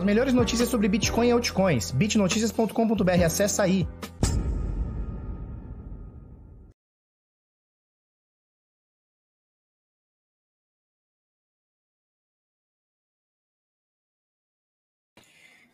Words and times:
As 0.00 0.06
melhores 0.06 0.32
notícias 0.32 0.66
sobre 0.70 0.88
Bitcoin 0.88 1.28
e 1.28 1.30
altcoins. 1.30 1.90
bitnoticias.com.br. 1.90 3.22
Acessa 3.22 3.64
aí. 3.64 3.86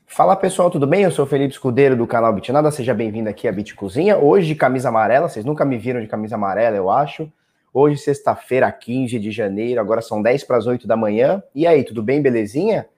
Fala 0.04 0.34
pessoal, 0.34 0.72
tudo 0.72 0.88
bem? 0.88 1.04
Eu 1.04 1.12
sou 1.12 1.24
o 1.24 1.28
Felipe 1.28 1.52
Escudeiro 1.52 1.94
do 1.94 2.04
canal 2.04 2.32
Bitnada, 2.32 2.72
seja 2.72 2.92
bem-vindo 2.92 3.30
aqui 3.30 3.46
à 3.46 3.52
Bit 3.52 3.76
Cozinha. 3.76 4.18
Hoje 4.18 4.48
de 4.48 4.56
camisa 4.56 4.88
amarela, 4.88 5.28
vocês 5.28 5.44
nunca 5.44 5.64
me 5.64 5.78
viram 5.78 6.00
de 6.00 6.08
camisa 6.08 6.34
amarela, 6.34 6.76
eu 6.76 6.90
acho. 6.90 7.30
Hoje, 7.72 7.98
sexta-feira, 7.98 8.72
15 8.72 9.20
de 9.20 9.30
janeiro, 9.30 9.80
agora 9.80 10.00
são 10.00 10.20
10 10.20 10.42
para 10.44 10.56
as 10.56 10.66
8 10.66 10.88
da 10.88 10.96
manhã. 10.96 11.42
E 11.54 11.64
aí, 11.64 11.84
tudo 11.84 12.02
bem, 12.02 12.22
belezinha? 12.22 12.88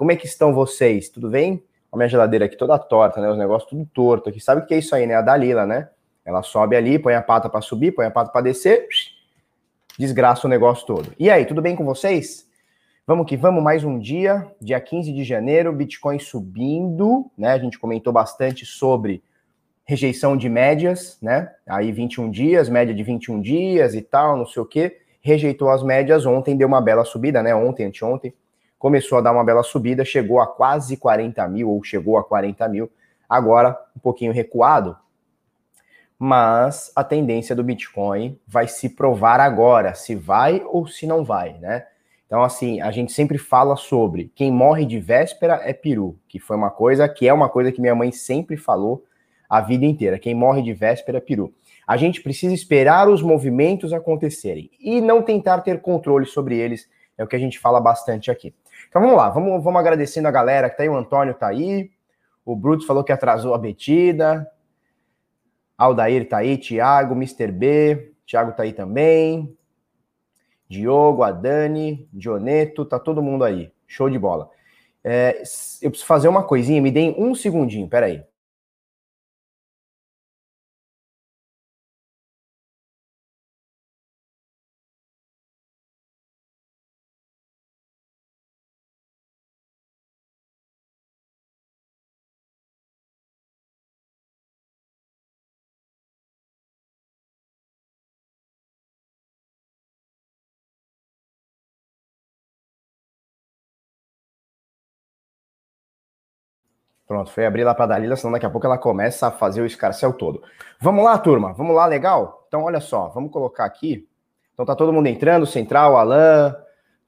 Como 0.00 0.10
é 0.10 0.16
que 0.16 0.24
estão 0.24 0.54
vocês? 0.54 1.10
Tudo 1.10 1.28
bem? 1.28 1.62
A 1.92 1.96
minha 1.98 2.08
geladeira 2.08 2.46
aqui 2.46 2.56
toda 2.56 2.78
torta, 2.78 3.20
né? 3.20 3.30
Os 3.30 3.36
negócios 3.36 3.68
tudo 3.68 3.84
torto 3.84 4.30
aqui. 4.30 4.40
Sabe 4.40 4.62
o 4.62 4.64
que 4.64 4.72
é 4.72 4.78
isso 4.78 4.94
aí, 4.94 5.06
né? 5.06 5.14
A 5.14 5.20
Dalila, 5.20 5.66
né? 5.66 5.90
Ela 6.24 6.42
sobe 6.42 6.74
ali, 6.74 6.98
põe 6.98 7.12
a 7.12 7.20
pata 7.20 7.50
para 7.50 7.60
subir, 7.60 7.92
põe 7.92 8.06
a 8.06 8.10
pata 8.10 8.32
para 8.32 8.40
descer, 8.40 8.88
desgraça 9.98 10.46
o 10.46 10.50
negócio 10.50 10.86
todo. 10.86 11.12
E 11.18 11.28
aí, 11.28 11.44
tudo 11.44 11.60
bem 11.60 11.76
com 11.76 11.84
vocês? 11.84 12.48
Vamos 13.06 13.26
que 13.26 13.36
vamos, 13.36 13.62
mais 13.62 13.84
um 13.84 13.98
dia, 13.98 14.50
dia 14.58 14.80
15 14.80 15.12
de 15.12 15.22
janeiro, 15.22 15.70
Bitcoin 15.70 16.18
subindo, 16.18 17.30
né? 17.36 17.52
A 17.52 17.58
gente 17.58 17.78
comentou 17.78 18.10
bastante 18.10 18.64
sobre 18.64 19.22
rejeição 19.84 20.34
de 20.34 20.48
médias, 20.48 21.18
né? 21.20 21.52
Aí 21.68 21.92
21 21.92 22.30
dias, 22.30 22.70
média 22.70 22.94
de 22.94 23.02
21 23.02 23.38
dias 23.38 23.94
e 23.94 24.00
tal, 24.00 24.38
não 24.38 24.46
sei 24.46 24.62
o 24.62 24.66
quê. 24.66 24.96
Rejeitou 25.20 25.68
as 25.68 25.82
médias 25.82 26.24
ontem, 26.24 26.56
deu 26.56 26.68
uma 26.68 26.80
bela 26.80 27.04
subida, 27.04 27.42
né? 27.42 27.54
Ontem, 27.54 27.84
anteontem, 27.84 28.32
começou 28.80 29.18
a 29.18 29.20
dar 29.20 29.32
uma 29.32 29.44
bela 29.44 29.62
subida, 29.62 30.06
chegou 30.06 30.40
a 30.40 30.46
quase 30.46 30.96
40 30.96 31.46
mil, 31.48 31.68
ou 31.68 31.84
chegou 31.84 32.16
a 32.16 32.24
40 32.24 32.66
mil, 32.66 32.90
agora 33.28 33.78
um 33.94 34.00
pouquinho 34.00 34.32
recuado. 34.32 34.96
Mas 36.18 36.90
a 36.96 37.04
tendência 37.04 37.54
do 37.54 37.62
Bitcoin 37.62 38.40
vai 38.46 38.66
se 38.66 38.88
provar 38.88 39.38
agora, 39.38 39.94
se 39.94 40.14
vai 40.14 40.64
ou 40.66 40.86
se 40.86 41.06
não 41.06 41.22
vai, 41.22 41.58
né? 41.58 41.86
Então, 42.26 42.42
assim, 42.42 42.80
a 42.80 42.90
gente 42.90 43.12
sempre 43.12 43.36
fala 43.36 43.76
sobre 43.76 44.32
quem 44.34 44.50
morre 44.50 44.86
de 44.86 44.98
véspera 44.98 45.60
é 45.62 45.74
peru, 45.74 46.18
que 46.26 46.38
foi 46.38 46.56
uma 46.56 46.70
coisa 46.70 47.06
que 47.06 47.28
é 47.28 47.32
uma 47.34 47.50
coisa 47.50 47.70
que 47.70 47.82
minha 47.82 47.94
mãe 47.94 48.10
sempre 48.10 48.56
falou 48.56 49.04
a 49.48 49.60
vida 49.60 49.84
inteira. 49.84 50.18
Quem 50.18 50.34
morre 50.34 50.62
de 50.62 50.72
véspera 50.72 51.18
é 51.18 51.20
peru. 51.20 51.52
A 51.86 51.98
gente 51.98 52.22
precisa 52.22 52.54
esperar 52.54 53.10
os 53.10 53.20
movimentos 53.20 53.92
acontecerem 53.92 54.70
e 54.80 55.02
não 55.02 55.20
tentar 55.22 55.60
ter 55.60 55.82
controle 55.82 56.24
sobre 56.24 56.56
eles, 56.56 56.88
é 57.18 57.24
o 57.24 57.26
que 57.26 57.36
a 57.36 57.38
gente 57.38 57.58
fala 57.58 57.80
bastante 57.80 58.30
aqui. 58.30 58.54
Então 58.90 59.00
vamos 59.00 59.16
lá, 59.16 59.30
vamos, 59.30 59.62
vamos 59.62 59.80
agradecendo 59.80 60.26
a 60.26 60.32
galera 60.32 60.68
que 60.68 60.76
tá 60.76 60.82
aí, 60.82 60.88
o 60.88 60.96
Antônio 60.96 61.32
tá 61.32 61.46
aí, 61.46 61.92
o 62.44 62.56
Brutus 62.56 62.84
falou 62.84 63.04
que 63.04 63.12
atrasou 63.12 63.54
a 63.54 63.58
betida, 63.58 64.50
Aldair 65.78 66.28
tá 66.28 66.38
aí, 66.38 66.58
Thiago, 66.58 67.14
Mr. 67.14 67.52
B, 67.52 68.12
Thiago 68.26 68.52
tá 68.52 68.64
aí 68.64 68.72
também, 68.72 69.56
Diogo, 70.68 71.22
a 71.22 71.30
Dani, 71.30 72.08
Dioneto, 72.12 72.84
tá 72.84 72.98
todo 72.98 73.22
mundo 73.22 73.44
aí. 73.44 73.72
Show 73.86 74.10
de 74.10 74.18
bola. 74.18 74.50
É, 75.02 75.42
eu 75.80 75.90
preciso 75.90 76.06
fazer 76.06 76.28
uma 76.28 76.42
coisinha, 76.42 76.82
me 76.82 76.90
deem 76.90 77.14
um 77.16 77.32
segundinho, 77.32 77.88
peraí. 77.88 78.24
Pronto, 107.10 107.32
foi 107.32 107.44
abrir 107.44 107.64
lá 107.64 107.74
para 107.74 107.86
Dalila, 107.86 108.14
senão 108.14 108.30
daqui 108.30 108.46
a 108.46 108.50
pouco 108.50 108.68
ela 108.68 108.78
começa 108.78 109.26
a 109.26 109.30
fazer 109.32 109.60
o 109.60 109.66
escarcel 109.66 110.12
todo. 110.12 110.44
Vamos 110.80 111.04
lá, 111.04 111.18
turma, 111.18 111.52
vamos 111.52 111.74
lá, 111.74 111.84
legal? 111.84 112.44
Então, 112.46 112.62
olha 112.62 112.78
só, 112.78 113.08
vamos 113.08 113.32
colocar 113.32 113.64
aqui. 113.64 114.06
Então, 114.54 114.64
tá 114.64 114.76
todo 114.76 114.92
mundo 114.92 115.08
entrando, 115.08 115.44
Central, 115.44 115.96
Alan, 115.96 116.54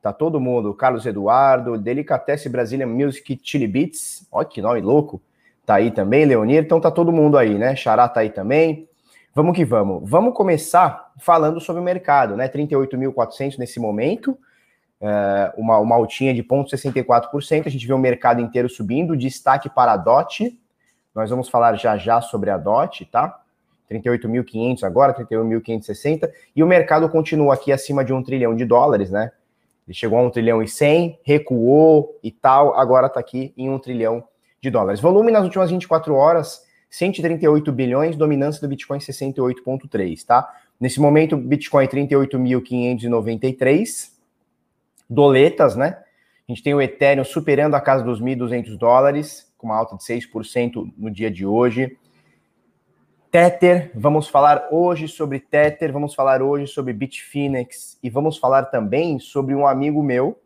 tá 0.03 0.13
todo 0.13 0.41
mundo, 0.41 0.75
Carlos 0.75 1.07
Eduardo, 1.07 1.79
Delicatesse 1.79 2.49
Brasília 2.49 2.85
Music 2.85 3.39
Chili 3.45 3.69
Beats, 3.69 4.27
olha 4.33 4.45
que 4.45 4.61
nome 4.61 4.81
louco, 4.81 5.23
tá 5.65 5.77
aí 5.77 5.93
também, 5.93 6.25
Leonir, 6.25 6.65
então 6.65 6.81
tá 6.81 6.91
todo 6.91 7.13
mundo 7.13 7.39
aí, 7.39 7.57
né? 7.57 7.77
Xará 7.77 8.09
tá 8.09 8.23
aí 8.23 8.31
também. 8.31 8.89
Vamos 9.33 9.55
que 9.55 9.65
vamos. 9.65 10.03
Vamos 10.11 10.35
começar 10.35 11.13
falando 11.19 11.61
sobre 11.61 11.81
o 11.81 11.85
mercado, 11.85 12.37
né? 12.37 12.49
38.400 12.49 13.57
nesse 13.57 13.79
momento 13.79 14.37
é, 15.03 15.53
uma, 15.57 15.79
uma 15.79 15.97
altinha 15.97 16.33
de 16.33 16.45
0,64%. 16.45 17.67
A 17.67 17.71
gente 17.71 17.87
vê 17.87 17.93
o 17.93 17.99
mercado 17.99 18.41
inteiro 18.41 18.69
subindo. 18.69 19.17
Destaque 19.17 19.69
para 19.69 19.93
a 19.93 19.97
DOT. 19.97 20.57
Nós 21.15 21.29
vamos 21.29 21.49
falar 21.49 21.75
já 21.75 21.99
já 21.99 22.21
sobre 22.21 22.51
a 22.51 22.57
DOT, 22.57 23.05
tá? 23.07 23.41
38.500 23.91 24.85
agora, 24.85 25.13
31.560. 25.13 26.31
E 26.55 26.63
o 26.63 26.67
mercado 26.67 27.09
continua 27.09 27.55
aqui 27.55 27.73
acima 27.73 28.05
de 28.05 28.13
um 28.13 28.23
trilhão 28.23 28.55
de 28.55 28.65
dólares, 28.65 29.11
né? 29.11 29.33
Ele 29.87 29.95
chegou 29.95 30.19
a 30.19 30.23
um 30.23 30.31
trilhão 30.31 30.63
e 30.63 30.69
100, 30.69 31.19
recuou 31.25 32.17
e 32.23 32.31
tal, 32.31 32.79
agora 32.79 33.09
está 33.09 33.19
aqui 33.19 33.53
em 33.57 33.69
um 33.69 33.81
trilhão 33.81 34.23
de 34.61 34.71
dólares. 34.71 35.01
Volume 35.01 35.33
nas 35.33 35.43
últimas 35.43 35.71
24 35.71 36.15
horas, 36.15 36.63
138 36.89 37.73
bilhões, 37.73 38.15
dominância 38.17 38.61
do 38.61 38.69
Bitcoin 38.69 39.01
68,3, 39.01 40.25
tá? 40.25 40.49
Nesse 40.79 41.01
momento, 41.01 41.37
Bitcoin 41.37 41.89
38.593, 41.89 44.12
doletas, 45.13 45.77
né? 45.77 45.99
A 46.49 46.53
gente 46.53 46.63
tem 46.63 46.75
o 46.75 46.81
Ethereum 46.81 47.25
superando 47.25 47.75
a 47.75 47.81
casa 47.81 48.03
dos 48.03 48.21
1.200 48.21 48.77
dólares, 48.77 49.53
com 49.57 49.67
uma 49.67 49.77
alta 49.77 49.97
de 49.97 50.03
6% 50.03 50.93
no 50.97 51.11
dia 51.11 51.31
de 51.31 51.47
hoje. 51.47 51.97
Tether, 53.31 53.91
vamos 53.95 54.29
falar 54.29 54.69
hoje 54.71 55.09
sobre 55.09 55.41
Tether, 55.41 55.93
vamos 55.93 56.15
falar 56.15 56.43
hoje 56.43 56.67
sobre 56.67 56.93
Bitfinex 56.93 57.99
e 58.03 58.11
vamos 58.11 58.37
falar 58.37 58.65
também 58.65 59.19
sobre 59.19 59.55
um 59.55 59.67
amigo 59.67 60.03
meu 60.03 60.39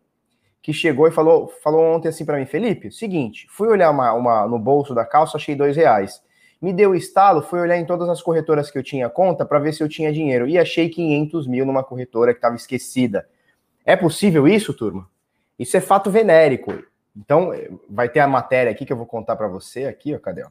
que 0.61 0.71
chegou 0.71 1.07
e 1.07 1.11
falou, 1.11 1.47
falou 1.63 1.83
ontem 1.83 2.09
assim 2.09 2.25
para 2.25 2.37
mim, 2.37 2.45
Felipe, 2.45 2.91
seguinte, 2.91 3.47
fui 3.49 3.67
olhar 3.67 3.89
uma, 3.89 4.13
uma, 4.13 4.47
no 4.47 4.59
bolso 4.59 4.93
da 4.93 5.05
calça, 5.05 5.37
achei 5.37 5.55
dois 5.55 5.75
reais. 5.75 6.21
Me 6.61 6.73
deu 6.73 6.95
estalo, 6.95 7.41
fui 7.41 7.59
olhar 7.59 7.77
em 7.77 7.85
todas 7.85 8.09
as 8.09 8.21
corretoras 8.21 8.71
que 8.71 8.77
eu 8.77 8.83
tinha 8.83 9.09
conta 9.09 9.45
para 9.45 9.59
ver 9.59 9.73
se 9.73 9.83
eu 9.83 9.89
tinha 9.89 10.11
dinheiro 10.11 10.47
e 10.47 10.57
achei 10.57 10.89
500 10.89 11.47
mil 11.47 11.65
numa 11.65 11.83
corretora 11.83 12.33
que 12.33 12.39
estava 12.39 12.55
esquecida. 12.55 13.27
É 13.87 13.95
possível 13.95 14.45
isso, 14.45 14.73
turma? 14.73 15.07
Isso 15.57 15.77
é 15.77 15.79
fato 15.79 16.11
venérico. 16.11 16.73
Então, 17.15 17.53
vai 17.89 18.09
ter 18.09 18.19
a 18.19 18.27
matéria 18.27 18.69
aqui 18.69 18.85
que 18.85 18.91
eu 18.91 18.97
vou 18.97 19.05
contar 19.05 19.37
para 19.37 19.47
você 19.47 19.85
aqui, 19.85 20.13
ó, 20.13 20.19
cadê? 20.19 20.45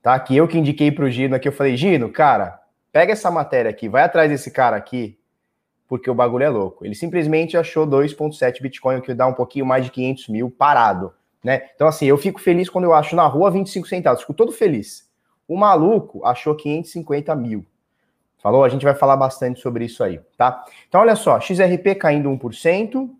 Tá? 0.00 0.16
Que 0.20 0.36
eu 0.36 0.46
que 0.46 0.56
indiquei 0.56 0.92
para 0.92 1.04
o 1.04 1.10
Gino 1.10 1.34
aqui, 1.34 1.48
eu 1.48 1.52
falei, 1.52 1.76
Gino, 1.76 2.08
cara, 2.08 2.62
pega 2.92 3.12
essa 3.12 3.32
matéria 3.32 3.68
aqui, 3.68 3.88
vai 3.88 4.04
atrás 4.04 4.30
desse 4.30 4.52
cara 4.52 4.76
aqui, 4.76 5.18
porque 5.88 6.08
o 6.08 6.14
bagulho 6.14 6.44
é 6.44 6.48
louco. 6.48 6.86
Ele 6.86 6.94
simplesmente 6.94 7.56
achou 7.56 7.84
2,7 7.84 8.62
Bitcoin, 8.62 8.98
o 8.98 9.02
que 9.02 9.12
dá 9.12 9.26
um 9.26 9.34
pouquinho 9.34 9.66
mais 9.66 9.84
de 9.84 9.90
500 9.90 10.28
mil 10.28 10.48
parado, 10.48 11.12
né? 11.42 11.68
Então, 11.74 11.88
assim, 11.88 12.06
eu 12.06 12.16
fico 12.16 12.40
feliz 12.40 12.70
quando 12.70 12.84
eu 12.84 12.94
acho 12.94 13.16
na 13.16 13.26
rua 13.26 13.50
25 13.50 13.88
centavos, 13.88 14.20
fico 14.20 14.34
todo 14.34 14.52
feliz. 14.52 15.10
O 15.48 15.56
maluco 15.56 16.24
achou 16.24 16.54
550 16.54 17.34
mil. 17.34 17.66
Falou? 18.46 18.62
A 18.62 18.68
gente 18.68 18.84
vai 18.84 18.94
falar 18.94 19.16
bastante 19.16 19.58
sobre 19.60 19.86
isso 19.86 20.04
aí, 20.04 20.20
tá? 20.36 20.64
Então, 20.88 21.00
olha 21.00 21.16
só, 21.16 21.40
XRP 21.40 21.96
caindo 21.96 22.30
1%, 22.30 23.10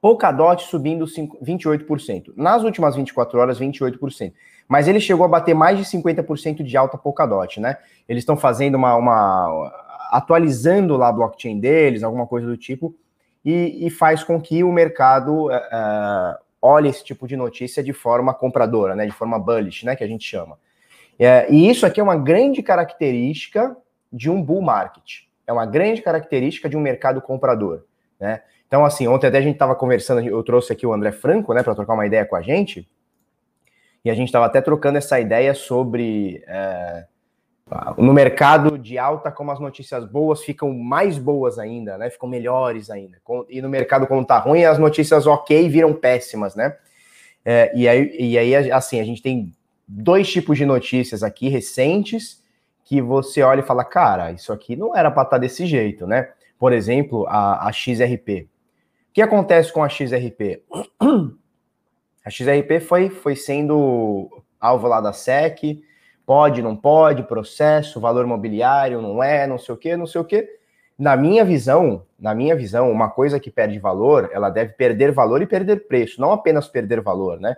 Polkadot 0.00 0.62
subindo 0.62 1.04
28%. 1.04 2.34
Nas 2.36 2.62
últimas 2.62 2.94
24 2.94 3.40
horas, 3.40 3.58
28%. 3.58 4.32
Mas 4.68 4.86
ele 4.86 5.00
chegou 5.00 5.26
a 5.26 5.28
bater 5.28 5.52
mais 5.52 5.76
de 5.78 5.84
50% 5.84 6.62
de 6.62 6.76
alta 6.76 6.96
Polkadot, 6.96 7.58
né? 7.58 7.78
Eles 8.08 8.22
estão 8.22 8.36
fazendo 8.36 8.76
uma, 8.76 8.94
uma, 8.94 9.72
atualizando 10.12 10.96
lá 10.96 11.08
a 11.08 11.12
blockchain 11.12 11.58
deles, 11.58 12.04
alguma 12.04 12.24
coisa 12.24 12.46
do 12.46 12.56
tipo, 12.56 12.94
e, 13.44 13.84
e 13.84 13.90
faz 13.90 14.22
com 14.22 14.40
que 14.40 14.62
o 14.62 14.70
mercado 14.70 15.48
uh, 15.48 16.38
olhe 16.62 16.88
esse 16.88 17.02
tipo 17.02 17.26
de 17.26 17.36
notícia 17.36 17.82
de 17.82 17.92
forma 17.92 18.32
compradora, 18.32 18.94
né? 18.94 19.06
De 19.06 19.12
forma 19.12 19.40
bullish, 19.40 19.84
né? 19.84 19.96
Que 19.96 20.04
a 20.04 20.08
gente 20.08 20.24
chama. 20.24 20.56
É, 21.18 21.48
e 21.50 21.68
isso 21.68 21.84
aqui 21.84 21.98
é 21.98 22.02
uma 22.04 22.16
grande 22.16 22.62
característica 22.62 23.76
de 24.12 24.30
um 24.30 24.42
bull 24.42 24.62
market. 24.62 25.22
É 25.46 25.52
uma 25.52 25.66
grande 25.66 26.02
característica 26.02 26.68
de 26.68 26.76
um 26.76 26.80
mercado 26.80 27.20
comprador, 27.20 27.84
né? 28.18 28.42
Então, 28.66 28.84
assim, 28.84 29.08
ontem 29.08 29.26
até 29.26 29.38
a 29.38 29.42
gente 29.42 29.54
estava 29.54 29.74
conversando, 29.74 30.20
eu 30.20 30.42
trouxe 30.44 30.72
aqui 30.72 30.86
o 30.86 30.92
André 30.92 31.10
Franco, 31.10 31.52
né, 31.52 31.60
para 31.60 31.74
trocar 31.74 31.94
uma 31.94 32.06
ideia 32.06 32.24
com 32.24 32.36
a 32.36 32.40
gente, 32.40 32.88
e 34.04 34.10
a 34.10 34.14
gente 34.14 34.28
estava 34.28 34.46
até 34.46 34.60
trocando 34.60 34.96
essa 34.96 35.18
ideia 35.18 35.54
sobre 35.54 36.42
é, 36.46 37.04
no 37.96 38.12
mercado 38.12 38.76
de 38.76 38.98
alta, 38.98 39.30
como 39.30 39.50
as 39.50 39.60
notícias 39.60 40.04
boas 40.04 40.42
ficam 40.42 40.72
mais 40.72 41.18
boas 41.18 41.58
ainda, 41.58 41.96
né? 41.96 42.10
Ficam 42.10 42.28
melhores 42.28 42.90
ainda. 42.90 43.18
E 43.48 43.62
no 43.62 43.68
mercado, 43.68 44.06
quando 44.06 44.26
tá 44.26 44.38
ruim, 44.38 44.64
as 44.64 44.78
notícias 44.78 45.26
ok 45.26 45.68
viram 45.68 45.94
péssimas, 45.94 46.54
né? 46.56 46.76
É, 47.44 47.72
e, 47.74 47.88
aí, 47.88 48.16
e 48.18 48.38
aí, 48.38 48.72
assim, 48.72 49.00
a 49.00 49.04
gente 49.04 49.22
tem 49.22 49.52
dois 49.86 50.30
tipos 50.30 50.58
de 50.58 50.66
notícias 50.66 51.22
aqui 51.22 51.48
recentes 51.48 52.42
que 52.90 53.00
você 53.00 53.40
olha 53.40 53.60
e 53.60 53.62
fala, 53.62 53.84
cara, 53.84 54.32
isso 54.32 54.52
aqui 54.52 54.74
não 54.74 54.96
era 54.96 55.12
para 55.12 55.22
estar 55.22 55.36
tá 55.36 55.38
desse 55.38 55.64
jeito, 55.64 56.08
né? 56.08 56.28
Por 56.58 56.72
exemplo, 56.72 57.24
a, 57.28 57.68
a 57.68 57.72
XRP. 57.72 58.48
O 59.10 59.12
que 59.12 59.22
acontece 59.22 59.72
com 59.72 59.84
a 59.84 59.88
XRP? 59.88 60.64
A 62.22 62.28
XRP 62.28 62.80
foi, 62.80 63.08
foi 63.08 63.34
sendo 63.34 64.28
alvo 64.60 64.86
lá 64.86 65.00
da 65.00 65.10
SEC, 65.10 65.82
pode, 66.26 66.60
não 66.60 66.76
pode, 66.76 67.22
processo, 67.22 67.98
valor 67.98 68.26
mobiliário, 68.26 69.00
não 69.00 69.22
é, 69.22 69.46
não 69.46 69.56
sei 69.56 69.74
o 69.74 69.78
que, 69.78 69.96
não 69.96 70.06
sei 70.06 70.20
o 70.20 70.24
que. 70.24 70.46
Na 70.98 71.16
minha 71.16 71.46
visão, 71.46 72.04
na 72.18 72.34
minha 72.34 72.54
visão, 72.54 72.92
uma 72.92 73.08
coisa 73.08 73.40
que 73.40 73.50
perde 73.50 73.78
valor, 73.78 74.28
ela 74.34 74.50
deve 74.50 74.74
perder 74.74 75.12
valor 75.12 75.40
e 75.40 75.46
perder 75.46 75.86
preço, 75.88 76.20
não 76.20 76.30
apenas 76.30 76.68
perder 76.68 77.00
valor, 77.00 77.40
né? 77.40 77.56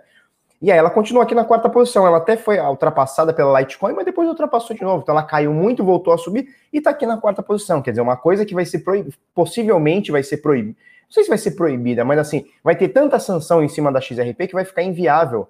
E 0.63 0.71
aí 0.71 0.77
ela 0.77 0.89
continua 0.89 1.23
aqui 1.23 1.35
na 1.35 1.43
quarta 1.43 1.67
posição. 1.67 2.07
Ela 2.07 2.19
até 2.19 2.37
foi 2.37 2.57
ultrapassada 2.57 3.33
pela 3.33 3.59
Litecoin, 3.59 3.91
mas 3.91 4.05
depois 4.05 4.29
ultrapassou 4.29 4.73
de 4.73 4.81
novo. 4.81 5.03
Então 5.03 5.13
ela 5.13 5.21
caiu 5.21 5.51
muito, 5.51 5.83
voltou 5.83 6.13
a 6.13 6.17
subir 6.17 6.55
e 6.71 6.77
está 6.77 6.91
aqui 6.91 7.05
na 7.05 7.17
quarta 7.17 7.43
posição. 7.43 7.81
Quer 7.81 7.91
dizer, 7.91 8.01
uma 8.01 8.15
coisa 8.15 8.45
que 8.45 8.53
vai 8.53 8.65
ser 8.65 8.79
proib... 8.79 9.09
possivelmente 9.35 10.09
vai 10.09 10.23
ser 10.23 10.37
proibida. 10.37 10.77
Não 11.03 11.11
sei 11.11 11.23
se 11.23 11.29
vai 11.29 11.37
ser 11.37 11.51
proibida, 11.51 12.05
mas 12.05 12.17
assim, 12.17 12.45
vai 12.63 12.77
ter 12.77 12.87
tanta 12.87 13.19
sanção 13.19 13.61
em 13.61 13.67
cima 13.67 13.91
da 13.91 13.99
XRP 13.99 14.47
que 14.47 14.53
vai 14.53 14.63
ficar 14.63 14.83
inviável 14.83 15.49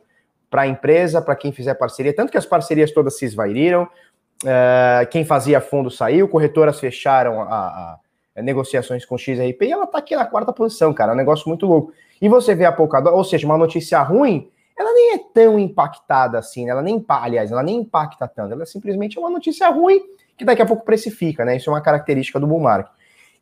para 0.49 0.63
a 0.63 0.67
empresa, 0.67 1.21
para 1.21 1.35
quem 1.35 1.51
fizer 1.51 1.75
parceria. 1.75 2.11
Tanto 2.11 2.31
que 2.31 2.37
as 2.37 2.45
parcerias 2.47 2.91
todas 2.91 3.15
se 3.15 3.23
esvairiram, 3.23 3.83
uh, 3.83 5.07
quem 5.11 5.23
fazia 5.23 5.61
fundo 5.61 5.91
saiu, 5.91 6.27
corretoras 6.27 6.79
fecharam 6.79 7.39
a, 7.39 7.45
a, 7.45 7.99
a 8.35 8.41
negociações 8.41 9.05
com 9.05 9.15
XRP 9.15 9.61
e 9.61 9.71
ela 9.71 9.83
está 9.83 9.99
aqui 9.99 10.15
na 10.15 10.25
quarta 10.25 10.51
posição, 10.51 10.91
cara. 10.91 11.11
É 11.11 11.13
um 11.13 11.17
negócio 11.17 11.47
muito 11.47 11.67
louco. 11.67 11.93
E 12.19 12.27
você 12.27 12.55
vê 12.55 12.65
a 12.65 12.71
Polkadot, 12.71 13.13
ou 13.13 13.23
seja, 13.23 13.45
uma 13.45 13.59
notícia 13.59 14.01
ruim 14.01 14.49
ela 14.77 14.91
nem 14.93 15.13
é 15.13 15.17
tão 15.33 15.59
impactada 15.59 16.37
assim, 16.37 16.65
né? 16.65 16.71
ela 16.71 16.81
nem, 16.81 17.03
aliás, 17.07 17.51
ela 17.51 17.63
nem 17.63 17.77
impacta 17.77 18.27
tanto, 18.27 18.53
ela 18.53 18.63
é 18.63 18.65
simplesmente 18.65 19.19
uma 19.19 19.29
notícia 19.29 19.69
ruim 19.69 20.01
que 20.37 20.43
daqui 20.43 20.61
a 20.61 20.65
pouco 20.65 20.83
precifica, 20.83 21.45
né? 21.45 21.57
Isso 21.57 21.69
é 21.69 21.73
uma 21.73 21.81
característica 21.81 22.39
do 22.39 22.47
bull 22.47 22.59
market. 22.59 22.91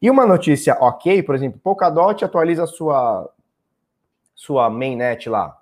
E 0.02 0.10
uma 0.10 0.26
notícia 0.26 0.76
ok, 0.80 1.24
por 1.24 1.36
exemplo, 1.36 1.60
Polkadot 1.64 2.24
atualiza 2.26 2.66
sua 2.68 3.30
sua 4.36 4.70
mainnet 4.70 5.30
lá. 5.30 5.58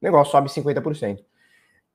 O 0.00 0.04
negócio 0.04 0.30
sobe 0.30 0.48
50%. 0.48 1.18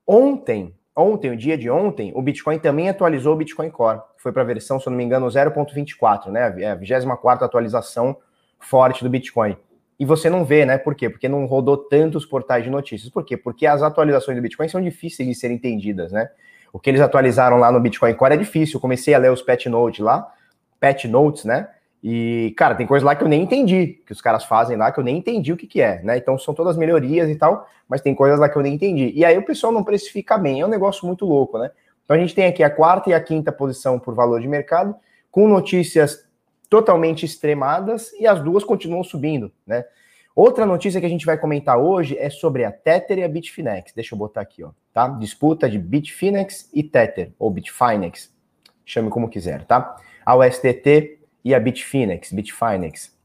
Ontem, 0.06 0.76
ontem, 0.96 1.32
o 1.32 1.38
dia 1.38 1.58
de 1.58 1.70
ontem, 1.70 2.12
o 2.14 2.22
Bitcoin 2.22 2.60
também 2.60 2.90
atualizou 2.90 3.34
o 3.34 3.38
Bitcoin 3.38 3.70
Core. 3.70 4.02
Foi 4.18 4.32
para 4.32 4.42
a 4.42 4.46
versão, 4.46 4.80
se 4.80 4.88
eu 4.88 4.92
não 4.92 4.98
me 4.98 5.04
engano, 5.04 5.26
0.24, 5.28 6.28
né? 6.28 6.54
É 6.62 6.72
a 6.72 6.76
24 6.76 7.46
atualização 7.46 8.18
forte 8.60 9.04
do 9.04 9.10
Bitcoin 9.10 9.58
e 10.00 10.06
você 10.06 10.30
não 10.30 10.46
vê, 10.46 10.66
né? 10.66 10.78
Por 10.78 10.94
quê? 10.94 11.10
Porque 11.10 11.28
não 11.28 11.46
rodou 11.46 11.78
tantos 11.78 12.26
portais 12.26 12.64
de 12.64 12.70
notícias. 12.70 13.12
Por 13.12 13.24
quê? 13.26 13.36
Porque 13.36 13.66
as 13.66 13.82
atualizações 13.82 14.38
do 14.38 14.42
Bitcoin 14.42 14.68
são 14.70 14.82
difíceis 14.82 15.28
de 15.28 15.34
serem 15.34 15.58
entendidas, 15.58 16.12
né? 16.12 16.30
O 16.72 16.80
que 16.80 16.90
eles 16.90 17.02
atualizaram 17.02 17.58
lá 17.58 17.72
no 17.72 17.80
Bitcoin 17.80 18.14
Core 18.14 18.34
é 18.34 18.38
difícil. 18.38 18.78
Eu 18.78 18.82
comecei 18.82 19.14
a 19.14 19.18
ler 19.18 19.32
os 19.32 19.42
patch 19.42 19.66
notes 19.66 20.00
lá, 20.00 20.32
patch 20.80 21.06
notes, 21.06 21.46
né? 21.46 21.68
E, 22.04 22.54
cara, 22.56 22.76
tem 22.76 22.86
coisa 22.86 23.04
lá 23.04 23.16
que 23.16 23.24
eu 23.24 23.28
nem 23.28 23.42
entendi, 23.42 24.00
que 24.06 24.12
os 24.12 24.22
caras 24.22 24.44
fazem 24.44 24.78
lá, 24.78 24.92
que 24.92 25.00
eu 25.00 25.04
nem 25.04 25.18
entendi 25.18 25.52
o 25.52 25.58
que, 25.58 25.66
que 25.66 25.82
é, 25.82 26.02
né? 26.04 26.18
Então 26.18 26.38
são 26.38 26.54
todas 26.54 26.78
melhorias 26.78 27.28
e 27.28 27.36
tal, 27.36 27.68
mas 27.90 28.02
tem 28.02 28.14
coisas 28.14 28.40
lá 28.40 28.48
que 28.48 28.56
eu 28.56 28.62
nem 28.62 28.76
entendi. 28.76 29.12
E 29.16 29.26
aí 29.26 29.36
o 29.38 29.44
pessoal 29.44 29.74
não 29.74 29.84
precifica 29.84 30.38
bem, 30.38 30.62
é 30.62 30.66
um 30.66 30.70
negócio 30.70 31.08
muito 31.08 31.26
louco, 31.26 31.58
né? 31.58 31.72
Então 32.06 32.16
a 32.16 32.20
gente 32.20 32.36
tem 32.36 32.46
aqui 32.46 32.64
a 32.64 32.70
quarta 32.70 33.10
e 33.10 33.14
a 33.14 33.20
quinta 33.20 33.52
posição 33.52 33.98
por 33.98 34.14
valor 34.14 34.40
de 34.40 34.48
mercado, 34.48 34.96
com 35.32 35.48
notícias 35.48 36.27
totalmente 36.70 37.26
extremadas 37.26 38.12
e 38.14 38.28
as 38.28 38.42
duas 38.42 38.64
continuam 38.64 39.04
subindo, 39.04 39.52
né? 39.66 39.86
Outra 40.36 40.68
notícia 40.68 41.00
que 41.00 41.06
a 41.06 41.10
gente 41.10 41.26
vai 41.26 41.36
comentar 41.36 41.80
hoje 41.80 42.16
é 42.16 42.30
sobre 42.30 42.64
a 42.64 42.72
Tether 42.72 43.18
e 43.18 43.24
a 43.24 43.28
Bitfinex. 43.28 43.92
Deixa 43.96 44.14
eu 44.14 44.20
botar 44.20 44.42
aqui, 44.42 44.64
ó, 44.64 44.70
tá? 44.94 45.08
Disputa 45.08 45.68
de 45.68 45.80
Bitfinex 45.80 46.70
e 46.72 46.84
Tether, 46.84 47.34
ou 47.40 47.50
Bitfinex, 47.50 48.32
chame 48.86 49.10
como 49.10 49.30
quiser, 49.30 49.66
tá? 49.66 49.96
A 50.24 50.36
USDT 50.36 51.20
e 51.44 51.56
a 51.56 51.60
Bitfinex, 51.60 52.32
Bitfinex. 52.32 53.18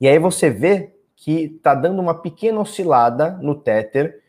E 0.00 0.06
aí 0.06 0.18
você 0.18 0.48
vê 0.48 0.94
que 1.16 1.48
tá 1.62 1.74
dando 1.74 2.00
uma 2.00 2.14
pequena 2.14 2.60
oscilada 2.60 3.32
no 3.42 3.56
Tether, 3.56 4.21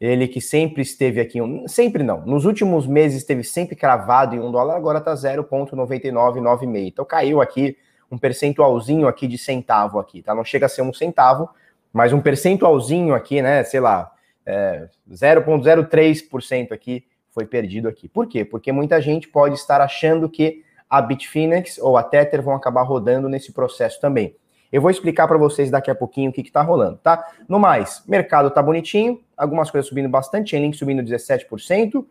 ele 0.00 0.26
que 0.26 0.40
sempre 0.40 0.80
esteve 0.80 1.20
aqui, 1.20 1.38
sempre 1.66 2.02
não, 2.02 2.24
nos 2.24 2.46
últimos 2.46 2.86
meses 2.86 3.18
esteve 3.18 3.44
sempre 3.44 3.76
cravado 3.76 4.34
em 4.34 4.40
um 4.40 4.50
dólar, 4.50 4.76
agora 4.76 5.00
tá 5.00 5.12
0,9996. 5.12 6.88
Então 6.88 7.04
caiu 7.04 7.40
aqui 7.42 7.76
um 8.10 8.16
percentualzinho 8.16 9.06
aqui 9.06 9.26
de 9.26 9.36
centavo 9.36 9.98
aqui, 9.98 10.22
tá? 10.22 10.34
Não 10.34 10.42
chega 10.42 10.66
a 10.66 10.68
ser 10.68 10.82
um 10.82 10.92
centavo, 10.92 11.50
mas 11.92 12.12
um 12.12 12.20
percentualzinho 12.20 13.14
aqui, 13.14 13.42
né? 13.42 13.62
Sei 13.62 13.78
lá, 13.78 14.10
é, 14.46 14.88
0,03% 15.10 16.72
aqui 16.72 17.04
foi 17.30 17.44
perdido 17.44 17.86
aqui. 17.86 18.08
Por 18.08 18.26
quê? 18.26 18.44
Porque 18.44 18.72
muita 18.72 19.00
gente 19.02 19.28
pode 19.28 19.54
estar 19.54 19.80
achando 19.82 20.28
que 20.28 20.64
a 20.88 21.00
Bitfinex 21.00 21.78
ou 21.78 21.96
a 21.96 22.02
Tether 22.02 22.42
vão 22.42 22.54
acabar 22.54 22.82
rodando 22.82 23.28
nesse 23.28 23.52
processo 23.52 24.00
também. 24.00 24.34
Eu 24.72 24.80
vou 24.80 24.90
explicar 24.90 25.26
para 25.26 25.36
vocês 25.36 25.70
daqui 25.70 25.90
a 25.90 25.94
pouquinho 25.94 26.30
o 26.30 26.32
que 26.32 26.40
está 26.40 26.62
rolando, 26.62 26.98
tá? 27.02 27.26
No 27.48 27.58
mais, 27.58 28.02
mercado 28.06 28.50
tá 28.50 28.62
bonitinho, 28.62 29.20
algumas 29.36 29.70
coisas 29.70 29.88
subindo 29.88 30.08
bastante, 30.08 30.50
Chainlink 30.50 30.76
subindo 30.76 31.02
17%. 31.02 31.96
Uh, 31.96 32.06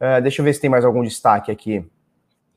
é, 0.00 0.20
deixa 0.20 0.40
eu 0.40 0.44
ver 0.44 0.52
se 0.52 0.60
tem 0.60 0.68
mais 0.68 0.84
algum 0.84 1.02
destaque 1.02 1.50
aqui. 1.50 1.84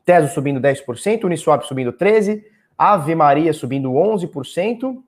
Teso 0.04 0.32
subindo 0.34 0.60
10%, 0.60 1.24
Uniswap 1.24 1.62
subindo 1.64 1.92
13%, 1.92 2.42
Ave 2.76 3.14
Maria 3.14 3.52
subindo 3.52 3.90
11%, 3.92 5.02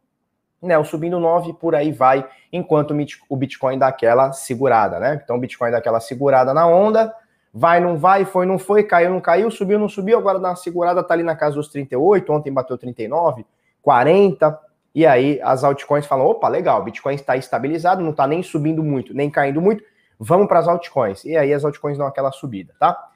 Nel 0.62 0.84
subindo 0.84 1.19
9%, 1.19 1.56
por 1.56 1.75
aí 1.75 1.90
vai, 1.90 2.28
enquanto 2.52 2.94
o 3.28 3.36
Bitcoin 3.36 3.78
dá 3.78 3.88
aquela 3.88 4.32
segurada, 4.32 4.98
né? 5.00 5.20
Então 5.22 5.36
o 5.36 5.40
Bitcoin 5.40 5.70
dá 5.70 5.78
aquela 5.78 6.00
segurada 6.00 6.52
na 6.52 6.66
onda, 6.66 7.14
vai, 7.52 7.81
não 7.81 7.96
vai, 7.96 8.26
foi, 8.26 8.44
não 8.44 8.58
foi, 8.58 8.82
caiu, 8.82 9.10
não 9.10 9.20
caiu, 9.20 9.50
subiu, 9.50 9.78
não 9.78 9.88
subiu, 9.88 10.19
agora 10.19 10.38
dá 10.38 10.50
uma 10.50 10.56
segurada, 10.56 11.02
tá 11.02 11.14
ali 11.14 11.22
na 11.22 11.34
casa 11.34 11.56
dos 11.56 11.69
38, 11.69 12.31
ontem 12.31 12.52
bateu 12.52 12.76
39%, 12.76 13.44
40, 13.82 14.59
e 14.94 15.06
aí 15.06 15.41
as 15.43 15.65
altcoins 15.65 16.06
falam: 16.06 16.27
opa, 16.27 16.49
legal, 16.49 16.82
Bitcoin 16.82 17.15
está 17.15 17.37
estabilizado, 17.37 18.03
não 18.03 18.11
está 18.11 18.27
nem 18.27 18.43
subindo 18.43 18.82
muito, 18.82 19.15
nem 19.15 19.31
caindo 19.31 19.61
muito, 19.61 19.85
vamos 20.19 20.49
para 20.49 20.59
as 20.59 20.69
altcoins. 20.69 21.25
E 21.25 21.37
aí 21.37 21.53
as 21.53 21.65
altcoins 21.65 21.99
dão 21.99 22.06
aquela 22.06 22.32
subida, 22.32 22.75
tá? 22.79 23.11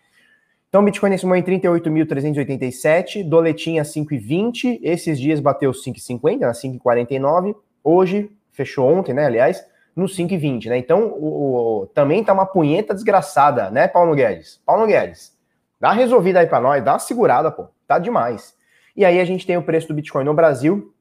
Então, 0.74 0.84
Bitcoin 0.84 1.10
nesse 1.10 1.24
momento 1.24 1.46
38.387, 1.46 3.22
doletinha 3.22 3.84
5,20, 3.84 4.80
esses 4.82 5.20
dias 5.20 5.38
bateu 5.38 5.70
5,50, 5.70 6.40
na 6.40 6.50
5,49, 6.50 7.54
hoje, 7.84 8.28
fechou 8.50 8.92
ontem, 8.92 9.12
né, 9.12 9.24
aliás, 9.24 9.64
no 9.94 10.06
5,20, 10.06 10.70
né? 10.70 10.78
Então, 10.78 11.06
o, 11.16 11.82
o, 11.82 11.86
também 11.94 12.24
tá 12.24 12.32
uma 12.32 12.44
punheta 12.44 12.92
desgraçada, 12.92 13.70
né, 13.70 13.86
Paulo 13.86 14.16
Guedes? 14.16 14.60
Paulo 14.66 14.84
Guedes, 14.84 15.38
dá 15.78 15.92
resolvida 15.92 16.40
aí 16.40 16.48
para 16.48 16.60
nós, 16.60 16.82
dá 16.82 16.94
uma 16.94 16.98
segurada, 16.98 17.52
pô, 17.52 17.66
tá 17.86 18.00
demais. 18.00 18.53
E 18.96 19.04
aí 19.04 19.20
a 19.20 19.24
gente 19.24 19.46
tem 19.46 19.56
o 19.56 19.62
preço 19.62 19.88
do 19.88 19.94
Bitcoin 19.94 20.24
no 20.24 20.32
Brasil, 20.32 20.94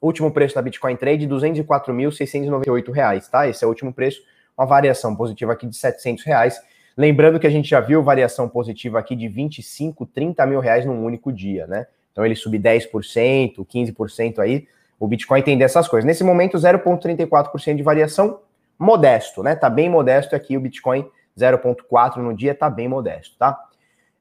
último 0.00 0.30
preço 0.30 0.54
da 0.54 0.62
Bitcoin 0.62 0.96
Trade, 0.96 1.26
R$ 1.26 1.32
204.698, 1.32 3.28
tá? 3.28 3.46
Esse 3.48 3.64
é 3.64 3.66
o 3.66 3.70
último 3.70 3.92
preço, 3.92 4.22
uma 4.56 4.66
variação 4.66 5.14
positiva 5.14 5.52
aqui 5.52 5.66
de 5.66 5.76
700 5.76 6.24
reais. 6.24 6.60
Lembrando 6.96 7.38
que 7.38 7.46
a 7.46 7.50
gente 7.50 7.68
já 7.68 7.80
viu 7.80 8.02
variação 8.02 8.48
positiva 8.48 8.98
aqui 8.98 9.14
de 9.14 9.28
25, 9.28 10.06
30 10.06 10.46
mil 10.46 10.60
reais 10.60 10.86
num 10.86 11.04
único 11.04 11.32
dia, 11.32 11.66
né? 11.66 11.86
Então 12.12 12.24
ele 12.24 12.36
subir 12.36 12.60
10%, 12.60 13.56
15% 13.66 14.38
aí, 14.38 14.66
o 14.98 15.06
Bitcoin 15.08 15.42
tem 15.42 15.58
dessas 15.58 15.88
coisas. 15.88 16.06
Nesse 16.06 16.22
momento, 16.22 16.56
0,34% 16.56 17.76
de 17.76 17.82
variação, 17.82 18.40
modesto, 18.78 19.42
né? 19.42 19.56
Tá 19.56 19.68
bem 19.68 19.90
modesto 19.90 20.36
aqui 20.36 20.56
o 20.56 20.60
Bitcoin, 20.60 21.04
0,4% 21.36 22.16
no 22.18 22.32
dia, 22.32 22.54
tá 22.54 22.70
bem 22.70 22.88
modesto, 22.88 23.36
tá? 23.36 23.58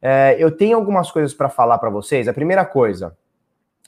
É, 0.06 0.36
eu 0.38 0.52
tenho 0.52 0.76
algumas 0.76 1.10
coisas 1.10 1.34
para 1.34 1.48
falar 1.48 1.78
para 1.78 1.90
vocês. 1.90 2.28
A 2.28 2.34
primeira 2.34 2.66
coisa, 2.66 3.16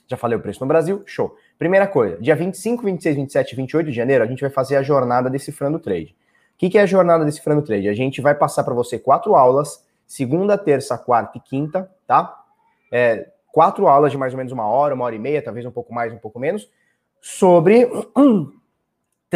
já 0.06 0.16
falei 0.16 0.38
o 0.38 0.40
preço 0.40 0.60
no 0.60 0.66
Brasil, 0.66 1.02
show. 1.04 1.36
Primeira 1.58 1.86
coisa, 1.86 2.16
dia 2.16 2.34
25, 2.34 2.82
26, 2.82 3.16
27 3.16 3.52
e 3.52 3.56
28 3.56 3.86
de 3.90 3.92
janeiro, 3.92 4.24
a 4.24 4.26
gente 4.26 4.40
vai 4.40 4.48
fazer 4.48 4.76
a 4.76 4.82
jornada 4.82 5.28
decifrando 5.28 5.78
trade. 5.78 6.16
O 6.54 6.58
que, 6.58 6.70
que 6.70 6.78
é 6.78 6.80
a 6.80 6.86
jornada 6.86 7.22
decifrando 7.22 7.60
trade? 7.60 7.86
A 7.86 7.92
gente 7.92 8.22
vai 8.22 8.34
passar 8.34 8.64
para 8.64 8.72
você 8.72 8.98
quatro 8.98 9.36
aulas, 9.36 9.86
segunda, 10.06 10.56
terça, 10.56 10.96
quarta 10.96 11.36
e 11.36 11.40
quinta, 11.40 11.90
tá? 12.06 12.42
É, 12.90 13.28
quatro 13.52 13.86
aulas 13.86 14.10
de 14.10 14.16
mais 14.16 14.32
ou 14.32 14.38
menos 14.38 14.54
uma 14.54 14.66
hora, 14.66 14.94
uma 14.94 15.04
hora 15.04 15.14
e 15.14 15.18
meia, 15.18 15.42
talvez 15.42 15.66
um 15.66 15.70
pouco 15.70 15.92
mais, 15.92 16.14
um 16.14 16.18
pouco 16.18 16.40
menos, 16.40 16.66
sobre 17.20 17.90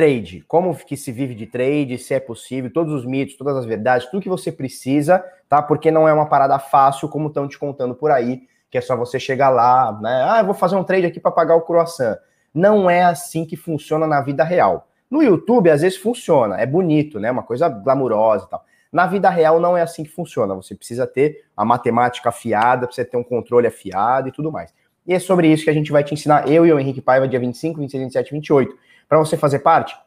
trade, 0.00 0.42
como 0.48 0.74
que 0.74 0.96
se 0.96 1.12
vive 1.12 1.34
de 1.34 1.46
trade, 1.46 1.98
se 1.98 2.14
é 2.14 2.18
possível, 2.18 2.72
todos 2.72 2.90
os 2.90 3.04
mitos, 3.04 3.36
todas 3.36 3.54
as 3.54 3.66
verdades, 3.66 4.08
tudo 4.10 4.22
que 4.22 4.30
você 4.30 4.50
precisa, 4.50 5.22
tá? 5.46 5.60
Porque 5.60 5.90
não 5.90 6.08
é 6.08 6.12
uma 6.12 6.24
parada 6.24 6.58
fácil, 6.58 7.06
como 7.06 7.28
estão 7.28 7.46
te 7.46 7.58
contando 7.58 7.94
por 7.94 8.10
aí, 8.10 8.44
que 8.70 8.78
é 8.78 8.80
só 8.80 8.96
você 8.96 9.20
chegar 9.20 9.50
lá, 9.50 9.92
né? 10.00 10.26
Ah, 10.26 10.40
eu 10.40 10.46
vou 10.46 10.54
fazer 10.54 10.74
um 10.76 10.84
trade 10.84 11.04
aqui 11.04 11.20
para 11.20 11.30
pagar 11.30 11.54
o 11.54 11.60
croissant. 11.60 12.16
Não 12.54 12.88
é 12.88 13.02
assim 13.02 13.44
que 13.44 13.58
funciona 13.58 14.06
na 14.06 14.22
vida 14.22 14.42
real. 14.42 14.88
No 15.10 15.22
YouTube, 15.22 15.68
às 15.68 15.82
vezes 15.82 15.98
funciona, 15.98 16.58
é 16.58 16.64
bonito, 16.64 17.20
né? 17.20 17.30
Uma 17.30 17.42
coisa 17.42 17.68
glamurosa 17.68 18.46
e 18.46 18.48
tal. 18.48 18.64
Na 18.90 19.06
vida 19.06 19.28
real 19.28 19.60
não 19.60 19.76
é 19.76 19.82
assim 19.82 20.02
que 20.02 20.10
funciona. 20.10 20.54
Você 20.54 20.74
precisa 20.74 21.06
ter 21.06 21.44
a 21.54 21.62
matemática 21.62 22.30
afiada, 22.30 22.86
precisa 22.86 23.06
ter 23.06 23.18
um 23.18 23.22
controle 23.22 23.66
afiado 23.66 24.28
e 24.30 24.32
tudo 24.32 24.50
mais. 24.50 24.72
E 25.06 25.12
é 25.12 25.18
sobre 25.18 25.48
isso 25.48 25.64
que 25.64 25.70
a 25.70 25.74
gente 25.74 25.92
vai 25.92 26.02
te 26.02 26.14
ensinar, 26.14 26.48
eu 26.48 26.64
e 26.64 26.72
o 26.72 26.78
Henrique 26.78 27.02
Paiva, 27.02 27.28
dia 27.28 27.38
25, 27.38 27.80
26, 27.80 28.04
27, 28.04 28.32
28. 28.32 28.89
Para 29.10 29.18
você 29.18 29.36
fazer 29.36 29.58
parte, 29.58 29.98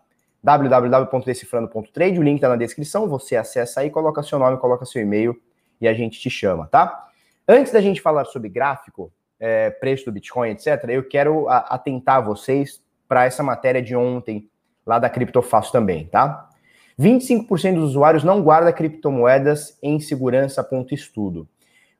www.decifrando.trade, 0.41 2.17
o 2.17 2.24
link 2.24 2.36
está 2.38 2.48
na 2.48 2.55
descrição, 2.55 3.05
você 3.05 3.36
acessa 3.36 3.81
aí, 3.81 3.89
coloca 3.89 4.24
seu 4.24 4.39
nome, 4.39 4.55
coloca 4.55 4.86
seu 4.86 5.01
e-mail 5.01 5.36
e 5.81 5.89
a 5.89 5.93
gente 5.93 6.22
te 6.22 6.29
chama, 6.29 6.67
tá? 6.67 7.10
Antes 7.45 7.74
da 7.74 7.81
gente 7.81 8.00
falar 8.00 8.24
sobre 8.24 8.48
gráfico, 8.48 9.12
é, 9.38 9.69
preço 9.72 10.05
do 10.05 10.12
Bitcoin, 10.13 10.51
etc., 10.51 10.86
eu 10.88 11.05
quero 11.05 11.50
atentar 11.50 12.24
vocês 12.24 12.81
para 13.05 13.25
essa 13.25 13.43
matéria 13.43 13.81
de 13.81 13.93
ontem, 13.93 14.50
lá 14.86 15.00
da 15.00 15.10
Criptofácil 15.10 15.74
também, 15.74 16.05
tá? 16.05 16.50
25% 16.98 17.75
dos 17.75 17.89
usuários 17.89 18.24
não 18.24 18.41
guarda 18.41 18.72
criptomoedas 18.72 19.77
em 19.83 20.00
segurança.estudo. 20.00 21.45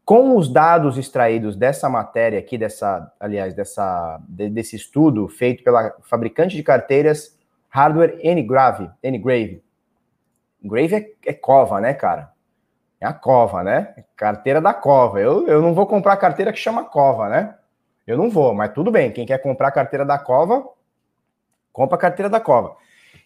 Com 0.06 0.36
os 0.36 0.52
dados 0.52 0.98
extraídos 0.98 1.56
dessa 1.56 1.90
matéria 1.90 2.38
aqui, 2.38 2.58
dessa, 2.58 3.12
aliás, 3.20 3.54
dessa, 3.54 4.20
desse 4.28 4.76
estudo 4.76 5.28
feito 5.30 5.64
pela 5.64 5.96
fabricante 6.02 6.56
de 6.56 6.64
carteiras 6.64 7.38
Hardware 7.70 8.20
Ngrave, 8.24 8.90
Ngrave. 9.04 9.64
Grave 10.62 10.96
é, 10.96 11.12
é 11.26 11.34
cova, 11.34 11.82
né, 11.82 11.94
cara? 11.94 12.32
É 13.00 13.06
a 13.06 13.14
cova, 13.14 13.64
né? 13.64 14.06
Carteira 14.16 14.62
da 14.62 14.74
cova. 14.74 15.20
Eu, 15.20 15.48
eu 15.48 15.62
não 15.62 15.74
vou 15.74 15.88
comprar 15.88 16.16
carteira 16.18 16.54
que 16.54 16.60
chama 16.60 16.86
cova, 16.86 17.30
né? 17.30 17.56
Eu 18.06 18.18
não 18.18 18.30
vou, 18.30 18.54
mas 18.54 18.74
tudo 18.74 18.92
bem. 18.92 19.12
Quem 19.12 19.26
quer 19.26 19.40
comprar 19.40 19.72
carteira 19.72 20.06
da 20.06 20.20
cova, 20.20 20.68
compra 21.72 21.96
a 21.96 22.00
carteira 22.00 22.30
da 22.30 22.40
cova. 22.40 22.76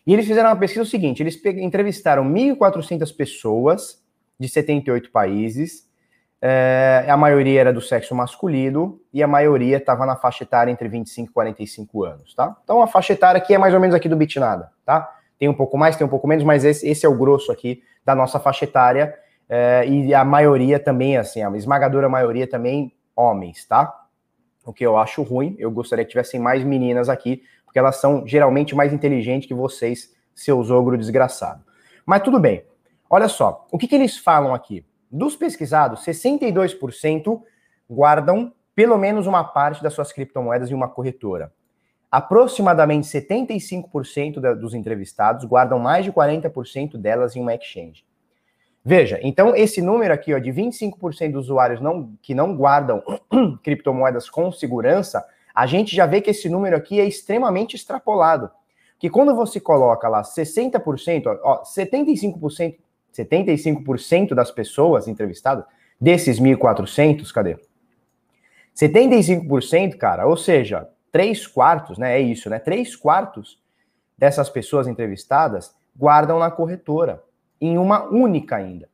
E 0.06 0.14
eles 0.14 0.26
fizeram 0.26 0.50
uma 0.50 0.56
pesquisa 0.56 0.84
o 0.84 0.86
seguinte: 0.86 1.22
eles 1.22 1.44
entrevistaram 1.46 2.24
1.400 2.24 3.16
pessoas 3.16 4.02
de 4.40 4.48
78 4.48 5.12
países. 5.12 5.87
É, 6.40 7.06
a 7.10 7.18
maioria 7.18 7.60
era 7.60 7.74
do 7.74 7.82
sexo 7.82 8.14
masculino 8.14 9.00
e 9.12 9.24
a 9.24 9.28
maioria 9.28 9.78
estava 9.78 10.06
na 10.06 10.16
faixa 10.16 10.44
etária 10.44 10.72
entre 10.72 10.88
25 10.88 11.30
e 11.30 11.34
45 11.34 12.04
anos, 12.04 12.36
tá? 12.36 12.56
Então 12.64 12.82
a 12.82 12.88
faixa 12.88 13.14
etária 13.14 13.40
aqui 13.40 13.56
é 13.56 13.58
mais 13.58 13.74
ou 13.74 13.80
menos 13.80 13.96
aqui 13.96 14.08
do 14.08 14.16
Bitnada, 14.16 14.70
tá? 14.86 15.16
Tem 15.40 15.50
um 15.50 15.54
pouco 15.54 15.78
mais, 15.78 15.96
tem 15.96 16.06
um 16.06 16.10
pouco 16.10 16.28
menos, 16.28 16.44
mas 16.44 16.64
esse, 16.64 16.88
esse 16.88 17.06
é 17.06 17.10
o 17.10 17.18
grosso 17.18 17.52
aqui 17.52 17.82
da 18.06 18.14
nossa 18.14 18.40
faixa 18.40 18.66
etária 18.66 19.16
é, 19.50 19.88
e 19.88 20.14
a 20.14 20.24
maioria 20.24 20.80
também, 20.80 21.18
assim, 21.18 21.42
a 21.42 21.50
esmagadora 21.58 22.08
maioria 22.08 22.48
também 22.48 22.94
homens, 23.16 23.66
tá? 23.66 24.06
O 24.66 24.74
que 24.74 24.86
eu 24.86 24.98
acho 24.98 25.24
ruim, 25.24 25.56
eu 25.58 25.72
gostaria 25.72 26.06
que 26.06 26.12
tivessem 26.12 26.40
mais 26.40 26.64
meninas 26.64 27.10
aqui, 27.10 27.42
porque 27.66 27.80
elas 27.80 27.96
são 27.96 28.28
geralmente 28.28 28.76
mais 28.76 28.94
inteligentes 28.94 29.48
que 29.48 29.54
vocês, 29.54 30.14
seus 30.36 30.70
ogro 30.70 30.98
desgraçado. 30.98 31.64
Mas 32.06 32.22
tudo 32.22 32.40
bem. 32.40 32.64
Olha 33.10 33.28
só, 33.28 33.66
o 33.72 33.78
que, 33.78 33.88
que 33.88 33.96
eles 33.96 34.18
falam 34.18 34.54
aqui? 34.54 34.86
Dos 35.18 35.36
pesquisados, 35.36 36.06
62% 36.06 37.42
guardam 37.90 38.54
pelo 38.76 38.98
menos 38.98 39.26
uma 39.26 39.44
parte 39.44 39.82
das 39.82 39.94
suas 39.94 40.12
criptomoedas 40.12 40.70
em 40.70 40.76
uma 40.76 40.88
corretora. 40.88 41.52
Aproximadamente 42.12 43.08
75% 43.08 44.56
dos 44.56 44.76
entrevistados 44.76 45.44
guardam 45.46 45.80
mais 45.80 46.06
de 46.06 46.12
40% 46.12 46.98
delas 46.98 47.36
em 47.36 47.42
uma 47.42 47.56
exchange. 47.56 48.06
Veja, 48.86 49.20
então 49.24 49.56
esse 49.56 49.82
número 49.82 50.14
aqui 50.14 50.34
ó, 50.34 50.38
de 50.38 50.52
25% 50.52 51.32
dos 51.32 51.46
usuários 51.46 51.82
não, 51.82 52.14
que 52.22 52.36
não 52.36 52.56
guardam 52.56 53.02
criptomoedas 53.64 54.30
com 54.30 54.52
segurança 54.52 55.26
a 55.54 55.66
gente 55.66 55.96
já 55.96 56.06
vê 56.06 56.22
que 56.22 56.30
esse 56.30 56.48
número 56.48 56.78
aqui 56.78 57.00
é 57.00 57.06
extremamente 57.08 57.76
extrapolado. 57.76 58.52
Que 59.00 59.10
quando 59.10 59.36
você 59.36 59.60
coloca 59.60 60.08
lá 60.08 60.22
60%, 60.22 61.40
ó, 61.44 61.64
75%, 61.64 62.78
75% 63.18 64.34
das 64.34 64.52
pessoas 64.52 65.08
entrevistadas, 65.08 65.66
desses 66.00 66.40
1.400, 66.40 67.32
cadê? 67.32 67.58
75%, 68.76 69.98
cara, 69.98 70.28
ou 70.28 70.38
seja, 70.38 70.88
3 71.12 71.48
quartos, 71.48 71.98
né? 71.98 72.18
É 72.18 72.22
isso, 72.22 72.50
né? 72.50 72.60
3 72.60 72.96
quartos 72.96 73.60
dessas 74.18 74.50
pessoas 74.50 74.88
entrevistadas 74.88 75.76
guardam 75.96 76.38
na 76.38 76.52
corretora, 76.52 77.24
em 77.60 77.78
uma 77.78 78.04
única 78.04 78.56
ainda. 78.56 78.88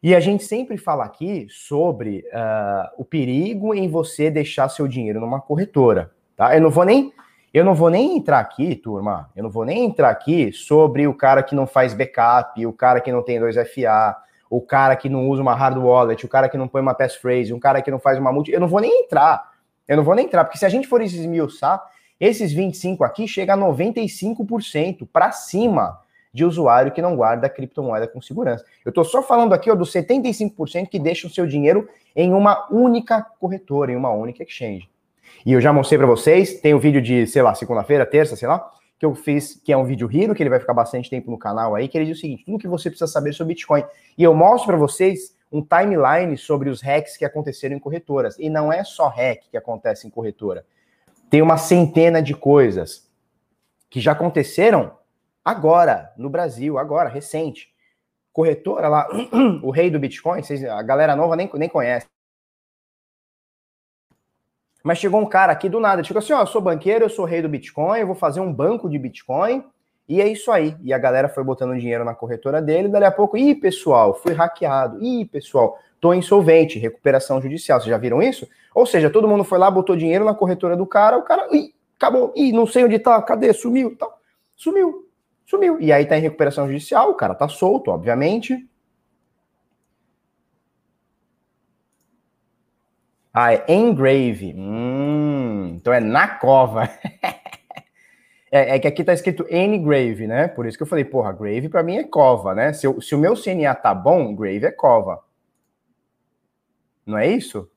E 0.00 0.14
a 0.14 0.20
gente 0.20 0.44
sempre 0.44 0.76
fala 0.76 1.04
aqui 1.04 1.48
sobre 1.50 2.24
uh, 2.28 2.88
o 2.96 3.04
perigo 3.04 3.74
em 3.74 3.88
você 3.88 4.30
deixar 4.30 4.68
seu 4.68 4.86
dinheiro 4.86 5.20
numa 5.20 5.40
corretora, 5.40 6.12
tá? 6.36 6.54
Eu 6.54 6.60
não 6.60 6.70
vou 6.70 6.84
nem 6.84 7.12
eu 7.58 7.64
não 7.64 7.74
vou 7.74 7.90
nem 7.90 8.16
entrar 8.16 8.38
aqui, 8.38 8.76
turma. 8.76 9.30
Eu 9.34 9.42
não 9.42 9.50
vou 9.50 9.64
nem 9.64 9.84
entrar 9.84 10.10
aqui 10.10 10.52
sobre 10.52 11.08
o 11.08 11.14
cara 11.14 11.42
que 11.42 11.54
não 11.54 11.66
faz 11.66 11.92
backup, 11.92 12.64
o 12.64 12.72
cara 12.72 13.00
que 13.00 13.10
não 13.10 13.22
tem 13.22 13.40
2FA, 13.40 14.14
o 14.48 14.60
cara 14.60 14.94
que 14.94 15.08
não 15.08 15.28
usa 15.28 15.42
uma 15.42 15.54
hard 15.54 15.76
wallet, 15.76 16.24
o 16.24 16.28
cara 16.28 16.48
que 16.48 16.56
não 16.56 16.68
põe 16.68 16.80
uma 16.80 16.94
passphrase, 16.94 17.52
um 17.52 17.58
cara 17.58 17.82
que 17.82 17.90
não 17.90 17.98
faz 17.98 18.16
uma 18.16 18.32
multi. 18.32 18.52
Eu 18.52 18.60
não 18.60 18.68
vou 18.68 18.80
nem 18.80 19.02
entrar. 19.02 19.50
Eu 19.88 19.96
não 19.96 20.04
vou 20.04 20.14
nem 20.14 20.26
entrar, 20.26 20.44
porque 20.44 20.58
se 20.58 20.66
a 20.66 20.68
gente 20.68 20.86
for 20.86 21.02
esmiuçar, 21.02 21.82
esses 22.20 22.52
25 22.52 23.02
aqui 23.02 23.26
chega 23.26 23.54
a 23.54 23.56
95% 23.56 25.08
para 25.12 25.32
cima 25.32 25.98
de 26.32 26.44
usuário 26.44 26.92
que 26.92 27.02
não 27.02 27.16
guarda 27.16 27.48
criptomoeda 27.48 28.06
com 28.06 28.20
segurança. 28.20 28.64
Eu 28.84 28.90
estou 28.90 29.02
só 29.02 29.20
falando 29.22 29.52
aqui 29.52 29.70
ó, 29.70 29.74
dos 29.74 29.92
75% 29.92 30.88
que 30.88 30.98
deixam 30.98 31.28
seu 31.28 31.46
dinheiro 31.46 31.88
em 32.14 32.32
uma 32.32 32.68
única 32.70 33.22
corretora, 33.40 33.90
em 33.90 33.96
uma 33.96 34.10
única 34.10 34.44
exchange. 34.44 34.88
E 35.44 35.52
eu 35.52 35.60
já 35.60 35.72
mostrei 35.72 35.98
para 35.98 36.06
vocês, 36.06 36.60
tem 36.60 36.74
o 36.74 36.76
um 36.76 36.80
vídeo 36.80 37.00
de, 37.00 37.26
sei 37.26 37.42
lá, 37.42 37.54
segunda-feira, 37.54 38.04
terça, 38.04 38.36
sei 38.36 38.48
lá, 38.48 38.70
que 38.98 39.06
eu 39.06 39.14
fiz, 39.14 39.60
que 39.64 39.72
é 39.72 39.76
um 39.76 39.84
vídeo 39.84 40.10
Hero, 40.12 40.34
que 40.34 40.42
ele 40.42 40.50
vai 40.50 40.58
ficar 40.58 40.74
bastante 40.74 41.08
tempo 41.08 41.30
no 41.30 41.38
canal 41.38 41.74
aí, 41.74 41.88
que 41.88 41.96
ele 41.96 42.06
diz 42.06 42.18
o 42.18 42.20
seguinte, 42.20 42.44
tudo 42.44 42.58
que 42.58 42.66
você 42.66 42.90
precisa 42.90 43.10
saber 43.10 43.32
sobre 43.32 43.54
Bitcoin. 43.54 43.84
E 44.16 44.24
eu 44.24 44.34
mostro 44.34 44.66
para 44.66 44.76
vocês 44.76 45.36
um 45.50 45.62
timeline 45.62 46.36
sobre 46.36 46.68
os 46.68 46.82
hacks 46.82 47.16
que 47.16 47.24
aconteceram 47.24 47.76
em 47.76 47.78
corretoras. 47.78 48.36
E 48.38 48.50
não 48.50 48.72
é 48.72 48.84
só 48.84 49.08
hack 49.08 49.42
que 49.50 49.56
acontece 49.56 50.06
em 50.06 50.10
corretora. 50.10 50.64
Tem 51.30 51.40
uma 51.42 51.56
centena 51.56 52.20
de 52.20 52.34
coisas 52.34 53.08
que 53.88 54.00
já 54.00 54.12
aconteceram 54.12 54.92
agora, 55.44 56.12
no 56.16 56.28
Brasil, 56.28 56.78
agora, 56.78 57.08
recente. 57.08 57.68
Corretora 58.32 58.88
lá, 58.88 59.08
o 59.62 59.70
rei 59.70 59.90
do 59.90 59.98
Bitcoin, 59.98 60.42
vocês, 60.42 60.64
a 60.64 60.82
galera 60.82 61.16
nova 61.16 61.36
nem, 61.36 61.50
nem 61.54 61.68
conhece. 61.68 62.06
Mas 64.88 64.96
chegou 64.96 65.20
um 65.20 65.26
cara 65.26 65.52
aqui 65.52 65.68
do 65.68 65.78
nada, 65.78 66.02
chegou 66.02 66.18
assim, 66.18 66.32
ó, 66.32 66.40
eu 66.40 66.46
sou 66.46 66.62
banqueiro, 66.62 67.04
eu 67.04 67.10
sou 67.10 67.26
rei 67.26 67.42
do 67.42 67.48
Bitcoin, 67.50 68.00
eu 68.00 68.06
vou 68.06 68.16
fazer 68.16 68.40
um 68.40 68.50
banco 68.50 68.88
de 68.88 68.98
Bitcoin, 68.98 69.62
e 70.08 70.18
é 70.18 70.26
isso 70.26 70.50
aí. 70.50 70.74
E 70.82 70.94
a 70.94 70.98
galera 70.98 71.28
foi 71.28 71.44
botando 71.44 71.78
dinheiro 71.78 72.06
na 72.06 72.14
corretora 72.14 72.62
dele, 72.62 72.88
dali 72.88 73.04
a 73.04 73.10
pouco, 73.10 73.36
ih, 73.36 73.54
pessoal, 73.54 74.14
fui 74.14 74.32
hackeado, 74.32 74.98
ih, 75.04 75.26
pessoal, 75.26 75.76
tô 76.00 76.14
insolvente, 76.14 76.78
recuperação 76.78 77.38
judicial, 77.38 77.78
vocês 77.78 77.90
já 77.90 77.98
viram 77.98 78.22
isso? 78.22 78.48
Ou 78.74 78.86
seja, 78.86 79.10
todo 79.10 79.28
mundo 79.28 79.44
foi 79.44 79.58
lá, 79.58 79.70
botou 79.70 79.94
dinheiro 79.94 80.24
na 80.24 80.32
corretora 80.32 80.74
do 80.74 80.86
cara, 80.86 81.18
o 81.18 81.22
cara, 81.22 81.46
ih, 81.54 81.74
acabou, 81.94 82.32
ih, 82.34 82.50
não 82.50 82.66
sei 82.66 82.86
onde 82.86 82.98
tá, 82.98 83.20
cadê, 83.20 83.52
sumiu, 83.52 83.94
tal, 83.94 84.18
sumiu. 84.56 85.06
Sumiu. 85.44 85.78
E 85.78 85.92
aí 85.92 86.06
tá 86.06 86.16
em 86.16 86.22
recuperação 86.22 86.66
judicial, 86.66 87.10
o 87.10 87.14
cara 87.14 87.34
tá 87.34 87.46
solto, 87.46 87.90
obviamente. 87.90 88.66
Ah, 93.40 93.52
é 93.52 93.64
engrave. 93.68 94.52
Hum, 94.56 95.74
então 95.76 95.92
é 95.92 96.00
na 96.00 96.26
cova. 96.26 96.90
é, 98.50 98.74
é, 98.74 98.78
que 98.80 98.88
aqui 98.88 99.04
tá 99.04 99.12
escrito 99.12 99.46
engrave, 99.48 100.26
né? 100.26 100.48
Por 100.48 100.66
isso 100.66 100.76
que 100.76 100.82
eu 100.82 100.88
falei, 100.88 101.04
porra, 101.04 101.32
grave 101.32 101.68
para 101.68 101.84
mim 101.84 101.98
é 101.98 102.02
cova, 102.02 102.52
né? 102.52 102.72
Se, 102.72 102.84
eu, 102.84 103.00
se 103.00 103.14
o 103.14 103.18
meu 103.18 103.36
CNA 103.36 103.76
tá 103.76 103.94
bom, 103.94 104.34
grave 104.34 104.66
é 104.66 104.72
cova. 104.72 105.22
Não 107.06 107.16
é 107.16 107.28
isso? 107.28 107.70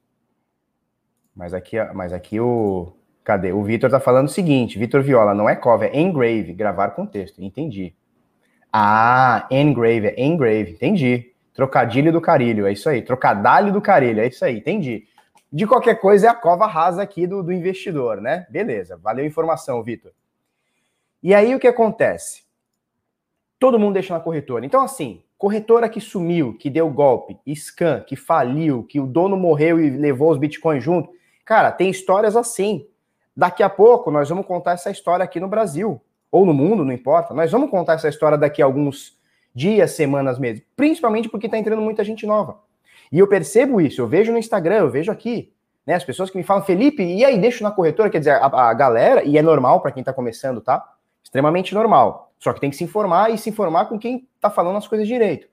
Mas 1.36 1.54
aqui, 1.54 1.78
mas 1.94 2.12
aqui 2.12 2.40
o, 2.40 2.94
Cadê? 3.24 3.52
O 3.52 3.64
Vitor 3.64 3.92
tá 3.92 4.00
falando 4.00 4.30
o 4.30 4.32
seguinte: 4.32 4.80
Vitor 4.80 5.04
Viola, 5.04 5.36
não 5.36 5.48
é 5.48 5.56
cover, 5.56 5.92
é 5.94 6.00
engrave, 6.00 6.54
gravar 6.54 6.90
com 6.90 7.06
texto. 7.06 7.40
Entendi. 7.40 7.94
Ah, 8.74 9.46
engrave, 9.52 10.08
é 10.08 10.24
engrave, 10.26 10.72
entendi. 10.72 11.32
Trocadilho 11.54 12.12
do 12.12 12.20
carilho, 12.20 12.66
é 12.66 12.74
isso 12.74 12.90
aí. 12.90 13.04
Trocadalho 13.04 13.72
do 13.72 13.80
carilho, 13.80 14.22
é 14.22 14.28
isso 14.28 14.44
aí, 14.44 14.58
entendi. 14.58 15.06
De 15.52 15.68
qualquer 15.68 15.96
coisa, 15.96 16.28
é 16.28 16.30
a 16.30 16.34
cova 16.34 16.66
rasa 16.66 17.02
aqui 17.02 17.28
do, 17.28 17.44
do 17.44 17.52
investidor, 17.52 18.22
né? 18.22 18.48
Beleza, 18.50 18.96
valeu 18.96 19.26
a 19.26 19.28
informação, 19.28 19.84
Vitor. 19.84 20.12
E 21.22 21.34
aí 21.34 21.54
o 21.54 21.60
que 21.60 21.68
acontece? 21.68 22.44
Todo 23.60 23.78
mundo 23.78 23.94
deixa 23.94 24.14
na 24.14 24.20
corretora. 24.20 24.66
Então, 24.66 24.82
assim, 24.82 25.24
corretora 25.38 25.90
que 25.90 26.00
sumiu, 26.00 26.58
que 26.58 26.70
deu 26.70 26.90
golpe, 26.90 27.38
scam, 27.54 28.02
que 28.02 28.16
faliu, 28.16 28.84
que 28.84 29.00
o 29.00 29.06
dono 29.06 29.36
morreu 29.36 29.80
e 29.80 29.90
levou 29.90 30.32
os 30.32 30.38
bitcoins 30.38 30.84
junto. 30.84 31.12
Cara, 31.46 31.72
tem 31.72 31.90
histórias 31.90 32.36
assim. 32.36 32.88
Daqui 33.36 33.62
a 33.62 33.70
pouco 33.70 34.10
nós 34.10 34.30
vamos 34.30 34.46
contar 34.46 34.72
essa 34.72 34.90
história 34.90 35.24
aqui 35.24 35.40
no 35.40 35.48
Brasil, 35.48 36.02
ou 36.32 36.46
no 36.46 36.54
mundo, 36.54 36.86
não 36.86 36.94
importa. 36.94 37.34
Nós 37.34 37.52
vamos 37.52 37.70
contar 37.70 37.94
essa 37.94 38.08
história 38.08 38.38
daqui 38.38 38.62
a 38.62 38.66
alguns 38.66 39.20
dias, 39.54 39.92
semanas, 39.92 40.40
meses. 40.40 40.64
Principalmente 40.76 41.28
porque 41.28 41.48
está 41.48 41.58
entrando 41.58 41.82
muita 41.82 42.04
gente 42.04 42.26
nova. 42.26 42.60
E 43.12 43.20
eu 43.20 43.28
percebo 43.28 43.82
isso, 43.82 44.02
eu 44.02 44.08
vejo 44.08 44.32
no 44.32 44.38
Instagram, 44.38 44.76
eu 44.78 44.90
vejo 44.90 45.12
aqui. 45.12 45.52
Né, 45.86 45.96
as 45.96 46.04
pessoas 46.04 46.30
que 46.30 46.38
me 46.38 46.44
falam, 46.44 46.64
Felipe, 46.64 47.04
e 47.04 47.26
aí, 47.26 47.40
deixa 47.40 47.64
na 47.64 47.72
corretora? 47.72 48.10
Quer 48.10 48.20
dizer, 48.20 48.32
a, 48.32 48.70
a 48.70 48.74
galera, 48.74 49.24
e 49.24 49.38
é 49.38 49.42
normal 49.42 49.82
para 49.82 49.92
quem 49.92 50.02
está 50.02 50.14
começando, 50.14 50.62
tá? 50.62 50.94
Extremamente 51.24 51.74
normal. 51.74 52.32
Só 52.40 52.54
que 52.54 52.60
tem 52.60 52.70
que 52.70 52.76
se 52.76 52.84
informar 52.84 53.32
e 53.32 53.38
se 53.38 53.50
informar 53.50 53.86
com 53.86 53.98
quem 53.98 54.28
está 54.36 54.50
falando 54.50 54.78
as 54.78 54.88
coisas 54.88 55.08
direito. 55.08 55.48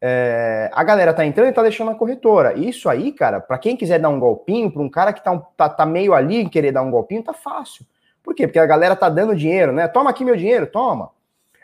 É, 0.00 0.70
a 0.72 0.84
galera 0.84 1.12
tá 1.12 1.26
entrando 1.26 1.48
e 1.48 1.52
tá 1.52 1.62
deixando 1.62 1.90
a 1.90 1.94
corretora. 1.94 2.54
Isso 2.54 2.88
aí, 2.88 3.12
cara, 3.12 3.40
para 3.40 3.58
quem 3.58 3.76
quiser 3.76 3.98
dar 3.98 4.08
um 4.08 4.20
golpinho, 4.20 4.70
para 4.70 4.82
um 4.82 4.88
cara 4.88 5.12
que 5.12 5.22
tá, 5.22 5.32
um, 5.32 5.40
tá, 5.56 5.68
tá, 5.68 5.84
meio 5.84 6.14
ali 6.14 6.36
em 6.36 6.48
querer 6.48 6.72
dar 6.72 6.82
um 6.82 6.90
golpinho, 6.90 7.22
tá 7.22 7.32
fácil. 7.32 7.84
Por 8.22 8.34
quê? 8.34 8.46
Porque 8.46 8.58
a 8.58 8.66
galera 8.66 8.94
tá 8.94 9.08
dando 9.08 9.34
dinheiro, 9.34 9.72
né? 9.72 9.88
Toma 9.88 10.10
aqui 10.10 10.24
meu 10.24 10.36
dinheiro, 10.36 10.66
toma. 10.66 11.10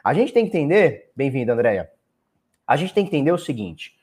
A 0.02 0.12
gente 0.12 0.33
tem 0.33 0.44
que 0.44 0.56
entender, 0.56 1.11
bem-vindo, 1.14 1.52
Andréia. 1.52 1.90
A 2.66 2.76
gente 2.76 2.92
tem 2.92 3.04
que 3.04 3.14
entender 3.14 3.33
o 3.33 3.38
seguinte: 3.38 3.94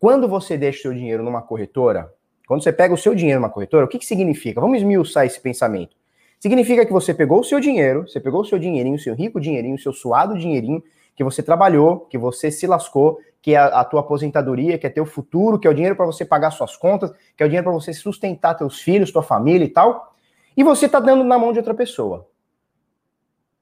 quando 0.00 0.26
você 0.26 0.56
deixa 0.56 0.78
o 0.78 0.82
seu 0.82 0.94
dinheiro 0.94 1.22
numa 1.22 1.42
corretora, 1.42 2.10
quando 2.48 2.64
você 2.64 2.72
pega 2.72 2.94
o 2.94 2.96
seu 2.96 3.14
dinheiro 3.14 3.38
numa 3.38 3.50
corretora, 3.50 3.84
o 3.84 3.88
que, 3.88 3.98
que 3.98 4.06
significa? 4.06 4.58
Vamos 4.58 4.78
esmiuçar 4.78 5.26
esse 5.26 5.38
pensamento. 5.38 5.94
Significa 6.40 6.86
que 6.86 6.92
você 6.92 7.12
pegou 7.12 7.40
o 7.40 7.44
seu 7.44 7.60
dinheiro, 7.60 8.08
você 8.08 8.18
pegou 8.18 8.40
o 8.40 8.44
seu 8.46 8.58
dinheirinho, 8.58 8.96
o 8.96 8.98
seu 8.98 9.14
rico 9.14 9.38
dinheirinho, 9.38 9.74
o 9.74 9.78
seu 9.78 9.92
suado 9.92 10.38
dinheirinho, 10.38 10.82
que 11.14 11.22
você 11.22 11.42
trabalhou, 11.42 12.00
que 12.06 12.16
você 12.16 12.50
se 12.50 12.66
lascou, 12.66 13.20
que 13.42 13.52
é 13.52 13.58
a, 13.58 13.66
a 13.66 13.84
tua 13.84 14.00
aposentadoria, 14.00 14.78
que 14.78 14.86
é 14.86 14.90
teu 14.90 15.04
futuro, 15.04 15.58
que 15.58 15.68
é 15.68 15.70
o 15.70 15.74
dinheiro 15.74 15.94
para 15.94 16.06
você 16.06 16.24
pagar 16.24 16.50
suas 16.50 16.74
contas, 16.78 17.12
que 17.36 17.42
é 17.42 17.44
o 17.44 17.48
dinheiro 17.48 17.64
para 17.64 17.74
você 17.74 17.92
sustentar 17.92 18.54
teus 18.54 18.80
filhos, 18.80 19.12
tua 19.12 19.22
família 19.22 19.66
e 19.66 19.68
tal, 19.68 20.14
e 20.56 20.64
você 20.64 20.86
está 20.86 20.98
dando 20.98 21.22
na 21.22 21.38
mão 21.38 21.52
de 21.52 21.58
outra 21.58 21.74
pessoa. 21.74 22.26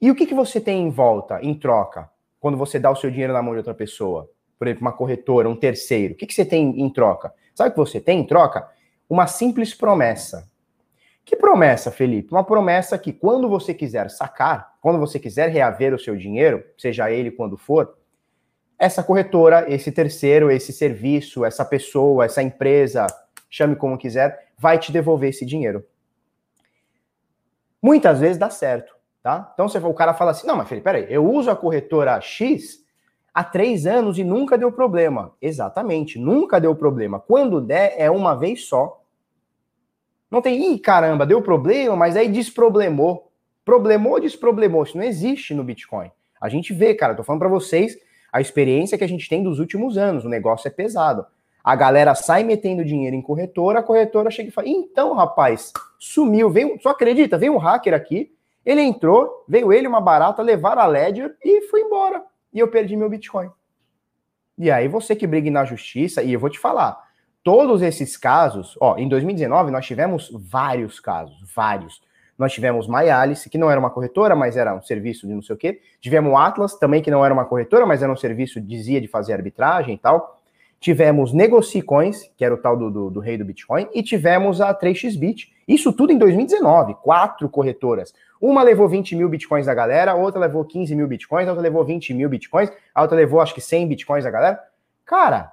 E 0.01 0.09
o 0.09 0.15
que, 0.15 0.25
que 0.25 0.35
você 0.35 0.61
tem 0.61 0.87
em 0.87 0.91
volta, 0.91 1.41
em 1.43 1.53
troca, 1.53 2.09
quando 2.39 2.57
você 2.57 2.79
dá 2.79 2.93
o 2.93 2.97
seu 2.97 3.11
dinheiro 3.11 3.33
na 3.33 3.43
mão 3.43 3.55
de 3.55 3.59
outra 3.59 3.75
pessoa? 3.75 4.31
Por 4.59 4.67
exemplo, 4.67 4.87
uma 4.87 4.93
corretora, 4.93 5.49
um 5.49 5.57
terceiro. 5.57 6.15
O 6.15 6.17
que, 6.17 6.27
que 6.27 6.35
você 6.35 6.45
tem 6.45 6.81
em 6.81 6.91
troca? 6.91 7.33
Sabe 7.55 7.71
o 7.71 7.73
que 7.73 7.79
você 7.79 8.01
tem 8.01 8.21
em 8.21 8.27
troca? 8.27 8.69
Uma 9.09 9.27
simples 9.27 9.75
promessa. 9.75 10.49
Que 11.25 11.37
promessa, 11.37 11.91
Felipe? 11.91 12.33
Uma 12.33 12.43
promessa 12.43 12.97
que 12.97 13.13
quando 13.13 13.49
você 13.49 13.75
quiser 13.75 14.11
sacar, 14.11 14.77
quando 14.81 14.99
você 14.99 15.19
quiser 15.19 15.51
reaver 15.51 15.95
o 15.95 15.99
seu 15.99 16.17
dinheiro, 16.17 16.65
seja 16.77 17.11
ele 17.11 17.31
quando 17.31 17.57
for, 17.57 17.97
essa 18.79 19.03
corretora, 19.03 19.67
esse 19.69 19.93
terceiro, 19.93 20.51
esse 20.51 20.73
serviço, 20.73 21.45
essa 21.45 21.65
pessoa, 21.65 22.25
essa 22.25 22.43
empresa, 22.43 23.07
chame 23.51 23.77
como 23.77 23.99
quiser, 23.99 24.53
vai 24.57 24.79
te 24.79 24.93
devolver 24.93 25.31
esse 25.31 25.45
dinheiro. 25.45 25.85
Muitas 27.83 28.21
vezes 28.21 28.39
dá 28.39 28.51
certo, 28.51 28.95
tá? 29.23 29.51
Então 29.53 29.69
você, 29.69 29.79
o 29.79 29.95
cara 29.95 30.15
fala 30.15 30.31
assim: 30.31 30.47
não, 30.47 30.57
mas 30.57 30.69
Felipe, 30.69 30.85
peraí, 30.85 31.07
eu 31.11 31.29
uso 31.29 31.51
a 31.51 31.57
corretora 31.57 32.21
X 32.21 32.85
há 33.39 33.45
três 33.45 33.87
anos 33.87 34.19
e 34.19 34.25
nunca 34.25 34.59
deu 34.59 34.73
problema. 34.73 35.31
Exatamente, 35.41 36.19
nunca 36.19 36.61
deu 36.61 36.75
problema. 36.75 37.21
Quando 37.21 37.61
der, 37.61 37.95
é 37.97 38.11
uma 38.11 38.35
vez 38.35 38.65
só. 38.65 39.01
Não 40.29 40.43
tem, 40.43 40.73
ih, 40.73 40.79
caramba, 40.81 41.25
deu 41.25 41.41
problema, 41.41 41.95
mas 41.95 42.17
aí 42.17 42.29
desproblemou. 42.29 43.31
Problemou, 43.65 44.19
desproblemou. 44.19 44.83
Isso 44.83 44.97
não 44.97 45.05
existe 45.05 45.55
no 45.55 45.63
Bitcoin. 45.63 46.11
A 46.41 46.49
gente 46.49 46.73
vê, 46.73 46.97
cara, 46.97 47.15
tô 47.15 47.23
falando 47.23 47.39
para 47.39 47.49
vocês 47.49 47.97
a 48.33 48.41
experiência 48.41 48.99
que 48.99 49.05
a 49.05 49.09
gente 49.09 49.29
tem 49.29 49.41
dos 49.41 49.61
últimos 49.61 49.97
anos. 49.97 50.25
O 50.25 50.29
negócio 50.29 50.67
é 50.67 50.71
pesado. 50.73 51.25
A 51.63 51.77
galera 51.77 52.17
sai 52.17 52.43
metendo 52.43 52.85
dinheiro 52.85 53.15
em 53.15 53.23
corretora, 53.23 53.79
a 53.79 53.85
corretora 53.85 54.33
chega 54.33 54.49
e 54.49 54.53
fala: 54.53 54.67
então, 54.69 55.15
rapaz, 55.15 55.73
sumiu, 55.97 56.51
veio, 56.51 56.77
só 56.83 56.89
acredita, 56.89 57.39
veio 57.39 57.55
um 57.55 57.59
hacker 57.59 57.95
aqui, 57.95 58.33
ele 58.67 58.83
entrou, 58.83 59.45
veio 59.47 59.73
ele, 59.73 59.87
uma 59.87 60.01
barata, 60.01 60.43
levaram 60.43 60.83
a 60.83 60.87
Ledger 60.87 61.37
e 61.45 61.63
foi 61.69 61.83
embora. 61.83 62.25
E 62.53 62.59
eu 62.59 62.69
perdi 62.69 62.97
meu 62.97 63.09
Bitcoin. 63.09 63.51
E 64.57 64.71
aí 64.71 64.89
você 64.89 65.15
que 65.15 65.27
briga 65.27 65.51
na 65.51 65.65
justiça, 65.65 66.23
e 66.23 66.33
eu 66.33 66.41
vou 66.41 66.51
te 66.51 66.59
falar, 66.59 66.99
todos 67.45 67.81
esses 67.81 68.17
casos, 68.17 68.77
ó, 68.81 68.97
em 68.97 69.09
2019 69.09 69.71
nós 69.71 69.87
tivemos 69.87 70.31
vários 70.33 70.99
casos, 70.99 71.37
vários. 71.55 72.03
Nós 72.37 72.53
tivemos 72.53 72.87
MyAlice, 72.87 73.51
que 73.51 73.59
não 73.59 73.71
era 73.71 73.81
uma 73.81 73.91
corretora, 73.91 74.37
mas 74.37 74.57
era 74.57 74.75
um 74.75 74.81
serviço 74.81 75.27
de 75.27 75.35
não 75.35 75.43
sei 75.43 75.57
o 75.57 75.59
quê. 75.59 75.81
Tivemos 76.01 76.33
Atlas, 76.35 76.79
também 76.79 77.03
que 77.03 77.11
não 77.11 77.25
era 77.25 77.35
uma 77.35 77.45
corretora, 77.45 77.85
mas 77.85 78.01
era 78.01 78.13
um 78.13 78.17
serviço, 78.17 78.61
dizia 78.61 79.01
de 79.01 79.09
fazer 79.09 79.33
arbitragem 79.33 79.95
e 79.95 79.99
tal. 79.99 80.41
Tivemos 80.81 81.33
Negocicoins, 81.33 82.31
que 82.37 82.45
era 82.45 82.55
o 82.55 82.59
tal 82.59 82.77
do, 82.77 82.91
do, 82.91 83.11
do 83.11 83.21
rei 83.21 83.37
do 83.37 83.45
Bitcoin, 83.45 83.89
e 83.93 84.03
tivemos 84.05 84.61
a 84.61 84.73
3xBit. 84.73 85.49
Isso 85.67 85.93
tudo 85.93 86.13
em 86.13 86.19
2019, 86.19 86.95
quatro 87.03 87.49
corretoras. 87.49 88.15
Uma 88.41 88.63
levou 88.63 88.89
20 88.89 89.17
mil 89.17 89.29
bitcoins 89.29 89.67
da 89.67 89.75
galera, 89.75 90.15
outra 90.15 90.41
levou 90.41 90.65
15 90.65 90.95
mil 90.95 91.09
bitcoins, 91.09 91.49
outra 91.49 91.63
levou 91.63 91.85
20 91.85 92.15
mil 92.15 92.29
bitcoins, 92.29 92.71
a 92.95 93.03
outra 93.03 93.17
levou 93.17 93.41
acho 93.41 93.55
que 93.55 93.61
100 93.61 93.89
bitcoins 93.89 94.25
da 94.25 94.31
galera. 94.31 94.63
Cara, 95.05 95.53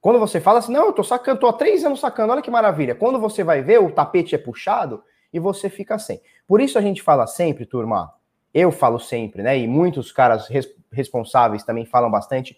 quando 0.00 0.20
você 0.20 0.40
fala 0.40 0.58
assim, 0.58 0.72
não, 0.72 0.86
eu 0.86 0.92
tô 0.92 1.02
sacando, 1.02 1.40
tô 1.40 1.48
há 1.48 1.52
três 1.52 1.84
anos 1.84 2.00
sacando, 2.00 2.32
olha 2.32 2.42
que 2.42 2.50
maravilha. 2.50 2.94
Quando 2.94 3.18
você 3.18 3.42
vai 3.42 3.62
ver, 3.62 3.80
o 3.80 3.90
tapete 3.90 4.34
é 4.34 4.38
puxado 4.38 5.02
e 5.32 5.40
você 5.40 5.68
fica 5.68 5.98
sem. 5.98 6.20
Por 6.46 6.60
isso 6.60 6.78
a 6.78 6.80
gente 6.82 7.02
fala 7.02 7.26
sempre, 7.26 7.66
turma, 7.66 8.12
eu 8.54 8.70
falo 8.70 8.98
sempre, 8.98 9.42
né? 9.42 9.58
E 9.58 9.66
muitos 9.66 10.12
caras 10.12 10.48
res 10.48 10.68
responsáveis 10.92 11.64
também 11.64 11.84
falam 11.84 12.10
bastante 12.10 12.56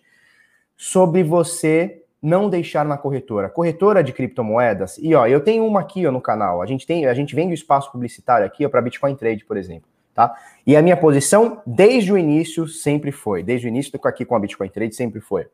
sobre 0.76 1.24
você 1.24 2.04
não 2.22 2.50
deixar 2.50 2.84
na 2.84 2.96
corretora. 2.96 3.48
Corretora 3.48 4.02
de 4.02 4.12
criptomoedas, 4.12 4.98
e 4.98 5.14
ó, 5.14 5.26
eu 5.26 5.40
tenho 5.40 5.64
uma 5.66 5.80
aqui 5.80 6.06
ó, 6.06 6.12
no 6.12 6.20
canal. 6.20 6.60
A 6.60 6.66
gente 6.66 6.86
tem, 6.86 7.06
a 7.06 7.14
gente 7.14 7.34
vende 7.34 7.52
o 7.52 7.54
espaço 7.54 7.90
publicitário 7.92 8.46
aqui 8.46 8.68
para 8.68 8.82
Bitcoin 8.82 9.14
Trade, 9.14 9.44
por 9.44 9.56
exemplo, 9.56 9.88
tá? 10.14 10.34
E 10.66 10.76
a 10.76 10.82
minha 10.82 10.96
posição 10.96 11.62
desde 11.66 12.12
o 12.12 12.18
início 12.18 12.66
sempre 12.66 13.12
foi, 13.12 13.42
desde 13.42 13.66
o 13.66 13.68
início 13.68 13.98
aqui 14.04 14.24
com 14.24 14.34
a 14.34 14.40
Bitcoin 14.40 14.68
Trade 14.68 14.94
sempre 14.94 15.20
foi 15.20 15.46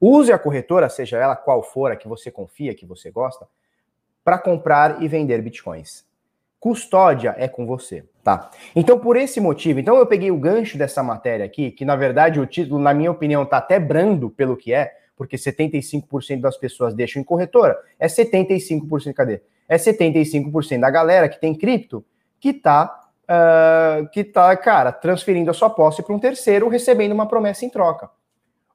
Use 0.00 0.30
a 0.30 0.38
corretora, 0.38 0.88
seja 0.88 1.18
ela 1.18 1.34
qual 1.34 1.62
for, 1.62 1.90
a 1.90 1.96
que 1.96 2.06
você 2.06 2.30
confia, 2.30 2.74
que 2.74 2.84
você 2.84 3.10
gosta, 3.10 3.46
para 4.22 4.38
comprar 4.38 5.02
e 5.02 5.08
vender 5.08 5.40
bitcoins. 5.40 6.04
Custódia 6.60 7.34
é 7.38 7.48
com 7.48 7.66
você, 7.66 8.04
tá? 8.22 8.50
Então, 8.74 8.98
por 8.98 9.16
esse 9.16 9.40
motivo, 9.40 9.78
então 9.78 9.96
eu 9.96 10.06
peguei 10.06 10.30
o 10.30 10.38
gancho 10.38 10.76
dessa 10.76 11.02
matéria 11.02 11.46
aqui, 11.46 11.70
que 11.70 11.84
na 11.84 11.96
verdade 11.96 12.40
o 12.40 12.46
título, 12.46 12.78
na 12.78 12.92
minha 12.92 13.10
opinião, 13.10 13.46
tá 13.46 13.58
até 13.58 13.78
brando 13.78 14.28
pelo 14.28 14.56
que 14.56 14.72
é, 14.72 14.94
porque 15.16 15.36
75% 15.36 16.40
das 16.40 16.56
pessoas 16.56 16.94
deixam 16.94 17.20
em 17.20 17.24
corretora. 17.24 17.76
É 17.98 18.06
75%, 18.06 19.14
cadê? 19.14 19.40
É 19.68 19.76
75% 19.76 20.80
da 20.80 20.90
galera 20.90 21.28
que 21.28 21.40
tem 21.40 21.54
cripto 21.54 22.04
que 22.38 22.52
tá, 22.52 23.08
uh, 23.24 24.08
que 24.10 24.22
tá, 24.22 24.54
cara, 24.56 24.92
transferindo 24.92 25.50
a 25.50 25.54
sua 25.54 25.70
posse 25.70 26.02
para 26.02 26.14
um 26.14 26.18
terceiro, 26.18 26.68
recebendo 26.68 27.12
uma 27.12 27.26
promessa 27.26 27.64
em 27.64 27.70
troca. 27.70 28.10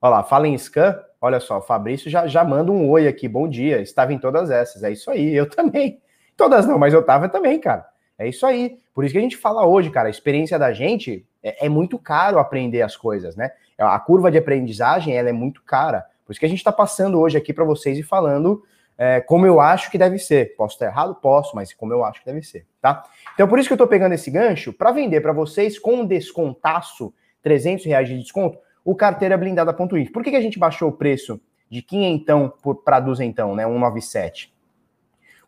Olha 0.02 0.16
lá, 0.16 0.24
fala 0.24 0.48
em 0.48 0.58
scan, 0.58 1.00
Olha 1.24 1.40
só, 1.40 1.60
o 1.60 1.62
Fabrício 1.62 2.10
já, 2.10 2.26
já 2.26 2.44
manda 2.44 2.72
um 2.72 2.90
oi 2.90 3.08
aqui, 3.08 3.28
bom 3.28 3.48
dia. 3.48 3.80
Estava 3.80 4.12
em 4.12 4.18
todas 4.18 4.50
essas. 4.50 4.82
É 4.82 4.92
isso 4.92 5.12
aí, 5.12 5.36
eu 5.36 5.48
também. 5.48 6.02
Todas 6.36 6.66
não, 6.66 6.80
mas 6.80 6.96
eu 6.96 7.02
estava 7.02 7.30
também, 7.30 7.60
cara. 7.60 7.86
É 8.18 8.28
isso 8.28 8.44
aí. 8.44 8.80
Por 8.92 9.06
isso 9.06 9.14
que 9.14 9.20
a 9.20 9.22
gente 9.22 9.38
fala 9.38 9.64
hoje, 9.64 9.92
cara, 9.92 10.08
a 10.08 10.10
experiência 10.10 10.58
da 10.58 10.74
gente 10.74 11.24
é, 11.44 11.68
é 11.68 11.70
muito 11.70 12.00
caro 12.00 12.40
aprender 12.40 12.82
as 12.82 12.98
coisas, 12.98 13.36
né? 13.36 13.52
A 13.78 14.00
curva 14.00 14.32
de 14.32 14.40
aprendizagem 14.40 15.16
ela 15.16 15.30
é 15.30 15.32
muito 15.32 15.62
cara. 15.64 16.04
Por 16.32 16.34
isso 16.34 16.40
que 16.40 16.46
a 16.46 16.50
gente 16.50 16.60
está 16.60 16.72
passando 16.72 17.20
hoje 17.20 17.38
aqui 17.38 17.52
para 17.52 17.66
vocês 17.66 17.98
e 17.98 18.04
falando 18.04 18.64
é, 18.98 19.20
como 19.20 19.46
eu 19.46 19.60
acho 19.60 19.92
que 19.92 19.98
deve 19.98 20.18
ser. 20.18 20.56
Posso 20.56 20.76
estar 20.76 20.86
errado? 20.86 21.14
Posso, 21.16 21.54
mas 21.54 21.74
como 21.74 21.92
eu 21.92 22.06
acho 22.06 22.22
que 22.22 22.26
deve 22.26 22.42
ser, 22.42 22.66
tá? 22.82 23.04
Então 23.34 23.50
por 23.50 23.60
isso 23.60 23.68
que 23.68 23.74
eu 23.74 23.76
estou 23.76 23.88
pegando 23.88 24.14
esse 24.14 24.32
gancho 24.32 24.72
para 24.72 24.94
vender 24.94 25.20
para 25.20 25.34
vocês 25.34 25.78
com 25.78 25.96
um 25.96 26.06
descontaço, 26.06 27.14
300 27.44 27.86
reais 27.86 28.08
de 28.08 28.18
desconto, 28.18 28.58
o 28.86 28.96
carteira 28.96 29.38
blindada.info. 29.38 30.14
Por 30.14 30.24
que, 30.24 30.30
que 30.32 30.38
a 30.38 30.42
gente 30.42 30.58
baixou 30.58 30.88
o 30.88 30.94
preço 30.94 31.42
de 31.70 31.82
quinhentão 31.82 32.54
para 32.86 33.02
duzentão, 33.02 33.54
né, 33.54 33.66
197? 33.66 34.54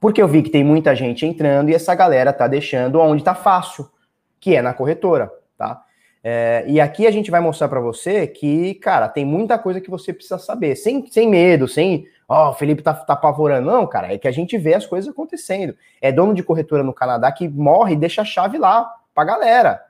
Porque 0.02 0.22
eu 0.22 0.28
vi 0.28 0.44
que 0.44 0.50
tem 0.50 0.66
muita 0.66 0.94
gente 0.94 1.26
entrando 1.26 1.70
e 1.70 1.74
essa 1.74 1.96
galera 1.96 2.34
tá 2.34 2.46
deixando 2.46 3.00
onde 3.00 3.24
tá 3.24 3.34
fácil, 3.34 3.90
que 4.38 4.54
é 4.54 4.62
na 4.62 4.74
corretora, 4.74 5.32
tá? 5.58 5.82
É, 6.26 6.64
e 6.68 6.80
aqui 6.80 7.06
a 7.06 7.12
gente 7.12 7.30
vai 7.30 7.42
mostrar 7.42 7.68
para 7.68 7.82
você 7.82 8.26
que, 8.26 8.76
cara, 8.76 9.10
tem 9.10 9.26
muita 9.26 9.60
coisa 9.60 9.82
que 9.82 9.90
você 9.90 10.14
precisa 10.14 10.40
saber, 10.40 10.76
sem, 10.78 11.06
sem 11.08 11.30
medo, 11.30 11.68
sem, 11.68 12.08
ó, 12.30 12.48
oh, 12.48 12.52
o 12.52 12.54
Felipe 12.54 12.82
tá, 12.82 12.94
tá 12.94 13.14
apavorando. 13.14 13.70
Não, 13.70 13.86
cara, 13.86 14.14
é 14.14 14.18
que 14.18 14.28
a 14.28 14.32
gente 14.32 14.58
vê 14.58 14.74
as 14.74 14.86
coisas 14.86 15.10
acontecendo. 15.12 15.76
É 16.02 16.12
dono 16.12 16.34
de 16.34 16.42
corretora 16.42 16.82
no 16.82 16.94
Canadá 16.94 17.30
que 17.32 17.50
morre 17.50 17.94
e 17.94 17.98
deixa 17.98 18.22
a 18.22 18.26
chave 18.26 18.58
lá 18.58 18.90
pra 19.14 19.26
galera. 19.26 19.84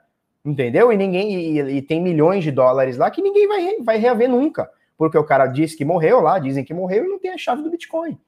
Entendeu? 0.44 0.92
E 0.92 0.96
ninguém 0.96 1.32
e, 1.32 1.60
e, 1.76 1.82
tem 1.82 2.02
milhões 2.02 2.42
de 2.42 2.50
dólares 2.50 2.98
lá 2.98 3.10
que 3.10 3.22
ninguém 3.22 3.46
vai, 3.46 3.76
vai 3.80 3.96
reaver 3.96 4.28
nunca. 4.28 4.68
Porque 4.98 5.16
o 5.16 5.24
cara 5.24 5.46
disse 5.46 5.76
que 5.76 5.84
morreu 5.84 6.20
lá, 6.20 6.38
dizem 6.38 6.64
que 6.64 6.74
morreu 6.74 7.04
e 7.04 7.08
não 7.08 7.18
tem 7.18 7.30
a 7.30 7.38
chave 7.38 7.62
do 7.62 7.70
Bitcoin. 7.70 8.18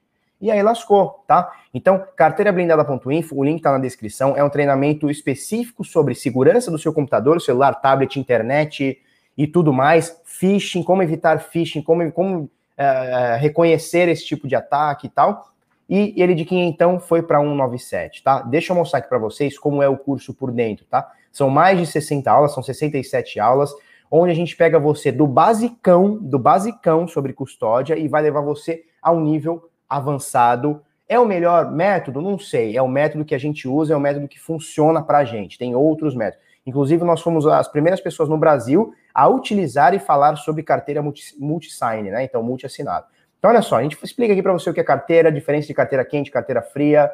E 0.41 0.51
aí 0.51 0.63
lascou, 0.63 1.25
tá? 1.27 1.51
Então, 1.73 2.05
carteirablindada.info, 2.15 3.35
o 3.35 3.45
link 3.45 3.63
tá 3.63 3.73
na 3.73 3.79
descrição, 3.79 4.37
é 4.37 4.45
um 4.45 4.51
treinamento 4.51 5.11
específico 5.11 5.83
sobre 5.83 6.15
segurança 6.15 6.71
do 6.71 6.79
seu 6.79 6.93
computador, 6.93 7.41
celular, 7.41 7.75
tablet, 7.75 8.19
internet 8.19 9.01
e 9.37 9.47
tudo 9.47 9.73
mais, 9.73 10.21
phishing, 10.25 10.83
como 10.83 11.03
evitar 11.03 11.39
phishing, 11.39 11.83
como, 11.83 12.11
como 12.13 12.51
é, 12.77 13.39
reconhecer 13.41 14.09
esse 14.09 14.25
tipo 14.27 14.47
de 14.47 14.55
ataque 14.55 15.07
e 15.07 15.11
tal. 15.11 15.51
E 15.89 16.15
ele 16.17 16.35
de 16.35 16.47
então 16.55 16.99
foi 16.99 17.23
para 17.23 17.41
197, 17.41 18.23
tá? 18.23 18.43
Deixa 18.43 18.73
eu 18.73 18.77
mostrar 18.77 18.99
aqui 18.99 19.09
para 19.09 19.19
vocês 19.19 19.59
como 19.59 19.83
é 19.83 19.89
o 19.89 19.97
curso 19.97 20.35
por 20.35 20.51
dentro, 20.51 20.85
tá? 20.87 21.11
São 21.31 21.49
mais 21.49 21.79
de 21.79 21.87
60 21.87 22.31
aulas, 22.31 22.53
são 22.53 22.63
67 22.63 23.39
aulas, 23.39 23.73
onde 24.11 24.33
a 24.33 24.35
gente 24.35 24.57
pega 24.57 24.81
você 24.81 25.13
do 25.13 25.27
basicão, 25.27 26.19
do 26.21 26.39
basicão 26.39 27.07
sobre 27.07 27.33
custódia 27.33 27.97
e 27.97 28.09
vai 28.09 28.23
levar 28.23 28.41
você 28.41 28.85
a 29.01 29.13
um 29.13 29.21
nível 29.21 29.71
avançado. 29.89 30.83
É 31.09 31.19
o 31.19 31.27
melhor 31.27 31.71
método? 31.71 32.21
Não 32.21 32.39
sei. 32.39 32.77
É 32.77 32.83
o 32.83 32.89
método 32.89 33.25
que 33.25 33.35
a 33.35 33.39
gente 33.39 33.69
usa, 33.69 33.95
é 33.95 33.97
o 33.97 34.01
método 34.01 34.29
que 34.29 34.41
funciona 34.41 35.03
para 35.03 35.19
a 35.19 35.25
gente. 35.25 35.59
Tem 35.59 35.75
outros 35.75 36.15
métodos. 36.15 36.45
Inclusive, 36.67 37.05
nós 37.05 37.21
fomos 37.21 37.47
as 37.47 37.69
primeiras 37.69 38.01
pessoas 38.01 38.29
no 38.29 38.37
Brasil 38.37 38.93
a 39.15 39.29
utilizar 39.29 39.95
e 39.95 40.01
falar 40.01 40.37
sobre 40.37 40.65
carteira 40.65 41.01
multi-sign, 41.39 42.11
né? 42.11 42.25
Então, 42.25 42.43
multi-assinado. 42.43 43.07
Então, 43.39 43.51
olha 43.51 43.63
só, 43.63 43.77
a 43.77 43.83
gente 43.83 43.97
explica 44.03 44.33
aqui 44.33 44.43
para 44.43 44.53
você 44.53 44.69
o 44.69 44.75
que 44.75 44.81
é 44.81 44.85
carteira, 44.85 45.29
a 45.29 45.33
diferença 45.33 45.69
de 45.69 45.75
carteira 45.75 46.05
quente, 46.05 46.31
carteira 46.31 46.61
fria, 46.61 47.11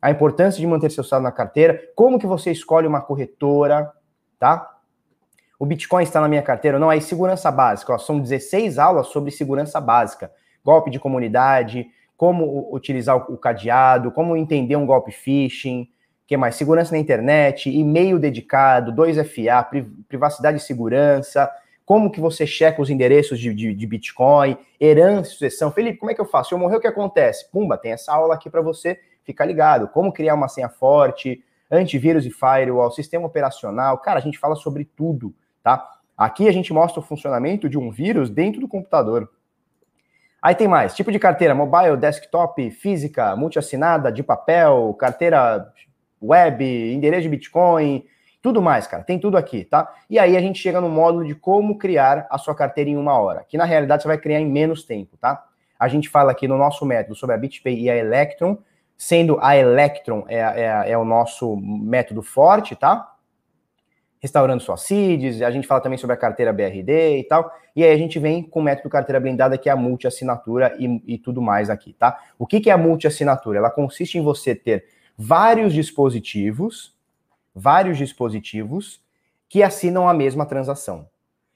a 0.00 0.10
importância 0.10 0.58
de 0.58 0.66
manter 0.66 0.90
seu 0.90 1.04
saldo 1.04 1.24
na 1.24 1.32
carteira, 1.32 1.80
como 1.94 2.18
que 2.18 2.26
você 2.26 2.50
escolhe 2.50 2.86
uma 2.86 3.00
corretora, 3.02 3.92
tá? 4.38 4.70
O 5.58 5.66
Bitcoin 5.66 6.02
está 6.02 6.20
na 6.20 6.28
minha 6.28 6.42
carteira? 6.42 6.78
Não, 6.78 6.90
aí 6.90 7.00
segurança 7.00 7.50
básica. 7.50 7.92
Ó, 7.92 7.98
são 7.98 8.18
16 8.18 8.78
aulas 8.78 9.08
sobre 9.08 9.30
segurança 9.30 9.80
básica. 9.80 10.30
Golpe 10.64 10.90
de 10.90 10.98
comunidade, 10.98 11.86
como 12.16 12.72
utilizar 12.74 13.16
o 13.16 13.36
cadeado, 13.36 14.10
como 14.10 14.36
entender 14.36 14.76
um 14.76 14.86
golpe 14.86 15.12
phishing, 15.12 15.88
que 16.26 16.36
mais? 16.36 16.54
Segurança 16.54 16.92
na 16.92 16.98
internet, 16.98 17.68
e-mail 17.68 18.18
dedicado, 18.18 18.92
2FA, 18.92 19.66
privacidade 20.08 20.58
e 20.58 20.60
segurança, 20.60 21.50
como 21.84 22.10
que 22.10 22.20
você 22.20 22.46
checa 22.46 22.80
os 22.80 22.88
endereços 22.88 23.38
de, 23.38 23.52
de, 23.52 23.74
de 23.74 23.86
Bitcoin, 23.86 24.56
herança, 24.80 25.30
sucessão. 25.30 25.70
Felipe, 25.70 25.98
como 25.98 26.10
é 26.10 26.14
que 26.14 26.20
eu 26.20 26.24
faço? 26.24 26.48
Se 26.48 26.54
eu 26.54 26.58
morrer, 26.58 26.76
o 26.76 26.80
que 26.80 26.86
acontece? 26.86 27.50
Pumba, 27.50 27.76
tem 27.76 27.92
essa 27.92 28.12
aula 28.12 28.34
aqui 28.34 28.48
para 28.48 28.62
você 28.62 28.98
ficar 29.22 29.44
ligado. 29.44 29.88
Como 29.88 30.12
criar 30.12 30.34
uma 30.34 30.48
senha 30.48 30.68
forte, 30.68 31.44
antivírus 31.70 32.24
e 32.24 32.30
firewall, 32.30 32.90
sistema 32.90 33.26
operacional. 33.26 33.98
Cara, 33.98 34.18
a 34.18 34.22
gente 34.22 34.38
fala 34.38 34.54
sobre 34.54 34.84
tudo, 34.84 35.34
tá? 35.62 35.90
Aqui 36.16 36.48
a 36.48 36.52
gente 36.52 36.72
mostra 36.72 37.00
o 37.00 37.02
funcionamento 37.02 37.68
de 37.68 37.76
um 37.76 37.90
vírus 37.90 38.30
dentro 38.30 38.60
do 38.60 38.68
computador. 38.68 39.30
Aí 40.44 40.54
tem 40.54 40.68
mais, 40.68 40.94
tipo 40.94 41.10
de 41.10 41.18
carteira, 41.18 41.54
mobile, 41.54 41.96
desktop, 41.96 42.70
física, 42.70 43.34
multiassinada, 43.34 44.12
de 44.12 44.22
papel, 44.22 44.94
carteira 45.00 45.72
web, 46.20 46.92
endereço 46.92 47.22
de 47.22 47.30
Bitcoin, 47.30 48.04
tudo 48.42 48.60
mais, 48.60 48.86
cara. 48.86 49.02
Tem 49.02 49.18
tudo 49.18 49.38
aqui, 49.38 49.64
tá? 49.64 49.90
E 50.10 50.18
aí 50.18 50.36
a 50.36 50.40
gente 50.42 50.58
chega 50.58 50.82
no 50.82 50.88
módulo 50.90 51.24
de 51.24 51.34
como 51.34 51.78
criar 51.78 52.26
a 52.28 52.36
sua 52.36 52.54
carteira 52.54 52.90
em 52.90 52.96
uma 52.98 53.18
hora, 53.18 53.42
que 53.48 53.56
na 53.56 53.64
realidade 53.64 54.02
você 54.02 54.08
vai 54.08 54.18
criar 54.18 54.38
em 54.38 54.46
menos 54.46 54.84
tempo, 54.84 55.16
tá? 55.16 55.42
A 55.80 55.88
gente 55.88 56.10
fala 56.10 56.32
aqui 56.32 56.46
no 56.46 56.58
nosso 56.58 56.84
método 56.84 57.14
sobre 57.14 57.34
a 57.34 57.38
BitPay 57.38 57.80
e 57.80 57.88
a 57.88 57.96
Electron, 57.96 58.58
sendo 58.98 59.38
a 59.40 59.56
Electron 59.56 60.26
é, 60.28 60.40
é, 60.40 60.90
é 60.90 60.98
o 60.98 61.06
nosso 61.06 61.56
método 61.56 62.20
forte, 62.20 62.76
tá? 62.76 63.13
Restaurando 64.24 64.62
suas 64.62 64.80
seeds, 64.80 65.42
a 65.42 65.50
gente 65.50 65.66
fala 65.66 65.82
também 65.82 65.98
sobre 65.98 66.14
a 66.14 66.16
carteira 66.16 66.50
BRD 66.50 67.18
e 67.18 67.24
tal, 67.24 67.52
e 67.76 67.84
aí 67.84 67.92
a 67.92 67.98
gente 67.98 68.18
vem 68.18 68.42
com 68.42 68.60
o 68.60 68.62
método 68.62 68.88
carteira 68.88 69.20
blindada, 69.20 69.58
que 69.58 69.68
é 69.68 69.72
a 69.72 69.76
multi-assinatura 69.76 70.74
e, 70.78 71.02
e 71.06 71.18
tudo 71.18 71.42
mais 71.42 71.68
aqui, 71.68 71.92
tá? 71.92 72.18
O 72.38 72.46
que, 72.46 72.58
que 72.58 72.70
é 72.70 72.72
a 72.72 72.78
multi-assinatura? 72.78 73.58
Ela 73.58 73.70
consiste 73.70 74.16
em 74.16 74.22
você 74.22 74.54
ter 74.54 74.86
vários 75.18 75.74
dispositivos 75.74 76.94
vários 77.54 77.96
dispositivos 77.96 79.00
que 79.48 79.62
assinam 79.62 80.08
a 80.08 80.14
mesma 80.14 80.44
transação. 80.44 81.08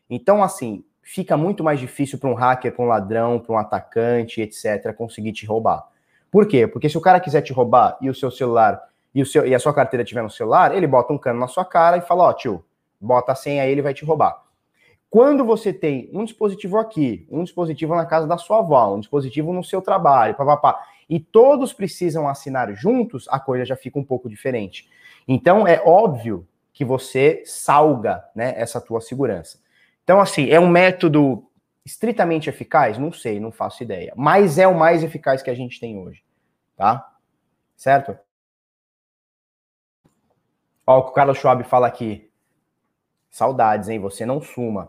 Então, 0.09 0.43
assim, 0.43 0.85
fica 1.03 1.37
muito 1.37 1.65
mais 1.65 1.81
difícil 1.81 2.19
para 2.19 2.31
um 2.31 2.35
hacker, 2.35 2.73
para 2.73 2.85
um 2.85 2.89
ladrão, 2.89 3.41
para 3.41 3.55
um 3.55 3.59
atacante, 3.59 4.41
etc., 4.41 4.95
conseguir 4.95 5.33
te 5.33 5.45
roubar. 5.45 5.89
Por 6.31 6.47
quê? 6.47 6.67
Porque 6.67 6.89
se 6.89 6.97
o 6.97 7.01
cara 7.01 7.19
quiser 7.19 7.43
te 7.43 7.53
roubar 7.53 7.99
e 8.01 8.09
o 8.09 8.15
seu 8.15 8.31
celular 8.31 8.81
e, 9.19 9.23
o 9.23 9.27
seu, 9.27 9.45
e 9.45 9.53
a 9.53 9.59
sua 9.59 9.75
carteira 9.75 10.05
estiver 10.05 10.23
no 10.23 10.31
celular, 10.31 10.73
ele 10.73 10.87
bota 10.87 11.13
um 11.13 11.19
cano 11.19 11.41
na 11.41 11.49
sua 11.49 11.65
cara 11.65 11.97
e 11.97 12.01
fala: 12.01 12.23
Ó, 12.23 12.31
oh, 12.31 12.35
tio, 12.35 12.65
bota 13.01 13.33
a 13.33 13.35
senha 13.35 13.65
aí, 13.65 13.73
ele 13.73 13.83
vai 13.83 13.93
te 13.93 14.05
roubar. 14.05 14.45
Quando 15.11 15.45
você 15.45 15.73
tem 15.73 16.09
um 16.13 16.25
dispositivo 16.25 16.79
aqui, 16.79 17.27
um 17.29 17.43
dispositivo 17.43 17.97
na 17.97 18.07
casa 18.07 18.29
da 18.29 18.39
sua 18.39 18.61
avó, 18.61 18.95
um 18.95 19.01
dispositivo 19.01 19.53
no 19.53 19.65
seu 19.65 19.83
trabalho, 19.83 20.37
papapá, 20.37 20.81
e 21.11 21.19
todos 21.19 21.73
precisam 21.73 22.29
assinar 22.29 22.73
juntos, 22.75 23.27
a 23.29 23.41
coisa 23.41 23.65
já 23.65 23.75
fica 23.75 23.99
um 23.99 24.05
pouco 24.05 24.29
diferente. 24.29 24.89
Então 25.27 25.67
é 25.67 25.83
óbvio 25.85 26.47
que 26.73 26.85
você 26.85 27.43
salga 27.45 28.23
né, 28.37 28.55
essa 28.57 28.81
tua 28.81 29.01
segurança. 29.01 29.59
Então, 30.05 30.21
assim, 30.21 30.49
é 30.49 30.61
um 30.61 30.69
método 30.69 31.45
estritamente 31.85 32.49
eficaz? 32.49 32.99
Não 32.99 33.11
sei, 33.11 33.41
não 33.41 33.51
faço 33.51 33.83
ideia. 33.83 34.13
Mas 34.15 34.59
é 34.59 34.69
o 34.69 34.79
mais 34.79 35.03
eficaz 35.03 35.43
que 35.43 35.51
a 35.51 35.55
gente 35.55 35.81
tem 35.81 35.99
hoje. 35.99 36.23
Tá? 36.77 37.05
Certo? 37.77 38.17
Ó, 40.89 41.01
o 41.01 41.03
que 41.03 41.11
o 41.11 41.13
Carlos 41.13 41.37
Schwab 41.37 41.63
fala 41.65 41.87
aqui. 41.87 42.31
Saudades, 43.29 43.91
hein? 43.91 43.99
Você 43.99 44.25
não 44.25 44.41
suma. 44.41 44.89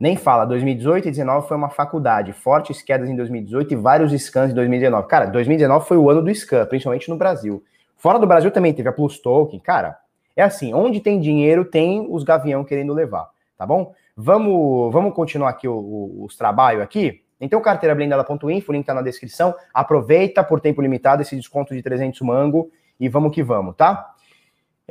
Nem 0.00 0.16
fala, 0.16 0.44
2018 0.44 1.04
e 1.04 1.10
2019 1.12 1.46
foi 1.46 1.56
uma 1.56 1.70
faculdade, 1.70 2.32
fortes 2.32 2.82
quedas 2.82 3.08
em 3.08 3.14
2018 3.14 3.72
e 3.72 3.76
vários 3.76 4.12
scans 4.20 4.50
em 4.50 4.54
2019. 4.54 5.06
Cara, 5.06 5.26
2019 5.26 5.86
foi 5.86 5.96
o 5.96 6.10
ano 6.10 6.22
do 6.22 6.34
scan, 6.34 6.66
principalmente 6.66 7.08
no 7.08 7.16
Brasil. 7.16 7.62
Fora 7.96 8.18
do 8.18 8.26
Brasil 8.26 8.50
também 8.50 8.74
teve 8.74 8.88
a 8.88 8.92
Plus 8.92 9.20
Token. 9.20 9.60
Cara, 9.60 9.96
é 10.34 10.42
assim, 10.42 10.74
onde 10.74 10.98
tem 10.98 11.20
dinheiro, 11.20 11.64
tem 11.64 12.04
os 12.10 12.24
gavião 12.24 12.64
querendo 12.64 12.92
levar, 12.92 13.30
tá 13.56 13.64
bom? 13.64 13.94
Vamos, 14.16 14.92
vamos 14.92 15.14
continuar 15.14 15.50
aqui 15.50 15.68
o, 15.68 15.72
o, 15.72 16.24
os 16.24 16.36
trabalhos 16.36 16.82
aqui. 16.82 17.22
Então, 17.40 17.60
carteira 17.60 17.94
blindada.info, 17.94 18.72
link 18.72 18.84
tá 18.84 18.92
na 18.92 19.02
descrição. 19.02 19.54
Aproveita 19.72 20.42
por 20.42 20.60
tempo 20.60 20.82
limitado 20.82 21.22
esse 21.22 21.36
desconto 21.36 21.72
de 21.76 21.80
300 21.80 22.20
mango 22.22 22.72
e 22.98 23.08
vamos 23.08 23.32
que 23.32 23.40
vamos, 23.40 23.76
tá? 23.76 24.12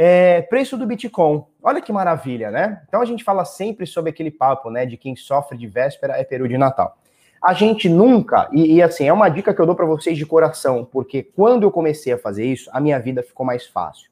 É, 0.03 0.41
preço 0.41 0.75
do 0.79 0.87
Bitcoin. 0.87 1.45
Olha 1.61 1.79
que 1.79 1.93
maravilha, 1.93 2.49
né? 2.49 2.81
Então 2.87 3.03
a 3.03 3.05
gente 3.05 3.23
fala 3.23 3.45
sempre 3.45 3.85
sobre 3.85 4.09
aquele 4.09 4.31
papo, 4.31 4.71
né, 4.71 4.83
de 4.83 4.97
quem 4.97 5.15
sofre 5.15 5.55
de 5.55 5.67
véspera 5.67 6.17
é 6.17 6.23
peru 6.23 6.47
de 6.47 6.57
Natal. 6.57 6.97
A 7.39 7.53
gente 7.53 7.87
nunca, 7.87 8.49
e, 8.51 8.77
e 8.77 8.81
assim, 8.81 9.07
é 9.07 9.13
uma 9.13 9.29
dica 9.29 9.53
que 9.53 9.61
eu 9.61 9.65
dou 9.67 9.75
para 9.75 9.85
vocês 9.85 10.17
de 10.17 10.25
coração, 10.25 10.83
porque 10.83 11.21
quando 11.21 11.61
eu 11.61 11.71
comecei 11.71 12.13
a 12.13 12.17
fazer 12.17 12.45
isso, 12.45 12.67
a 12.73 12.79
minha 12.79 12.99
vida 12.99 13.21
ficou 13.21 13.45
mais 13.45 13.67
fácil. 13.67 14.09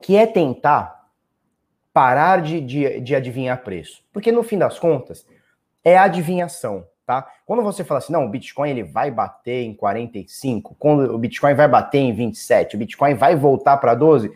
Que 0.00 0.14
é 0.14 0.24
tentar 0.24 1.08
parar 1.92 2.42
de, 2.42 2.60
de, 2.60 3.00
de 3.00 3.16
adivinhar 3.16 3.64
preço. 3.64 4.04
Porque 4.12 4.30
no 4.30 4.44
fim 4.44 4.56
das 4.56 4.78
contas, 4.78 5.26
é 5.82 5.98
adivinhação, 5.98 6.86
tá? 7.06 7.26
Quando 7.44 7.62
você 7.62 7.84
fala 7.84 7.98
assim, 7.98 8.12
não, 8.12 8.24
o 8.24 8.28
Bitcoin 8.28 8.70
ele 8.70 8.82
vai 8.82 9.10
bater 9.10 9.62
em 9.62 9.74
45, 9.74 10.76
quando 10.78 11.14
o 11.14 11.18
Bitcoin 11.18 11.54
vai 11.54 11.68
bater 11.68 11.98
em 11.98 12.12
27, 12.12 12.76
o 12.76 12.78
Bitcoin 12.78 13.14
vai 13.14 13.34
voltar 13.36 13.76
para 13.76 13.94
12, 13.94 14.32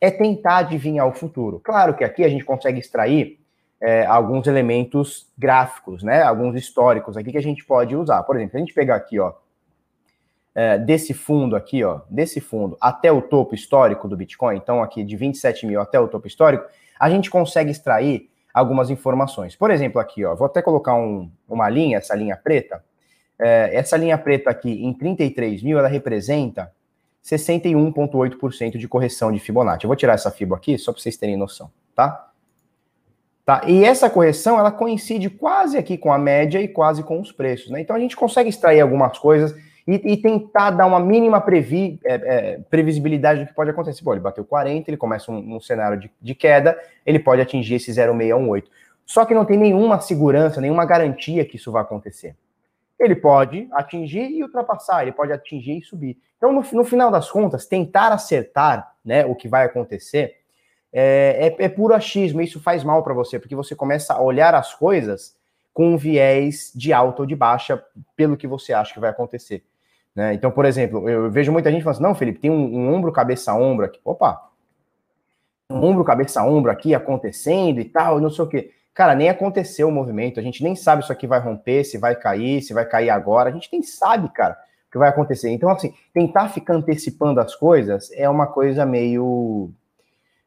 é 0.00 0.10
tentar 0.10 0.58
adivinhar 0.58 1.06
o 1.06 1.12
futuro. 1.12 1.60
Claro 1.60 1.94
que 1.94 2.04
aqui 2.04 2.24
a 2.24 2.28
gente 2.28 2.44
consegue 2.44 2.78
extrair 2.80 3.38
é, 3.80 4.04
alguns 4.04 4.46
elementos 4.46 5.28
gráficos, 5.36 6.02
né? 6.02 6.22
Alguns 6.22 6.54
históricos 6.56 7.16
aqui 7.16 7.32
que 7.32 7.38
a 7.38 7.42
gente 7.42 7.64
pode 7.64 7.96
usar. 7.96 8.22
Por 8.22 8.36
exemplo, 8.36 8.56
a 8.56 8.60
gente 8.60 8.74
pegar 8.74 8.96
aqui, 8.96 9.18
ó, 9.18 9.32
é, 10.54 10.78
desse 10.78 11.14
fundo 11.14 11.56
aqui, 11.56 11.84
ó, 11.84 12.00
desse 12.08 12.40
fundo 12.40 12.76
até 12.80 13.10
o 13.10 13.22
topo 13.22 13.54
histórico 13.54 14.08
do 14.08 14.16
Bitcoin, 14.16 14.56
então 14.56 14.82
aqui 14.82 15.04
de 15.04 15.16
27 15.16 15.66
mil 15.66 15.80
até 15.80 15.98
o 15.98 16.08
topo 16.08 16.26
histórico, 16.26 16.64
a 16.98 17.08
gente 17.08 17.30
consegue 17.30 17.70
extrair 17.70 18.29
algumas 18.52 18.90
informações. 18.90 19.56
Por 19.56 19.70
exemplo, 19.70 20.00
aqui, 20.00 20.24
ó, 20.24 20.34
vou 20.34 20.46
até 20.46 20.60
colocar 20.62 20.94
um, 20.94 21.30
uma 21.48 21.68
linha, 21.68 21.98
essa 21.98 22.14
linha 22.14 22.36
preta. 22.36 22.84
É, 23.38 23.70
essa 23.74 23.96
linha 23.96 24.18
preta 24.18 24.50
aqui 24.50 24.84
em 24.84 24.92
33 24.92 25.62
mil, 25.62 25.78
ela 25.78 25.88
representa 25.88 26.72
61,8% 27.24 28.76
de 28.76 28.88
correção 28.88 29.32
de 29.32 29.38
Fibonacci. 29.38 29.84
Eu 29.84 29.88
vou 29.88 29.96
tirar 29.96 30.14
essa 30.14 30.30
Fibo 30.30 30.54
aqui, 30.54 30.76
só 30.78 30.92
para 30.92 31.00
vocês 31.00 31.16
terem 31.16 31.36
noção, 31.36 31.70
tá? 31.94 32.30
Tá? 33.44 33.62
E 33.66 33.84
essa 33.84 34.08
correção 34.08 34.58
ela 34.58 34.70
coincide 34.70 35.28
quase 35.28 35.76
aqui 35.76 35.98
com 35.98 36.12
a 36.12 36.18
média 36.18 36.60
e 36.60 36.68
quase 36.68 37.02
com 37.02 37.20
os 37.20 37.32
preços. 37.32 37.68
Né? 37.70 37.80
Então 37.80 37.96
a 37.96 37.98
gente 37.98 38.14
consegue 38.14 38.48
extrair 38.48 38.80
algumas 38.80 39.18
coisas 39.18 39.54
e, 39.90 40.12
e 40.12 40.16
tentar 40.16 40.70
dar 40.70 40.86
uma 40.86 41.00
mínima 41.00 41.40
previ, 41.40 41.98
é, 42.04 42.14
é, 42.14 42.58
previsibilidade 42.70 43.40
do 43.40 43.46
que 43.48 43.54
pode 43.54 43.70
acontecer. 43.70 44.04
Pô, 44.04 44.12
ele 44.12 44.20
bateu 44.20 44.44
40, 44.44 44.88
ele 44.88 44.96
começa 44.96 45.32
um, 45.32 45.56
um 45.56 45.60
cenário 45.60 45.98
de, 45.98 46.08
de, 46.22 46.32
queda, 46.32 46.78
ele 47.04 47.18
pode 47.18 47.42
atingir 47.42 47.74
esse 47.74 47.92
0,618. 47.92 48.70
Só 49.04 49.24
que 49.24 49.34
não 49.34 49.44
tem 49.44 49.58
nenhuma 49.58 50.00
segurança, 50.00 50.60
nenhuma 50.60 50.84
garantia 50.84 51.44
que 51.44 51.56
isso 51.56 51.72
vai 51.72 51.82
acontecer. 51.82 52.36
Ele 53.00 53.16
pode 53.16 53.66
atingir 53.72 54.30
e 54.30 54.44
ultrapassar, 54.44 55.02
ele 55.02 55.10
pode 55.10 55.32
atingir 55.32 55.78
e 55.78 55.82
subir. 55.82 56.16
Então, 56.36 56.52
no, 56.52 56.64
no 56.72 56.84
final 56.84 57.10
das 57.10 57.28
contas, 57.28 57.66
tentar 57.66 58.12
acertar 58.12 58.92
né, 59.04 59.26
o 59.26 59.34
que 59.34 59.48
vai 59.48 59.64
acontecer 59.64 60.36
é, 60.92 61.56
é, 61.58 61.64
é 61.64 61.68
puro 61.68 61.94
achismo, 61.94 62.40
isso 62.40 62.60
faz 62.60 62.84
mal 62.84 63.02
para 63.02 63.14
você, 63.14 63.40
porque 63.40 63.56
você 63.56 63.74
começa 63.74 64.14
a 64.14 64.22
olhar 64.22 64.54
as 64.54 64.72
coisas 64.72 65.34
com 65.74 65.94
um 65.94 65.96
viés 65.96 66.70
de 66.76 66.92
alta 66.92 67.22
ou 67.22 67.26
de 67.26 67.34
baixa 67.34 67.82
pelo 68.14 68.36
que 68.36 68.46
você 68.46 68.72
acha 68.72 68.94
que 68.94 69.00
vai 69.00 69.10
acontecer. 69.10 69.64
Né? 70.14 70.34
Então, 70.34 70.50
por 70.50 70.64
exemplo, 70.64 71.08
eu 71.08 71.30
vejo 71.30 71.52
muita 71.52 71.70
gente 71.70 71.82
falando 71.82 71.96
assim, 71.96 72.02
não, 72.02 72.14
Felipe, 72.14 72.40
tem 72.40 72.50
um, 72.50 72.54
um 72.56 72.94
ombro, 72.94 73.12
cabeça, 73.12 73.54
ombro 73.54 73.86
aqui. 73.86 74.00
Opa! 74.04 74.48
Um 75.70 75.84
ombro, 75.84 76.02
cabeça, 76.02 76.42
ombro 76.42 76.70
aqui 76.70 76.94
acontecendo 76.94 77.80
e 77.80 77.84
tal, 77.84 78.20
não 78.20 78.30
sei 78.30 78.44
o 78.44 78.48
quê. 78.48 78.72
Cara, 78.92 79.14
nem 79.14 79.28
aconteceu 79.28 79.88
o 79.88 79.92
movimento, 79.92 80.40
a 80.40 80.42
gente 80.42 80.64
nem 80.64 80.74
sabe 80.74 81.02
se 81.02 81.06
isso 81.06 81.12
aqui 81.12 81.26
vai 81.26 81.38
romper, 81.38 81.84
se 81.84 81.96
vai 81.96 82.16
cair, 82.16 82.60
se 82.60 82.74
vai 82.74 82.84
cair 82.84 83.08
agora, 83.08 83.48
a 83.48 83.52
gente 83.52 83.68
nem 83.72 83.82
sabe, 83.82 84.28
cara, 84.30 84.58
o 84.88 84.90
que 84.90 84.98
vai 84.98 85.08
acontecer. 85.08 85.48
Então, 85.50 85.70
assim, 85.70 85.94
tentar 86.12 86.48
ficar 86.48 86.74
antecipando 86.74 87.40
as 87.40 87.54
coisas 87.54 88.10
é 88.12 88.28
uma 88.28 88.48
coisa 88.48 88.84
meio 88.84 89.70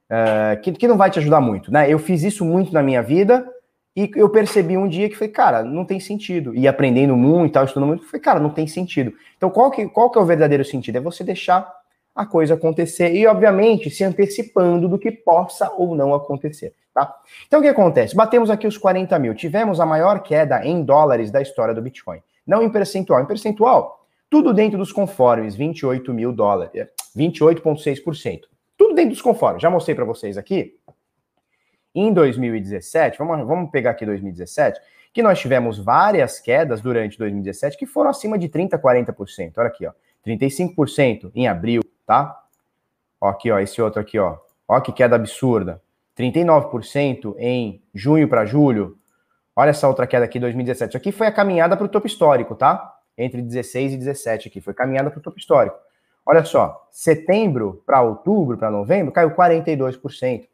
uh, 0.10 0.62
que, 0.62 0.74
que 0.74 0.88
não 0.90 0.98
vai 0.98 1.10
te 1.10 1.20
ajudar 1.20 1.40
muito, 1.40 1.72
né? 1.72 1.90
Eu 1.90 1.98
fiz 1.98 2.22
isso 2.22 2.44
muito 2.44 2.74
na 2.74 2.84
minha 2.84 3.02
vida 3.02 3.50
e 3.96 4.10
eu 4.16 4.30
percebi 4.30 4.76
um 4.76 4.88
dia 4.88 5.08
que 5.08 5.16
foi, 5.16 5.28
cara, 5.28 5.64
não 5.64 5.86
tem 5.86 6.00
sentido. 6.00 6.56
E 6.56 6.68
aprendendo 6.68 7.16
muito 7.16 7.52
e 7.52 7.54
tal, 7.54 7.66
estudando 7.66 7.88
muito, 7.88 8.06
foi, 8.06 8.20
cara, 8.20 8.40
não 8.40 8.50
tem 8.50 8.66
sentido. 8.66 9.14
Então, 9.38 9.50
qual 9.50 9.70
que, 9.70 9.88
qual 9.88 10.10
que 10.10 10.18
é 10.18 10.22
o 10.22 10.26
verdadeiro 10.26 10.66
sentido? 10.66 10.98
É 10.98 11.02
você 11.02 11.24
deixar 11.24 11.72
a 12.16 12.26
coisa 12.26 12.56
acontecer 12.56 13.14
e, 13.14 13.26
obviamente, 13.28 13.90
se 13.90 14.04
antecipando 14.04 14.88
do 14.88 14.98
que 14.98 15.12
possa 15.12 15.72
ou 15.78 15.96
não 15.96 16.14
acontecer, 16.14 16.74
tá? 16.94 17.14
Então, 17.48 17.60
o 17.60 17.64
que 17.64 17.70
acontece? 17.70 18.16
Batemos 18.16 18.50
aqui 18.50 18.68
os 18.68 18.78
40 18.78 19.18
mil, 19.20 19.34
tivemos 19.34 19.80
a 19.80 19.86
maior 19.86 20.22
queda 20.22 20.66
em 20.66 20.84
dólares 20.84 21.32
da 21.32 21.42
história 21.42 21.74
do 21.74 21.82
Bitcoin. 21.82 22.20
Não 22.46 22.62
em 22.62 22.70
percentual. 22.70 23.22
Em 23.22 23.26
percentual, 23.26 24.06
tudo 24.30 24.54
dentro 24.54 24.78
dos 24.78 24.92
conformes, 24.92 25.56
28 25.56 26.14
mil 26.14 26.32
dólares, 26.32 26.88
28,6%. 27.16 28.42
Tudo 28.78 28.94
tudo 28.94 28.96
dentro 28.96 29.12
dos 29.12 29.22
conformes. 29.22 29.62
Já 29.62 29.70
mostrei 29.70 29.96
para 29.96 30.06
vocês 30.06 30.38
aqui. 30.38 30.76
Em 31.96 32.12
2017, 32.12 33.18
vamos, 33.20 33.46
vamos 33.46 33.70
pegar 33.70 33.92
aqui 33.92 34.06
2017, 34.06 34.80
que 35.14 35.22
nós 35.22 35.40
tivemos 35.40 35.78
várias 35.78 36.40
quedas 36.40 36.82
durante 36.82 37.18
2017 37.20 37.78
que 37.78 37.86
foram 37.86 38.10
acima 38.10 38.38
de 38.38 38.50
30%, 38.50 38.80
40%. 38.80 39.54
Olha 39.58 39.68
aqui, 39.68 39.86
ó. 39.86 39.92
35% 40.26 41.32
em 41.36 41.48
abril, 41.48 41.82
tá? 42.06 42.42
Ó, 43.22 43.30
aqui, 43.30 43.52
ó, 43.52 43.60
esse 43.60 43.82
outro 43.82 44.02
aqui, 44.02 44.18
ó. 44.18 44.38
Ó 44.68 44.80
que 44.80 44.92
queda 44.92 45.16
absurda. 45.16 45.82
39% 46.18 47.36
em 47.38 47.82
junho 47.94 48.28
para 48.28 48.46
julho. 48.46 48.98
Olha 49.56 49.70
essa 49.70 49.88
outra 49.88 50.08
queda 50.08 50.26
aqui, 50.26 50.40
2017. 50.40 50.90
Isso 50.90 50.98
aqui 50.98 51.12
foi 51.12 51.28
a 51.28 51.32
caminhada 51.32 51.78
para 51.78 51.86
o 51.86 51.90
topo 51.90 52.08
histórico, 52.08 52.56
tá? 52.56 52.96
Entre 53.16 53.42
16 53.42 53.94
e 53.94 53.98
17 53.98 54.48
aqui. 54.48 54.62
Foi 54.62 54.74
caminhada 54.74 55.12
para 55.12 55.20
o 55.20 55.22
topo 55.22 55.38
histórico. 55.38 55.76
Olha 56.26 56.44
só, 56.44 56.88
setembro 56.90 57.84
para 57.86 58.02
outubro, 58.02 58.58
para 58.58 58.72
novembro, 58.72 59.12
caiu 59.12 59.32
42%. 59.32 60.48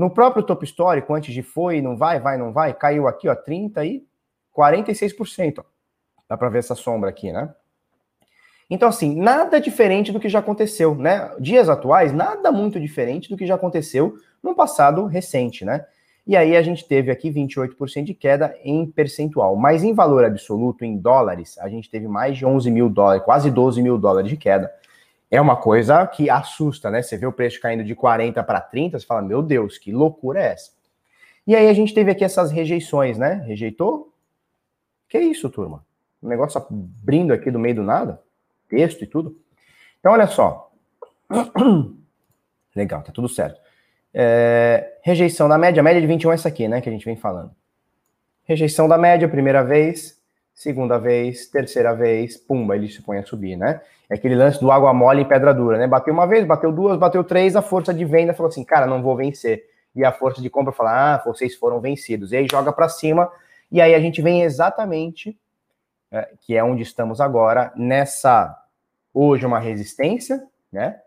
No 0.00 0.08
próprio 0.08 0.42
topo 0.42 0.64
histórico, 0.64 1.12
antes 1.12 1.34
de 1.34 1.42
foi, 1.42 1.82
não 1.82 1.94
vai, 1.94 2.18
vai, 2.18 2.38
não 2.38 2.54
vai, 2.54 2.72
caiu 2.72 3.06
aqui, 3.06 3.28
ó, 3.28 3.34
30 3.34 3.84
e 3.84 4.02
46%. 4.56 5.58
Ó. 5.58 5.62
Dá 6.26 6.38
para 6.38 6.48
ver 6.48 6.60
essa 6.60 6.74
sombra 6.74 7.10
aqui, 7.10 7.30
né? 7.30 7.52
Então, 8.70 8.88
assim, 8.88 9.14
nada 9.14 9.60
diferente 9.60 10.10
do 10.10 10.18
que 10.18 10.30
já 10.30 10.38
aconteceu, 10.38 10.94
né? 10.94 11.30
Dias 11.38 11.68
atuais, 11.68 12.14
nada 12.14 12.50
muito 12.50 12.80
diferente 12.80 13.28
do 13.28 13.36
que 13.36 13.46
já 13.46 13.56
aconteceu 13.56 14.16
no 14.42 14.54
passado 14.54 15.04
recente, 15.04 15.66
né? 15.66 15.84
E 16.26 16.34
aí 16.34 16.56
a 16.56 16.62
gente 16.62 16.88
teve 16.88 17.10
aqui 17.10 17.30
28% 17.30 18.04
de 18.04 18.14
queda 18.14 18.56
em 18.64 18.86
percentual, 18.86 19.54
mas 19.54 19.84
em 19.84 19.92
valor 19.92 20.24
absoluto, 20.24 20.82
em 20.82 20.96
dólares, 20.96 21.58
a 21.58 21.68
gente 21.68 21.90
teve 21.90 22.08
mais 22.08 22.38
de 22.38 22.46
11 22.46 22.70
mil 22.70 22.88
dólares, 22.88 23.22
quase 23.22 23.50
12 23.50 23.82
mil 23.82 23.98
dólares 23.98 24.30
de 24.30 24.38
queda. 24.38 24.72
É 25.30 25.40
uma 25.40 25.56
coisa 25.56 26.06
que 26.06 26.28
assusta, 26.28 26.90
né? 26.90 27.02
Você 27.02 27.16
vê 27.16 27.26
o 27.26 27.32
preço 27.32 27.60
caindo 27.60 27.84
de 27.84 27.94
40 27.94 28.42
para 28.42 28.60
30, 28.60 28.98
você 28.98 29.06
fala, 29.06 29.22
meu 29.22 29.42
Deus, 29.42 29.78
que 29.78 29.92
loucura 29.92 30.40
é 30.40 30.52
essa? 30.52 30.72
E 31.46 31.54
aí 31.54 31.68
a 31.68 31.72
gente 31.72 31.94
teve 31.94 32.10
aqui 32.10 32.24
essas 32.24 32.50
rejeições, 32.50 33.16
né? 33.16 33.44
Rejeitou? 33.46 34.12
Que 35.08 35.18
isso, 35.18 35.48
turma? 35.48 35.84
O 36.20 36.28
negócio 36.28 36.60
abrindo 36.60 37.32
aqui 37.32 37.50
do 37.50 37.58
meio 37.58 37.76
do 37.76 37.82
nada? 37.82 38.20
texto 38.70 39.02
e 39.02 39.06
tudo. 39.06 39.36
Então, 39.98 40.12
olha 40.12 40.28
só. 40.28 40.72
Legal, 42.74 43.02
tá 43.02 43.12
tudo 43.12 43.28
certo. 43.28 43.60
É, 44.14 44.98
rejeição 45.02 45.48
da 45.48 45.58
média, 45.58 45.80
a 45.80 45.84
média 45.84 46.00
de 46.00 46.06
21 46.06 46.30
é 46.30 46.34
essa 46.34 46.48
aqui, 46.48 46.68
né, 46.68 46.80
que 46.80 46.88
a 46.88 46.92
gente 46.92 47.04
vem 47.04 47.16
falando. 47.16 47.50
Rejeição 48.44 48.88
da 48.88 48.96
média, 48.96 49.28
primeira 49.28 49.62
vez, 49.62 50.18
segunda 50.54 50.98
vez, 50.98 51.46
terceira 51.48 51.94
vez, 51.94 52.36
pumba, 52.36 52.76
ele 52.76 52.88
se 52.88 53.02
põe 53.02 53.18
a 53.18 53.24
subir, 53.24 53.56
né? 53.56 53.80
É 54.10 54.14
aquele 54.14 54.34
lance 54.34 54.58
do 54.58 54.72
água 54.72 54.92
mole 54.92 55.22
em 55.22 55.24
pedra 55.24 55.54
dura, 55.54 55.78
né? 55.78 55.86
Bateu 55.86 56.12
uma 56.12 56.26
vez, 56.26 56.44
bateu 56.44 56.72
duas, 56.72 56.98
bateu 56.98 57.22
três, 57.22 57.54
a 57.54 57.62
força 57.62 57.94
de 57.94 58.04
venda 58.04 58.34
falou 58.34 58.48
assim, 58.48 58.64
cara, 58.64 58.84
não 58.84 59.00
vou 59.00 59.14
vencer. 59.14 59.64
E 59.94 60.04
a 60.04 60.10
força 60.10 60.42
de 60.42 60.50
compra 60.50 60.72
fala, 60.72 61.14
ah, 61.14 61.22
vocês 61.24 61.54
foram 61.54 61.80
vencidos. 61.80 62.32
E 62.32 62.36
aí 62.36 62.46
joga 62.50 62.72
para 62.72 62.88
cima, 62.88 63.30
e 63.70 63.80
aí 63.80 63.94
a 63.94 64.00
gente 64.00 64.20
vem 64.20 64.42
exatamente, 64.42 65.38
é, 66.10 66.28
que 66.40 66.56
é 66.56 66.64
onde 66.64 66.82
estamos 66.82 67.20
agora, 67.20 67.72
nessa 67.76 68.56
hoje 69.14 69.46
uma 69.46 69.60
resistência, 69.60 70.42
né? 70.72 70.98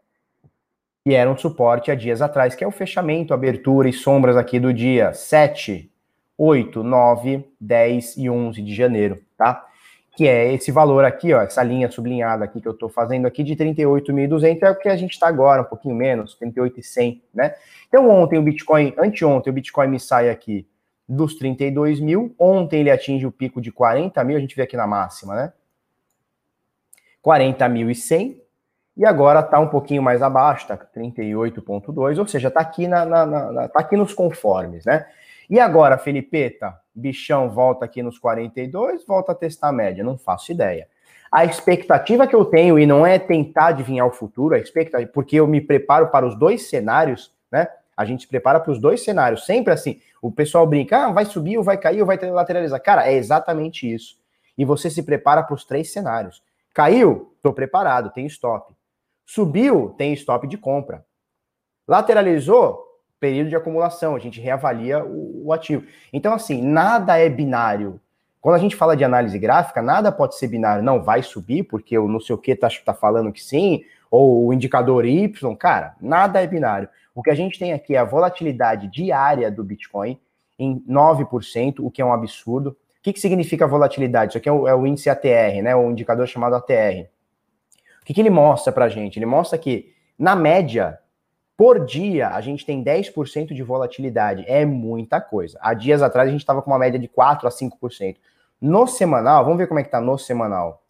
E 1.06 1.14
era 1.14 1.30
um 1.30 1.38
suporte 1.38 1.92
há 1.92 1.96
dias 1.96 2.22
atrás, 2.22 2.56
que 2.56 2.64
é 2.64 2.68
o 2.68 2.72
fechamento, 2.72 3.34
abertura 3.34 3.90
e 3.90 3.94
sombras 3.94 4.38
aqui 4.38 4.58
do 4.58 4.74
dia 4.74 5.12
7, 5.12 5.92
8, 6.38 6.82
9, 6.82 7.46
10 7.60 8.18
e 8.18 8.30
11 8.30 8.62
de 8.62 8.74
janeiro, 8.74 9.22
tá? 9.38 9.68
Que 10.16 10.28
é 10.28 10.54
esse 10.54 10.72
valor 10.72 11.04
aqui, 11.04 11.34
ó, 11.34 11.42
essa 11.42 11.64
linha 11.64 11.90
sublinhada 11.90 12.46
aqui 12.46 12.62
que 12.62 12.68
eu 12.68 12.74
estou 12.74 12.88
fazendo 12.88 13.26
aqui 13.26 13.44
de 13.44 13.56
38.200 13.56 14.62
é 14.62 14.70
o 14.70 14.76
que 14.76 14.88
a 14.88 14.96
gente 14.96 15.14
está 15.14 15.28
agora, 15.28 15.64
um 15.64 15.66
pouquinho 15.66 15.96
menos, 15.96 16.38
38.100, 16.40 17.22
né? 17.34 17.56
Então 17.88 18.10
ontem 18.10 18.38
o 18.38 18.44
Bitcoin, 18.44 18.94
anteontem 18.98 19.50
o 19.50 19.54
Bitcoin 19.54 19.88
me 19.88 20.00
sai 20.00 20.30
aqui 20.30 20.68
dos 21.10 21.36
32 21.36 22.00
mil, 22.00 22.34
ontem 22.38 22.82
ele 22.82 22.92
atinge 22.92 23.26
o 23.26 23.32
pico 23.32 23.60
de 23.60 23.72
40 23.72 24.24
mil, 24.24 24.38
a 24.38 24.40
gente 24.40 24.56
vê 24.56 24.62
aqui 24.62 24.78
na 24.78 24.86
máxima, 24.86 25.36
né? 25.36 25.54
40.100 27.26 28.44
e 28.96 29.06
agora 29.06 29.40
está 29.40 29.60
um 29.60 29.68
pouquinho 29.68 30.04
mais 30.04 30.22
abaixo, 30.22 30.64
está 30.64 30.78
38,2, 30.78 32.20
ou 32.20 32.28
seja, 32.28 32.50
está 32.50 32.60
aqui, 32.60 32.88
na, 32.88 33.06
na, 33.06 33.26
na, 33.26 33.68
tá 33.68 33.80
aqui 33.80 33.98
nos 33.98 34.14
conformes, 34.14 34.86
né? 34.86 35.08
E 35.54 35.60
agora, 35.60 36.00
Felipeta, 36.00 36.76
bichão 36.96 37.48
volta 37.48 37.86
aqui 37.86 38.02
nos 38.02 38.18
42, 38.18 39.06
volta 39.06 39.34
a 39.34 39.36
testar 39.36 39.70
a 39.70 39.72
média, 39.72 40.04
não 40.04 40.18
faço 40.18 40.52
ideia. 40.52 40.88
A 41.32 41.46
expectativa 41.46 42.26
que 42.26 42.36
eu 42.36 42.44
tenho, 42.44 42.80
e 42.80 42.88
não 42.88 43.06
é 43.06 43.20
tentar 43.20 43.68
adivinhar 43.68 44.08
o 44.08 44.12
futuro, 44.12 44.56
a 44.56 44.58
expectativa, 44.58 45.12
porque 45.14 45.36
eu 45.36 45.46
me 45.46 45.62
preparo 45.62 46.08
para 46.08 46.26
os 46.26 46.34
dois 46.34 46.68
cenários, 46.70 47.32
né? 47.52 47.68
A 47.96 48.04
gente 48.04 48.24
se 48.24 48.28
prepara 48.28 48.60
para 48.60 48.72
os 48.72 48.80
dois 48.80 49.04
cenários, 49.04 49.46
sempre 49.46 49.72
assim. 49.72 50.02
O 50.24 50.32
pessoal 50.32 50.66
brinca, 50.66 51.06
ah, 51.06 51.12
vai 51.12 51.26
subir, 51.26 51.56
ou 51.60 51.64
vai 51.64 51.78
cair, 51.78 52.02
ou 52.02 52.08
vai 52.08 52.18
lateralizar. 52.18 52.82
Cara, 52.82 53.08
é 53.08 53.14
exatamente 53.14 53.94
isso. 53.94 54.18
E 54.58 54.66
você 54.66 54.90
se 54.90 55.04
prepara 55.04 55.44
para 55.44 55.54
os 55.54 55.64
três 55.64 55.94
cenários. 55.94 56.42
Caiu? 56.74 57.32
Estou 57.36 57.54
preparado, 57.54 58.10
tem 58.10 58.26
stop. 58.26 58.74
Subiu? 59.24 59.94
Tem 60.00 60.14
stop 60.14 60.48
de 60.48 60.58
compra. 60.58 61.06
Lateralizou? 61.88 62.93
Período 63.24 63.50
de 63.50 63.56
acumulação, 63.56 64.16
a 64.16 64.20
gente 64.20 64.42
reavalia 64.42 65.02
o, 65.02 65.48
o 65.48 65.54
ativo. 65.54 65.86
Então, 66.12 66.34
assim, 66.34 66.62
nada 66.62 67.18
é 67.18 67.30
binário. 67.30 68.02
Quando 68.42 68.56
a 68.56 68.60
gente 68.60 68.76
fala 68.76 68.98
de 68.98 69.06
análise 69.06 69.40
gráfica, 69.40 69.82
nada 69.82 70.12
pode 70.12 70.36
ser 70.36 70.48
binário. 70.48 70.84
Não, 70.84 71.02
vai 71.02 71.24
subir 71.24 71.64
porque 71.64 71.98
o 71.98 72.08
não 72.08 72.20
sei 72.20 72.36
o 72.36 72.38
que 72.38 72.52
está 72.52 72.68
tá 72.84 72.94
falando 72.94 73.32
que 73.32 73.42
sim, 73.42 73.84
ou 74.12 74.48
o 74.48 74.54
indicador 74.54 75.06
Y. 75.06 75.56
Cara, 75.56 75.96
nada 76.02 76.44
é 76.44 76.48
binário. 76.48 76.90
O 77.16 77.24
que 77.24 77.30
a 77.30 77.36
gente 77.36 77.58
tem 77.58 77.72
aqui 77.72 77.96
é 77.96 78.00
a 78.00 78.04
volatilidade 78.04 78.88
diária 78.88 79.50
do 79.50 79.64
Bitcoin 79.64 80.20
em 80.60 80.84
9%, 80.90 81.76
o 81.80 81.90
que 81.90 82.02
é 82.02 82.06
um 82.06 82.12
absurdo 82.12 82.76
que, 83.04 83.12
que 83.12 83.20
significa 83.20 83.68
volatilidade? 83.68 84.32
Isso 84.32 84.38
aqui 84.38 84.48
é 84.48 84.52
o, 84.52 84.68
é 84.68 84.74
o, 84.74 84.88
índice 84.88 85.10
ATR, 85.10 85.62
né? 85.62 85.76
O 85.76 85.92
indicador 85.92 86.26
chamado 86.26 86.56
ATR. 86.56 87.10
O 88.02 88.06
que, 88.06 88.14
que 88.14 88.22
ele 88.22 88.30
mostra 88.30 88.72
para 88.72 88.88
gente? 88.88 89.20
Ele 89.20 89.26
mostra 89.26 89.58
que, 89.58 89.94
na 90.18 90.36
média, 90.36 90.98
por 91.64 91.86
dia, 91.86 92.28
a 92.28 92.42
gente 92.42 92.66
tem 92.66 92.84
10% 92.84 93.54
de 93.54 93.64
volatilidade. 93.64 94.44
É 94.50 94.66
muita 94.66 95.22
coisa. 95.22 95.58
Há 95.62 95.74
dias 95.74 96.02
atrás, 96.02 96.28
a 96.28 96.32
gente 96.34 96.42
estava 96.42 96.62
com 96.62 96.70
uma 96.70 96.78
média 96.78 97.00
de 97.00 97.08
4% 97.08 97.46
a 97.46 97.50
5%. 97.50 98.18
No 98.60 98.86
semanal, 98.86 99.46
vamos 99.46 99.58
ver 99.58 99.68
como 99.68 99.80
é 99.80 99.84
que 99.84 99.88
está 99.88 100.02
no 100.02 100.18
semanal. 100.18 100.84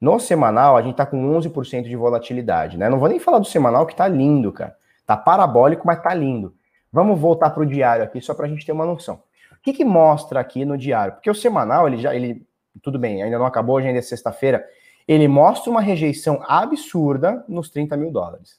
No 0.00 0.18
semanal, 0.18 0.76
a 0.76 0.82
gente 0.82 0.94
está 0.94 1.06
com 1.06 1.16
11% 1.38 1.84
de 1.84 1.94
volatilidade, 1.94 2.76
né? 2.76 2.88
Não 2.88 2.98
vou 2.98 3.08
nem 3.08 3.20
falar 3.20 3.38
do 3.38 3.44
semanal, 3.44 3.86
que 3.86 3.94
tá 3.94 4.08
lindo, 4.08 4.50
cara. 4.50 4.76
Tá 5.06 5.16
parabólico, 5.16 5.86
mas 5.86 6.02
tá 6.02 6.12
lindo. 6.12 6.52
Vamos 6.92 7.20
voltar 7.20 7.50
para 7.50 7.62
o 7.62 7.66
diário 7.66 8.02
aqui, 8.02 8.20
só 8.20 8.34
para 8.34 8.46
a 8.46 8.48
gente 8.48 8.66
ter 8.66 8.72
uma 8.72 8.84
noção. 8.84 9.22
O 9.52 9.62
que, 9.62 9.72
que 9.72 9.84
mostra 9.84 10.40
aqui 10.40 10.64
no 10.64 10.76
diário? 10.76 11.14
Porque 11.14 11.30
o 11.30 11.34
semanal, 11.36 11.86
ele 11.86 11.98
já, 11.98 12.12
ele, 12.12 12.44
tudo 12.82 12.98
bem, 12.98 13.22
ainda 13.22 13.38
não 13.38 13.46
acabou, 13.46 13.76
hoje 13.76 13.86
ainda 13.86 14.00
é 14.00 14.02
sexta-feira, 14.02 14.66
ele 15.06 15.28
mostra 15.28 15.70
uma 15.70 15.80
rejeição 15.80 16.42
absurda 16.48 17.44
nos 17.46 17.70
30 17.70 17.96
mil 17.96 18.10
dólares. 18.10 18.58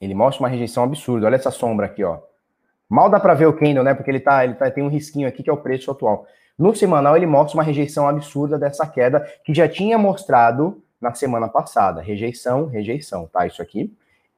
Ele 0.00 0.14
mostra 0.14 0.42
uma 0.42 0.48
rejeição 0.48 0.84
absurda. 0.84 1.26
Olha 1.26 1.36
essa 1.36 1.50
sombra 1.50 1.86
aqui, 1.86 2.02
ó. 2.02 2.18
Mal 2.88 3.08
dá 3.08 3.20
para 3.20 3.34
ver 3.34 3.46
o 3.46 3.52
candle, 3.52 3.84
né? 3.84 3.94
Porque 3.94 4.10
ele 4.10 4.20
tá, 4.20 4.44
ele 4.44 4.54
tá, 4.54 4.70
tem 4.70 4.82
um 4.82 4.88
risquinho 4.88 5.28
aqui 5.28 5.42
que 5.42 5.50
é 5.50 5.52
o 5.52 5.58
preço 5.58 5.90
atual. 5.90 6.26
No 6.58 6.74
semanal 6.74 7.16
ele 7.16 7.26
mostra 7.26 7.56
uma 7.56 7.62
rejeição 7.62 8.08
absurda 8.08 8.58
dessa 8.58 8.86
queda 8.86 9.26
que 9.44 9.54
já 9.54 9.68
tinha 9.68 9.96
mostrado 9.96 10.82
na 11.00 11.14
semana 11.14 11.48
passada. 11.48 12.00
Rejeição, 12.00 12.66
rejeição, 12.66 13.26
tá? 13.32 13.46
Isso 13.46 13.62
aqui, 13.62 13.94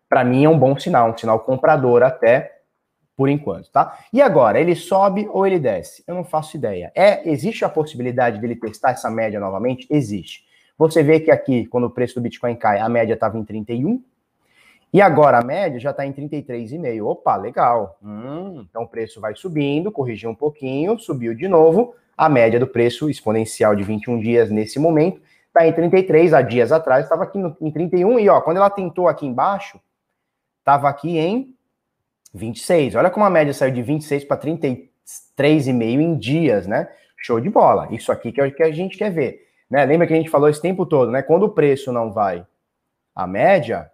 para 0.09 0.23
mim 0.23 0.45
é 0.45 0.49
um 0.49 0.59
bom 0.59 0.79
sinal, 0.79 1.11
um 1.11 1.17
sinal 1.17 1.41
comprador 1.41 2.03
até 2.03 2.59
por 3.17 3.29
enquanto, 3.29 3.71
tá? 3.71 3.99
E 4.13 4.21
agora, 4.21 4.61
ele 4.61 4.75
sobe 4.75 5.29
ou 5.31 5.47
ele 5.47 5.59
desce? 5.59 6.03
Eu 6.07 6.15
não 6.15 6.25
faço 6.25 6.57
ideia. 6.57 6.93
É, 6.95 7.29
existe 7.31 7.65
a 7.65 7.69
possibilidade 7.69 8.41
dele 8.41 8.57
testar 8.57 8.91
essa 8.91 9.11
média 9.11 9.41
novamente? 9.41 9.87
Existe. 9.91 10.45
Você 10.79 11.03
vê 11.03 11.21
que 11.21 11.31
aqui, 11.31 11.67
quando 11.67 11.85
o 11.85 11.91
preço 11.91 12.15
do 12.15 12.21
Bitcoin 12.21 12.55
cai, 12.57 12.79
a 12.79 12.89
média 12.89 13.15
estava 13.15 13.39
em 13.39 13.45
31, 13.45 14.03
e 14.93 15.01
agora 15.01 15.39
a 15.39 15.45
média 15.45 15.81
já 15.81 15.91
está 15.91 16.05
em 16.05 16.13
33,5. 16.13 17.03
Opa, 17.07 17.37
legal. 17.37 17.99
Hum, 18.03 18.67
então 18.69 18.83
o 18.83 18.89
preço 18.89 19.21
vai 19.21 19.35
subindo, 19.35 19.91
corrigiu 19.91 20.29
um 20.29 20.35
pouquinho, 20.35 20.99
subiu 20.99 21.35
de 21.35 21.49
novo. 21.49 21.95
A 22.17 22.29
média 22.29 22.61
do 22.61 22.67
preço 22.67 23.09
exponencial 23.09 23.75
de 23.75 23.83
21 23.83 24.21
dias 24.21 24.51
nesse 24.51 24.79
momento 24.79 25.21
está 25.47 25.67
em 25.67 25.73
33. 25.73 26.35
Há 26.35 26.43
dias 26.43 26.73
atrás 26.73 27.05
estava 27.05 27.23
aqui 27.23 27.39
no, 27.39 27.57
em 27.61 27.71
31. 27.71 28.19
E 28.19 28.29
ó, 28.29 28.41
quando 28.43 28.59
ela 28.59 28.69
tentou 28.69 29.09
aqui 29.09 29.27
embaixo, 29.27 29.81
estava 30.59 30.91
aqui 30.91 31.17
em 31.17 31.55
26. 32.35 32.95
Olha 32.95 33.11
como 33.11 33.25
a 33.25 33.31
média 33.31 33.55
saiu 33.55 33.73
de 33.73 33.83
26 33.83 34.25
para 34.25 34.37
33,5 34.37 36.01
em 36.01 36.19
dias, 36.19 36.67
né? 36.67 36.89
Show 37.17 37.41
de 37.41 37.49
bola. 37.49 37.89
Isso 37.91 38.13
aqui 38.13 38.31
que 38.31 38.43
é 38.43 38.47
o 38.47 38.53
que 38.53 38.63
a 38.63 38.71
gente 38.71 38.99
quer 38.99 39.11
ver. 39.11 39.47
Né? 39.71 39.87
Lembra 39.87 40.07
que 40.07 40.13
a 40.13 40.17
gente 40.17 40.29
falou 40.29 40.51
esse 40.51 40.61
tempo 40.61 40.85
todo, 40.85 41.11
né? 41.11 41.23
Quando 41.23 41.45
o 41.45 41.51
preço 41.51 41.91
não 41.93 42.13
vai 42.13 42.47
a 43.15 43.27
média, 43.27 43.91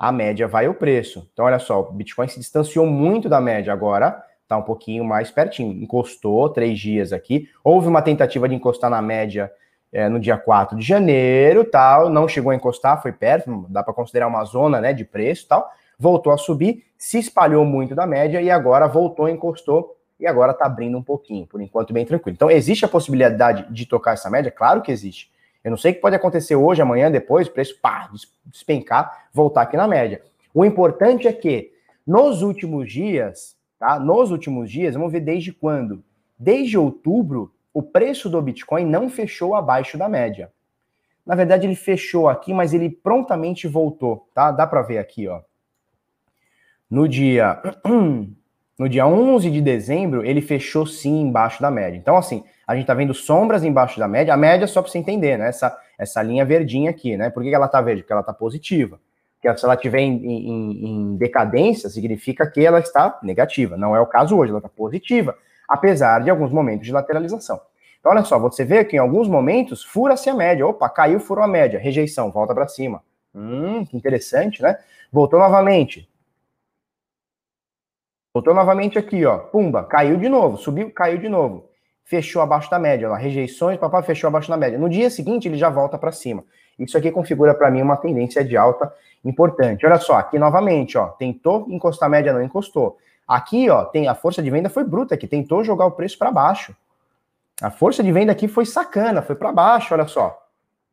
a 0.00 0.10
média 0.10 0.48
vai 0.48 0.66
o 0.66 0.72
preço. 0.72 1.28
Então, 1.30 1.44
olha 1.44 1.58
só, 1.58 1.80
o 1.80 1.92
Bitcoin 1.92 2.26
se 2.26 2.40
distanciou 2.40 2.86
muito 2.86 3.28
da 3.28 3.38
média 3.38 3.70
agora, 3.70 4.24
tá 4.48 4.56
um 4.56 4.62
pouquinho 4.62 5.04
mais 5.04 5.30
pertinho. 5.30 5.72
Encostou 5.82 6.48
três 6.48 6.78
dias 6.78 7.12
aqui. 7.12 7.50
Houve 7.62 7.86
uma 7.86 8.00
tentativa 8.00 8.48
de 8.48 8.54
encostar 8.54 8.88
na 8.88 9.02
média 9.02 9.52
é, 9.92 10.08
no 10.08 10.18
dia 10.18 10.38
4 10.38 10.78
de 10.78 10.86
janeiro, 10.86 11.64
tal, 11.64 12.08
não 12.08 12.26
chegou 12.26 12.50
a 12.50 12.54
encostar, 12.54 13.02
foi 13.02 13.12
perto, 13.12 13.66
dá 13.68 13.82
para 13.82 13.92
considerar 13.92 14.28
uma 14.28 14.42
zona, 14.44 14.80
né, 14.80 14.94
de 14.94 15.04
preço, 15.04 15.46
tal. 15.46 15.70
Voltou 15.98 16.32
a 16.32 16.38
subir, 16.38 16.86
se 16.96 17.18
espalhou 17.18 17.66
muito 17.66 17.94
da 17.94 18.06
média 18.06 18.40
e 18.40 18.50
agora 18.50 18.88
voltou, 18.88 19.28
encostou 19.28 19.98
e 20.18 20.26
agora 20.26 20.52
está 20.52 20.64
abrindo 20.64 20.96
um 20.96 21.02
pouquinho, 21.02 21.46
por 21.46 21.60
enquanto 21.60 21.92
bem 21.92 22.06
tranquilo. 22.06 22.34
Então 22.34 22.50
existe 22.50 22.86
a 22.86 22.88
possibilidade 22.88 23.66
de 23.70 23.84
tocar 23.84 24.14
essa 24.14 24.30
média? 24.30 24.50
Claro 24.50 24.80
que 24.80 24.90
existe. 24.90 25.30
Eu 25.62 25.70
não 25.70 25.78
sei 25.78 25.92
o 25.92 25.94
que 25.94 26.00
pode 26.00 26.16
acontecer 26.16 26.56
hoje, 26.56 26.80
amanhã, 26.80 27.10
depois, 27.10 27.46
o 27.46 27.52
preço 27.52 27.78
pá, 27.80 28.10
despencar, 28.46 29.28
voltar 29.32 29.62
aqui 29.62 29.76
na 29.76 29.86
média. 29.86 30.22
O 30.54 30.64
importante 30.64 31.28
é 31.28 31.32
que 31.32 31.72
nos 32.06 32.42
últimos 32.42 32.90
dias, 32.90 33.56
tá? 33.78 33.98
Nos 33.98 34.30
últimos 34.30 34.70
dias, 34.70 34.94
vamos 34.94 35.12
ver 35.12 35.20
desde 35.20 35.52
quando? 35.52 36.02
Desde 36.38 36.78
outubro, 36.78 37.52
o 37.72 37.82
preço 37.82 38.28
do 38.28 38.40
Bitcoin 38.40 38.84
não 38.84 39.08
fechou 39.08 39.54
abaixo 39.54 39.96
da 39.98 40.08
média. 40.08 40.50
Na 41.24 41.34
verdade, 41.34 41.66
ele 41.66 41.76
fechou 41.76 42.28
aqui, 42.28 42.52
mas 42.52 42.72
ele 42.72 42.90
prontamente 42.90 43.68
voltou, 43.68 44.26
tá? 44.34 44.50
Dá 44.50 44.66
para 44.66 44.82
ver 44.82 44.98
aqui, 44.98 45.28
ó. 45.28 45.42
No 46.90 47.06
dia 47.06 47.62
no 48.76 48.88
dia 48.88 49.06
11 49.06 49.50
de 49.50 49.60
dezembro, 49.60 50.24
ele 50.24 50.40
fechou 50.40 50.86
sim 50.86 51.20
embaixo 51.20 51.60
da 51.60 51.70
média. 51.70 51.98
Então, 51.98 52.16
assim, 52.16 52.42
a 52.70 52.76
gente 52.76 52.86
tá 52.86 52.94
vendo 52.94 53.12
sombras 53.12 53.64
embaixo 53.64 53.98
da 53.98 54.06
média. 54.06 54.32
A 54.32 54.36
média, 54.36 54.64
só 54.68 54.80
para 54.80 54.92
você 54.92 54.98
entender, 54.98 55.36
né? 55.36 55.48
Essa, 55.48 55.76
essa 55.98 56.22
linha 56.22 56.44
verdinha 56.44 56.90
aqui, 56.90 57.16
né? 57.16 57.28
Por 57.28 57.42
que 57.42 57.52
ela 57.52 57.66
tá 57.66 57.80
verde? 57.80 58.02
Porque 58.02 58.12
ela 58.12 58.22
tá 58.22 58.32
positiva. 58.32 59.00
Porque 59.42 59.58
se 59.58 59.64
ela 59.64 59.74
estiver 59.74 59.98
em, 59.98 60.24
em, 60.24 60.86
em, 60.86 61.16
decadência, 61.16 61.88
significa 61.88 62.48
que 62.48 62.64
ela 62.64 62.78
está 62.78 63.18
negativa. 63.24 63.76
Não 63.76 63.96
é 63.96 64.00
o 64.00 64.06
caso 64.06 64.36
hoje, 64.38 64.50
ela 64.50 64.60
está 64.60 64.68
positiva 64.68 65.36
apesar 65.68 66.22
de 66.22 66.30
alguns 66.30 66.52
momentos 66.52 66.86
de 66.86 66.92
lateralização. 66.92 67.60
Então, 67.98 68.12
olha 68.12 68.22
só, 68.22 68.38
você 68.38 68.64
vê 68.64 68.84
que 68.84 68.94
em 68.94 69.00
alguns 69.00 69.26
momentos 69.28 69.82
fura-se 69.82 70.30
a 70.30 70.34
média. 70.34 70.64
Opa, 70.64 70.88
caiu, 70.88 71.18
furou 71.18 71.44
a 71.44 71.48
média. 71.48 71.78
Rejeição, 71.78 72.30
volta 72.30 72.54
para 72.54 72.68
cima. 72.68 73.02
Hum, 73.34 73.84
que 73.84 73.96
interessante, 73.96 74.62
né? 74.62 74.78
Voltou 75.12 75.40
novamente. 75.40 76.08
Voltou 78.32 78.54
novamente 78.54 78.96
aqui, 78.96 79.24
ó. 79.24 79.38
Pumba, 79.38 79.82
caiu 79.82 80.16
de 80.16 80.28
novo. 80.28 80.56
Subiu, 80.56 80.92
caiu 80.92 81.18
de 81.18 81.28
novo. 81.28 81.69
Fechou 82.04 82.42
abaixo 82.42 82.70
da 82.70 82.78
média. 82.78 83.08
Lá, 83.08 83.16
rejeições, 83.16 83.78
papai 83.78 84.02
fechou 84.02 84.28
abaixo 84.28 84.48
da 84.48 84.56
média. 84.56 84.78
No 84.78 84.88
dia 84.88 85.10
seguinte, 85.10 85.48
ele 85.48 85.56
já 85.56 85.68
volta 85.68 85.96
para 85.96 86.12
cima. 86.12 86.44
Isso 86.78 86.96
aqui 86.96 87.10
configura 87.10 87.54
para 87.54 87.70
mim 87.70 87.82
uma 87.82 87.96
tendência 87.96 88.44
de 88.44 88.56
alta 88.56 88.92
importante. 89.24 89.84
Olha 89.84 89.98
só, 89.98 90.14
aqui 90.14 90.38
novamente, 90.38 90.96
ó. 90.96 91.08
Tentou 91.08 91.66
encostar 91.68 92.06
a 92.06 92.10
média, 92.10 92.32
não 92.32 92.42
encostou. 92.42 92.96
Aqui, 93.28 93.70
ó, 93.70 93.84
tem 93.84 94.08
a 94.08 94.14
força 94.14 94.42
de 94.42 94.50
venda 94.50 94.68
foi 94.68 94.82
bruta, 94.82 95.16
que 95.16 95.26
tentou 95.26 95.62
jogar 95.62 95.86
o 95.86 95.92
preço 95.92 96.18
para 96.18 96.32
baixo. 96.32 96.74
A 97.62 97.70
força 97.70 98.02
de 98.02 98.10
venda 98.10 98.32
aqui 98.32 98.48
foi 98.48 98.64
sacana, 98.64 99.22
foi 99.22 99.36
para 99.36 99.52
baixo, 99.52 99.94
olha 99.94 100.06
só. 100.06 100.36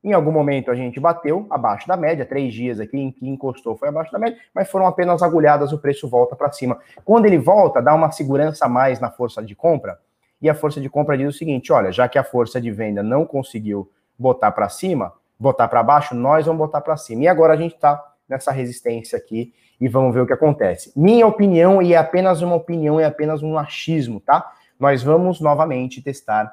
Em 0.04 0.14
algum 0.14 0.32
momento 0.32 0.70
a 0.70 0.76
gente 0.76 1.00
bateu 1.00 1.48
abaixo 1.50 1.88
da 1.88 1.98
média, 1.98 2.26
três 2.26 2.54
dias 2.54 2.80
aqui 2.80 2.98
em 2.98 3.12
que 3.12 3.28
encostou 3.28 3.76
foi 3.76 3.90
abaixo 3.90 4.12
da 4.12 4.20
média, 4.20 4.38
mas 4.54 4.70
foram 4.70 4.86
apenas 4.86 5.24
agulhadas, 5.24 5.74
o 5.74 5.80
preço 5.80 6.08
volta 6.08 6.36
para 6.36 6.52
cima. 6.52 6.78
Quando 7.04 7.26
ele 7.26 7.38
volta, 7.38 7.82
dá 7.82 7.96
uma 7.96 8.12
segurança 8.12 8.66
a 8.66 8.70
mais 8.70 9.00
na 9.00 9.10
força 9.10 9.42
de 9.42 9.56
compra, 9.56 10.00
e 10.42 10.50
a 10.50 10.56
força 10.56 10.80
de 10.80 10.90
compra 10.90 11.18
diz 11.18 11.36
o 11.36 11.38
seguinte: 11.38 11.72
olha, 11.72 11.92
já 11.92 12.08
que 12.08 12.18
a 12.18 12.24
força 12.24 12.60
de 12.62 12.72
venda 12.72 13.02
não 13.02 13.26
conseguiu 13.26 13.90
botar 14.18 14.52
para 14.52 14.70
cima, 14.70 15.14
botar 15.40 15.68
para 15.68 15.84
baixo, 15.84 16.16
nós 16.16 16.46
vamos 16.46 16.60
botar 16.60 16.82
para 16.82 16.98
cima. 16.98 17.24
E 17.24 17.28
agora 17.28 17.54
a 17.54 17.58
gente 17.58 17.76
está 17.76 18.04
nessa 18.28 18.52
resistência 18.52 19.18
aqui 19.18 19.54
e 19.80 19.88
vamos 19.88 20.14
ver 20.14 20.22
o 20.22 20.28
que 20.28 20.34
acontece. 20.34 20.92
Minha 20.96 21.28
opinião, 21.28 21.82
e 21.82 21.94
é 21.94 21.98
apenas 21.98 22.42
uma 22.42 22.56
opinião, 22.56 23.00
é 23.00 23.06
apenas 23.06 23.44
um 23.44 23.58
achismo, 23.58 24.20
tá? 24.20 24.52
Nós 24.80 25.04
vamos 25.04 25.40
novamente 25.40 26.02
testar 26.02 26.52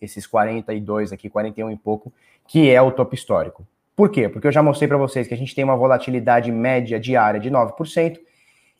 esses 0.00 0.26
42 0.26 1.12
aqui, 1.12 1.28
41 1.28 1.70
e 1.70 1.76
pouco, 1.76 2.12
que 2.46 2.70
é 2.70 2.80
o 2.80 2.92
topo 2.92 3.14
histórico. 3.14 3.66
Por 3.94 4.10
quê? 4.10 4.28
Porque 4.28 4.46
eu 4.46 4.52
já 4.52 4.62
mostrei 4.62 4.86
para 4.86 4.98
vocês 4.98 5.26
que 5.26 5.34
a 5.34 5.36
gente 5.36 5.54
tem 5.54 5.64
uma 5.64 5.76
volatilidade 5.76 6.52
média 6.52 7.00
diária 7.00 7.40
de 7.40 7.50
9%, 7.50 8.18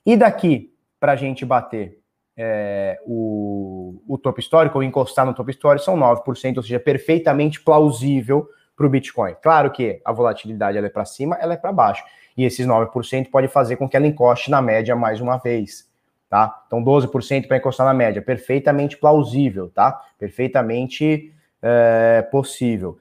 e 0.04 0.16
daqui 0.16 0.72
para 1.00 1.12
a 1.12 1.16
gente 1.16 1.44
bater 1.44 1.98
é, 2.36 2.98
o, 3.06 4.00
o 4.06 4.18
topo 4.18 4.40
histórico, 4.40 4.78
ou 4.78 4.82
encostar 4.82 5.24
no 5.24 5.32
topo 5.32 5.50
histórico, 5.50 5.84
são 5.84 5.96
9%, 5.96 6.56
ou 6.58 6.62
seja, 6.62 6.78
perfeitamente 6.78 7.60
plausível 7.60 8.48
para 8.76 8.86
o 8.86 8.90
Bitcoin. 8.90 9.34
Claro 9.42 9.70
que 9.70 10.00
a 10.04 10.12
volatilidade 10.12 10.76
ela 10.76 10.86
é 10.86 10.90
para 10.90 11.04
cima, 11.04 11.36
ela 11.40 11.54
é 11.54 11.56
para 11.56 11.72
baixo. 11.72 12.04
E 12.36 12.44
esses 12.44 12.66
9% 12.66 13.30
pode 13.30 13.48
fazer 13.48 13.76
com 13.76 13.88
que 13.88 13.96
ela 13.96 14.06
encoste 14.06 14.50
na 14.50 14.60
média 14.60 14.94
mais 14.94 15.20
uma 15.20 15.38
vez. 15.38 15.88
Tá? 16.28 16.62
Então, 16.66 16.84
12% 16.84 17.46
para 17.46 17.56
encostar 17.56 17.86
na 17.86 17.94
média, 17.94 18.20
perfeitamente 18.20 18.98
plausível, 18.98 19.70
tá? 19.70 20.02
Perfeitamente 20.18 21.32
é, 21.62 22.20
possível. 22.30 22.98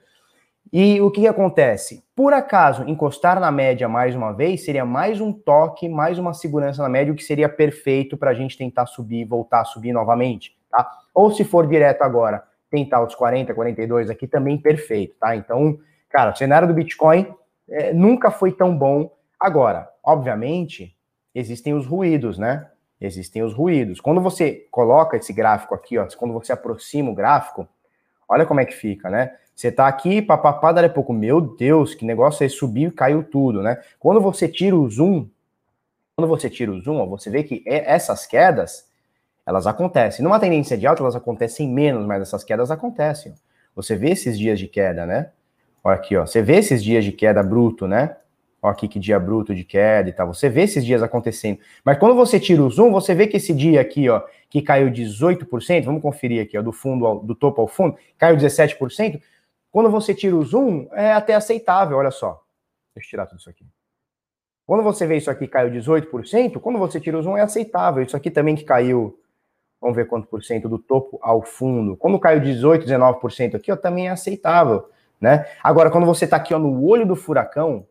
E 0.72 1.00
o 1.00 1.10
que, 1.10 1.26
acontece? 1.28 2.04
Por 2.14 2.32
acaso, 2.32 2.84
encostar 2.88 3.38
na 3.38 3.52
média 3.52 3.88
mais 3.88 4.16
uma 4.16 4.32
vez 4.32 4.64
seria 4.64 4.84
mais 4.84 5.20
um 5.20 5.32
toque, 5.32 5.88
mais 5.88 6.18
uma 6.18 6.34
segurança 6.34 6.82
na 6.82 6.88
média, 6.88 7.12
o 7.12 7.16
que 7.16 7.22
seria 7.22 7.48
perfeito 7.48 8.16
para 8.16 8.30
a 8.30 8.34
gente 8.34 8.58
tentar 8.58 8.86
subir, 8.86 9.24
voltar 9.24 9.60
a 9.60 9.64
subir 9.64 9.92
novamente, 9.92 10.56
tá? 10.70 10.90
Ou 11.14 11.30
se 11.30 11.44
for 11.44 11.66
direto 11.66 12.02
agora, 12.02 12.42
tentar 12.70 13.02
os 13.02 13.14
40, 13.14 13.54
42 13.54 14.10
aqui 14.10 14.26
também 14.26 14.58
perfeito, 14.58 15.14
tá? 15.20 15.36
Então, 15.36 15.78
cara, 16.08 16.32
o 16.32 16.36
cenário 16.36 16.66
do 16.66 16.74
Bitcoin 16.74 17.32
é, 17.68 17.92
nunca 17.92 18.30
foi 18.30 18.52
tão 18.52 18.76
bom. 18.76 19.10
Agora, 19.38 19.88
obviamente, 20.02 20.96
existem 21.34 21.74
os 21.74 21.86
ruídos, 21.86 22.38
né? 22.38 22.68
Existem 23.00 23.42
os 23.42 23.54
ruídos. 23.54 24.00
Quando 24.00 24.20
você 24.20 24.66
coloca 24.70 25.16
esse 25.16 25.32
gráfico 25.32 25.74
aqui, 25.74 25.96
ó, 25.96 26.06
quando 26.16 26.34
você 26.34 26.52
aproxima 26.52 27.10
o 27.10 27.14
gráfico, 27.14 27.68
olha 28.28 28.46
como 28.46 28.60
é 28.60 28.64
que 28.64 28.74
fica, 28.74 29.08
né? 29.08 29.32
Você 29.56 29.72
tá 29.72 29.88
aqui, 29.88 30.20
papapá, 30.20 30.70
daí 30.70 30.84
a 30.84 30.88
pouco, 30.90 31.14
meu 31.14 31.40
Deus, 31.40 31.94
que 31.94 32.04
negócio 32.04 32.44
é 32.44 32.48
subir 32.48 32.88
e 32.88 32.90
caiu 32.90 33.24
tudo, 33.24 33.62
né? 33.62 33.80
Quando 33.98 34.20
você 34.20 34.46
tira 34.46 34.76
o 34.76 34.86
zoom, 34.90 35.26
quando 36.14 36.28
você 36.28 36.50
tira 36.50 36.70
o 36.70 36.78
zoom, 36.78 36.98
ó, 36.98 37.06
você 37.06 37.30
vê 37.30 37.42
que 37.42 37.62
essas 37.64 38.26
quedas, 38.26 38.86
elas 39.46 39.66
acontecem. 39.66 40.22
Numa 40.22 40.38
tendência 40.38 40.76
de 40.76 40.86
alta, 40.86 41.02
elas 41.02 41.16
acontecem 41.16 41.66
menos, 41.66 42.04
mas 42.04 42.20
essas 42.20 42.44
quedas 42.44 42.70
acontecem. 42.70 43.32
Você 43.74 43.96
vê 43.96 44.10
esses 44.10 44.38
dias 44.38 44.58
de 44.58 44.68
queda, 44.68 45.06
né? 45.06 45.30
Olha 45.82 45.96
aqui, 45.96 46.14
ó. 46.18 46.26
Você 46.26 46.42
vê 46.42 46.56
esses 46.56 46.84
dias 46.84 47.02
de 47.02 47.12
queda 47.12 47.42
bruto, 47.42 47.88
né? 47.88 48.14
Olha 48.60 48.72
aqui 48.72 48.86
que 48.86 48.98
dia 48.98 49.18
bruto 49.18 49.54
de 49.54 49.64
queda 49.64 50.10
e 50.10 50.12
tal. 50.12 50.34
Você 50.34 50.50
vê 50.50 50.64
esses 50.64 50.84
dias 50.84 51.02
acontecendo. 51.02 51.60
Mas 51.82 51.96
quando 51.96 52.14
você 52.14 52.38
tira 52.38 52.62
o 52.62 52.68
zoom, 52.68 52.92
você 52.92 53.14
vê 53.14 53.26
que 53.26 53.38
esse 53.38 53.54
dia 53.54 53.80
aqui, 53.80 54.06
ó, 54.10 54.20
que 54.50 54.60
caiu 54.60 54.90
18%, 54.90 55.84
vamos 55.84 56.02
conferir 56.02 56.42
aqui, 56.42 56.58
ó, 56.58 56.62
do 56.62 56.72
fundo 56.72 57.06
ao, 57.06 57.20
do 57.20 57.34
topo 57.34 57.62
ao 57.62 57.68
fundo, 57.68 57.96
caiu 58.18 58.36
17%. 58.36 59.18
Quando 59.76 59.90
você 59.90 60.14
tira 60.14 60.34
o 60.34 60.42
zoom, 60.42 60.88
é 60.92 61.12
até 61.12 61.34
aceitável, 61.34 61.98
olha 61.98 62.10
só. 62.10 62.42
Deixa 62.94 63.08
eu 63.08 63.10
tirar 63.10 63.26
tudo 63.26 63.40
isso 63.40 63.50
aqui. 63.50 63.66
Quando 64.64 64.82
você 64.82 65.06
vê 65.06 65.18
isso 65.18 65.30
aqui 65.30 65.46
caiu 65.46 65.70
18%, 65.70 66.58
quando 66.60 66.78
você 66.78 66.98
tira 66.98 67.18
o 67.18 67.22
zoom 67.22 67.36
é 67.36 67.42
aceitável. 67.42 68.02
Isso 68.02 68.16
aqui 68.16 68.30
também 68.30 68.56
que 68.56 68.64
caiu 68.64 69.20
Vamos 69.78 69.94
ver 69.94 70.06
quanto 70.06 70.26
por 70.28 70.42
cento 70.42 70.66
do 70.66 70.78
topo 70.78 71.18
ao 71.20 71.42
fundo. 71.42 71.94
Quando 71.94 72.18
caiu 72.18 72.40
18, 72.40 72.86
19% 72.86 73.54
aqui, 73.54 73.70
ó, 73.70 73.76
também 73.76 74.08
é 74.08 74.12
aceitável, 74.12 74.88
né? 75.20 75.44
Agora, 75.62 75.90
quando 75.90 76.06
você 76.06 76.24
está 76.24 76.38
aqui 76.38 76.54
ó, 76.54 76.58
no 76.58 76.82
olho 76.82 77.06
do 77.06 77.14
furacão, 77.14 77.86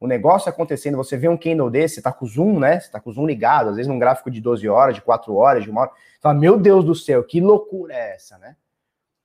o 0.00 0.06
negócio 0.06 0.48
acontecendo, 0.48 0.96
você 0.96 1.14
vê 1.18 1.28
um 1.28 1.36
candle 1.36 1.68
desse, 1.68 1.96
você 1.96 2.02
tá 2.02 2.10
com 2.10 2.24
o 2.24 2.28
zoom, 2.28 2.58
né? 2.58 2.80
Você 2.80 2.90
tá 2.90 3.00
com 3.00 3.10
o 3.10 3.12
zoom 3.12 3.26
ligado, 3.26 3.68
às 3.68 3.76
vezes 3.76 3.86
num 3.86 3.98
gráfico 3.98 4.30
de 4.30 4.40
12 4.40 4.66
horas, 4.66 4.94
de 4.94 5.02
4 5.02 5.34
horas, 5.34 5.62
de 5.62 5.70
uma 5.70 5.82
hora. 5.82 5.90
Você 5.90 6.22
fala, 6.22 6.38
meu 6.38 6.58
Deus 6.58 6.86
do 6.86 6.94
céu, 6.94 7.22
que 7.22 7.38
loucura 7.38 7.92
é 7.92 8.14
essa, 8.14 8.38
né? 8.38 8.56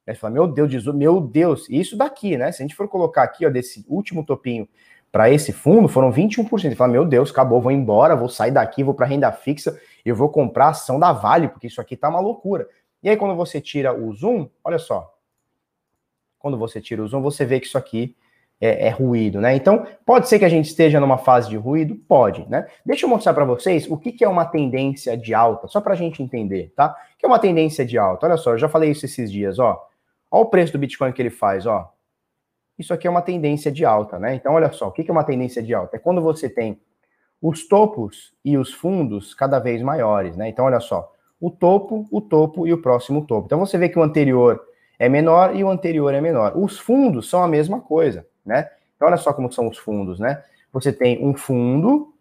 Você 0.06 0.16
fala, 0.16 0.34
meu 0.34 0.48
Deus, 0.48 0.86
meu 0.94 1.22
Deus, 1.22 1.68
isso 1.70 1.96
daqui, 1.96 2.38
né? 2.38 2.52
Se 2.52 2.62
a 2.62 2.66
gente 2.66 2.76
for 2.76 2.88
colocar 2.88 3.24
aqui, 3.24 3.46
ó, 3.46 3.50
desse 3.50 3.86
último 3.88 4.26
topinho 4.26 4.68
para 5.12 5.30
esse 5.30 5.54
fundo, 5.54 5.88
foram 5.88 6.12
21%. 6.12 6.50
Você 6.50 6.76
fala, 6.76 6.92
meu 6.92 7.06
Deus, 7.06 7.32
acabou, 7.32 7.62
vou 7.62 7.72
embora, 7.72 8.16
vou 8.16 8.28
sair 8.28 8.52
daqui, 8.52 8.84
vou 8.84 8.94
para 8.94 9.06
renda 9.06 9.32
fixa 9.32 9.80
eu 10.06 10.16
vou 10.16 10.30
comprar 10.30 10.70
ação 10.70 11.00
da 11.00 11.14
Vale, 11.14 11.48
porque 11.48 11.68
isso 11.68 11.80
aqui 11.80 11.96
tá 11.96 12.10
uma 12.10 12.20
loucura. 12.20 12.68
E 13.02 13.10
aí, 13.10 13.18
quando 13.18 13.36
você 13.36 13.62
tira 13.62 13.94
o 13.94 14.14
zoom, 14.14 14.50
olha 14.64 14.78
só. 14.78 15.14
Quando 16.38 16.58
você 16.58 16.82
tira 16.82 17.02
o 17.02 17.08
zoom, 17.08 17.22
você 17.22 17.46
vê 17.46 17.60
que 17.60 17.68
isso 17.68 17.78
aqui 17.78 18.16
é, 18.60 18.88
é 18.88 18.90
ruído, 18.90 19.40
né? 19.40 19.56
Então, 19.56 19.86
pode 20.06 20.28
ser 20.28 20.40
que 20.40 20.46
a 20.46 20.50
gente 20.50 20.66
esteja 20.66 21.00
numa 21.00 21.18
fase 21.18 21.50
de 21.50 21.56
ruído? 21.56 21.96
Pode, 21.96 22.48
né? 22.50 22.68
Deixa 22.86 23.06
eu 23.06 23.10
mostrar 23.10 23.34
para 23.34 23.46
vocês 23.46 23.90
o 23.90 23.98
que, 23.98 24.12
que 24.12 24.24
é 24.24 24.28
uma 24.28 24.46
tendência 24.46 25.18
de 25.18 25.34
alta, 25.34 25.68
só 25.68 25.80
para 25.80 25.94
a 25.94 25.98
gente 25.98 26.22
entender, 26.22 26.74
tá? 26.76 26.96
O 27.16 27.18
que 27.18 27.26
é 27.26 27.28
uma 27.28 27.40
tendência 27.40 27.86
de 27.86 27.98
alta? 27.98 28.26
Olha 28.26 28.38
só, 28.38 28.52
eu 28.52 28.58
já 28.58 28.68
falei 28.68 28.92
isso 28.92 29.06
esses 29.06 29.32
dias, 29.32 29.60
ó. 29.60 29.90
Olha 30.34 30.42
o 30.42 30.48
preço 30.48 30.74
do 30.74 30.80
Bitcoin 30.80 31.12
que 31.12 31.22
ele 31.22 31.30
faz, 31.30 31.68
ó. 31.68 31.94
Isso 32.76 32.92
aqui 32.92 33.06
é 33.06 33.10
uma 33.10 33.22
tendência 33.22 33.72
de 33.72 33.86
alta, 33.86 34.18
né? 34.18 34.34
Então, 34.34 34.54
olha 34.54 34.72
só, 34.72 34.88
o 34.88 34.92
que 34.92 35.08
é 35.08 35.12
uma 35.12 35.24
tendência 35.24 35.62
de 35.62 35.76
alta? 35.76 35.96
É 35.96 36.00
quando 36.00 36.24
você 36.24 36.50
tem 36.50 36.82
os 37.40 37.68
topos 37.68 38.34
e 38.44 38.58
os 38.58 38.74
fundos 38.74 39.36
cada 39.36 39.60
vez 39.60 39.84
maiores, 39.84 40.36
né? 40.36 40.50
Então, 40.50 40.66
olha 40.66 40.80
só, 40.80 41.14
o 41.40 41.52
topo, 41.52 42.08
o 42.10 42.20
topo 42.20 42.66
e 42.66 42.74
o 42.74 42.82
próximo 42.82 43.28
topo. 43.28 43.46
Então, 43.46 43.60
você 43.60 43.78
vê 43.78 43.88
que 43.88 44.00
o 44.00 44.02
anterior 44.02 44.60
é 44.98 45.08
menor 45.08 45.56
e 45.56 45.64
o 45.64 45.70
anterior 45.70 46.12
é 46.16 46.20
menor. 46.20 46.58
Os 46.58 46.80
fundos 46.80 47.30
são 47.30 47.44
a 47.44 47.48
mesma 47.48 47.80
coisa, 47.80 48.26
né? 48.44 48.72
Então, 48.96 49.08
olha 49.08 49.18
só 49.18 49.34
como 49.34 49.52
são 49.52 49.68
os 49.68 49.78
fundos, 49.78 50.20
né? 50.20 50.44
Você 50.72 50.92
tem 50.92 51.24
um 51.24 51.36
fundo, 51.36 52.12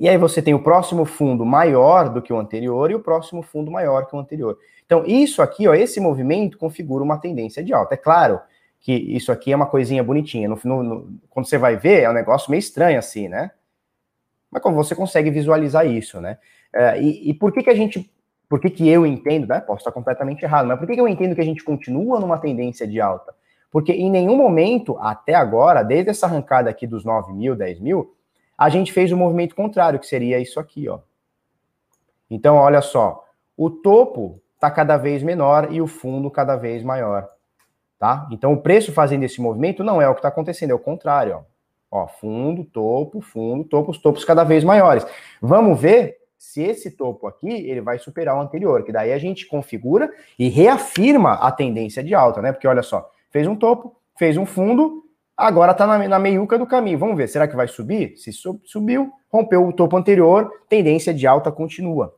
e 0.00 0.08
aí 0.08 0.16
você 0.16 0.40
tem 0.40 0.54
o 0.54 0.62
próximo 0.62 1.04
fundo 1.04 1.44
maior 1.44 2.08
do 2.08 2.22
que 2.22 2.32
o 2.32 2.38
anterior 2.38 2.90
e 2.90 2.94
o 2.94 3.00
próximo 3.00 3.42
fundo 3.42 3.70
maior 3.70 4.06
que 4.06 4.16
o 4.16 4.18
anterior. 4.18 4.58
Então, 4.86 5.04
isso 5.06 5.42
aqui, 5.42 5.68
ó, 5.68 5.74
esse 5.74 6.00
movimento 6.00 6.56
configura 6.56 7.04
uma 7.04 7.18
tendência 7.18 7.62
de 7.62 7.74
alta. 7.74 7.94
É 7.94 7.98
claro 7.98 8.40
que 8.80 8.92
isso 8.92 9.30
aqui 9.30 9.52
é 9.52 9.56
uma 9.56 9.66
coisinha 9.66 10.02
bonitinha. 10.02 10.48
No, 10.48 10.58
no, 10.64 10.82
no, 10.82 11.20
quando 11.28 11.46
você 11.46 11.58
vai 11.58 11.76
ver, 11.76 12.02
é 12.04 12.10
um 12.10 12.14
negócio 12.14 12.50
meio 12.50 12.60
estranho 12.60 12.98
assim, 12.98 13.28
né? 13.28 13.50
Mas 14.50 14.62
como 14.62 14.74
você 14.74 14.94
consegue 14.94 15.30
visualizar 15.30 15.86
isso, 15.86 16.18
né? 16.18 16.38
É, 16.74 17.00
e, 17.00 17.28
e, 17.28 17.34
por 17.34 17.52
que 17.52 17.62
que 17.62 17.70
a 17.70 17.74
gente, 17.74 18.10
por 18.48 18.58
que 18.58 18.70
que 18.70 18.88
eu 18.88 19.04
entendo, 19.04 19.46
né? 19.46 19.60
Posso 19.60 19.80
estar 19.80 19.92
completamente 19.92 20.42
errado, 20.42 20.66
mas 20.66 20.78
por 20.78 20.88
que 20.88 20.94
que 20.94 21.00
eu 21.00 21.08
entendo 21.08 21.34
que 21.34 21.42
a 21.42 21.44
gente 21.44 21.62
continua 21.62 22.18
numa 22.18 22.38
tendência 22.38 22.86
de 22.86 23.02
alta? 23.02 23.34
Porque 23.70 23.92
em 23.92 24.10
nenhum 24.10 24.34
momento, 24.34 24.96
até 24.98 25.34
agora, 25.34 25.82
desde 25.82 26.08
essa 26.08 26.24
arrancada 26.24 26.70
aqui 26.70 26.86
dos 26.86 27.04
9 27.04 27.34
mil, 27.34 27.54
10 27.54 27.80
mil, 27.80 28.14
a 28.60 28.68
gente 28.68 28.92
fez 28.92 29.10
o 29.10 29.14
um 29.14 29.18
movimento 29.18 29.54
contrário, 29.54 29.98
que 29.98 30.06
seria 30.06 30.38
isso 30.38 30.60
aqui, 30.60 30.86
ó. 30.86 30.98
Então, 32.30 32.56
olha 32.56 32.82
só, 32.82 33.24
o 33.56 33.70
topo 33.70 34.38
está 34.54 34.70
cada 34.70 34.98
vez 34.98 35.22
menor 35.22 35.72
e 35.72 35.80
o 35.80 35.86
fundo 35.86 36.30
cada 36.30 36.56
vez 36.56 36.82
maior, 36.82 37.26
tá? 37.98 38.28
Então, 38.30 38.52
o 38.52 38.60
preço 38.60 38.92
fazendo 38.92 39.22
esse 39.22 39.40
movimento 39.40 39.82
não 39.82 40.02
é 40.02 40.06
o 40.06 40.12
que 40.12 40.18
está 40.18 40.28
acontecendo, 40.28 40.72
é 40.72 40.74
o 40.74 40.78
contrário, 40.78 41.36
ó. 41.36 42.02
Ó, 42.02 42.06
fundo, 42.06 42.62
topo, 42.62 43.22
fundo, 43.22 43.64
topo, 43.64 43.90
os 43.90 43.98
topos 43.98 44.24
cada 44.26 44.44
vez 44.44 44.62
maiores. 44.62 45.04
Vamos 45.40 45.80
ver 45.80 46.18
se 46.38 46.62
esse 46.62 46.90
topo 46.90 47.26
aqui 47.26 47.48
ele 47.48 47.80
vai 47.80 47.98
superar 47.98 48.36
o 48.36 48.40
anterior, 48.40 48.84
que 48.84 48.92
daí 48.92 49.12
a 49.12 49.18
gente 49.18 49.46
configura 49.46 50.12
e 50.38 50.48
reafirma 50.48 51.32
a 51.32 51.50
tendência 51.50 52.04
de 52.04 52.14
alta, 52.14 52.42
né? 52.42 52.52
Porque 52.52 52.68
olha 52.68 52.82
só, 52.82 53.10
fez 53.30 53.48
um 53.48 53.56
topo, 53.56 53.96
fez 54.16 54.36
um 54.36 54.46
fundo, 54.46 55.02
agora 55.40 55.72
está 55.72 55.86
na, 55.86 56.06
na 56.06 56.18
meiuca 56.18 56.58
do 56.58 56.66
caminho. 56.66 56.98
Vamos 56.98 57.16
ver, 57.16 57.28
será 57.28 57.48
que 57.48 57.56
vai 57.56 57.66
subir? 57.66 58.16
Se 58.16 58.30
subiu, 58.32 59.10
rompeu 59.30 59.66
o 59.66 59.72
topo 59.72 59.96
anterior, 59.96 60.50
tendência 60.68 61.12
de 61.14 61.26
alta 61.26 61.50
continua 61.50 62.14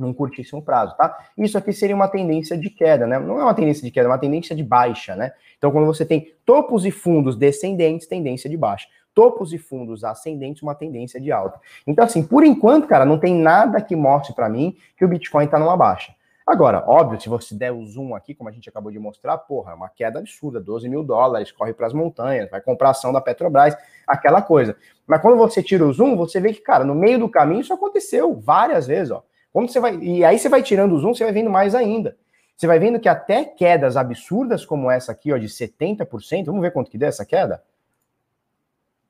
num 0.00 0.14
curtíssimo 0.14 0.62
prazo, 0.62 0.96
tá? 0.96 1.14
Isso 1.36 1.58
aqui 1.58 1.72
seria 1.72 1.94
uma 1.94 2.08
tendência 2.08 2.56
de 2.56 2.70
queda, 2.70 3.06
né? 3.06 3.18
Não 3.18 3.38
é 3.38 3.42
uma 3.44 3.54
tendência 3.54 3.82
de 3.82 3.90
queda, 3.90 4.08
é 4.08 4.10
uma 4.10 4.18
tendência 4.18 4.56
de 4.56 4.62
baixa, 4.62 5.14
né? 5.14 5.32
Então, 5.58 5.70
quando 5.70 5.84
você 5.84 6.06
tem 6.06 6.32
topos 6.44 6.86
e 6.86 6.90
fundos 6.90 7.36
descendentes, 7.36 8.06
tendência 8.06 8.48
de 8.48 8.56
baixa. 8.56 8.88
Topos 9.14 9.52
e 9.52 9.58
fundos 9.58 10.02
ascendentes, 10.02 10.62
uma 10.62 10.74
tendência 10.74 11.20
de 11.20 11.30
alta. 11.30 11.60
Então, 11.86 12.04
assim, 12.04 12.22
por 12.22 12.44
enquanto, 12.44 12.86
cara, 12.86 13.04
não 13.04 13.18
tem 13.18 13.34
nada 13.34 13.80
que 13.82 13.94
mostre 13.94 14.34
para 14.34 14.48
mim 14.48 14.74
que 14.96 15.04
o 15.04 15.08
Bitcoin 15.08 15.44
está 15.44 15.58
numa 15.58 15.76
baixa. 15.76 16.14
Agora, 16.46 16.82
óbvio, 16.86 17.20
se 17.20 17.28
você 17.28 17.54
der 17.54 17.70
o 17.70 17.84
zoom 17.86 18.14
aqui, 18.14 18.34
como 18.34 18.48
a 18.48 18.52
gente 18.52 18.68
acabou 18.68 18.90
de 18.90 18.98
mostrar, 18.98 19.38
porra, 19.38 19.72
é 19.72 19.74
uma 19.74 19.88
queda 19.88 20.18
absurda, 20.18 20.60
12 20.60 20.88
mil 20.88 21.04
dólares, 21.04 21.52
corre 21.52 21.72
para 21.72 21.86
as 21.86 21.92
montanhas, 21.92 22.50
vai 22.50 22.60
comprar 22.60 22.90
ação 22.90 23.12
da 23.12 23.20
Petrobras, 23.20 23.76
aquela 24.06 24.42
coisa. 24.42 24.76
Mas 25.06 25.20
quando 25.20 25.36
você 25.36 25.62
tira 25.62 25.84
o 25.84 25.92
zoom, 25.92 26.16
você 26.16 26.40
vê 26.40 26.52
que, 26.52 26.60
cara, 26.60 26.84
no 26.84 26.94
meio 26.94 27.18
do 27.18 27.28
caminho 27.28 27.60
isso 27.60 27.72
aconteceu 27.72 28.34
várias 28.34 28.86
vezes, 28.86 29.10
ó. 29.10 29.22
Quando 29.52 29.70
você 29.70 29.80
vai, 29.80 29.96
e 29.96 30.24
aí 30.24 30.38
você 30.38 30.48
vai 30.48 30.62
tirando 30.62 30.92
o 30.92 30.98
zoom, 30.98 31.14
você 31.14 31.24
vai 31.24 31.32
vendo 31.32 31.50
mais 31.50 31.74
ainda. 31.74 32.16
Você 32.56 32.66
vai 32.66 32.78
vendo 32.78 33.00
que 33.00 33.08
até 33.08 33.44
quedas 33.44 33.96
absurdas 33.96 34.64
como 34.64 34.90
essa 34.90 35.12
aqui, 35.12 35.32
ó, 35.32 35.38
de 35.38 35.48
70%, 35.48 36.46
vamos 36.46 36.60
ver 36.60 36.72
quanto 36.72 36.90
que 36.90 36.98
deu 36.98 37.08
essa 37.08 37.24
queda? 37.24 37.62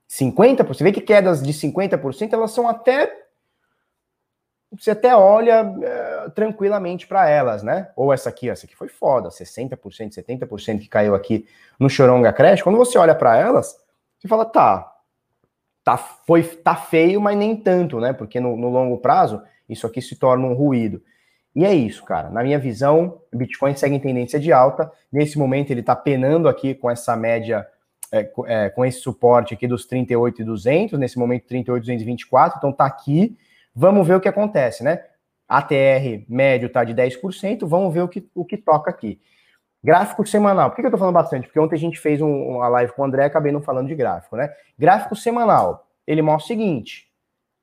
50%, 0.09 0.67
você 0.67 0.85
vê 0.85 0.93
que 0.93 1.01
quedas 1.01 1.43
de 1.43 1.53
50%, 1.53 2.33
elas 2.33 2.51
são 2.51 2.69
até 2.69 3.29
você 4.73 4.93
até 4.93 5.17
olha 5.17 5.75
é, 5.83 6.31
tranquilamente 6.31 7.07
para 7.07 7.29
elas, 7.29 7.63
né? 7.63 7.89
Ou 7.97 8.13
essa 8.13 8.29
aqui, 8.29 8.49
essa 8.49 8.67
aqui 8.67 8.77
foi 8.77 8.89
foda, 8.89 9.29
60%, 9.29 9.77
70% 9.79 10.79
que 10.79 10.89
caiu 10.89 11.15
aqui 11.15 11.47
no 11.79 11.91
Choronga 11.91 12.33
Crash. 12.33 12.63
Quando 12.63 12.79
você 12.79 12.97
olha 12.97 13.15
para 13.15 13.37
elas, 13.37 13.77
você 14.19 14.29
fala, 14.29 14.45
tá, 14.45 14.93
tá, 15.83 15.97
foi, 15.97 16.43
tá 16.43 16.77
feio, 16.77 17.21
mas 17.21 17.37
nem 17.37 17.57
tanto, 17.57 17.99
né? 17.99 18.13
Porque 18.13 18.39
no, 18.39 18.57
no, 18.57 18.69
longo 18.69 18.99
prazo, 18.99 19.43
isso 19.69 19.87
aqui 19.87 20.01
se 20.01 20.15
torna 20.15 20.47
um 20.47 20.55
ruído. 20.55 21.03
E 21.55 21.65
é 21.65 21.75
isso, 21.75 22.05
cara. 22.05 22.31
Na 22.31 22.45
minha 22.45 22.59
visão, 22.59 23.21
Bitcoin 23.33 23.75
segue 23.75 23.97
em 23.97 24.01
tendência 24.01 24.39
de 24.39 24.53
alta. 24.53 24.91
Nesse 25.11 25.37
momento, 25.37 25.73
ele 25.73 25.83
tá 25.83 25.97
penando 25.97 26.49
aqui 26.49 26.77
com 26.77 26.89
essa 26.89 27.17
média, 27.17 27.67
é, 28.13 28.31
é, 28.47 28.71
com 28.71 28.85
esse 28.85 29.01
suporte 29.01 29.53
aqui 29.53 29.67
dos 29.67 29.85
38,200, 29.85 30.97
nesse 30.97 31.19
momento 31.19 31.47
38,224, 31.49 32.59
então 32.59 32.73
tá 32.73 32.87
aqui 32.87 33.37
Vamos 33.75 34.07
ver 34.07 34.15
o 34.15 34.21
que 34.21 34.29
acontece, 34.29 34.83
né? 34.83 35.05
ATR 35.49 36.25
médio 36.29 36.67
está 36.67 36.85
de 36.85 36.95
10%, 36.95 37.67
vamos 37.67 37.93
ver 37.93 38.03
o 38.03 38.09
que, 38.09 38.29
o 38.35 38.45
que 38.45 38.57
toca 38.57 38.91
aqui. 38.91 39.21
Gráfico 39.83 40.27
semanal. 40.27 40.71
Por 40.71 40.77
que, 40.77 40.83
eu 40.83 40.87
estou 40.87 40.99
falando 40.99 41.15
bastante? 41.15 41.47
Porque 41.47 41.59
ontem 41.59 41.75
a 41.75 41.79
gente 41.79 41.99
fez 41.99 42.21
um, 42.21 42.31
uma 42.31 42.69
live 42.69 42.93
com 42.93 43.03
o 43.03 43.05
André, 43.05 43.25
acabei 43.25 43.51
não 43.51 43.63
falando 43.63 43.89
de 43.89 43.95
gráfico, 43.95 44.37
né? 44.37 44.53
Gráfico 44.79 45.17
semanal. 45.17 45.87
Ele 46.07 46.23
mostra 46.23 46.45
o 46.45 46.59
seguinte: 46.59 47.09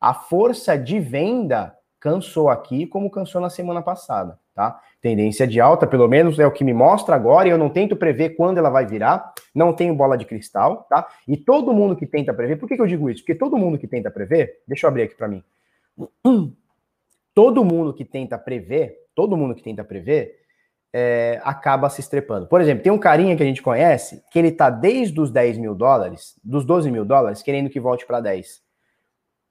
a 0.02 0.14
força 0.14 0.78
de 0.78 1.00
venda 1.00 1.76
cansou 2.00 2.50
aqui, 2.50 2.86
como 2.88 3.10
cansou 3.10 3.40
na 3.40 3.50
semana 3.50 3.82
passada, 3.82 4.40
tá? 4.56 4.80
Tendência 5.02 5.48
de 5.48 5.62
alta, 5.62 5.86
pelo 5.86 6.08
menos 6.08 6.40
é 6.40 6.46
o 6.46 6.52
que 6.52 6.64
me 6.64 6.74
mostra 6.74 7.16
agora, 7.16 7.48
e 7.48 7.52
eu 7.52 7.58
não 7.58 7.70
tento 7.70 7.96
prever 7.96 8.32
quando 8.32 8.58
ela 8.58 8.70
vai 8.70 8.86
virar, 8.86 9.34
não 9.54 9.74
tenho 9.74 9.96
bola 9.96 10.18
de 10.18 10.26
cristal, 10.26 10.88
tá? 10.90 11.08
E 11.28 11.38
todo 11.38 11.74
mundo 11.74 11.96
que 11.96 12.06
tenta 12.06 12.34
prever, 12.34 12.58
por 12.58 12.68
que, 12.68 12.76
que 12.76 12.82
eu 12.82 12.88
digo 12.88 13.10
isso? 13.10 13.22
Porque 13.22 13.36
todo 13.36 13.58
mundo 13.58 13.78
que 13.78 13.88
tenta 13.88 14.10
prever, 14.10 14.62
deixa 14.68 14.86
eu 14.86 14.90
abrir 14.90 15.04
aqui 15.04 15.16
para 15.16 15.28
mim. 15.28 15.44
Todo 17.34 17.64
mundo 17.64 17.94
que 17.94 18.04
tenta 18.04 18.38
prever, 18.38 18.98
todo 19.14 19.38
mundo 19.38 19.54
que 19.54 19.62
tenta 19.62 19.84
prever, 19.84 20.40
é, 20.94 21.40
acaba 21.44 21.90
se 21.90 22.02
estrepando. 22.02 22.48
Por 22.48 22.62
exemplo, 22.62 22.84
tem 22.84 22.92
um 22.92 22.98
carinha 22.98 23.36
que 23.36 23.44
a 23.44 23.46
gente 23.46 23.62
conhece 23.62 24.24
que 24.32 24.40
ele 24.40 24.52
tá 24.52 24.70
desde 24.70 25.20
os 25.20 25.30
10 25.30 25.58
mil 25.58 25.76
dólares, 25.76 26.40
dos 26.44 26.66
12 26.66 26.90
mil 26.90 27.06
dólares, 27.06 27.44
querendo 27.44 27.70
que 27.70 27.80
volte 27.80 28.06
para 28.06 28.20
10. 28.20 28.62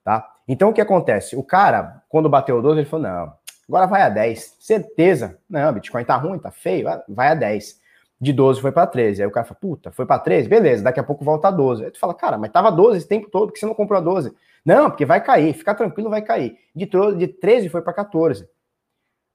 Tá? 0.02 0.28
Então 0.48 0.70
o 0.70 0.72
que 0.72 0.80
acontece? 0.80 1.36
O 1.36 1.42
cara, 1.42 2.02
quando 2.08 2.28
bateu 2.28 2.58
o 2.58 2.62
12, 2.62 2.80
ele 2.80 2.88
falou: 2.88 3.06
não, 3.06 3.32
agora 3.68 3.86
vai 3.86 4.02
a 4.02 4.08
10. 4.08 4.56
Certeza. 4.60 5.38
Não, 5.48 5.72
Bitcoin 5.72 6.04
tá 6.04 6.16
ruim, 6.16 6.38
tá 6.38 6.50
feio, 6.50 6.86
vai 7.08 7.28
a 7.28 7.34
10. 7.34 7.80
De 8.18 8.32
12 8.32 8.60
foi 8.60 8.72
para 8.72 8.86
13. 8.86 9.22
Aí 9.22 9.28
o 9.28 9.30
cara 9.30 9.46
fala: 9.46 9.60
puta, 9.60 9.92
foi 9.92 10.06
para 10.06 10.20
13? 10.20 10.48
Beleza, 10.48 10.82
daqui 10.82 11.00
a 11.00 11.04
pouco 11.04 11.24
volta 11.24 11.48
a 11.48 11.50
12. 11.50 11.84
Aí 11.84 11.90
tu 11.90 11.98
fala: 11.98 12.14
cara, 12.14 12.38
mas 12.38 12.50
tava 12.50 12.70
12 12.70 12.98
esse 12.98 13.08
tempo 13.08 13.28
todo, 13.30 13.52
que 13.52 13.58
você 13.58 13.66
não 13.66 13.74
comprou 13.74 13.98
a 13.98 14.02
12? 14.02 14.32
Não, 14.66 14.90
porque 14.90 15.06
vai 15.06 15.22
cair, 15.22 15.54
fica 15.54 15.72
tranquilo, 15.72 16.10
vai 16.10 16.20
cair. 16.20 16.58
De, 16.74 16.90
de 17.16 17.28
13 17.28 17.68
foi 17.68 17.80
para 17.82 17.92
14. 17.92 18.48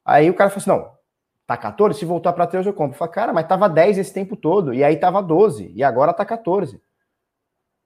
Aí 0.03 0.29
o 0.29 0.33
cara 0.33 0.49
falou 0.49 0.59
assim: 0.59 0.69
não, 0.69 0.91
tá 1.47 1.55
14, 1.55 1.97
se 1.97 2.03
voltar 2.03 2.33
para 2.33 2.45
13 2.45 2.67
eu 2.67 2.73
compro. 2.73 2.95
Eu 2.95 2.97
falei, 2.99 3.13
cara, 3.13 3.31
mas 3.31 3.47
tava 3.47 3.69
10 3.69 3.97
esse 3.97 4.13
tempo 4.13 4.35
todo, 4.35 4.73
e 4.73 4.83
aí 4.83 4.97
tava 4.97 5.23
12, 5.23 5.71
e 5.73 5.81
agora 5.85 6.11
tá 6.11 6.25
14. 6.25 6.81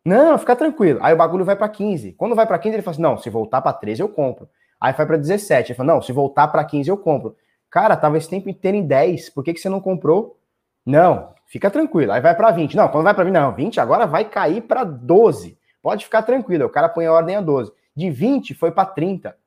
Não, 0.03 0.39
fica 0.39 0.55
tranquilo. 0.55 0.99
Aí 1.03 1.13
o 1.13 1.17
bagulho 1.17 1.45
vai 1.45 1.55
para 1.55 1.69
15. 1.69 2.13
Quando 2.13 2.35
vai 2.35 2.47
para 2.47 2.57
15, 2.57 2.75
ele 2.75 2.81
fala 2.81 2.93
assim: 2.93 3.01
não, 3.03 3.17
se 3.17 3.29
voltar 3.29 3.61
para 3.61 3.73
13 3.73 4.01
eu 4.01 4.09
compro. 4.09 4.49
Aí 4.81 4.91
vai 4.93 5.05
para 5.05 5.17
17. 5.17 5.71
Ele 5.71 5.77
fala: 5.77 5.93
não, 5.93 6.01
se 6.01 6.11
voltar 6.11 6.47
para 6.47 6.63
15 6.63 6.89
eu 6.89 6.97
compro. 6.97 7.35
Cara, 7.69 7.95
tava 7.95 8.17
esse 8.17 8.29
tempo 8.29 8.49
inteiro 8.49 8.75
em 8.75 8.87
10, 8.87 9.29
por 9.29 9.43
que, 9.43 9.53
que 9.53 9.59
você 9.59 9.69
não 9.69 9.81
comprou? 9.81 10.39
Não, 10.83 11.33
fica 11.45 11.69
tranquilo. 11.69 12.11
Aí 12.11 12.21
vai 12.21 12.35
para 12.35 12.49
20. 12.49 12.75
Não, 12.75 12.87
quando 12.87 13.03
vai 13.03 13.13
para 13.13 13.23
20, 13.23 13.33
não, 13.33 13.53
20 13.53 13.79
agora 13.79 14.07
vai 14.07 14.25
cair 14.25 14.61
para 14.61 14.83
12. 14.83 15.57
Pode 15.85 16.03
ficar 16.03 16.23
tranquilo, 16.23 16.65
o 16.65 16.69
cara 16.69 16.89
põe 16.89 17.05
a 17.05 17.13
ordem 17.13 17.35
a 17.35 17.41
12. 17.41 17.71
De 17.95 18.09
20 18.09 18.55
foi 18.55 18.71
para 18.71 18.87
30. 18.87 19.37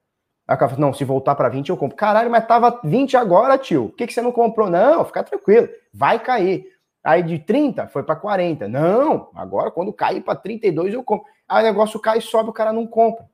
Aí 0.47 0.55
o 0.55 0.57
cara 0.57 0.69
falou, 0.71 0.87
não, 0.87 0.95
se 0.95 1.03
voltar 1.03 1.35
para 1.35 1.49
20 1.49 1.71
eu 1.71 1.77
compro. 1.77 1.97
Caralho, 1.97 2.31
mas 2.31 2.47
tava 2.47 2.79
20 2.85 3.17
agora, 3.17 3.59
tio. 3.59 3.89
Por 3.89 3.97
que, 3.97 4.07
que 4.07 4.13
você 4.13 4.23
não 4.23 4.31
comprou? 4.31 4.71
Não, 4.71 5.05
fica 5.05 5.25
tranquilo, 5.25 5.69
vai 5.93 6.21
cair. 6.21 6.65
Aí 7.03 7.25
de 7.25 7.41
30 7.41 7.89
foi 7.89 8.05
para 8.05 8.15
40. 8.15 8.69
Não, 8.69 9.31
agora 9.35 9.69
quando 9.73 9.93
cair 9.93 10.21
para 10.21 10.37
32 10.37 10.95
eu 10.95 11.03
compro. 11.03 11.27
Aí 11.49 11.65
o 11.65 11.67
negócio 11.67 11.99
cai 11.99 12.21
sobe, 12.21 12.51
o 12.51 12.53
cara 12.53 12.73
não 12.73 12.87
compra. 12.87 13.29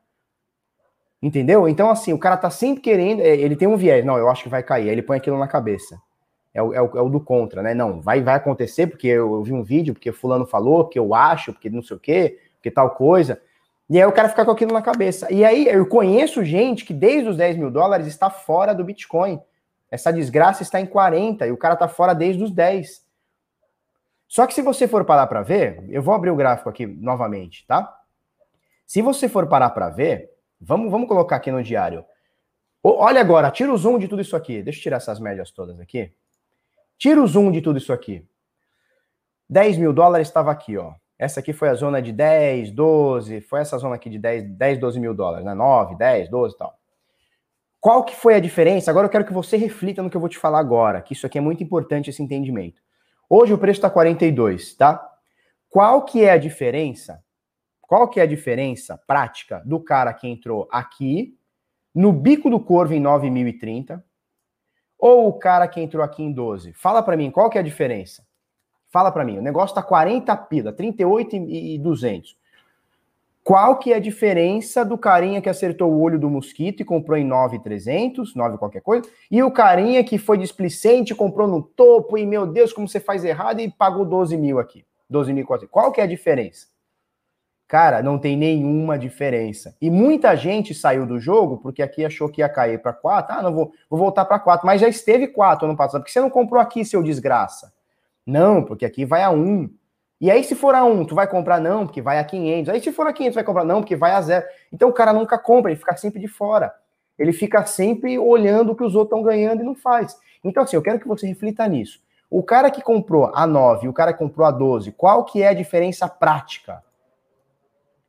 Entendeu? 1.23 1.69
Então, 1.69 1.91
assim, 1.91 2.15
o 2.15 2.19
cara 2.19 2.39
tá 2.39 2.49
sempre 2.49 2.81
querendo. 2.81 3.21
É, 3.21 3.37
ele 3.37 3.55
tem 3.55 3.69
um 3.69 3.77
viés. 3.77 4.03
Não, 4.03 4.17
eu 4.17 4.31
acho 4.31 4.45
que 4.45 4.49
vai 4.49 4.63
cair. 4.63 4.85
Aí 4.85 4.95
ele 4.95 5.03
põe 5.03 5.19
aquilo 5.19 5.39
na 5.39 5.47
cabeça. 5.47 6.01
É 6.55 6.63
o, 6.63 6.73
é 6.73 6.81
o, 6.81 6.87
é 6.97 7.03
o 7.03 7.11
do 7.11 7.21
contra, 7.21 7.63
né? 7.63 7.75
Não, 7.75 8.01
vai, 8.01 8.23
vai 8.23 8.37
acontecer 8.37 8.87
porque 8.87 9.09
eu, 9.09 9.35
eu 9.35 9.43
vi 9.43 9.53
um 9.53 9.63
vídeo, 9.63 9.93
porque 9.93 10.11
Fulano 10.11 10.47
falou, 10.47 10.85
porque 10.85 10.99
eu 10.99 11.15
acho, 11.15 11.53
porque 11.53 11.69
não 11.69 11.83
sei 11.83 11.99
o 11.99 12.01
quê 12.01 12.39
porque 12.65 12.71
tal 12.71 12.91
coisa. 12.93 13.41
E 13.91 13.99
aí 14.01 14.07
o 14.07 14.13
cara 14.13 14.31
fica 14.31 14.43
com 14.43 14.51
aquilo 14.51 14.73
na 14.73 14.81
cabeça. 14.81 15.31
E 15.31 15.45
aí 15.45 15.69
eu 15.69 15.87
conheço 15.87 16.43
gente 16.43 16.87
que 16.87 16.95
desde 16.95 17.29
os 17.29 17.37
10 17.37 17.59
mil 17.59 17.71
dólares 17.71 18.07
está 18.07 18.31
fora 18.31 18.75
do 18.75 18.83
Bitcoin. 18.83 19.39
Essa 19.91 20.11
desgraça 20.11 20.63
está 20.63 20.81
em 20.81 20.87
40 20.87 21.47
e 21.47 21.53
o 21.53 21.59
cara 21.59 21.75
está 21.75 21.87
fora 21.87 22.15
desde 22.15 22.43
os 22.43 22.51
10. 22.51 23.05
Só 24.27 24.47
que 24.47 24.55
se 24.55 24.63
você 24.63 24.89
for 24.89 25.05
parar 25.05 25.27
para 25.27 25.43
ver, 25.43 25.85
eu 25.91 26.03
vou 26.03 26.15
abrir 26.15 26.31
o 26.31 26.37
gráfico 26.37 26.71
aqui 26.71 26.87
novamente, 26.87 27.67
tá? 27.67 27.95
Se 28.87 29.03
você 29.03 29.29
for 29.29 29.47
parar 29.47 29.71
para 29.71 29.91
ver, 29.91 30.31
vamos, 30.59 30.91
vamos 30.91 31.07
colocar 31.07 31.37
aqui 31.37 31.53
no 31.53 31.63
diário. 31.63 32.05
Olha 32.83 33.21
agora, 33.21 33.51
tira 33.51 33.73
o 33.73 33.77
zoom 33.77 33.99
de 33.99 34.09
tudo 34.09 34.23
isso 34.23 34.35
aqui. 34.35 34.63
Deixa 34.63 34.79
eu 34.79 34.83
tirar 34.83 34.97
essas 34.97 35.21
médias 35.21 35.51
todas 35.51 35.79
aqui. 35.79 36.11
Tira 36.97 37.23
o 37.23 37.27
zoom 37.27 37.53
de 37.53 37.61
tudo 37.61 37.79
isso 37.79 37.93
aqui. 37.93 38.27
10 39.49 39.77
mil 39.77 39.93
dólares 39.93 40.29
estava 40.29 40.51
aqui, 40.51 40.79
ó. 40.79 40.95
Essa 41.19 41.41
aqui 41.41 41.53
foi 41.53 41.69
a 41.69 41.75
zona 41.75 42.03
de 42.03 42.13
10, 42.13 42.73
12, 42.73 43.41
foi 43.43 43.61
essa 43.61 43.79
zona 43.79 43.95
aqui 43.95 44.11
de 44.11 44.19
10, 44.19 44.51
10 44.51 44.79
12 44.79 45.01
mil 45.01 45.15
dólares, 45.15 45.45
né? 45.45 45.55
9, 45.55 45.97
10, 45.97 46.29
12 46.29 46.55
e 46.55 46.59
tal. 46.59 46.79
Qual 47.81 48.03
que 48.03 48.17
foi 48.17 48.35
a 48.35 48.41
diferença? 48.41 48.91
Agora 48.91 49.07
eu 49.07 49.11
quero 49.11 49.25
que 49.25 49.33
você 49.33 49.57
reflita 49.57 50.03
no 50.03 50.11
que 50.11 50.17
eu 50.17 50.21
vou 50.21 50.29
te 50.29 50.39
falar 50.39 50.59
agora, 50.59 51.03
que 51.03 51.13
isso 51.13 51.27
aqui 51.27 51.39
é 51.39 51.41
muito 51.41 51.63
importante, 51.63 52.11
esse 52.11 52.23
entendimento. 52.23 52.83
Hoje 53.29 53.53
o 53.53 53.59
preço 53.59 53.79
está 53.79 53.91
42, 53.91 54.75
tá? 54.75 55.07
Qual 55.69 56.05
que 56.05 56.25
é 56.25 56.31
a 56.31 56.39
diferença? 56.39 57.23
Qual 57.81 58.09
que 58.09 58.19
é 58.19 58.23
a 58.23 58.27
diferença 58.27 58.99
prática 59.07 59.63
do 59.67 59.79
cara 59.79 60.13
que 60.15 60.27
entrou 60.27 60.67
aqui, 60.73 61.39
no 61.95 62.13
bico 62.13 62.49
do 62.49 62.59
corvo 62.59 62.95
em 62.95 63.03
9.030, 63.03 64.03
ou 64.99 65.29
o 65.29 65.39
cara 65.39 65.69
que 65.69 65.81
entrou 65.81 66.03
aqui 66.03 66.23
em 66.23 66.33
12? 66.33 66.73
Fala 66.73 67.03
para 67.03 67.17
mim, 67.17 67.31
qual 67.31 67.51
que 67.51 67.59
é 67.59 67.61
a 67.61 67.65
diferença? 67.65 68.27
Fala 68.95 69.11
para 69.11 69.25
mim, 69.25 69.39
o 69.39 69.43
negócio 69.43 69.75
tá 69.75 69.83
40 69.83 70.37
pila, 70.37 70.73
38 70.73 71.35
e 71.35 71.77
200. 71.79 72.37
Qual 73.43 73.77
que 73.77 73.93
é 73.93 73.97
a 73.97 73.99
diferença 73.99 74.85
do 74.85 74.97
carinha 74.97 75.43
que 75.43 75.49
acertou 75.49 75.91
o 75.91 76.01
olho 76.01 76.17
do 76.17 76.31
mosquito 76.31 76.81
e 76.81 76.85
comprou 76.85 77.19
em 77.19 77.25
9,300, 77.25 78.37
9 78.37 78.57
qualquer 78.57 78.83
coisa, 78.83 79.05
e 79.29 79.43
o 79.43 79.51
carinha 79.51 80.05
que 80.05 80.17
foi 80.17 80.39
displicente, 80.39 81.13
comprou 81.13 81.49
no 81.49 81.61
topo 81.61 82.17
e, 82.17 82.25
meu 82.25 82.47
Deus, 82.47 82.73
como 82.73 82.87
você 82.87 83.01
faz 83.01 83.25
errado 83.25 83.59
e 83.59 83.69
pagou 83.69 84.05
12 84.05 84.37
mil 84.37 84.61
aqui, 84.61 84.87
12.400. 85.13 85.67
Qual 85.69 85.91
que 85.91 86.01
é 86.01 86.05
a 86.05 86.07
diferença? 86.07 86.69
Cara, 87.67 88.01
não 88.01 88.17
tem 88.17 88.37
nenhuma 88.37 88.97
diferença. 88.97 89.77
E 89.83 89.91
muita 89.91 90.37
gente 90.37 90.73
saiu 90.73 91.05
do 91.05 91.19
jogo 91.19 91.59
porque 91.59 91.83
aqui 91.83 92.05
achou 92.05 92.29
que 92.29 92.43
ia 92.43 92.49
cair 92.49 92.81
para 92.81 92.93
4. 92.93 93.39
Ah, 93.39 93.43
não 93.43 93.53
vou, 93.53 93.73
vou 93.91 93.99
voltar 93.99 94.25
para 94.25 94.39
4, 94.39 94.65
mas 94.65 94.81
já 94.81 94.87
esteve 94.87 95.27
4 95.27 95.67
ano 95.67 95.77
passado. 95.77 96.01
Porque 96.01 96.13
você 96.13 96.21
não 96.21 96.31
comprou 96.31 96.63
aqui, 96.63 96.85
seu 96.85 97.03
desgraça? 97.03 97.74
Não, 98.27 98.63
porque 98.63 98.85
aqui 98.85 99.05
vai 99.05 99.23
a 99.23 99.31
1. 99.31 99.69
E 100.21 100.31
aí, 100.31 100.43
se 100.43 100.55
for 100.55 100.75
a 100.75 100.85
1, 100.85 101.05
tu 101.07 101.15
vai 101.15 101.27
comprar 101.27 101.61
não, 101.61 101.87
porque 101.87 102.01
vai 102.01 102.19
a 102.19 102.25
500. 102.25 102.73
Aí, 102.73 102.81
se 102.81 102.93
for 102.93 103.07
a 103.07 103.13
500, 103.13 103.35
vai 103.35 103.45
comprar 103.45 103.65
não, 103.65 103.81
porque 103.81 103.97
vai 103.97 104.13
a 104.13 104.21
0. 104.21 104.45
Então, 104.73 104.89
o 104.89 104.93
cara 104.93 105.13
nunca 105.13 105.39
compra, 105.39 105.71
ele 105.71 105.79
fica 105.79 105.97
sempre 105.97 106.21
de 106.21 106.29
fora. 106.29 106.75
Ele 107.19 107.33
fica 107.33 107.65
sempre 107.67 108.19
olhando 108.19 108.73
o 108.73 108.77
que 108.77 108.83
os 108.83 108.95
outros 108.95 109.17
estão 109.17 109.23
ganhando 109.23 109.61
e 109.61 109.65
não 109.65 109.75
faz. 109.75 110.19
Então, 110.43 110.63
assim, 110.63 110.77
eu 110.77 110.83
quero 110.83 110.99
que 110.99 111.07
você 111.07 111.27
reflita 111.27 111.67
nisso. 111.69 112.01
O 112.31 112.43
cara 112.43 112.71
que 112.71 112.83
comprou 112.83 113.31
a 113.35 113.47
9 113.47 113.87
e 113.87 113.89
o 113.89 113.93
cara 113.93 114.13
que 114.13 114.19
comprou 114.19 114.47
a 114.47 114.51
12, 114.51 114.93
qual 114.93 115.25
que 115.25 115.43
é 115.43 115.49
a 115.49 115.55
diferença 115.55 116.09
prática? 116.09 116.83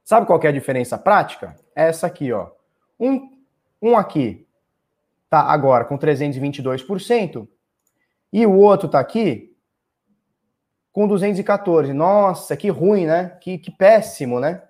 Sabe 0.03 0.26
qual 0.26 0.39
que 0.39 0.47
é 0.47 0.49
a 0.49 0.53
diferença 0.53 0.97
prática? 0.97 1.55
É 1.76 1.89
essa 1.89 2.07
aqui, 2.07 2.32
ó. 2.32 2.49
Um, 2.99 3.30
um 3.82 3.97
aqui 3.97 4.47
tá 5.30 5.41
agora 5.41 5.86
com 5.86 5.97
322% 5.97 7.47
e 8.32 8.45
o 8.45 8.55
outro 8.57 8.88
tá 8.88 8.99
aqui 8.99 9.55
com 10.96 11.10
214. 11.10 11.91
Nossa, 11.91 12.56
que 12.56 12.70
ruim, 12.70 13.06
né? 13.06 13.38
Que, 13.41 13.58
que 13.58 13.70
péssimo, 13.70 14.39
né? 14.39 14.62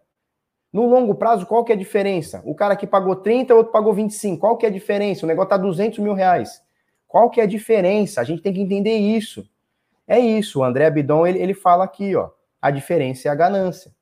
No 0.74 0.88
longo 0.88 1.14
prazo, 1.14 1.46
qual 1.46 1.64
que 1.64 1.72
é 1.72 1.76
a 1.76 1.78
diferença? 1.78 2.42
O 2.44 2.56
cara 2.56 2.76
que 2.76 2.88
pagou 2.88 3.16
30, 3.16 3.54
o 3.54 3.58
outro 3.58 3.72
pagou 3.72 3.94
25. 3.94 4.40
Qual 4.40 4.58
que 4.58 4.66
é 4.66 4.70
a 4.70 4.72
diferença? 4.72 5.24
O 5.24 5.28
negócio 5.28 5.50
tá 5.50 5.58
200 5.58 6.00
mil 6.00 6.16
reais. 6.16 6.64
Qual 7.08 7.30
que 7.30 7.40
é 7.40 7.44
a 7.44 7.48
diferença? 7.48 8.22
A 8.22 8.24
gente 8.24 8.42
tem 8.42 8.52
que 8.52 8.60
entender 8.60 8.96
isso. 8.96 9.48
É 10.08 10.18
isso. 10.18 10.62
O 10.62 10.64
André 10.64 10.88
Abidon, 10.88 11.28
ele, 11.28 11.38
ele 11.38 11.54
fala 11.54 11.84
aqui, 11.84 12.16
ó. 12.16 12.32
A 12.60 12.72
diferença 12.72 13.28
é 13.28 13.32
a 13.32 13.36
ganância. 13.36 13.94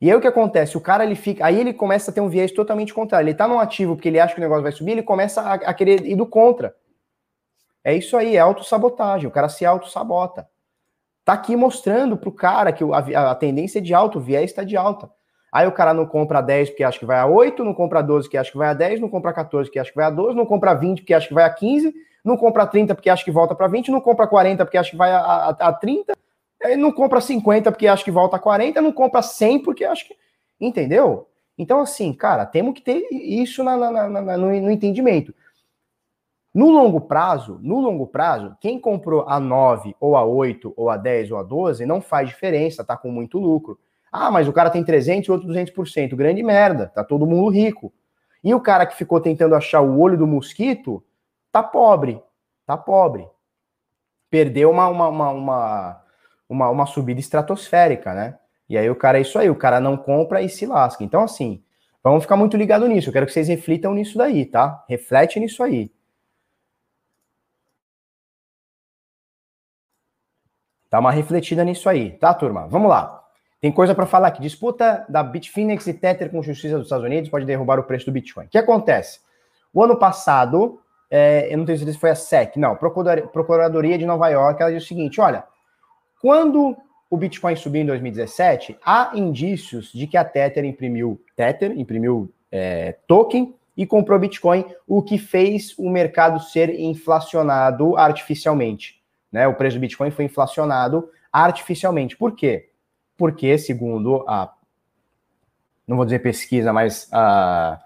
E 0.00 0.10
aí 0.10 0.16
o 0.16 0.22
que 0.22 0.26
acontece? 0.26 0.78
O 0.78 0.80
cara, 0.80 1.04
ele 1.04 1.14
fica... 1.14 1.44
Aí 1.44 1.60
ele 1.60 1.74
começa 1.74 2.10
a 2.10 2.14
ter 2.14 2.22
um 2.22 2.28
viés 2.30 2.52
totalmente 2.52 2.94
contrário. 2.94 3.28
Ele 3.28 3.36
tá 3.36 3.46
no 3.46 3.58
ativo 3.58 3.96
porque 3.96 4.08
ele 4.08 4.18
acha 4.18 4.32
que 4.32 4.40
o 4.40 4.42
negócio 4.42 4.62
vai 4.62 4.72
subir, 4.72 4.92
ele 4.92 5.02
começa 5.02 5.42
a, 5.42 5.52
a 5.52 5.74
querer 5.74 6.06
ir 6.06 6.16
do 6.16 6.24
contra. 6.24 6.74
É 7.84 7.94
isso 7.94 8.16
aí, 8.16 8.34
é 8.34 8.40
autossabotagem. 8.40 9.28
O 9.28 9.30
cara 9.30 9.50
se 9.50 9.66
autossabota 9.66 10.48
tá 11.24 11.32
aqui 11.32 11.56
mostrando 11.56 12.16
pro 12.16 12.30
cara 12.30 12.72
que 12.72 12.84
a, 12.84 13.30
a 13.30 13.34
tendência 13.34 13.78
é 13.78 13.82
de 13.82 13.94
alta, 13.94 14.18
o 14.18 14.20
viés 14.20 14.50
está 14.50 14.62
de 14.62 14.76
alta. 14.76 15.10
Aí 15.50 15.66
o 15.66 15.72
cara 15.72 15.94
não 15.94 16.04
compra 16.04 16.40
10 16.40 16.70
porque 16.70 16.82
acha 16.82 16.98
que 16.98 17.06
vai 17.06 17.18
a 17.18 17.26
8, 17.26 17.64
não 17.64 17.72
compra 17.72 18.02
12 18.02 18.26
porque 18.26 18.36
acha 18.36 18.50
que 18.50 18.58
vai 18.58 18.68
a 18.68 18.74
10, 18.74 19.00
não 19.00 19.08
compra 19.08 19.32
14 19.32 19.68
porque 19.68 19.78
acha 19.78 19.90
que 19.90 19.96
vai 19.96 20.06
a 20.06 20.10
12, 20.10 20.36
não 20.36 20.44
compra 20.44 20.74
20 20.74 20.98
porque 20.98 21.14
acha 21.14 21.28
que 21.28 21.34
vai 21.34 21.44
a 21.44 21.50
15, 21.50 21.94
não 22.24 22.36
compra 22.36 22.66
30 22.66 22.94
porque 22.94 23.08
acha 23.08 23.24
que 23.24 23.30
volta 23.30 23.54
para 23.54 23.68
20, 23.68 23.90
não 23.90 24.00
compra 24.00 24.26
40 24.26 24.64
porque 24.64 24.76
acha 24.76 24.90
que 24.90 24.96
vai 24.96 25.12
a, 25.12 25.18
a, 25.18 25.48
a 25.50 25.72
30, 25.72 26.12
aí 26.64 26.76
não 26.76 26.90
compra 26.90 27.20
50 27.20 27.70
porque 27.70 27.86
acha 27.86 28.02
que 28.02 28.10
volta 28.10 28.36
a 28.36 28.40
40, 28.40 28.80
não 28.80 28.92
compra 28.92 29.22
100 29.22 29.62
porque 29.62 29.84
acha 29.84 30.04
que. 30.04 30.16
Entendeu? 30.60 31.28
Então, 31.56 31.80
assim, 31.80 32.12
cara, 32.12 32.44
temos 32.44 32.74
que 32.74 32.82
ter 32.82 33.06
isso 33.12 33.62
na, 33.62 33.76
na, 33.76 34.08
na, 34.08 34.36
no, 34.36 34.48
no 34.48 34.70
entendimento. 34.70 35.32
No 36.54 36.70
longo 36.70 37.00
prazo, 37.00 37.58
no 37.60 37.80
longo 37.80 38.06
prazo, 38.06 38.56
quem 38.60 38.78
comprou 38.78 39.24
a 39.26 39.40
9 39.40 39.96
ou 39.98 40.16
a 40.16 40.24
8 40.24 40.72
ou 40.76 40.88
a 40.88 40.96
10 40.96 41.32
ou 41.32 41.38
a 41.38 41.42
12 41.42 41.84
não 41.84 42.00
faz 42.00 42.28
diferença, 42.28 42.84
tá 42.84 42.96
com 42.96 43.10
muito 43.10 43.40
lucro. 43.40 43.76
Ah, 44.12 44.30
mas 44.30 44.46
o 44.46 44.52
cara 44.52 44.70
tem 44.70 44.84
300 44.84 45.26
e 45.26 45.32
outro 45.32 45.48
200%, 45.48 46.14
grande 46.14 46.44
merda, 46.44 46.86
tá 46.94 47.02
todo 47.02 47.26
mundo 47.26 47.50
rico. 47.50 47.92
E 48.44 48.54
o 48.54 48.60
cara 48.60 48.86
que 48.86 48.94
ficou 48.94 49.20
tentando 49.20 49.56
achar 49.56 49.80
o 49.80 49.98
olho 49.98 50.16
do 50.16 50.28
mosquito, 50.28 51.02
tá 51.50 51.60
pobre, 51.60 52.22
tá 52.64 52.76
pobre. 52.76 53.26
Perdeu 54.30 54.70
uma, 54.70 54.86
uma, 54.86 55.08
uma, 55.08 55.30
uma, 55.30 56.02
uma, 56.48 56.70
uma 56.70 56.86
subida 56.86 57.18
estratosférica, 57.18 58.14
né? 58.14 58.38
E 58.68 58.78
aí 58.78 58.88
o 58.88 58.94
cara 58.94 59.18
é 59.18 59.22
isso 59.22 59.38
aí, 59.40 59.50
o 59.50 59.56
cara 59.56 59.80
não 59.80 59.96
compra 59.96 60.40
e 60.40 60.48
se 60.48 60.66
lasca. 60.66 61.02
Então, 61.02 61.22
assim, 61.22 61.64
vamos 62.00 62.22
ficar 62.22 62.36
muito 62.36 62.56
ligado 62.56 62.86
nisso. 62.86 63.08
Eu 63.08 63.12
quero 63.12 63.26
que 63.26 63.32
vocês 63.32 63.48
reflitam 63.48 63.92
nisso 63.92 64.16
daí, 64.16 64.46
tá? 64.46 64.84
Reflete 64.88 65.40
nisso 65.40 65.60
aí. 65.60 65.90
Dá 70.94 71.00
uma 71.00 71.10
refletida 71.10 71.64
nisso 71.64 71.88
aí, 71.88 72.12
tá, 72.12 72.32
turma? 72.32 72.68
Vamos 72.68 72.88
lá. 72.88 73.20
Tem 73.60 73.72
coisa 73.72 73.96
para 73.96 74.06
falar 74.06 74.28
aqui. 74.28 74.40
Disputa 74.40 75.04
da 75.08 75.24
Bitfinex 75.24 75.88
e 75.88 75.92
Tether 75.92 76.30
com 76.30 76.40
justiça 76.40 76.76
dos 76.76 76.86
Estados 76.86 77.04
Unidos 77.04 77.28
pode 77.28 77.44
derrubar 77.44 77.80
o 77.80 77.82
preço 77.82 78.06
do 78.06 78.12
Bitcoin. 78.12 78.44
O 78.44 78.48
que 78.48 78.56
acontece? 78.56 79.18
O 79.72 79.82
ano 79.82 79.96
passado, 79.96 80.78
é, 81.10 81.52
eu 81.52 81.58
não 81.58 81.64
tenho 81.64 81.78
certeza 81.78 81.96
se 81.96 82.00
foi 82.00 82.10
a 82.10 82.14
SEC, 82.14 82.56
não, 82.60 82.76
Procuradoria 82.76 83.98
de 83.98 84.06
Nova 84.06 84.28
York, 84.28 84.62
ela 84.62 84.70
diz 84.70 84.84
o 84.84 84.86
seguinte: 84.86 85.20
olha, 85.20 85.42
quando 86.22 86.76
o 87.10 87.16
Bitcoin 87.16 87.56
subiu 87.56 87.82
em 87.82 87.86
2017, 87.86 88.78
há 88.86 89.10
indícios 89.14 89.90
de 89.92 90.06
que 90.06 90.16
a 90.16 90.24
Tether 90.24 90.64
imprimiu 90.64 91.20
Tether, 91.34 91.76
imprimiu 91.76 92.32
é, 92.52 92.94
token 93.08 93.52
e 93.76 93.84
comprou 93.84 94.16
Bitcoin, 94.16 94.64
o 94.86 95.02
que 95.02 95.18
fez 95.18 95.76
o 95.76 95.90
mercado 95.90 96.38
ser 96.38 96.70
inflacionado 96.78 97.96
artificialmente 97.96 99.02
né? 99.34 99.48
O 99.48 99.54
preço 99.54 99.76
do 99.76 99.80
Bitcoin 99.80 100.12
foi 100.12 100.26
inflacionado 100.26 101.10
artificialmente. 101.32 102.16
Por 102.16 102.36
quê? 102.36 102.70
Porque, 103.16 103.58
segundo 103.58 104.24
a. 104.28 104.54
Não 105.88 105.96
vou 105.96 106.04
dizer 106.04 106.20
pesquisa, 106.20 106.72
mas 106.72 107.08
a, 107.12 107.80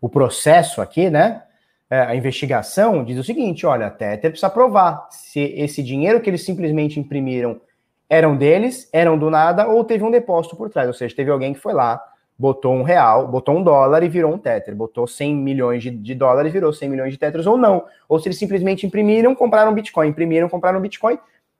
o 0.00 0.08
processo 0.08 0.80
aqui, 0.80 1.10
né? 1.10 1.42
É, 1.90 2.00
a 2.00 2.16
investigação 2.16 3.04
diz 3.04 3.18
o 3.18 3.22
seguinte: 3.22 3.66
olha, 3.66 3.88
a 3.88 3.90
Tether 3.90 4.30
precisa 4.30 4.48
provar 4.48 5.06
se 5.10 5.40
esse 5.40 5.82
dinheiro 5.82 6.22
que 6.22 6.30
eles 6.30 6.42
simplesmente 6.42 6.98
imprimiram 6.98 7.60
eram 8.08 8.34
deles, 8.34 8.88
eram 8.90 9.18
do 9.18 9.28
nada, 9.28 9.68
ou 9.68 9.84
teve 9.84 10.02
um 10.04 10.10
depósito 10.10 10.56
por 10.56 10.70
trás. 10.70 10.88
Ou 10.88 10.94
seja, 10.94 11.14
teve 11.14 11.30
alguém 11.30 11.52
que 11.52 11.60
foi 11.60 11.74
lá, 11.74 12.02
botou 12.38 12.74
um 12.74 12.82
real, 12.82 13.28
botou 13.28 13.56
um 13.56 13.62
dólar 13.62 14.02
e 14.02 14.08
virou 14.08 14.32
um 14.32 14.38
Tether, 14.38 14.74
botou 14.74 15.06
100 15.06 15.36
milhões 15.36 15.82
de, 15.82 15.90
de 15.90 16.14
dólares 16.14 16.52
virou 16.52 16.72
100 16.72 16.88
milhões 16.88 17.12
de 17.12 17.18
Tethers 17.18 17.46
ou 17.46 17.56
não, 17.56 17.84
ou 18.08 18.18
se 18.18 18.28
eles 18.28 18.38
simplesmente 18.38 18.86
imprimiram, 18.86 19.34
compraram 19.34 19.72
Bitcoin, 19.72 20.08
imprimiram, 20.08 20.48
compraram 20.48 20.80
Bitcoin, 20.80 21.18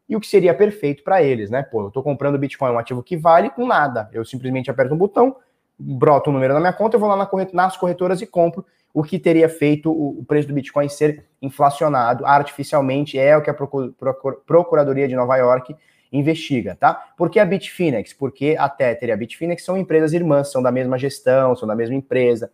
e 0.09 0.17
o 0.17 0.21
que 0.21 0.27
seria 0.27 0.53
perfeito 0.53 1.03
para 1.03 1.23
eles, 1.23 1.49
né? 1.49 1.63
Pô, 1.63 1.87
eu 1.87 1.91
tô 1.91 2.03
comprando 2.03 2.39
Bitcoin, 2.39 2.73
um 2.73 2.79
ativo 2.79 3.03
que 3.03 3.17
vale 3.17 3.51
com 3.51 3.67
nada, 3.67 4.11
eu 4.13 4.25
simplesmente 4.25 4.71
aperto 4.71 4.95
um 4.95 4.99
botão, 4.99 5.37
broto 5.79 6.31
um 6.31 6.33
número 6.33 6.55
na 6.55 6.61
minha 6.61 6.73
conta, 6.73 6.97
eu 6.97 7.01
vou 7.01 7.09
lá 7.09 7.17
na 7.17 7.27
corret 7.27 7.55
nas 7.55 7.77
corretoras 7.77 8.21
e 8.21 8.27
compro, 8.27 8.67
o 8.93 9.03
que 9.03 9.19
teria 9.19 9.49
feito 9.49 9.91
o, 9.91 10.21
o 10.21 10.25
preço 10.25 10.49
do 10.49 10.55
Bitcoin 10.55 10.89
ser 10.89 11.25
inflacionado 11.41 12.27
artificialmente, 12.27 13.19
é 13.19 13.37
o 13.37 13.43
que 13.43 13.51
a 13.51 13.55
Procuradoria 13.55 15.09
de 15.09 15.17
Nova 15.17 15.37
York 15.37 15.75
investiga, 16.19 16.77
tá? 16.77 16.95
Por 17.17 17.29
que 17.29 17.41
a 17.41 17.45
Bitfinex? 17.45 18.13
Porque 18.13 18.57
a 18.59 18.69
Tether 18.69 19.09
e 19.09 19.13
a 19.13 19.17
Bitfinex 19.17 19.65
são 19.65 19.77
empresas 19.77 20.13
irmãs, 20.13 20.51
são 20.51 20.63
da 20.63 20.71
mesma 20.71 20.97
gestão, 20.97 21.57
são 21.57 21.67
da 21.67 21.75
mesma 21.75 21.97
empresa 21.97 22.51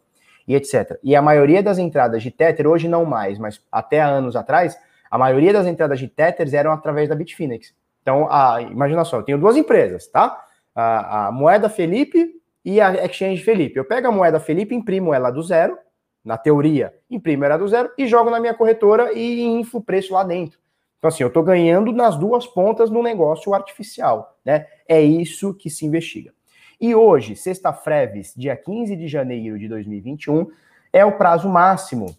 e 0.48 0.54
etc. 0.54 0.98
E 1.02 1.14
a 1.14 1.22
maioria 1.22 1.62
das 1.62 1.78
entradas 1.78 2.22
de 2.22 2.30
Tether, 2.30 2.66
hoje 2.66 2.88
não 2.88 3.04
mais, 3.04 3.38
mas 3.38 3.62
até 3.70 4.00
anos 4.00 4.34
atrás, 4.34 4.76
a 5.10 5.18
maioria 5.18 5.52
das 5.52 5.66
entradas 5.66 5.98
de 5.98 6.08
Tethers 6.08 6.54
eram 6.54 6.72
através 6.72 7.08
da 7.08 7.14
Bitfinex. 7.14 7.74
Então, 8.00 8.28
a, 8.30 8.62
imagina 8.62 9.04
só, 9.04 9.18
eu 9.18 9.22
tenho 9.22 9.38
duas 9.38 9.56
empresas, 9.56 10.06
tá? 10.06 10.42
A, 10.74 11.26
a 11.26 11.32
moeda 11.32 11.68
Felipe 11.68 12.40
e 12.64 12.80
a 12.80 13.04
Exchange 13.04 13.42
Felipe. 13.42 13.78
Eu 13.78 13.84
pego 13.84 14.08
a 14.08 14.12
moeda 14.12 14.38
Felipe, 14.40 14.74
imprimo 14.74 15.12
ela 15.12 15.30
do 15.30 15.42
zero, 15.42 15.76
na 16.24 16.38
teoria, 16.38 16.94
imprimo 17.10 17.44
ela 17.44 17.56
do 17.56 17.66
zero 17.66 17.90
e 17.98 18.06
jogo 18.06 18.30
na 18.30 18.38
minha 18.38 18.54
corretora 18.54 19.12
e 19.12 19.42
inflo 19.42 19.80
o 19.80 19.82
preço 19.82 20.14
lá 20.14 20.22
dentro. 20.22 20.58
Então, 21.00 21.08
assim, 21.08 21.22
eu 21.22 21.28
estou 21.28 21.42
ganhando 21.42 21.92
nas 21.92 22.14
duas 22.14 22.46
pontas 22.46 22.90
no 22.90 23.02
negócio 23.02 23.54
artificial, 23.54 24.38
né? 24.44 24.66
É 24.86 25.00
isso 25.00 25.54
que 25.54 25.70
se 25.70 25.86
investiga. 25.86 26.30
E 26.78 26.94
hoje, 26.94 27.34
sexta-freves, 27.34 28.34
dia 28.36 28.54
15 28.54 28.94
de 28.94 29.08
janeiro 29.08 29.58
de 29.58 29.66
2021, 29.66 30.50
é 30.92 31.02
o 31.02 31.12
prazo 31.12 31.48
máximo 31.48 32.14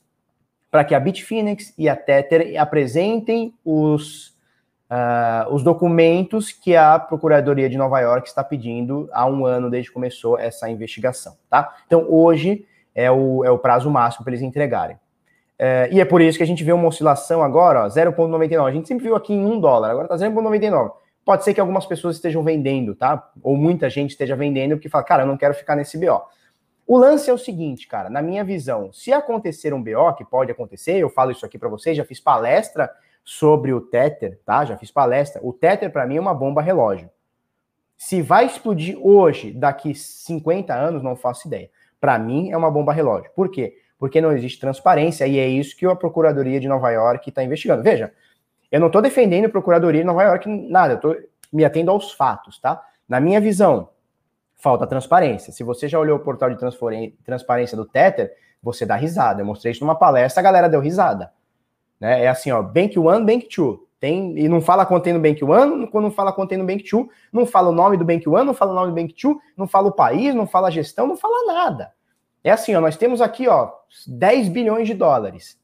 para 0.72 0.84
que 0.84 0.96
a 0.96 1.00
Bitfinex 1.00 1.76
e 1.78 1.88
a 1.88 1.96
Tether 1.96 2.60
apresentem 2.60 3.54
os, 3.64 4.30
uh, 4.90 5.54
os 5.54 5.62
documentos 5.62 6.52
que 6.52 6.76
a 6.76 6.98
Procuradoria 6.98 7.70
de 7.70 7.78
Nova 7.78 8.00
York 8.00 8.28
está 8.28 8.44
pedindo 8.44 9.08
há 9.14 9.28
um 9.28 9.46
ano 9.46 9.70
desde 9.70 9.90
que 9.90 9.94
começou 9.94 10.40
essa 10.40 10.68
investigação, 10.70 11.38
tá? 11.50 11.76
Então, 11.86 12.06
hoje 12.10 12.66
é 12.96 13.12
o, 13.12 13.46
é 13.46 13.52
o 13.52 13.60
prazo 13.60 13.92
máximo 13.92 14.24
para 14.24 14.34
eles 14.34 14.42
entregarem. 14.42 14.98
É, 15.64 15.88
e 15.92 16.02
é 16.02 16.06
por 16.06 16.22
isso 16.22 16.40
que 16.40 16.44
a 16.44 16.48
gente 16.48 16.64
vê 16.64 16.74
uma 16.74 16.88
oscilação 16.88 17.44
agora, 17.44 17.88
0,99. 17.88 18.68
A 18.68 18.72
gente 18.72 18.88
sempre 18.88 19.04
viu 19.04 19.16
aqui 19.16 19.32
em 19.32 19.46
1 19.46 19.60
dólar, 19.60 19.92
agora 19.92 20.12
está 20.12 20.28
0,99. 20.28 20.92
Pode 21.24 21.44
ser 21.44 21.54
que 21.54 21.62
algumas 21.62 21.86
pessoas 21.86 22.16
estejam 22.16 22.42
vendendo, 22.42 22.96
tá? 22.96 23.30
Ou 23.44 23.56
muita 23.56 23.88
gente 23.88 24.10
esteja 24.10 24.36
vendendo 24.36 24.72
porque 24.72 24.90
fala, 24.90 25.04
cara, 25.04 25.22
eu 25.22 25.28
não 25.28 25.38
quero 25.38 25.54
ficar 25.54 25.76
nesse 25.76 26.00
BO. 26.00 26.20
O 26.88 26.98
lance 26.98 27.30
é 27.30 27.34
o 27.34 27.38
seguinte, 27.38 27.88
cara, 27.88 28.10
na 28.10 28.24
minha 28.24 28.44
visão, 28.44 28.92
se 28.92 29.14
acontecer 29.14 29.72
um 29.72 29.84
BO, 29.84 30.16
que 30.18 30.26
pode 30.26 30.52
acontecer, 30.52 30.98
eu 30.98 31.12
falo 31.12 31.30
isso 31.30 31.46
aqui 31.46 31.60
para 31.60 31.70
vocês, 31.70 31.96
já 31.96 32.04
fiz 32.04 32.20
palestra 32.20 32.90
sobre 33.24 33.72
o 33.72 33.82
Tether, 33.82 34.40
tá? 34.44 34.66
Já 34.66 34.76
fiz 34.78 34.90
palestra. 34.90 35.40
O 35.46 35.54
Tether, 35.54 35.92
para 35.92 36.08
mim, 36.08 36.18
é 36.18 36.20
uma 36.20 36.34
bomba 36.34 36.64
relógio. 36.64 37.08
Se 37.96 38.20
vai 38.20 38.48
explodir 38.48 38.98
hoje, 39.00 39.52
daqui 39.52 39.94
50 39.94 40.74
anos, 40.74 41.04
não 41.04 41.16
faço 41.16 41.48
ideia. 41.48 41.70
Para 42.00 42.18
mim, 42.18 42.50
é 42.50 42.58
uma 42.58 42.72
bomba 42.72 42.92
relógio. 42.92 43.30
Por 43.36 43.52
quê? 43.52 43.76
Porque 44.02 44.20
não 44.20 44.32
existe 44.32 44.60
transparência 44.60 45.28
e 45.28 45.38
é 45.38 45.48
isso 45.48 45.78
que 45.78 45.86
a 45.86 45.96
Procuradoria 45.96 46.60
de 46.60 46.68
Nova 46.68 46.90
York 46.90 47.30
está 47.30 47.44
investigando. 47.44 47.84
Veja, 47.84 48.12
eu 48.72 48.80
não 48.80 48.88
estou 48.88 49.00
defendendo 49.00 49.46
a 49.46 49.50
Procuradoria 49.50 50.02
de 50.02 50.08
Nova 50.08 50.24
York, 50.24 50.50
nada, 50.50 50.94
eu 50.94 50.96
estou 50.96 51.16
me 51.54 51.64
atendo 51.64 51.92
aos 51.92 52.12
fatos, 52.12 52.58
tá? 52.58 52.82
Na 53.08 53.20
minha 53.20 53.40
visão, 53.40 53.90
falta 54.56 54.88
transparência. 54.88 55.54
Se 55.54 55.64
você 55.64 55.88
já 55.88 56.00
olhou 56.00 56.18
o 56.18 56.20
portal 56.20 56.50
de 56.50 56.58
transparência 57.24 57.78
do 57.78 57.86
Tether, 57.86 58.34
você 58.64 58.88
dá 58.88 58.96
risada. 58.96 59.44
Eu 59.44 59.46
mostrei 59.46 59.72
isso 59.72 59.86
numa 59.86 59.94
palestra, 59.94 60.42
a 60.42 60.44
galera 60.44 60.68
deu 60.68 60.80
risada. 60.80 61.32
Né? 62.00 62.24
É 62.24 62.28
assim, 62.28 62.52
ó, 62.52 62.60
Bank 62.64 62.98
One, 62.98 63.24
Bank 63.24 63.50
Two. 63.50 63.88
Tem, 64.00 64.36
e 64.36 64.50
não 64.50 64.62
fala 64.62 64.84
contendo 64.84 65.20
Bank 65.20 65.44
One, 65.44 65.86
quando 65.86 66.06
não 66.06 66.12
fala 66.12 66.34
contendo 66.34 66.66
Bank 66.66 66.84
Two, 66.90 67.08
não 67.32 67.46
fala 67.46 67.70
o 67.70 67.72
nome 67.72 67.98
do 67.98 68.04
Bank 68.04 68.28
One, 68.28 68.48
não 68.48 68.54
fala 68.56 68.72
o 68.72 68.76
nome 68.76 68.88
do 68.88 68.96
Bank 68.96 69.14
Two, 69.14 69.40
não 69.56 69.68
fala 69.68 69.90
o 69.90 69.92
país, 69.92 70.34
não 70.34 70.48
fala 70.48 70.70
a 70.70 70.72
gestão, 70.72 71.06
não 71.06 71.16
fala 71.16 71.54
nada. 71.54 71.92
É 72.44 72.52
assim, 72.52 72.76
ó, 72.76 72.82
nós 72.82 72.98
temos 72.98 73.22
aqui, 73.22 73.48
ó, 73.48 73.72
10 74.08 74.50
bilhões 74.50 74.88
de 74.88 74.94
dólares. 74.94 75.60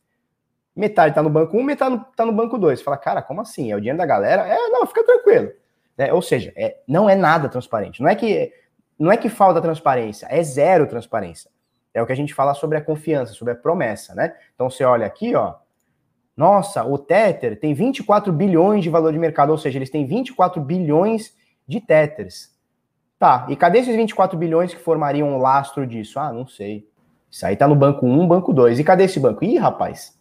Metade 0.76 1.16
tá 1.16 1.24
no 1.24 1.30
banco 1.30 1.58
1, 1.58 1.64
metade 1.64 2.06
tá 2.16 2.26
no 2.26 2.32
banco 2.32 2.58
2. 2.58 2.80
Você 2.80 2.86
fala, 2.86 2.98
cara, 2.98 3.22
como 3.22 3.42
assim? 3.42 3.72
É 3.72 3.76
o 3.76 3.80
dinheiro 3.80 3.98
da 3.98 4.06
galera? 4.06 4.48
É, 4.48 4.70
não, 4.70 4.86
fica 4.86 5.04
tranquilo. 5.04 5.52
É, 5.98 6.14
ou 6.14 6.22
seja, 6.22 6.54
é, 6.56 6.78
não 6.88 7.10
é 7.10 7.16
nada 7.16 7.50
transparente. 7.50 8.02
Não 8.02 8.10
é 8.10 8.16
que 8.16 8.54
não 9.00 9.12
é 9.12 9.18
que 9.18 9.30
falta 9.30 9.62
transparência, 9.62 10.28
é 10.30 10.42
zero 10.42 10.88
transparência. 10.88 11.52
É 11.94 12.02
o 12.02 12.06
que 12.06 12.14
a 12.14 12.16
gente 12.16 12.34
fala 12.34 12.54
sobre 12.54 12.78
a 12.78 12.82
confiança, 12.82 13.34
sobre 13.34 13.54
a 13.54 13.56
promessa, 13.56 14.16
né? 14.16 14.36
Então 14.56 14.70
você 14.70 14.84
olha 14.84 15.06
aqui, 15.06 15.36
ó. 15.36 15.56
Nossa, 16.36 16.84
o 16.84 16.98
Tether 16.98 17.60
tem 17.60 17.74
24 17.74 18.32
bilhões 18.32 18.84
de 18.84 18.90
valor 18.90 19.12
de 19.12 19.20
mercado, 19.20 19.50
ou 19.50 19.58
seja, 19.58 19.78
eles 19.80 19.90
têm 19.90 20.06
24 20.06 20.62
bilhões 20.62 21.36
de 21.68 21.82
Tethers. 21.82 22.56
Tá, 23.20 23.48
e 23.50 23.56
cadê 23.56 23.80
esses 23.80 23.96
24 23.96 24.38
bilhões 24.38 24.74
que 24.74 24.80
formariam 24.80 25.30
um 25.30 25.38
lastro 25.38 25.88
disso? 25.88 26.20
Ah, 26.20 26.32
não 26.32 26.46
sei. 26.46 26.88
Isso 27.30 27.46
aí 27.46 27.56
tá 27.56 27.68
no 27.68 27.76
banco 27.76 28.06
1, 28.06 28.28
banco 28.28 28.54
2. 28.54 28.80
E 28.80 28.84
cadê 28.84 29.06
esse 29.06 29.20
banco? 29.20 29.44
Ih, 29.44 29.58
rapaz, 29.58 30.18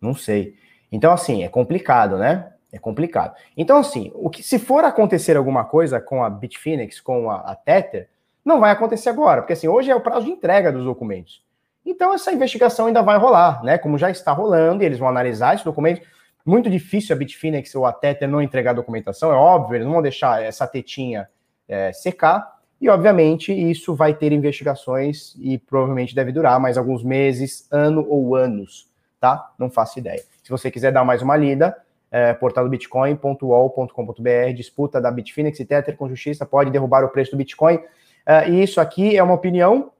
não 0.00 0.14
sei. 0.14 0.54
Então, 0.90 1.12
assim, 1.12 1.42
é 1.42 1.48
complicado, 1.48 2.16
né? 2.16 2.52
É 2.72 2.78
complicado. 2.78 3.34
Então, 3.56 3.78
assim, 3.78 4.12
o 4.14 4.30
que 4.30 4.42
se 4.42 4.58
for 4.58 4.84
acontecer 4.84 5.36
alguma 5.36 5.64
coisa 5.64 6.00
com 6.00 6.22
a 6.22 6.30
Bitfinex, 6.30 7.00
com 7.00 7.30
a, 7.30 7.36
a 7.36 7.54
Tether, 7.54 8.08
não 8.44 8.60
vai 8.60 8.70
acontecer 8.70 9.08
agora, 9.08 9.42
porque 9.42 9.52
assim, 9.52 9.68
hoje 9.68 9.90
é 9.90 9.94
o 9.94 10.00
prazo 10.00 10.26
de 10.26 10.32
entrega 10.32 10.72
dos 10.72 10.84
documentos. 10.84 11.42
Então, 11.84 12.14
essa 12.14 12.32
investigação 12.32 12.86
ainda 12.86 13.02
vai 13.02 13.18
rolar, 13.18 13.62
né? 13.64 13.78
Como 13.78 13.98
já 13.98 14.10
está 14.10 14.32
rolando, 14.32 14.82
e 14.82 14.86
eles 14.86 14.98
vão 14.98 15.08
analisar 15.08 15.54
esses 15.54 15.64
documentos. 15.64 16.06
Muito 16.44 16.70
difícil 16.70 17.14
a 17.14 17.18
Bitfinex 17.18 17.74
ou 17.74 17.84
a 17.84 17.92
Tether 17.92 18.28
não 18.28 18.40
entregar 18.40 18.70
a 18.70 18.74
documentação, 18.74 19.32
é 19.32 19.34
óbvio, 19.34 19.76
eles 19.76 19.86
não 19.86 19.94
vão 19.94 20.02
deixar 20.02 20.42
essa 20.42 20.66
tetinha 20.66 21.28
é, 21.68 21.92
secar. 21.92 22.58
E, 22.80 22.88
obviamente, 22.88 23.52
isso 23.52 23.94
vai 23.94 24.14
ter 24.14 24.32
investigações 24.32 25.34
e 25.38 25.58
provavelmente 25.58 26.14
deve 26.14 26.32
durar 26.32 26.60
mais 26.60 26.78
alguns 26.78 27.02
meses, 27.02 27.66
ano 27.70 28.06
ou 28.08 28.34
anos, 28.36 28.88
tá? 29.20 29.52
Não 29.58 29.68
faço 29.68 29.98
ideia. 29.98 30.22
Se 30.42 30.50
você 30.50 30.70
quiser 30.70 30.92
dar 30.92 31.04
mais 31.04 31.20
uma 31.20 31.36
lida, 31.36 31.76
é, 32.10 32.32
portal 32.32 32.64
do 32.64 32.70
bitcoin.ol.com.br, 32.70 34.52
disputa 34.54 35.00
da 35.00 35.10
Bitfinex 35.10 35.58
e 35.60 35.64
Tether 35.64 35.96
com 35.96 36.08
justiça, 36.08 36.46
pode 36.46 36.70
derrubar 36.70 37.04
o 37.04 37.08
preço 37.08 37.32
do 37.32 37.36
Bitcoin. 37.36 37.80
É, 38.24 38.48
e 38.48 38.62
isso 38.62 38.80
aqui 38.80 39.16
é 39.16 39.22
uma 39.22 39.34
opinião 39.34 39.90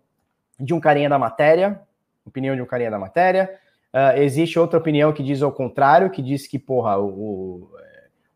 de 0.58 0.72
um 0.72 0.80
carinha 0.80 1.08
da 1.08 1.18
matéria, 1.18 1.80
opinião 2.24 2.54
de 2.54 2.62
um 2.62 2.66
carinha 2.66 2.90
da 2.90 2.98
matéria. 2.98 3.50
Uh, 3.92 4.18
existe 4.18 4.58
outra 4.58 4.78
opinião 4.78 5.12
que 5.12 5.22
diz 5.22 5.40
ao 5.42 5.50
contrário, 5.50 6.10
que 6.10 6.20
diz 6.20 6.46
que, 6.46 6.58
porra, 6.58 6.98
o, 6.98 7.08
o 7.08 7.70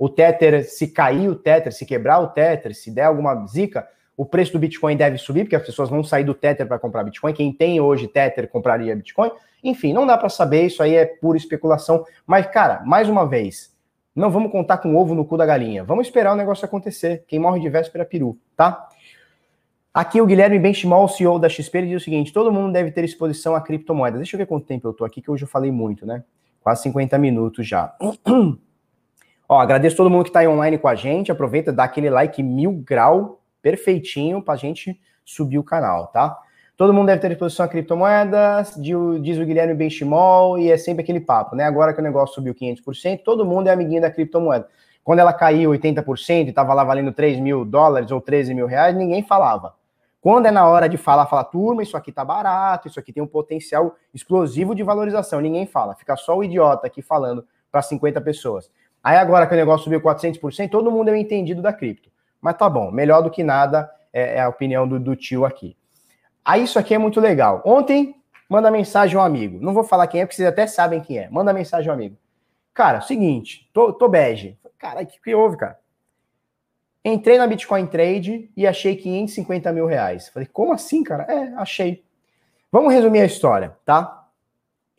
Tether, 0.09 0.69
se 0.69 0.89
cair 0.89 1.29
o 1.29 1.35
Tether, 1.35 1.73
se 1.73 1.87
quebrar 1.87 2.21
o 2.21 2.29
Tether, 2.29 2.75
se 2.75 2.91
der 2.91 3.05
alguma 3.05 3.47
zica, 3.47 3.87
o 4.17 4.27
preço 4.27 4.53
do 4.53 4.59
Bitcoin 4.59 4.97
deve 4.97 5.19
subir, 5.19 5.45
porque 5.45 5.57
as 5.57 5.65
pessoas 5.65 5.89
vão 5.89 6.03
sair 6.03 6.25
do 6.25 6.35
Tether 6.35 6.67
para 6.67 6.79
comprar 6.79 7.05
Bitcoin. 7.05 7.33
Quem 7.33 7.53
tem 7.53 7.81
hoje 7.81 8.09
Tether 8.09 8.49
compraria 8.49 8.95
Bitcoin. 8.95 9.31
Enfim, 9.63 9.93
não 9.93 10.07
dá 10.07 10.19
para 10.19 10.29
saber, 10.29 10.67
isso 10.67 10.83
aí 10.83 10.95
é 10.95 11.07
pura 11.07 11.39
especulação. 11.39 12.05
Mas, 12.27 12.47
cara, 12.47 12.83
mais 12.85 13.09
uma 13.09 13.27
vez, 13.27 13.73
não 14.15 14.31
vamos 14.31 14.53
contar 14.53 14.79
com 14.79 14.95
o 14.95 14.99
ovo 14.99 15.15
no 15.15 15.25
cu 15.25 15.37
da 15.37 15.47
galinha. 15.47 15.85
Vamos 15.85 16.07
esperar 16.07 16.33
o 16.33 16.37
negócio 16.37 16.65
acontecer. 16.65 17.25
Quem 17.27 17.39
morre 17.39 17.61
de 17.61 17.69
véspera 17.69 18.03
é 18.03 18.07
peru, 18.07 18.39
tá? 18.57 18.89
Aqui 19.95 20.21
o 20.21 20.27
Guilherme 20.27 20.59
Benchimol, 20.59 21.07
CEO 21.09 21.39
da 21.39 21.49
XP, 21.49 21.79
ele 21.79 21.89
diz 21.89 22.03
o 22.03 22.05
seguinte: 22.05 22.33
todo 22.33 22.53
mundo 22.53 22.73
deve 22.73 22.91
ter 22.91 23.05
exposição 23.05 23.55
a 23.55 23.61
criptomoedas. 23.61 24.19
Deixa 24.19 24.37
eu 24.37 24.39
ver 24.39 24.47
quanto 24.47 24.67
tempo 24.67 24.89
eu 24.89 24.93
tô 24.93 25.05
aqui, 25.05 25.21
que 25.21 25.31
hoje 25.31 25.45
eu 25.45 25.49
falei 25.49 25.71
muito, 25.71 26.07
né? 26.07 26.25
Quase 26.61 26.83
50 26.83 27.19
minutos 27.19 27.67
já. 27.67 27.95
Ó, 29.53 29.61
agradeço 29.61 29.99
todo 29.99 30.09
mundo 30.09 30.23
que 30.25 30.31
está 30.31 30.41
aí 30.41 30.49
online 30.49 30.79
com 30.79 30.89
a 30.89 30.95
gente. 30.95 31.31
Aproveita, 31.31 31.71
dá 31.71 31.85
aquele 31.85 32.09
like 32.09 32.43
mil 32.43 32.73
grau 32.73 33.39
perfeitinho 33.61 34.41
para 34.41 34.55
a 34.55 34.57
gente 34.57 34.99
subir 35.27 35.59
o 35.59 35.63
canal, 35.63 36.07
tá? 36.07 36.39
Todo 36.75 36.91
mundo 36.91 37.09
deve 37.09 37.21
ter 37.21 37.33
exposição 37.33 37.67
a 37.67 37.69
criptomoedas, 37.69 38.75
diz 38.81 39.37
o 39.37 39.45
Guilherme 39.45 39.75
Benchimol, 39.75 40.59
e 40.59 40.73
é 40.73 40.79
sempre 40.79 41.03
aquele 41.03 41.21
papo, 41.21 41.55
né? 41.55 41.65
Agora 41.65 41.93
que 41.93 42.01
o 42.01 42.03
negócio 42.03 42.35
subiu 42.37 42.55
500%, 42.55 43.21
todo 43.23 43.45
mundo 43.45 43.67
é 43.67 43.73
amiguinho 43.73 44.01
da 44.01 44.11
criptomoeda. 44.11 44.67
Quando 45.05 45.19
ela 45.19 45.35
caiu 45.35 45.73
80% 45.73 46.47
e 46.47 46.49
estava 46.49 46.73
lá 46.73 46.83
valendo 46.83 47.13
3 47.13 47.39
mil 47.39 47.63
dólares 47.63 48.11
ou 48.11 48.23
13 48.23 48.55
mil 48.55 48.67
reais, 48.67 48.97
ninguém 48.97 49.23
falava. 49.23 49.75
Quando 50.23 50.47
é 50.47 50.51
na 50.51 50.67
hora 50.67 50.89
de 50.89 50.97
falar, 50.97 51.27
fala, 51.27 51.45
turma, 51.45 51.83
isso 51.83 51.95
aqui 51.95 52.11
tá 52.11 52.25
barato, 52.25 52.89
isso 52.89 52.99
aqui 52.99 53.13
tem 53.13 53.23
um 53.23 53.27
potencial 53.27 53.97
explosivo 54.15 54.75
de 54.75 54.83
valorização. 54.83 55.43
Ninguém 55.43 55.67
fala, 55.67 55.95
fica 55.95 56.17
só 56.17 56.39
o 56.39 56.43
idiota 56.43 56.87
aqui 56.87 57.03
falando 57.03 57.45
para 57.71 57.83
50 57.83 58.19
pessoas. 58.23 58.71
Aí 59.03 59.17
agora 59.17 59.47
que 59.47 59.55
o 59.55 59.57
negócio 59.57 59.85
subiu 59.85 60.01
400%, 60.01 60.71
todo 60.71 60.91
mundo 60.91 61.09
é 61.09 61.13
um 61.13 61.17
entendido 61.17 61.61
da 61.61 61.73
cripto. 61.73 62.11
Mas 62.41 62.57
tá 62.57 62.69
bom, 62.69 62.91
melhor 62.91 63.23
do 63.23 63.31
que 63.31 63.43
nada 63.43 63.91
é, 64.13 64.37
é 64.37 64.41
a 64.41 64.49
opinião 64.49 64.87
do, 64.87 65.01
do, 65.01 65.17
tio 65.17 65.45
aqui. 65.45 65.77
Aí 66.45 66.65
isso 66.65 66.79
aqui 66.79 66.95
é 66.95 66.99
muito 66.99 67.21
legal. 67.21 67.63
Ontem, 67.65 68.15
manda 68.49 68.71
mensagem 68.71 69.17
um 69.17 69.21
amigo. 69.21 69.59
Não 69.61 69.75
vou 69.75 69.85
falar 69.85 70.07
quem 70.07 70.21
é, 70.21 70.25
porque 70.25 70.37
vocês 70.37 70.49
até 70.49 70.67
sabem 70.67 71.01
quem 71.01 71.19
é. 71.19 71.29
Manda 71.31 71.53
mensagem 71.53 71.91
um 71.91 71.95
amigo. 71.95 72.17
Cara, 72.75 73.01
seguinte, 73.01 73.69
tô, 73.73 73.93
tô 73.93 74.09
bege. 74.09 74.59
Cara, 74.79 75.03
o 75.03 75.07
que, 75.07 75.21
que 75.21 75.35
houve, 75.35 75.57
cara? 75.57 75.79
Entrei 77.05 77.37
na 77.37 77.47
Bitcoin 77.47 77.87
Trade 77.87 78.51
e 78.57 78.67
achei 78.67 78.97
550 78.97 79.73
mil 79.73 79.87
reais. 79.87 80.29
Falei, 80.29 80.49
como 80.53 80.73
assim, 80.73 81.03
cara? 81.03 81.25
É, 81.25 81.53
achei. 81.57 82.05
Vamos 82.71 82.93
resumir 82.93 83.21
a 83.21 83.27
história, 83.27 83.77
tá? 83.85 84.22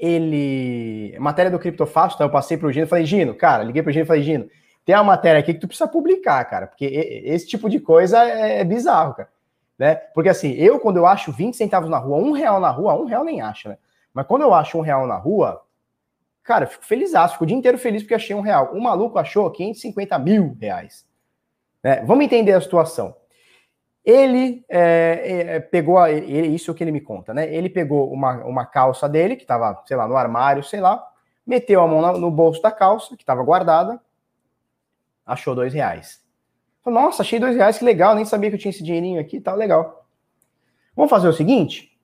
Ele. 0.04 1.18
Matéria 1.20 1.50
do 1.50 1.58
Criptofácil, 1.58 2.16
então 2.16 2.28
eu 2.28 2.32
passei 2.32 2.58
pro 2.58 2.72
Gino 2.72 2.88
falei, 2.88 3.06
Gino, 3.06 3.34
cara, 3.34 3.64
liguei 3.64 3.82
pro 3.82 3.92
Gino 3.92 4.04
e 4.04 4.08
falei, 4.08 4.24
Gino, 4.24 4.50
tem 4.84 4.94
uma 4.96 5.04
matéria 5.04 5.40
aqui 5.40 5.54
que 5.54 5.60
tu 5.60 5.68
precisa 5.68 5.88
publicar, 5.88 6.44
cara, 6.46 6.68
porque 6.68 6.86
esse 6.86 7.48
tipo 7.48 7.70
de 7.70 7.80
coisa 7.80 8.22
é, 8.24 8.60
é 8.60 8.64
bizarro, 8.64 9.14
cara. 9.14 9.30
Né? 9.80 9.96
Porque 9.96 10.30
assim, 10.30 10.52
eu 10.52 10.80
quando 10.80 10.98
eu 10.98 11.06
acho 11.06 11.32
20 11.32 11.56
centavos 11.56 11.90
na 11.90 11.98
rua, 11.98 12.18
um 12.18 12.32
real 12.32 12.60
na 12.60 12.70
rua, 12.70 12.94
um 12.96 13.06
real 13.06 13.24
nem 13.24 13.42
acha, 13.42 13.70
né? 13.70 13.78
Mas 14.14 14.28
quando 14.28 14.44
eu 14.44 14.54
acho 14.54 14.78
um 14.78 14.82
real 14.82 15.08
na 15.08 15.16
rua, 15.16 15.62
cara, 16.44 16.66
eu 16.66 16.70
fico 16.70 16.86
feliz, 16.86 17.12
fico 17.32 17.44
o 17.44 17.48
dia 17.48 17.58
inteiro 17.58 17.78
feliz 17.78 18.04
porque 18.04 18.14
achei 18.14 18.36
um 18.36 18.42
real. 18.42 18.72
O 18.74 18.82
maluco 18.82 19.18
achou 19.18 19.50
550 19.50 20.20
mil 20.20 20.56
reais. 20.60 21.06
Né? 21.82 22.04
Vamos 22.06 22.26
entender 22.26 22.52
a 22.54 22.62
situação. 22.62 23.16
Ele 24.06 24.66
é, 24.68 25.56
é, 25.56 25.60
pegou, 25.60 25.98
a, 25.98 26.12
ele, 26.12 26.48
isso 26.48 26.70
é 26.70 26.74
o 26.74 26.76
que 26.76 26.84
ele 26.84 26.92
me 26.92 27.00
conta, 27.00 27.34
né? 27.34 27.54
Ele 27.54 27.70
pegou 27.70 28.12
uma, 28.12 28.44
uma 28.44 28.66
calça 28.66 29.08
dele, 29.08 29.36
que 29.36 29.44
estava, 29.44 29.82
sei 29.86 29.96
lá, 29.96 30.08
no 30.08 30.18
armário, 30.18 30.64
sei 30.64 30.82
lá, 30.82 31.06
meteu 31.46 31.82
a 31.82 31.88
mão 31.88 32.20
no 32.20 32.30
bolso 32.30 32.62
da 32.62 32.72
calça, 32.72 33.16
que 33.16 33.24
estava 33.24 33.42
guardada, 33.44 34.02
achou 35.26 35.56
dois 35.56 35.74
reais. 35.74 36.22
Falei, 36.84 37.00
Nossa, 37.00 37.22
achei 37.22 37.40
dois 37.40 37.56
reais, 37.56 37.78
que 37.78 37.86
legal, 37.86 38.14
nem 38.14 38.26
sabia 38.26 38.50
que 38.50 38.56
eu 38.58 38.60
tinha 38.60 38.72
esse 38.72 38.84
dinheirinho 38.84 39.22
aqui, 39.22 39.40
tá 39.40 39.54
legal. 39.54 40.06
Vamos 40.96 41.10
fazer 41.10 41.30
o 41.30 41.34
seguinte? 41.34 41.98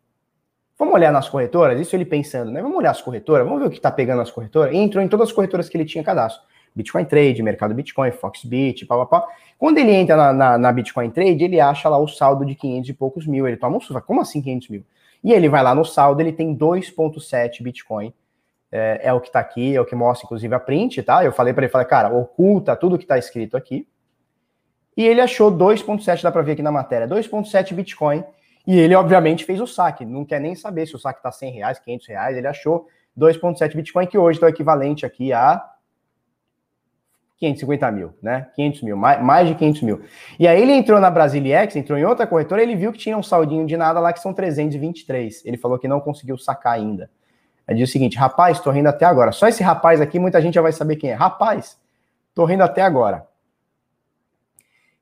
Vamos 0.77 0.93
olhar 0.93 1.11
nas 1.11 1.27
corretoras, 1.27 1.77
isso 1.81 1.93
ele 1.93 2.05
pensando, 2.05 2.49
né? 2.49 2.61
Vamos 2.61 2.77
olhar 2.77 2.91
as 2.91 3.01
corretoras, 3.01 3.45
vamos 3.45 3.61
ver 3.61 3.67
o 3.67 3.71
que 3.71 3.81
tá 3.81 3.91
pegando 3.91 4.19
nas 4.19 4.31
corretoras. 4.31 4.73
entrou 4.73 5.03
em 5.03 5.09
todas 5.09 5.27
as 5.27 5.33
corretoras 5.33 5.67
que 5.67 5.75
ele 5.75 5.83
tinha 5.83 6.01
cadastro. 6.01 6.41
Bitcoin 6.79 7.05
Trade, 7.05 7.43
Mercado 7.43 7.73
Bitcoin, 7.73 8.11
Foxbit, 8.11 8.85
pá, 8.85 8.97
pá, 8.97 9.05
pá. 9.05 9.27
Quando 9.57 9.77
ele 9.77 9.91
entra 9.91 10.15
na, 10.15 10.33
na, 10.33 10.57
na, 10.57 10.71
Bitcoin 10.71 11.09
Trade, 11.09 11.43
ele 11.43 11.59
acha 11.59 11.89
lá 11.89 11.97
o 11.97 12.07
saldo 12.07 12.45
de 12.45 12.55
500 12.55 12.89
e 12.89 12.93
poucos 12.93 13.27
mil. 13.27 13.47
Ele 13.47 13.57
toma 13.57 13.77
um 13.77 13.81
susto, 13.81 14.01
como 14.01 14.21
assim 14.21 14.41
500 14.41 14.69
mil? 14.69 14.83
E 15.21 15.33
ele 15.33 15.49
vai 15.49 15.61
lá 15.61 15.75
no 15.75 15.83
saldo, 15.83 16.21
ele 16.21 16.31
tem 16.31 16.55
2,7 16.55 17.61
Bitcoin. 17.61 18.13
É, 18.71 19.01
é, 19.03 19.13
o 19.13 19.19
que 19.19 19.27
está 19.27 19.39
aqui, 19.39 19.75
é 19.75 19.81
o 19.81 19.85
que 19.85 19.95
mostra, 19.95 20.25
inclusive, 20.25 20.53
a 20.55 20.59
print, 20.59 21.03
tá? 21.03 21.25
Eu 21.25 21.33
falei 21.33 21.53
para 21.53 21.65
ele, 21.65 21.71
falei, 21.71 21.87
cara, 21.87 22.09
oculta 22.15 22.75
tudo 22.75 22.97
que 22.97 23.03
está 23.03 23.17
escrito 23.17 23.57
aqui. 23.57 23.85
E 24.95 25.05
ele 25.05 25.19
achou 25.19 25.51
2,7, 25.51 26.21
dá 26.21 26.31
para 26.31 26.41
ver 26.41 26.53
aqui 26.53 26.61
na 26.61 26.71
matéria, 26.71 27.07
2,7 27.07 27.73
Bitcoin. 27.73 28.23
E 28.65 28.77
ele, 28.77 28.95
obviamente, 28.95 29.43
fez 29.43 29.59
o 29.59 29.67
saque. 29.67 30.05
Não 30.05 30.23
quer 30.23 30.39
nem 30.39 30.55
saber 30.55 30.85
se 30.85 30.95
o 30.95 30.99
saque 30.99 31.19
está 31.19 31.31
100 31.31 31.51
reais, 31.51 31.79
500 31.79 32.07
reais. 32.07 32.37
Ele 32.37 32.47
achou 32.47 32.87
2,7 33.17 33.75
Bitcoin, 33.75 34.07
que 34.07 34.17
hoje 34.17 34.37
está 34.37 34.47
equivalente 34.47 35.05
aqui 35.05 35.33
a 35.33 35.61
550 37.39 37.91
mil, 37.91 38.13
né? 38.21 38.47
500 38.55 38.81
mil, 38.81 38.97
mais, 38.97 39.21
mais 39.23 39.47
de 39.47 39.55
500 39.55 39.81
mil. 39.81 40.01
E 40.37 40.47
aí 40.47 40.61
ele 40.61 40.73
entrou 40.73 40.99
na 40.99 41.09
Brasiliex, 41.09 41.75
entrou 41.75 41.97
em 41.97 42.03
outra 42.03 42.27
corretora, 42.27 42.61
ele 42.61 42.75
viu 42.75 42.91
que 42.91 42.97
tinha 42.97 43.17
um 43.17 43.23
saldinho 43.23 43.65
de 43.65 43.77
nada 43.77 43.99
lá 43.99 44.11
que 44.11 44.19
são 44.19 44.33
323. 44.33 45.45
Ele 45.45 45.57
falou 45.57 45.79
que 45.79 45.87
não 45.87 46.01
conseguiu 46.01 46.37
sacar 46.37 46.73
ainda. 46.73 47.09
Aí 47.65 47.75
diz 47.75 47.89
o 47.89 47.91
seguinte: 47.91 48.17
rapaz, 48.17 48.59
tô 48.59 48.71
rindo 48.71 48.89
até 48.89 49.05
agora. 49.05 49.31
Só 49.31 49.47
esse 49.47 49.63
rapaz 49.63 50.01
aqui, 50.01 50.19
muita 50.19 50.41
gente 50.41 50.55
já 50.55 50.61
vai 50.61 50.73
saber 50.73 50.97
quem 50.97 51.11
é. 51.11 51.13
Rapaz, 51.13 51.79
tô 52.35 52.43
rindo 52.43 52.63
até 52.63 52.81
agora. 52.81 53.25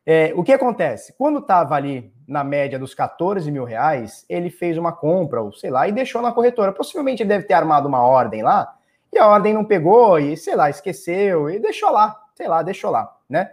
É, 0.05 0.31
o 0.35 0.43
que 0.43 0.53
acontece? 0.53 1.13
Quando 1.17 1.39
estava 1.39 1.75
ali 1.75 2.13
na 2.27 2.43
média 2.43 2.77
dos 2.77 2.93
14 2.93 3.49
mil 3.51 3.63
reais, 3.63 4.25
ele 4.29 4.49
fez 4.49 4.77
uma 4.77 4.91
compra, 4.91 5.41
ou 5.41 5.51
sei 5.51 5.69
lá, 5.69 5.88
e 5.88 5.91
deixou 5.91 6.21
na 6.21 6.31
corretora. 6.31 6.71
Possivelmente 6.71 7.23
ele 7.23 7.29
deve 7.29 7.45
ter 7.45 7.55
armado 7.55 7.88
uma 7.88 8.01
ordem 8.01 8.43
lá, 8.43 8.75
e 9.11 9.17
a 9.17 9.27
ordem 9.27 9.53
não 9.53 9.65
pegou, 9.65 10.19
e 10.19 10.38
sei 10.38 10.55
lá, 10.55 10.69
esqueceu, 10.69 11.49
e 11.49 11.59
deixou 11.59 11.91
lá, 11.91 12.17
sei 12.38 12.47
lá, 12.47 12.61
deixou 12.61 12.91
lá, 12.91 13.11
né? 13.27 13.49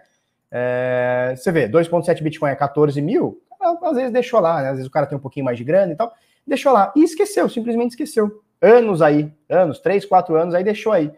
É, 0.51 1.35
você 1.37 1.51
vê, 1.51 1.66
2,7 1.66 2.22
Bitcoin 2.22 2.51
é 2.51 2.55
14 2.55 3.01
mil, 3.01 3.43
às 3.82 3.97
vezes 3.97 4.12
deixou 4.12 4.39
lá, 4.39 4.62
né? 4.62 4.68
Às 4.68 4.76
vezes 4.76 4.87
o 4.87 4.91
cara 4.91 5.07
tem 5.07 5.16
um 5.16 5.20
pouquinho 5.20 5.47
mais 5.47 5.57
de 5.57 5.64
grana 5.64 5.93
e 5.93 5.97
tal, 5.97 6.12
deixou 6.47 6.70
lá, 6.70 6.93
e 6.95 7.03
esqueceu, 7.03 7.49
simplesmente 7.49 7.91
esqueceu. 7.91 8.43
Anos 8.61 9.03
aí, 9.03 9.32
anos, 9.49 9.80
3, 9.80 10.05
4 10.05 10.37
anos, 10.37 10.55
aí 10.55 10.62
deixou 10.62 10.93
aí. 10.93 11.11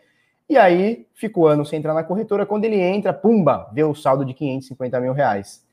E 0.48 0.56
aí, 0.56 1.08
ficou 1.12 1.48
ano 1.48 1.66
sem 1.66 1.80
entrar 1.80 1.92
na 1.92 2.04
corretora. 2.04 2.46
Quando 2.46 2.64
ele 2.64 2.80
entra, 2.80 3.12
pumba, 3.12 3.68
vê 3.72 3.82
o 3.82 3.94
saldo 3.94 4.24
de 4.24 4.32
550 4.32 5.00
mil 5.00 5.12
reais. 5.12 5.66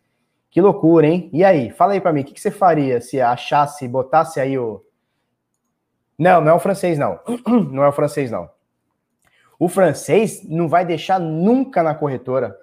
Que 0.50 0.60
loucura, 0.60 1.06
hein? 1.08 1.30
E 1.32 1.44
aí, 1.44 1.70
fala 1.70 1.94
aí 1.94 2.02
para 2.02 2.12
mim, 2.12 2.22
o 2.22 2.24
que, 2.24 2.34
que, 2.34 2.42
você 2.42 2.50
faria 2.52 3.00
se 3.00 3.22
achasse, 3.22 3.88
botasse 3.88 4.40
aí 4.40 4.58
o. 4.58 4.84
Não, 6.18 6.42
não 6.42 6.52
é 6.52 6.54
o 6.56 6.60
francês, 6.60 6.98
não. 6.98 7.20
Não 7.72 7.84
é 7.84 7.88
o 7.88 7.92
francês, 7.92 8.30
não. 8.30 8.50
O 9.60 9.70
francês 9.70 10.44
não 10.48 10.68
vai 10.68 10.86
deixar 10.86 11.20
nunca 11.20 11.84
na 11.84 11.96
corretora. 11.96 12.58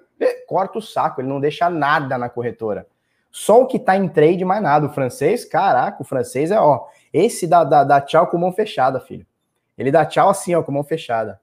Corta 0.47 0.79
o 0.79 0.81
saco, 0.81 1.21
ele 1.21 1.29
não 1.29 1.39
deixa 1.39 1.69
nada 1.69 2.17
na 2.17 2.29
corretora. 2.29 2.85
Só 3.31 3.61
o 3.61 3.67
que 3.67 3.79
tá 3.79 3.95
em 3.95 4.09
trade, 4.09 4.43
mais 4.43 4.61
nada. 4.61 4.85
O 4.85 4.89
francês, 4.89 5.45
caraca, 5.45 6.01
o 6.01 6.05
francês 6.05 6.51
é, 6.51 6.59
ó. 6.59 6.87
Esse 7.13 7.47
dá, 7.47 7.63
dá, 7.63 7.83
dá 7.83 8.01
tchau 8.01 8.27
com 8.27 8.37
mão 8.37 8.51
fechada, 8.51 8.99
filho. 8.99 9.25
Ele 9.77 9.91
dá 9.91 10.05
tchau 10.05 10.29
assim, 10.29 10.53
ó, 10.53 10.61
com 10.61 10.71
mão 10.71 10.83
fechada. 10.83 11.39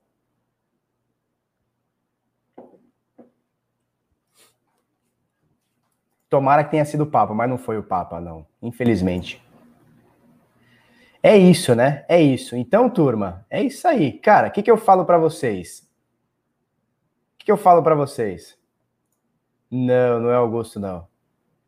Tomara 6.28 6.62
que 6.62 6.70
tenha 6.70 6.84
sido 6.84 7.04
o 7.04 7.06
Papa, 7.06 7.32
mas 7.32 7.48
não 7.48 7.56
foi 7.56 7.78
o 7.78 7.82
Papa, 7.82 8.20
não. 8.20 8.46
Infelizmente. 8.60 9.42
É 11.22 11.36
isso, 11.36 11.74
né? 11.74 12.04
É 12.08 12.20
isso. 12.20 12.56
Então, 12.56 12.88
turma, 12.88 13.44
é 13.50 13.62
isso 13.62 13.86
aí. 13.86 14.12
Cara, 14.12 14.48
o 14.48 14.50
que, 14.50 14.62
que 14.62 14.70
eu 14.70 14.76
falo 14.76 15.04
para 15.04 15.18
vocês? 15.18 15.80
O 17.34 17.38
que, 17.38 17.46
que 17.46 17.52
eu 17.52 17.56
falo 17.56 17.82
para 17.82 17.94
vocês? 17.94 18.56
Não, 19.70 20.20
não 20.20 20.30
é 20.30 20.36
Augusto, 20.36 20.78
não. 20.78 21.06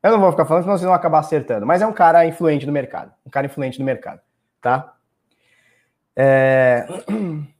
Eu 0.02 0.12
não 0.12 0.20
vou 0.20 0.30
ficar 0.30 0.46
falando, 0.46 0.62
senão 0.62 0.76
vocês 0.76 0.86
vão 0.86 0.94
acabar 0.94 1.18
acertando. 1.18 1.66
Mas 1.66 1.82
é 1.82 1.86
um 1.86 1.92
cara 1.92 2.24
influente 2.24 2.66
no 2.66 2.72
mercado. 2.72 3.12
Um 3.26 3.30
cara 3.30 3.46
influente 3.46 3.78
no 3.78 3.84
mercado, 3.84 4.20
tá? 4.60 4.96
É... 6.16 6.86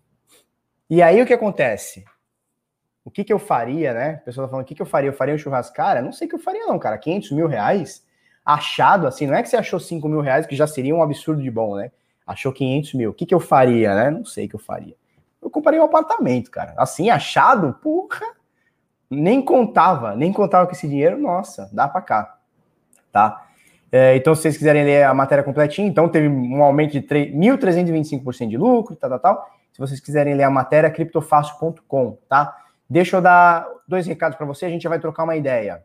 E 0.92 1.00
aí 1.00 1.22
o 1.22 1.26
que 1.26 1.32
acontece? 1.32 2.04
o 3.04 3.10
que, 3.10 3.24
que 3.24 3.32
eu 3.32 3.38
faria, 3.38 3.92
né? 3.94 4.10
A 4.14 4.18
pessoa 4.18 4.46
tá 4.46 4.50
falando, 4.50 4.64
o 4.64 4.68
que, 4.68 4.74
que 4.74 4.82
eu 4.82 4.86
faria? 4.86 5.08
Eu 5.08 5.14
faria 5.14 5.34
um 5.34 5.38
churrasco? 5.38 5.74
Cara, 5.74 6.02
não 6.02 6.12
sei 6.12 6.26
o 6.26 6.30
que 6.30 6.36
eu 6.36 6.40
faria, 6.40 6.66
não, 6.66 6.78
cara. 6.78 6.98
500 6.98 7.32
mil 7.32 7.46
reais 7.46 8.06
achado, 8.44 9.06
assim, 9.06 9.26
não 9.26 9.34
é 9.34 9.42
que 9.42 9.48
você 9.48 9.56
achou 9.56 9.78
5 9.78 10.08
mil 10.08 10.20
reais, 10.20 10.46
que 10.46 10.56
já 10.56 10.66
seria 10.66 10.94
um 10.94 11.02
absurdo 11.02 11.42
de 11.42 11.50
bom, 11.50 11.76
né? 11.76 11.90
Achou 12.26 12.52
500 12.52 12.94
mil. 12.94 13.10
O 13.10 13.14
que, 13.14 13.26
que 13.26 13.34
eu 13.34 13.40
faria, 13.40 13.94
né? 13.94 14.10
Não 14.10 14.24
sei 14.24 14.46
o 14.46 14.48
que 14.48 14.54
eu 14.54 14.60
faria. 14.60 14.94
Eu 15.42 15.50
compraria 15.50 15.80
um 15.80 15.84
apartamento, 15.84 16.50
cara. 16.50 16.74
Assim, 16.76 17.10
achado, 17.10 17.72
porra. 17.82 18.24
Nem 19.10 19.42
contava, 19.42 20.14
nem 20.14 20.32
contava 20.32 20.66
com 20.66 20.72
esse 20.72 20.86
dinheiro, 20.86 21.18
nossa, 21.18 21.68
dá 21.72 21.88
pra 21.88 22.00
cá, 22.00 22.38
tá? 23.10 23.44
É, 23.90 24.14
então, 24.14 24.36
se 24.36 24.42
vocês 24.42 24.56
quiserem 24.56 24.84
ler 24.84 25.02
a 25.02 25.12
matéria 25.12 25.42
completinha, 25.42 25.88
então 25.88 26.08
teve 26.08 26.28
um 26.28 26.62
aumento 26.62 26.92
de 26.92 27.00
1.325% 27.00 28.48
de 28.48 28.56
lucro, 28.56 28.94
tal, 28.94 29.10
tal, 29.10 29.18
tal. 29.18 29.50
Se 29.72 29.80
vocês 29.80 29.98
quiserem 29.98 30.34
ler 30.34 30.44
a 30.44 30.50
matéria, 30.50 30.88
criptofácil.com, 30.88 32.18
tá? 32.28 32.56
Deixa 32.88 33.16
eu 33.16 33.20
dar 33.20 33.66
dois 33.86 34.06
recados 34.06 34.36
para 34.36 34.46
você, 34.46 34.66
a 34.66 34.68
gente 34.68 34.82
já 34.82 34.88
vai 34.88 35.00
trocar 35.00 35.24
uma 35.24 35.34
ideia. 35.34 35.84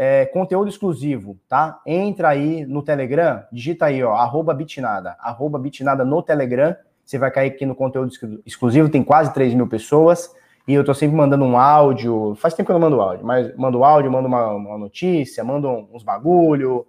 É, 0.00 0.26
conteúdo 0.26 0.68
exclusivo, 0.68 1.36
tá? 1.48 1.80
Entra 1.84 2.28
aí 2.28 2.64
no 2.64 2.84
Telegram, 2.84 3.42
digita 3.50 3.86
aí, 3.86 4.00
ó, 4.04 4.14
arroba 4.14 4.54
bitnada, 4.54 5.16
arroba 5.18 5.58
bitnada 5.58 6.04
no 6.04 6.22
Telegram, 6.22 6.76
você 7.04 7.18
vai 7.18 7.32
cair 7.32 7.48
aqui 7.48 7.66
no 7.66 7.74
conteúdo 7.74 8.12
exclusivo, 8.46 8.88
tem 8.88 9.02
quase 9.02 9.34
3 9.34 9.54
mil 9.54 9.66
pessoas, 9.66 10.32
e 10.68 10.74
eu 10.74 10.84
tô 10.84 10.94
sempre 10.94 11.16
mandando 11.16 11.44
um 11.44 11.58
áudio, 11.58 12.36
faz 12.36 12.54
tempo 12.54 12.68
que 12.68 12.70
eu 12.70 12.78
não 12.78 12.88
mando 12.88 13.02
áudio, 13.02 13.26
mas 13.26 13.56
mando 13.56 13.82
áudio, 13.82 14.12
mando 14.12 14.28
uma, 14.28 14.52
uma 14.52 14.78
notícia, 14.78 15.42
mando 15.42 15.68
uns 15.92 16.04
bagulho, 16.04 16.86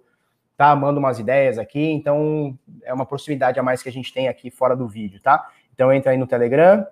tá? 0.56 0.76
Mando 0.76 1.00
umas 1.00 1.18
ideias 1.18 1.58
aqui, 1.58 1.90
então 1.90 2.56
é 2.84 2.94
uma 2.94 3.04
proximidade 3.04 3.58
a 3.58 3.62
mais 3.62 3.82
que 3.82 3.88
a 3.88 3.92
gente 3.92 4.14
tem 4.14 4.28
aqui 4.28 4.52
fora 4.52 4.76
do 4.76 4.86
vídeo, 4.86 5.20
tá? 5.20 5.48
Então 5.74 5.92
entra 5.92 6.12
aí 6.12 6.16
no 6.16 6.28
Telegram, 6.28 6.86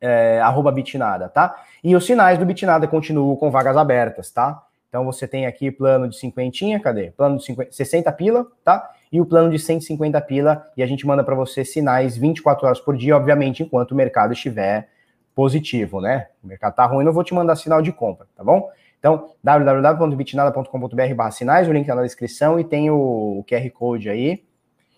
é, 0.00 0.40
arroba 0.40 0.70
Bitnada, 0.70 1.28
tá? 1.28 1.60
E 1.82 1.96
os 1.96 2.06
sinais 2.06 2.38
do 2.38 2.46
Bitnada 2.46 2.86
continuam 2.86 3.34
com 3.34 3.50
vagas 3.50 3.76
abertas, 3.76 4.30
tá? 4.30 4.62
Então 4.88 5.04
você 5.04 5.28
tem 5.28 5.46
aqui 5.46 5.70
plano 5.70 6.08
de 6.08 6.16
50, 6.18 6.80
cadê? 6.80 7.10
Plano 7.10 7.36
de 7.36 7.44
50, 7.44 7.72
60 7.72 8.12
pila, 8.12 8.46
tá? 8.64 8.90
E 9.12 9.20
o 9.20 9.26
plano 9.26 9.50
de 9.50 9.58
150 9.58 10.20
pila, 10.22 10.66
e 10.76 10.82
a 10.82 10.86
gente 10.86 11.06
manda 11.06 11.22
para 11.22 11.34
você 11.34 11.64
sinais 11.64 12.16
24 12.16 12.66
horas 12.66 12.80
por 12.80 12.96
dia, 12.96 13.16
obviamente, 13.16 13.62
enquanto 13.62 13.92
o 13.92 13.94
mercado 13.94 14.32
estiver 14.32 14.88
positivo, 15.34 16.00
né? 16.00 16.28
O 16.42 16.46
mercado 16.46 16.74
tá 16.74 16.86
ruim, 16.86 17.04
não 17.04 17.12
vou 17.12 17.24
te 17.24 17.34
mandar 17.34 17.56
sinal 17.56 17.80
de 17.80 17.92
compra, 17.92 18.26
tá 18.34 18.42
bom? 18.42 18.70
Então, 18.98 19.30
www.bitnada.com.br 19.42 21.30
sinais, 21.30 21.68
o 21.68 21.72
link 21.72 21.86
tá 21.86 21.94
na 21.94 22.02
descrição 22.02 22.58
e 22.58 22.64
tem 22.64 22.90
o, 22.90 23.38
o 23.38 23.44
QR 23.48 23.70
Code 23.70 24.10
aí. 24.10 24.44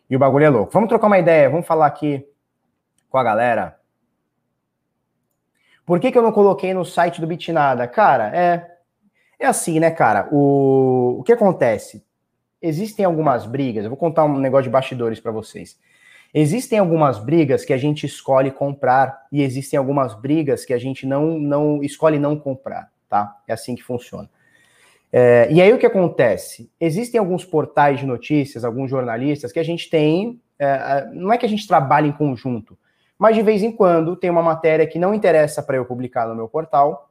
E 0.09 0.17
o 0.17 0.19
bagulho 0.19 0.45
é 0.45 0.49
louco. 0.49 0.73
Vamos 0.73 0.89
trocar 0.89 1.07
uma 1.07 1.19
ideia, 1.19 1.51
vamos 1.51 1.67
falar 1.67 1.87
aqui 1.87 2.27
com 3.11 3.19
a 3.19 3.23
galera 3.23 3.81
por 5.91 5.99
que, 5.99 6.13
que 6.13 6.17
eu 6.17 6.23
não 6.23 6.31
coloquei 6.31 6.73
no 6.73 6.85
site 6.85 7.21
do 7.21 7.27
Bitnada? 7.27 7.85
Cara, 7.89 8.29
é, 8.29 8.79
é 9.41 9.47
assim, 9.47 9.81
né, 9.81 9.91
cara? 9.91 10.29
O, 10.31 11.17
o 11.21 11.23
que 11.23 11.33
acontece? 11.33 12.05
Existem 12.61 13.05
algumas 13.05 13.47
brigas, 13.47 13.85
eu 13.85 13.91
vou 13.91 13.97
contar 13.97 14.25
um 14.25 14.39
negócio 14.39 14.65
de 14.65 14.71
bastidores 14.71 15.19
para 15.19 15.33
vocês. 15.33 15.79
Existem 16.33 16.79
algumas 16.79 17.19
brigas 17.19 17.65
que 17.65 17.73
a 17.73 17.77
gente 17.79 18.07
escolhe 18.07 18.51
comprar 18.51 19.27
e 19.33 19.43
existem 19.43 19.79
algumas 19.79 20.15
brigas 20.15 20.65
que 20.65 20.75
a 20.75 20.79
gente 20.79 21.07
não, 21.07 21.39
não 21.39 21.83
escolhe 21.83 22.19
não 22.19 22.39
comprar, 22.39 22.93
tá? 23.09 23.37
É 23.49 23.53
assim 23.53 23.75
que 23.75 23.83
funciona. 23.83 24.29
É, 25.13 25.49
e 25.51 25.61
aí 25.61 25.73
o 25.73 25.79
que 25.79 25.87
acontece? 25.87 26.71
Existem 26.79 27.19
alguns 27.19 27.45
portais 27.45 27.99
de 27.99 28.07
notícias, 28.07 28.65
alguns 28.65 28.91
jornalistas 28.91 29.51
que 29.51 29.59
a 29.59 29.65
gente 29.65 29.91
tem, 29.91 30.41
é, 30.59 31.09
não 31.13 31.33
é 31.33 31.39
que 31.39 31.47
a 31.47 31.49
gente 31.49 31.67
trabalha 31.67 32.07
em 32.07 32.13
conjunto, 32.13 32.79
mas 33.19 33.35
de 33.35 33.43
vez 33.43 33.63
em 33.63 33.73
quando 33.73 34.15
tem 34.15 34.31
uma 34.31 34.43
matéria 34.43 34.87
que 34.87 34.99
não 34.99 35.13
interessa 35.13 35.63
para 35.63 35.77
eu 35.77 35.85
publicar 35.85 36.29
no 36.29 36.37
meu 36.37 36.47
portal, 36.47 37.10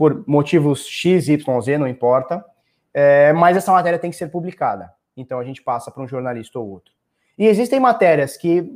por 0.00 0.26
motivos 0.26 0.86
X, 0.86 1.28
Y, 1.28 1.60
Z, 1.60 1.76
não 1.76 1.86
importa, 1.86 2.42
é, 2.94 3.34
mas 3.34 3.54
essa 3.54 3.70
matéria 3.70 3.98
tem 3.98 4.10
que 4.10 4.16
ser 4.16 4.28
publicada. 4.28 4.90
Então 5.14 5.38
a 5.38 5.44
gente 5.44 5.62
passa 5.62 5.90
para 5.90 6.02
um 6.02 6.08
jornalista 6.08 6.58
ou 6.58 6.70
outro. 6.70 6.94
E 7.36 7.46
existem 7.46 7.78
matérias 7.78 8.34
que 8.34 8.66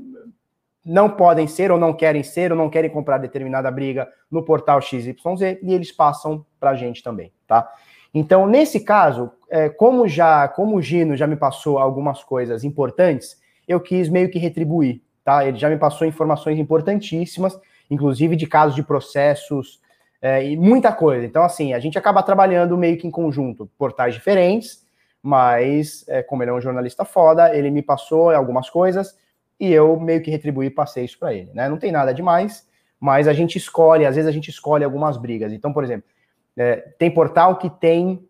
não 0.84 1.08
podem 1.08 1.46
ser, 1.46 1.72
ou 1.72 1.78
não 1.78 1.94
querem 1.94 2.22
ser, 2.22 2.52
ou 2.52 2.58
não 2.58 2.68
querem 2.68 2.90
comprar 2.90 3.16
determinada 3.16 3.70
briga 3.70 4.06
no 4.30 4.44
portal 4.44 4.82
XYZ, 4.82 5.14
e 5.62 5.72
eles 5.72 5.90
passam 5.90 6.44
para 6.60 6.72
a 6.72 6.74
gente 6.74 7.02
também, 7.02 7.32
tá? 7.46 7.72
Então, 8.12 8.46
nesse 8.46 8.80
caso, 8.80 9.32
é, 9.48 9.70
como 9.70 10.06
já, 10.06 10.46
como 10.46 10.76
o 10.76 10.82
Gino 10.82 11.16
já 11.16 11.26
me 11.26 11.36
passou 11.36 11.78
algumas 11.78 12.22
coisas 12.22 12.64
importantes, 12.64 13.40
eu 13.66 13.80
quis 13.80 14.10
meio 14.10 14.30
que 14.30 14.38
retribuir 14.38 15.00
tá? 15.24 15.46
Ele 15.46 15.56
já 15.56 15.70
me 15.70 15.78
passou 15.78 16.06
informações 16.06 16.58
importantíssimas, 16.58 17.58
inclusive 17.90 18.36
de 18.36 18.46
casos 18.46 18.76
de 18.76 18.82
processos 18.82 19.80
é, 20.24 20.42
e 20.42 20.56
muita 20.56 20.90
coisa. 20.90 21.26
Então, 21.26 21.42
assim, 21.42 21.74
a 21.74 21.78
gente 21.78 21.98
acaba 21.98 22.22
trabalhando 22.22 22.78
meio 22.78 22.96
que 22.96 23.06
em 23.06 23.10
conjunto, 23.10 23.70
portais 23.76 24.14
diferentes, 24.14 24.82
mas 25.22 26.02
é, 26.08 26.22
como 26.22 26.42
ele 26.42 26.50
é 26.50 26.54
um 26.54 26.62
jornalista 26.62 27.04
foda, 27.04 27.54
ele 27.54 27.70
me 27.70 27.82
passou 27.82 28.30
algumas 28.30 28.70
coisas 28.70 29.18
e 29.60 29.70
eu 29.70 30.00
meio 30.00 30.22
que 30.22 30.30
retribuí 30.30 30.68
e 30.68 30.70
passei 30.70 31.04
isso 31.04 31.18
para 31.18 31.34
ele, 31.34 31.50
né? 31.52 31.68
Não 31.68 31.76
tem 31.76 31.92
nada 31.92 32.14
demais, 32.14 32.66
mas 32.98 33.28
a 33.28 33.34
gente 33.34 33.58
escolhe, 33.58 34.06
às 34.06 34.16
vezes 34.16 34.26
a 34.26 34.32
gente 34.32 34.48
escolhe 34.48 34.82
algumas 34.82 35.18
brigas. 35.18 35.52
Então, 35.52 35.74
por 35.74 35.84
exemplo, 35.84 36.08
é, 36.56 36.76
tem 36.98 37.10
portal 37.10 37.58
que 37.58 37.68
tem 37.68 38.26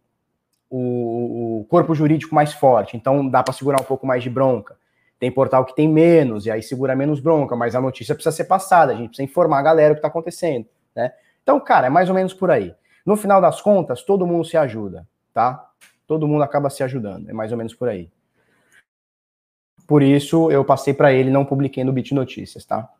o, 0.68 1.60
o 1.60 1.64
corpo 1.66 1.94
jurídico 1.94 2.34
mais 2.34 2.52
forte, 2.52 2.96
então 2.96 3.28
dá 3.28 3.40
para 3.40 3.54
segurar 3.54 3.80
um 3.80 3.84
pouco 3.84 4.04
mais 4.04 4.20
de 4.20 4.30
bronca. 4.30 4.76
Tem 5.20 5.30
portal 5.30 5.64
que 5.64 5.76
tem 5.76 5.88
menos, 5.88 6.44
e 6.44 6.50
aí 6.50 6.60
segura 6.60 6.96
menos 6.96 7.20
bronca, 7.20 7.54
mas 7.54 7.76
a 7.76 7.80
notícia 7.80 8.16
precisa 8.16 8.34
ser 8.34 8.46
passada, 8.46 8.90
a 8.90 8.96
gente 8.96 9.10
precisa 9.10 9.30
informar 9.30 9.60
a 9.60 9.62
galera 9.62 9.92
o 9.92 9.94
que 9.94 10.00
está 10.00 10.08
acontecendo, 10.08 10.66
né? 10.92 11.12
Então, 11.44 11.60
cara, 11.60 11.86
é 11.86 11.90
mais 11.90 12.08
ou 12.08 12.14
menos 12.14 12.32
por 12.32 12.50
aí. 12.50 12.74
No 13.04 13.16
final 13.16 13.38
das 13.38 13.60
contas, 13.60 14.02
todo 14.02 14.26
mundo 14.26 14.46
se 14.46 14.56
ajuda, 14.56 15.06
tá? 15.32 15.70
Todo 16.06 16.26
mundo 16.26 16.42
acaba 16.42 16.70
se 16.70 16.82
ajudando, 16.82 17.28
é 17.28 17.34
mais 17.34 17.52
ou 17.52 17.58
menos 17.58 17.74
por 17.74 17.86
aí. 17.86 18.10
Por 19.86 20.02
isso, 20.02 20.50
eu 20.50 20.64
passei 20.64 20.94
para 20.94 21.12
ele, 21.12 21.30
não 21.30 21.44
publiquei 21.44 21.84
no 21.84 21.92
Bit 21.92 22.14
Notícias, 22.14 22.64
tá? 22.64 22.90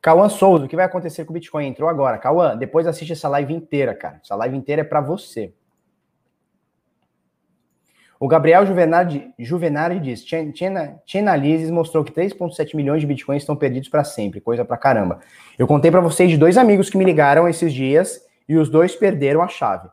Cauã 0.00 0.28
Souza, 0.28 0.66
o 0.66 0.68
que 0.68 0.76
vai 0.76 0.84
acontecer 0.84 1.24
com 1.24 1.30
o 1.30 1.34
Bitcoin? 1.34 1.66
Entrou 1.66 1.88
agora. 1.88 2.18
Cauã, 2.18 2.56
depois 2.56 2.86
assiste 2.86 3.14
essa 3.14 3.28
live 3.28 3.52
inteira, 3.52 3.94
cara. 3.94 4.20
Essa 4.22 4.36
live 4.36 4.56
inteira 4.56 4.82
é 4.82 4.84
para 4.84 5.00
você. 5.00 5.52
O 8.24 8.26
Gabriel 8.26 8.64
Juvenardi, 8.64 9.34
Juvenardi 9.38 10.00
diz: 10.00 10.24
Chainalysis 11.04 11.70
mostrou 11.70 12.02
que 12.02 12.10
3,7 12.10 12.74
milhões 12.74 13.02
de 13.02 13.06
bitcoins 13.06 13.42
estão 13.42 13.54
perdidos 13.54 13.90
para 13.90 14.02
sempre, 14.02 14.40
coisa 14.40 14.64
pra 14.64 14.78
caramba. 14.78 15.20
Eu 15.58 15.66
contei 15.66 15.90
para 15.90 16.00
vocês 16.00 16.30
de 16.30 16.38
dois 16.38 16.56
amigos 16.56 16.88
que 16.88 16.96
me 16.96 17.04
ligaram 17.04 17.46
esses 17.46 17.70
dias 17.70 18.24
e 18.48 18.56
os 18.56 18.70
dois 18.70 18.96
perderam 18.96 19.42
a 19.42 19.46
chave. 19.46 19.90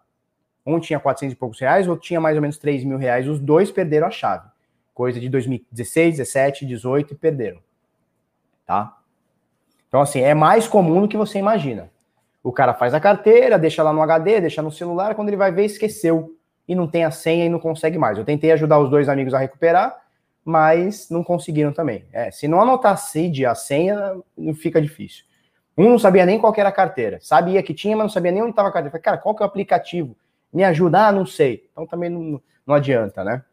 Um 0.65 0.79
tinha 0.79 0.97
400 0.97 1.33
e 1.33 1.35
poucos 1.35 1.59
reais, 1.59 1.89
outro 1.89 2.05
tinha 2.05 2.21
mais 2.21 2.37
ou 2.37 2.41
menos 2.41 2.57
3 2.57 2.85
mil 2.85 2.97
reais. 2.97 3.27
Os 3.27 3.37
dois 3.37 3.69
perderam 3.69 4.07
a 4.07 4.11
chave. 4.11 4.47
Coisa 4.93 5.19
de 5.19 5.27
2016, 5.27 6.15
17, 6.15 6.65
18 6.65 7.13
e 7.13 7.17
perderam. 7.17 7.59
Tá? 8.65 8.95
Então, 9.89 9.99
assim, 9.99 10.21
é 10.21 10.33
mais 10.33 10.69
comum 10.69 11.01
do 11.01 11.07
que 11.09 11.17
você 11.17 11.37
imagina. 11.37 11.91
O 12.41 12.53
cara 12.53 12.73
faz 12.73 12.93
a 12.93 12.99
carteira, 13.01 13.59
deixa 13.59 13.83
lá 13.83 13.91
no 13.91 14.01
HD, 14.01 14.39
deixa 14.39 14.61
no 14.61 14.71
celular, 14.71 15.15
quando 15.15 15.27
ele 15.27 15.35
vai 15.35 15.51
ver, 15.51 15.65
esqueceu. 15.65 16.33
E 16.67 16.75
não 16.75 16.87
tem 16.87 17.03
a 17.03 17.11
senha 17.11 17.45
e 17.45 17.49
não 17.49 17.59
consegue 17.59 17.97
mais. 17.97 18.17
Eu 18.17 18.25
tentei 18.25 18.51
ajudar 18.51 18.79
os 18.79 18.89
dois 18.89 19.09
amigos 19.09 19.33
a 19.33 19.39
recuperar, 19.39 19.95
mas 20.43 21.09
não 21.09 21.23
conseguiram 21.23 21.71
também. 21.71 22.05
É, 22.11 22.31
se 22.31 22.47
não 22.47 22.61
anotar 22.61 22.93
a 22.93 22.97
CID, 22.97 23.45
a 23.45 23.55
senha, 23.55 24.15
fica 24.55 24.81
difícil. 24.81 25.25
Um 25.77 25.89
não 25.89 25.99
sabia 25.99 26.25
nem 26.25 26.39
qual 26.39 26.53
era 26.55 26.69
a 26.69 26.71
carteira. 26.71 27.19
Sabia 27.21 27.63
que 27.63 27.73
tinha, 27.73 27.95
mas 27.95 28.05
não 28.05 28.09
sabia 28.09 28.31
nem 28.31 28.41
onde 28.41 28.51
estava 28.51 28.69
a 28.69 28.71
carteira. 28.71 28.91
Falei, 28.91 29.03
cara, 29.03 29.17
qual 29.17 29.35
que 29.35 29.41
é 29.41 29.45
o 29.45 29.47
aplicativo? 29.49 30.15
Me 30.53 30.63
ajuda? 30.63 31.07
Ah, 31.07 31.11
não 31.11 31.25
sei. 31.25 31.67
Então 31.71 31.87
também 31.87 32.09
não, 32.09 32.41
não 32.65 32.75
adianta, 32.75 33.23
né? 33.23 33.43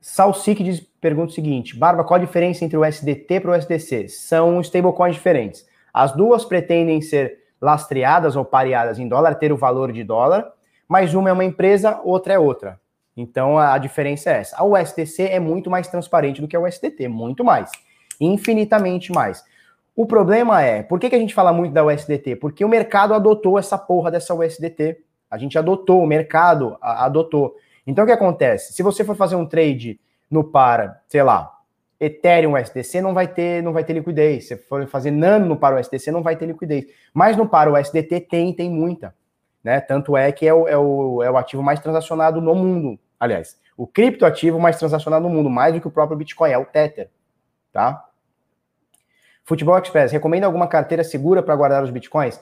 Salsic 0.00 0.62
diz, 0.64 0.80
pergunta 1.00 1.32
o 1.32 1.34
seguinte: 1.34 1.76
Barba, 1.76 2.04
qual 2.04 2.20
a 2.20 2.24
diferença 2.24 2.64
entre 2.64 2.76
o 2.76 2.84
SDT 2.84 3.40
para 3.40 3.50
o 3.52 3.54
SDC? 3.54 4.08
São 4.08 4.60
stablecoins 4.60 5.14
diferentes. 5.14 5.66
As 5.92 6.12
duas 6.12 6.44
pretendem 6.44 7.00
ser 7.00 7.38
lastreadas 7.60 8.36
ou 8.36 8.44
pareadas 8.44 8.98
em 8.98 9.08
dólar, 9.08 9.34
ter 9.34 9.52
o 9.52 9.56
valor 9.56 9.92
de 9.92 10.04
dólar, 10.04 10.52
mas 10.88 11.14
uma 11.14 11.28
é 11.28 11.32
uma 11.32 11.44
empresa, 11.44 12.00
outra 12.04 12.34
é 12.34 12.38
outra. 12.38 12.80
Então 13.16 13.58
a 13.58 13.76
diferença 13.78 14.30
é 14.30 14.38
essa. 14.38 14.62
O 14.62 14.76
SDC 14.76 15.24
é 15.24 15.40
muito 15.40 15.70
mais 15.70 15.88
transparente 15.88 16.40
do 16.40 16.48
que 16.48 16.56
o 16.56 16.66
SDT, 16.66 17.08
muito 17.08 17.44
mais. 17.44 17.70
Infinitamente 18.20 19.12
mais. 19.12 19.44
O 19.94 20.06
problema 20.06 20.62
é, 20.62 20.82
por 20.84 21.00
que, 21.00 21.10
que 21.10 21.16
a 21.16 21.18
gente 21.18 21.34
fala 21.34 21.52
muito 21.52 21.72
da 21.72 21.84
USDT? 21.84 22.36
Porque 22.36 22.64
o 22.64 22.68
mercado 22.68 23.12
adotou 23.14 23.58
essa 23.58 23.76
porra 23.76 24.12
dessa 24.12 24.32
USDT. 24.32 24.98
A 25.28 25.36
gente 25.36 25.58
adotou, 25.58 26.02
o 26.02 26.06
mercado 26.06 26.78
adotou. 26.80 27.56
Então 27.84 28.04
o 28.04 28.06
que 28.06 28.12
acontece? 28.12 28.72
Se 28.72 28.82
você 28.82 29.02
for 29.02 29.16
fazer 29.16 29.34
um 29.34 29.44
trade 29.44 29.98
no 30.30 30.44
par, 30.44 31.02
sei 31.08 31.22
lá, 31.24 31.57
Ethereum 32.00 32.54
USDC, 32.54 33.00
não 33.00 33.12
vai 33.12 33.26
ter, 33.26 33.62
não 33.62 33.72
vai 33.72 33.82
ter 33.84 33.92
liquidez. 33.92 34.48
Se 34.48 34.56
for 34.56 34.86
fazer 34.86 35.10
Nano 35.10 35.46
no 35.46 35.56
par 35.56 35.74
USDC, 35.78 36.10
não 36.10 36.22
vai 36.22 36.36
ter 36.36 36.46
liquidez. 36.46 36.86
Mas 37.12 37.36
no 37.36 37.48
par 37.48 37.68
USDT 37.72 38.20
tem, 38.20 38.52
tem 38.52 38.70
muita. 38.70 39.14
Né? 39.62 39.80
Tanto 39.80 40.16
é 40.16 40.30
que 40.30 40.46
é 40.46 40.54
o, 40.54 40.68
é, 40.68 40.76
o, 40.76 41.22
é 41.22 41.30
o 41.30 41.36
ativo 41.36 41.62
mais 41.62 41.80
transacionado 41.80 42.40
no 42.40 42.54
mundo. 42.54 42.98
Aliás, 43.18 43.58
o 43.76 43.86
criptoativo 43.86 44.60
mais 44.60 44.78
transacionado 44.78 45.28
no 45.28 45.34
mundo, 45.34 45.50
mais 45.50 45.74
do 45.74 45.80
que 45.80 45.88
o 45.88 45.90
próprio 45.90 46.16
Bitcoin, 46.16 46.50
é 46.50 46.58
o 46.58 46.64
Tether. 46.64 47.10
Tá? 47.72 48.04
Futebol 49.44 49.78
Express, 49.78 50.12
recomenda 50.12 50.46
alguma 50.46 50.66
carteira 50.66 51.02
segura 51.02 51.42
para 51.42 51.56
guardar 51.56 51.82
os 51.82 51.90
bitcoins? 51.90 52.38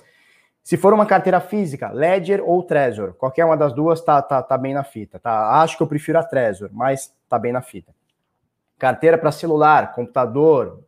Se 0.64 0.76
for 0.76 0.92
uma 0.92 1.06
carteira 1.06 1.38
física, 1.38 1.92
Ledger 1.92 2.42
ou 2.44 2.60
Trezor, 2.64 3.14
qualquer 3.14 3.44
uma 3.44 3.56
das 3.56 3.72
duas 3.72 4.00
tá, 4.00 4.20
tá, 4.20 4.42
tá 4.42 4.58
bem 4.58 4.74
na 4.74 4.82
fita, 4.82 5.16
tá? 5.20 5.62
Acho 5.62 5.76
que 5.76 5.82
eu 5.84 5.86
prefiro 5.86 6.18
a 6.18 6.24
Trezor, 6.24 6.68
mas 6.72 7.14
tá 7.28 7.38
bem 7.38 7.52
na 7.52 7.62
fita. 7.62 7.94
Carteira 8.78 9.16
para 9.16 9.32
celular, 9.32 9.94
computador, 9.94 10.84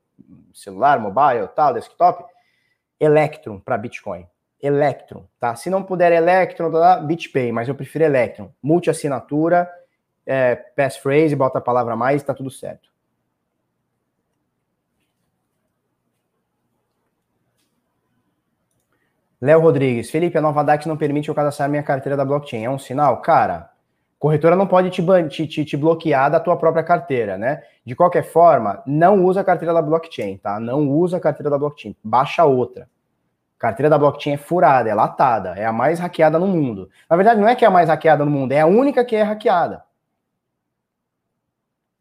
celular, 0.53 0.99
mobile, 0.99 1.49
tal, 1.55 1.73
desktop, 1.73 2.25
Electrum 3.01 3.59
para 3.59 3.79
Bitcoin. 3.79 4.27
Electrum, 4.61 5.25
tá? 5.39 5.55
Se 5.55 5.71
não 5.71 5.83
puder 5.83 6.13
Electrum, 6.13 6.71
BitPay, 7.07 7.53
mas 7.53 7.69
eu 7.69 7.75
prefiro 7.75 8.05
Electrum. 8.05 8.51
Multi-assinatura, 8.63 9.71
é, 10.27 10.57
passphrase, 10.57 11.37
bota 11.37 11.59
a 11.59 11.63
palavra 11.63 11.95
mais, 11.95 12.23
tá 12.23 12.35
tudo 12.35 12.51
certo. 12.51 12.89
Léo 19.41 19.61
Rodrigues, 19.61 20.11
Felipe, 20.11 20.37
a 20.37 20.41
nova 20.41 20.65
DAX 20.65 20.85
não 20.85 20.97
permite 20.97 21.29
eu 21.29 21.35
cadastrar 21.35 21.69
minha 21.69 21.83
carteira 21.83 22.17
da 22.17 22.25
blockchain. 22.25 22.65
É 22.65 22.71
um 22.71 22.79
sinal? 22.79 23.23
Cara, 23.23 23.71
corretora 24.19 24.57
não 24.57 24.67
pode 24.67 24.91
te, 24.91 25.47
te, 25.47 25.65
te, 25.65 25.77
bloquear 25.77 26.31
da 26.31 26.41
tua 26.41 26.57
própria 26.57 26.83
carteira, 26.83 27.39
né? 27.39 27.63
De 27.85 27.95
qualquer 27.95 28.25
forma, 28.25 28.83
não 28.87 29.25
usa 29.25 29.41
a 29.41 29.45
carteira 29.45 29.73
da 29.73 29.81
blockchain, 29.83 30.37
tá? 30.39 30.59
Não 30.59 30.89
usa 30.91 31.17
a 31.17 31.21
carteira 31.21 31.51
da 31.51 31.59
blockchain, 31.59 31.95
baixa 32.03 32.45
outra. 32.45 32.89
carteira 33.59 33.89
da 33.91 33.99
blockchain 33.99 34.35
é 34.35 34.37
furada, 34.37 34.89
é 34.89 34.95
latada, 34.95 35.51
é 35.57 35.65
a 35.65 35.73
mais 35.73 35.99
hackeada 35.99 36.39
no 36.39 36.47
mundo. 36.47 36.91
Na 37.09 37.17
verdade, 37.17 37.41
não 37.41 37.49
é 37.49 37.55
que 37.55 37.65
é 37.65 37.69
a 37.69 37.71
mais 37.71 37.89
hackeada 37.89 38.25
no 38.25 38.31
mundo, 38.31 38.53
é 38.53 38.61
a 38.61 38.67
única 38.67 39.05
que 39.05 39.17
é 39.17 39.23
hackeada. 39.23 39.85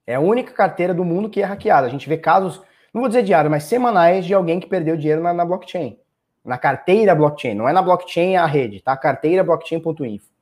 É 0.05 0.15
a 0.15 0.20
única 0.20 0.53
carteira 0.53 0.93
do 0.93 1.03
mundo 1.03 1.30
que 1.30 1.41
é 1.41 1.45
hackeada. 1.45 1.86
A 1.86 1.89
gente 1.89 2.07
vê 2.07 2.18
casos, 2.18 2.61
não 2.93 3.01
vou 3.01 3.09
dizer 3.09 3.24
diário, 3.24 3.51
mas 3.51 3.63
semanais 3.63 4.26
de 4.26 4.34
alguém 4.34 4.59
que 4.59 4.68
perdeu 4.68 4.95
dinheiro 4.95 5.22
na, 5.22 5.34
na 5.34 5.45
blockchain 5.45 5.99
na 6.47 6.57
carteira 6.57 7.13
blockchain, 7.13 7.53
não 7.53 7.68
é 7.68 7.74
na 7.74 7.82
blockchain 7.82 8.38
a 8.38 8.45
rede, 8.45 8.82
tá? 8.82 8.95
Carteira 8.95 9.43
blockchain.info. 9.43 10.37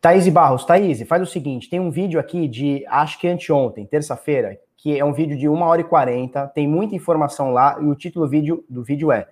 Thaís 0.00 0.28
Barros, 0.28 0.64
Thaís, 0.64 1.02
faz 1.02 1.22
o 1.22 1.26
seguinte, 1.26 1.68
tem 1.68 1.80
um 1.80 1.90
vídeo 1.90 2.20
aqui 2.20 2.46
de, 2.46 2.84
acho 2.88 3.18
que 3.18 3.26
anteontem, 3.26 3.84
terça-feira, 3.84 4.58
que 4.76 4.96
é 4.96 5.04
um 5.04 5.12
vídeo 5.12 5.36
de 5.36 5.48
1 5.48 5.60
hora 5.60 5.80
e 5.80 5.84
40, 5.84 6.46
tem 6.48 6.68
muita 6.68 6.94
informação 6.94 7.50
lá, 7.50 7.76
e 7.80 7.84
o 7.84 7.96
título 7.96 8.24
do 8.24 8.30
vídeo, 8.30 8.64
do 8.68 8.84
vídeo 8.84 9.10
é 9.10 9.26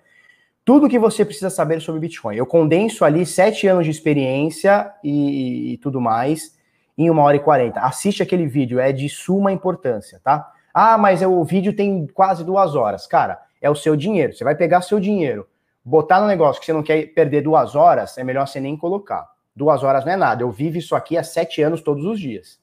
Tudo 0.65 0.89
que 0.89 0.99
você 0.99 1.23
precisa 1.23 1.49
saber 1.49 1.79
sobre 1.79 2.01
Bitcoin. 2.01 2.35
Eu 2.35 2.45
condenso 2.45 3.05
ali 3.05 3.25
sete 3.25 3.65
anos 3.65 3.85
de 3.85 3.91
experiência 3.91 4.91
e, 5.01 5.73
e 5.73 5.77
tudo 5.77 6.01
mais 6.01 6.57
em 6.97 7.09
1 7.09 7.17
hora 7.17 7.37
e 7.37 7.39
40. 7.39 7.79
Assiste 7.79 8.21
aquele 8.21 8.45
vídeo, 8.45 8.77
é 8.77 8.91
de 8.91 9.07
suma 9.07 9.53
importância, 9.53 10.19
tá? 10.21 10.51
Ah, 10.73 10.97
mas 10.97 11.21
o 11.21 11.43
vídeo 11.45 11.73
tem 11.73 12.05
quase 12.07 12.43
duas 12.43 12.75
horas. 12.75 13.07
Cara, 13.07 13.39
é 13.61 13.69
o 13.69 13.75
seu 13.75 13.95
dinheiro. 13.95 14.33
Você 14.33 14.43
vai 14.43 14.55
pegar 14.55 14.81
seu 14.81 14.99
dinheiro, 14.99 15.47
botar 15.83 16.19
no 16.19 16.27
negócio 16.27 16.59
que 16.59 16.65
você 16.65 16.73
não 16.73 16.83
quer 16.83 17.13
perder 17.13 17.41
duas 17.41 17.73
horas, 17.73 18.17
é 18.17 18.23
melhor 18.23 18.45
você 18.45 18.59
nem 18.59 18.75
colocar. 18.75 19.36
Duas 19.57 19.81
horas 19.81 20.05
não 20.05 20.11
é 20.11 20.15
nada. 20.15 20.43
Eu 20.43 20.51
vivo 20.51 20.77
isso 20.77 20.95
aqui 20.95 21.17
há 21.17 21.23
sete 21.23 21.63
anos 21.63 21.81
todos 21.81 22.05
os 22.05 22.19
dias. 22.19 22.59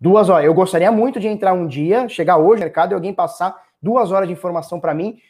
Duas 0.00 0.28
horas. 0.28 0.46
Eu 0.46 0.52
gostaria 0.52 0.90
muito 0.90 1.20
de 1.20 1.28
entrar 1.28 1.52
um 1.52 1.64
dia, 1.64 2.08
chegar 2.08 2.38
hoje 2.38 2.58
no 2.58 2.64
mercado 2.64 2.90
e 2.90 2.94
alguém 2.94 3.14
passar 3.14 3.54
duas 3.80 4.10
horas 4.10 4.26
de 4.26 4.34
informação 4.34 4.80
para 4.80 4.92
mim, 4.92 5.20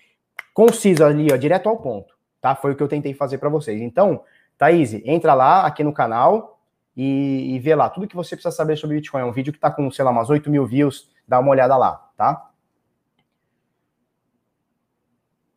conciso 0.54 1.04
ali, 1.04 1.30
ó, 1.30 1.36
direto 1.36 1.68
ao 1.68 1.76
ponto. 1.76 2.14
Tá? 2.40 2.54
Foi 2.54 2.72
o 2.72 2.74
que 2.74 2.82
eu 2.82 2.88
tentei 2.88 3.12
fazer 3.12 3.36
para 3.36 3.50
vocês. 3.50 3.82
Então, 3.82 4.22
Thaís, 4.56 4.94
entra 5.04 5.34
lá 5.34 5.66
aqui 5.66 5.84
no 5.84 5.92
canal 5.92 6.58
e, 6.96 7.54
e 7.54 7.58
vê 7.58 7.74
lá 7.74 7.90
tudo 7.90 8.08
que 8.08 8.16
você 8.16 8.34
precisa 8.34 8.56
saber 8.56 8.78
sobre 8.78 8.96
Bitcoin. 8.96 9.20
É 9.20 9.24
um 9.26 9.32
vídeo 9.32 9.52
que 9.52 9.58
está 9.58 9.70
com, 9.70 9.90
sei 9.90 10.02
lá, 10.06 10.10
umas 10.10 10.30
8 10.30 10.48
mil 10.48 10.64
views 10.64 11.10
dá 11.28 11.38
uma 11.38 11.50
olhada 11.50 11.76
lá, 11.76 12.10
tá? 12.16 12.47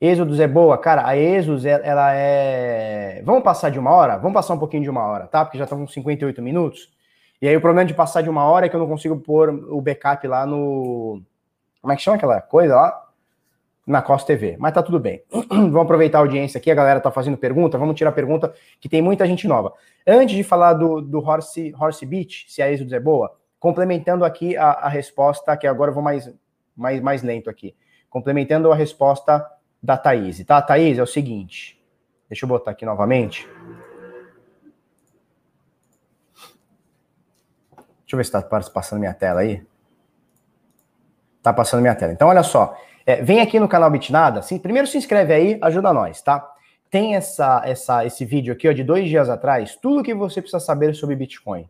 Êxodos 0.02 0.40
é 0.40 0.48
boa? 0.48 0.80
Cara, 0.80 1.06
a 1.06 1.16
Êxodos, 1.16 1.64
ela 1.64 2.12
é... 2.16 3.22
Vamos 3.24 3.44
passar 3.44 3.70
de 3.70 3.78
uma 3.78 3.92
hora? 3.92 4.18
Vamos 4.18 4.34
passar 4.34 4.56
um 4.56 4.58
pouquinho 4.58 4.82
de 4.82 4.90
uma 4.90 5.06
hora, 5.06 5.28
tá? 5.28 5.46
Porque 5.46 5.60
já 5.60 5.66
estão 5.66 5.78
com 5.78 5.88
58 5.88 6.42
minutos. 6.42 6.90
E 7.40 7.48
aí 7.48 7.56
o 7.56 7.62
problema 7.62 7.86
de 7.86 7.94
passar 7.94 8.24
de 8.24 8.30
uma 8.30 8.44
hora 8.44 8.66
é 8.66 8.70
que 8.70 8.76
eu 8.76 8.80
não 8.80 8.88
consigo 8.88 9.16
pôr 9.20 9.50
o 9.50 9.80
backup 9.80 10.28
lá 10.28 10.44
no... 10.44 11.22
Como 11.80 11.94
é 11.94 11.96
que 11.96 12.02
chama 12.02 12.18
aquela 12.18 12.42
coisa 12.42 12.76
lá? 12.76 13.10
Na 13.86 14.02
Costa 14.02 14.26
TV. 14.26 14.56
Mas 14.58 14.74
tá 14.74 14.82
tudo 14.82 15.00
bem. 15.00 15.22
vamos 15.48 15.84
aproveitar 15.84 16.18
a 16.18 16.22
audiência 16.22 16.58
aqui, 16.58 16.72
a 16.72 16.76
galera 16.76 17.00
tá 17.00 17.12
fazendo 17.12 17.38
pergunta, 17.38 17.78
vamos 17.78 17.96
tirar 17.96 18.12
pergunta, 18.12 18.56
que 18.80 18.90
tem 18.90 19.04
muita 19.04 19.28
gente 19.28 19.48
nova. 19.48 19.72
Antes 20.08 20.36
de 20.36 20.44
falar 20.44 20.74
do, 20.74 21.00
do 21.00 21.20
Horse, 21.20 21.76
Horse 21.80 22.08
Beach, 22.08 22.48
se 22.50 22.60
a 22.60 22.72
Êxodos 22.72 22.94
é 22.94 23.00
boa, 23.00 23.36
complementando 23.60 24.26
aqui 24.26 24.58
a, 24.58 24.72
a 24.72 24.90
resposta, 24.90 25.56
que 25.56 25.68
agora 25.68 25.92
eu 25.92 25.96
vou 25.96 26.04
mais, 26.04 26.34
mais, 26.76 27.00
mais 27.00 27.22
lento 27.22 27.52
aqui, 27.52 27.76
complementando 28.10 28.72
a 28.72 28.76
resposta 28.76 29.48
da 29.82 29.98
Thaís. 29.98 30.44
Tá, 30.46 30.62
Thaís, 30.62 30.98
é 30.98 31.04
o 31.04 31.08
seguinte, 31.08 31.82
deixa 32.30 32.46
eu 32.46 32.50
botar 32.50 32.72
aqui 32.72 32.86
novamente. 32.86 33.48
Deixa 37.76 38.16
eu 38.16 38.18
ver 38.18 38.26
se 38.26 38.38
está 38.38 38.42
passando 38.72 39.00
minha 39.00 39.14
tela 39.14 39.42
aí. 39.42 39.66
Tá 41.42 41.54
passando 41.54 41.82
minha 41.82 41.96
tela. 41.96 42.12
Então, 42.12 42.28
olha 42.28 42.44
só. 42.44 42.78
É, 43.06 43.22
vem 43.22 43.40
aqui 43.42 43.60
no 43.60 43.68
canal 43.68 43.90
Bitnada. 43.90 44.42
Sim, 44.42 44.60
primeiro 44.60 44.88
se 44.88 44.98
inscreve 44.98 45.34
aí, 45.34 45.60
ajuda 45.62 45.94
nós, 45.94 46.22
tá? 46.22 46.48
Tem 46.90 47.16
essa, 47.16 47.62
essa, 47.66 48.06
esse 48.06 48.26
vídeo 48.26 48.54
aqui 48.54 48.68
ó, 48.68 48.74
de 48.74 48.84
dois 48.84 49.08
dias 49.08 49.30
atrás, 49.30 49.76
tudo 49.78 50.04
que 50.04 50.14
você 50.14 50.42
precisa 50.42 50.60
saber 50.60 50.94
sobre 50.94 51.16
Bitcoin 51.16 51.70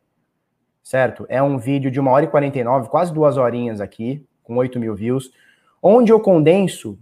certo? 0.84 1.26
É 1.30 1.42
um 1.42 1.58
vídeo 1.58 1.92
de 1.92 2.00
uma 2.00 2.12
hora 2.12 2.26
e 2.26 2.28
49, 2.28 2.90
quase 2.90 3.14
duas 3.14 3.38
horinhas 3.38 3.80
aqui, 3.80 4.26
com 4.44 4.58
8 4.58 4.80
mil 4.80 4.96
views, 4.96 5.32
onde 5.82 6.12
eu 6.12 6.20
condenso 6.20 6.98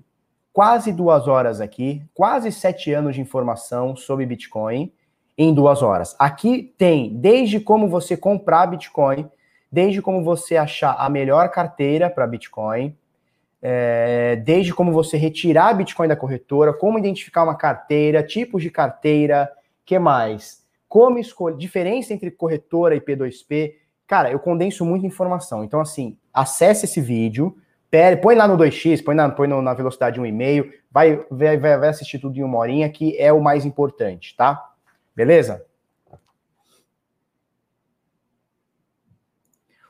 quase 0.54 0.91
duas 0.91 1.28
horas 1.28 1.62
aqui, 1.62 2.02
quase 2.14 2.52
sete 2.52 2.91
anos 2.91 3.16
de 3.16 3.22
informação 3.22 3.95
sobre 3.95 4.26
Bitcoin 4.26 4.91
em 5.38 5.54
duas 5.54 5.82
horas. 5.82 6.16
Aqui 6.20 6.74
tem 6.78 7.16
desde 7.16 7.60
como 7.60 7.88
você 7.88 8.18
comprar 8.18 8.68
Bitcoin, 8.68 9.30
desde 9.72 10.02
como 10.02 10.24
você 10.24 10.58
achar 10.58 10.95
a 10.97 11.10
melhor 11.10 11.50
carteira 11.50 12.10
para 12.10 12.28
Bitcoin, 12.28 12.95
é, 13.62 14.38
desde 14.38 14.74
como 14.74 14.91
você 14.91 15.18
retirar 15.18 15.74
Bitcoin 15.74 16.08
da 16.08 16.16
corretora, 16.16 16.74
como 16.74 16.97
identificar 16.97 17.43
uma 17.43 17.56
carteira, 17.56 18.24
tipos 18.24 18.64
de 18.64 18.70
carteira, 18.70 19.50
que 19.86 19.97
mais? 20.00 20.64
Como 20.88 21.20
escolher, 21.20 21.58
diferença 21.58 22.14
entre 22.14 22.32
corretora 22.32 22.95
e 22.95 23.02
P2P. 23.02 23.76
Cara, 24.08 24.32
eu 24.32 24.39
condenso 24.39 24.86
muita 24.86 25.06
informação. 25.06 25.64
Então, 25.64 25.80
assim, 25.80 26.18
acesse 26.34 26.86
esse 26.86 27.00
vídeo, 27.00 27.56
põe 28.22 28.36
lá 28.36 28.48
no 28.48 28.58
2x, 28.58 29.04
põe 29.04 29.16
na, 29.16 29.30
põe 29.30 29.48
na 29.48 29.74
velocidade 29.74 30.22
1,5, 30.22 30.72
vai, 30.92 31.26
vai, 31.30 31.58
vai 31.58 31.90
assistir 31.90 32.20
tudo 32.20 32.38
em 32.38 32.44
uma 32.44 32.60
horinha, 32.60 32.90
que 32.90 33.18
é 33.18 33.34
o 33.34 33.42
mais 33.42 33.66
importante, 33.66 34.36
tá? 34.36 34.74
Beleza? 35.16 35.66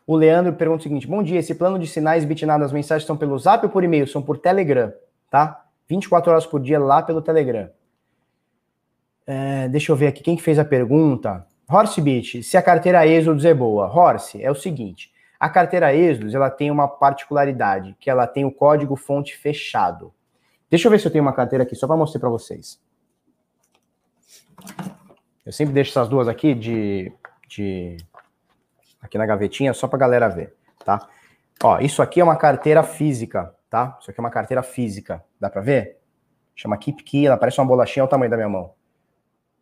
O 0.08 0.16
Leandro 0.16 0.54
pergunta 0.54 0.80
o 0.80 0.84
seguinte: 0.84 1.06
Bom 1.06 1.22
dia, 1.22 1.38
esse 1.38 1.54
plano 1.54 1.78
de 1.78 1.86
sinais 1.86 2.26
bitnado, 2.26 2.64
as 2.64 2.72
mensagens 2.72 3.06
são 3.06 3.16
pelo 3.16 3.38
Zap 3.38 3.64
ou 3.64 3.72
por 3.72 3.84
e-mail? 3.84 4.08
São 4.08 4.24
por 4.24 4.40
Telegram, 4.40 4.92
tá? 5.30 5.66
24 5.88 6.32
horas 6.32 6.46
por 6.48 6.60
dia 6.60 6.80
lá 6.80 7.04
pelo 7.04 7.22
Telegram. 7.22 7.70
É, 9.28 9.68
deixa 9.68 9.92
eu 9.92 9.96
ver 9.96 10.08
aqui 10.08 10.24
quem 10.24 10.36
que 10.36 10.42
fez 10.42 10.58
a 10.58 10.66
pergunta. 10.66 11.46
Horse 11.70 12.02
Beach, 12.02 12.42
se 12.42 12.58
a 12.58 12.62
carteira 12.64 13.06
Exodus 13.06 13.46
é 13.46 13.54
boa. 13.54 13.86
Horse, 13.86 14.42
é 14.42 14.50
o 14.50 14.56
seguinte: 14.56 15.12
a 15.40 15.50
carteira 15.50 15.96
Exodus 15.96 16.36
ela 16.36 16.50
tem 16.50 16.70
uma 16.70 16.88
particularidade, 16.88 17.96
que 18.00 18.10
ela 18.10 18.28
tem 18.28 18.44
o 18.44 18.52
código 18.52 18.96
fonte 18.96 19.38
fechado. 19.38 20.14
Deixa 20.70 20.88
eu 20.88 20.92
ver 20.92 21.00
se 21.00 21.08
eu 21.08 21.12
tenho 21.12 21.24
uma 21.24 21.34
carteira 21.34 21.64
aqui, 21.64 21.76
só 21.76 21.88
para 21.88 21.96
mostrar 21.96 22.20
para 22.20 22.30
vocês. 22.30 22.80
Eu 25.46 25.54
sempre 25.54 25.74
deixo 25.74 25.92
essas 25.92 26.10
duas 26.10 26.28
aqui 26.28 26.54
de, 26.54 27.12
de 27.48 27.98
aqui 29.02 29.18
na 29.18 29.26
gavetinha, 29.26 29.74
só 29.74 29.88
para 29.88 29.98
galera 29.98 30.28
ver, 30.28 30.56
tá? 30.84 31.08
Ó, 31.64 31.80
isso 31.80 32.02
aqui 32.02 32.20
é 32.20 32.24
uma 32.24 32.36
carteira 32.36 32.84
física, 32.84 33.56
tá? 33.70 33.98
Isso 34.00 34.12
aqui 34.12 34.20
é 34.20 34.24
uma 34.24 34.30
carteira 34.30 34.62
física, 34.62 35.24
dá 35.40 35.50
para 35.50 35.62
ver? 35.62 36.00
Chama 36.56 36.78
Keep 36.78 37.04
Key, 37.04 37.26
ela 37.26 37.38
parece 37.38 37.60
uma 37.60 37.68
bolachinha, 37.68 38.04
olha 38.04 38.08
o 38.08 38.10
tamanho 38.10 38.30
da 38.30 38.38
minha 38.38 38.50
mão. 38.50 38.74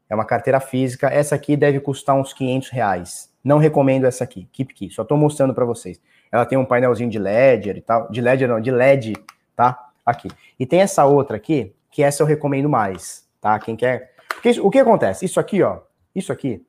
É 0.09 0.15
uma 0.15 0.25
carteira 0.25 0.59
física, 0.59 1.07
essa 1.07 1.35
aqui 1.35 1.57
deve 1.57 1.79
custar 1.79 2.15
uns 2.15 2.33
500 2.33 2.69
reais. 2.69 3.33
Não 3.43 3.57
recomendo 3.57 4.05
essa 4.05 4.23
aqui, 4.23 4.47
Keep 4.51 4.73
Key, 4.73 4.89
só 4.89 5.03
tô 5.03 5.17
mostrando 5.17 5.53
para 5.53 5.65
vocês. 5.65 5.99
Ela 6.31 6.45
tem 6.45 6.57
um 6.57 6.65
painelzinho 6.65 7.09
de 7.09 7.19
LED 7.19 7.69
e 7.69 7.81
tal, 7.81 8.09
de 8.09 8.21
LED 8.21 8.47
não, 8.47 8.59
de 8.59 8.71
LED, 8.71 9.13
tá? 9.55 9.89
Aqui. 10.05 10.29
E 10.59 10.65
tem 10.65 10.81
essa 10.81 11.05
outra 11.05 11.37
aqui, 11.37 11.73
que 11.91 12.03
essa 12.03 12.23
eu 12.23 12.27
recomendo 12.27 12.69
mais, 12.69 13.27
tá? 13.41 13.57
Quem 13.59 13.75
quer... 13.75 14.13
Porque 14.29 14.49
isso, 14.49 14.65
o 14.65 14.69
que 14.69 14.79
acontece? 14.79 15.25
Isso 15.25 15.39
aqui, 15.39 15.61
ó, 15.63 15.79
isso 16.15 16.31
aqui 16.31 16.65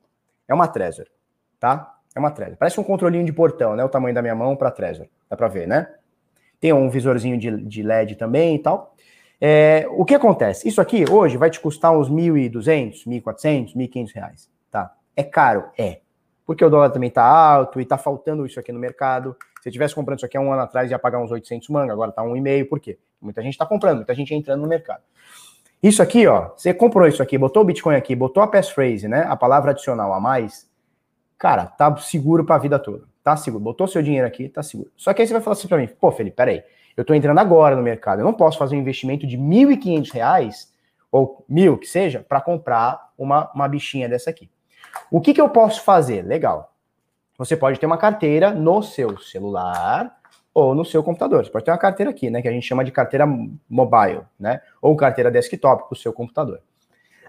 é 0.48 0.54
uma 0.54 0.66
Trezor, 0.66 1.06
tá? 1.60 1.94
É 2.14 2.18
uma 2.18 2.30
Trezor. 2.30 2.56
Parece 2.56 2.80
um 2.80 2.84
controlinho 2.84 3.24
de 3.24 3.32
portão, 3.32 3.76
né? 3.76 3.84
O 3.84 3.88
tamanho 3.88 4.14
da 4.14 4.22
minha 4.22 4.34
mão 4.34 4.56
para 4.56 4.70
Trezor. 4.70 5.06
Dá 5.28 5.36
para 5.36 5.48
ver, 5.48 5.68
né? 5.68 5.88
Tem 6.60 6.72
um 6.72 6.88
visorzinho 6.88 7.38
de, 7.38 7.56
de 7.64 7.82
LED 7.82 8.16
também 8.16 8.56
e 8.56 8.58
tal. 8.58 8.94
É, 9.40 9.86
o 9.90 10.04
que 10.04 10.14
acontece? 10.14 10.68
Isso 10.68 10.80
aqui 10.80 11.04
hoje 11.08 11.36
vai 11.36 11.50
te 11.50 11.60
custar 11.60 11.96
uns 11.96 12.10
1.200, 12.10 13.04
1.400, 13.06 13.74
1.500 13.74 14.14
reais, 14.14 14.50
tá? 14.70 14.92
É 15.14 15.22
caro? 15.22 15.70
É. 15.78 16.00
Porque 16.44 16.64
o 16.64 16.70
dólar 16.70 16.90
também 16.90 17.10
tá 17.10 17.22
alto 17.22 17.80
e 17.80 17.84
tá 17.84 17.98
faltando 17.98 18.46
isso 18.46 18.58
aqui 18.58 18.72
no 18.72 18.78
mercado. 18.78 19.36
Se 19.62 19.68
eu 19.68 19.72
tivesse 19.72 19.94
comprando 19.94 20.18
isso 20.18 20.26
aqui 20.26 20.36
há 20.36 20.40
um 20.40 20.52
ano 20.52 20.62
atrás, 20.62 20.90
ia 20.90 20.98
pagar 20.98 21.18
uns 21.18 21.30
800 21.30 21.68
manga, 21.68 21.92
agora 21.92 22.10
tá 22.10 22.22
um 22.22 22.36
e 22.36 22.40
meio. 22.40 22.66
Por 22.68 22.80
quê? 22.80 22.98
Muita 23.20 23.42
gente 23.42 23.56
tá 23.56 23.66
comprando, 23.66 23.96
muita 23.96 24.14
gente 24.14 24.34
entrando 24.34 24.62
no 24.62 24.68
mercado. 24.68 25.02
Isso 25.82 26.02
aqui, 26.02 26.26
ó, 26.26 26.50
você 26.56 26.74
comprou 26.74 27.06
isso 27.06 27.22
aqui, 27.22 27.38
botou 27.38 27.62
o 27.62 27.64
Bitcoin 27.64 27.94
aqui, 27.94 28.16
botou 28.16 28.42
a 28.42 28.48
passphrase, 28.48 29.06
né, 29.06 29.24
a 29.28 29.36
palavra 29.36 29.70
adicional 29.70 30.12
a 30.12 30.18
mais, 30.18 30.68
cara, 31.38 31.66
tá 31.66 31.94
seguro 31.98 32.44
para 32.44 32.56
a 32.56 32.58
vida 32.58 32.78
toda. 32.80 33.04
Tá 33.22 33.36
seguro. 33.36 33.62
Botou 33.62 33.86
seu 33.86 34.02
dinheiro 34.02 34.26
aqui, 34.26 34.48
tá 34.48 34.62
seguro. 34.62 34.90
Só 34.96 35.12
que 35.12 35.20
aí 35.20 35.28
você 35.28 35.34
vai 35.34 35.42
falar 35.42 35.52
assim 35.52 35.68
para 35.68 35.78
mim, 35.78 35.86
pô, 35.86 36.10
Felipe, 36.10 36.34
peraí, 36.34 36.62
eu 36.98 37.04
tô 37.04 37.14
entrando 37.14 37.38
agora 37.38 37.76
no 37.76 37.82
mercado, 37.82 38.20
eu 38.20 38.24
não 38.24 38.32
posso 38.32 38.58
fazer 38.58 38.74
um 38.74 38.80
investimento 38.80 39.24
de 39.24 39.36
R$ 39.36 39.42
1.500 39.42 40.66
ou 41.12 41.44
mil 41.48 41.78
que 41.78 41.86
seja 41.86 42.26
para 42.28 42.40
comprar 42.40 43.10
uma, 43.16 43.50
uma 43.54 43.68
bichinha 43.68 44.08
dessa 44.08 44.30
aqui. 44.30 44.50
O 45.08 45.20
que, 45.20 45.32
que 45.32 45.40
eu 45.40 45.48
posso 45.48 45.84
fazer? 45.84 46.22
Legal. 46.22 46.74
Você 47.38 47.56
pode 47.56 47.78
ter 47.78 47.86
uma 47.86 47.96
carteira 47.96 48.50
no 48.50 48.82
seu 48.82 49.16
celular 49.18 50.12
ou 50.52 50.74
no 50.74 50.84
seu 50.84 51.00
computador. 51.04 51.44
Você 51.44 51.52
pode 51.52 51.64
ter 51.64 51.70
uma 51.70 51.78
carteira 51.78 52.10
aqui, 52.10 52.30
né, 52.30 52.42
que 52.42 52.48
a 52.48 52.52
gente 52.52 52.66
chama 52.66 52.84
de 52.84 52.90
carteira 52.90 53.24
mobile, 53.70 54.22
né, 54.38 54.60
ou 54.82 54.96
carteira 54.96 55.30
desktop 55.30 55.84
para 55.84 55.94
o 55.94 55.96
seu 55.96 56.12
computador. 56.12 56.60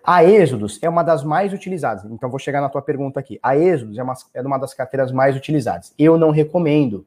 A 0.04 0.24
Êxodos 0.24 0.80
é 0.82 0.90
uma 0.90 1.04
das 1.04 1.24
mais 1.24 1.54
utilizadas. 1.54 2.06
Então, 2.06 2.28
vou 2.28 2.40
chegar 2.40 2.60
na 2.60 2.70
tua 2.70 2.82
pergunta 2.82 3.20
aqui. 3.20 3.40
A 3.44 3.56
Êxodos 3.56 4.00
é 4.00 4.02
uma, 4.02 4.14
é 4.34 4.42
uma 4.42 4.58
das 4.58 4.74
carteiras 4.74 5.12
mais 5.12 5.36
utilizadas. 5.36 5.94
Eu 6.00 6.18
não 6.18 6.32
recomendo. 6.32 7.06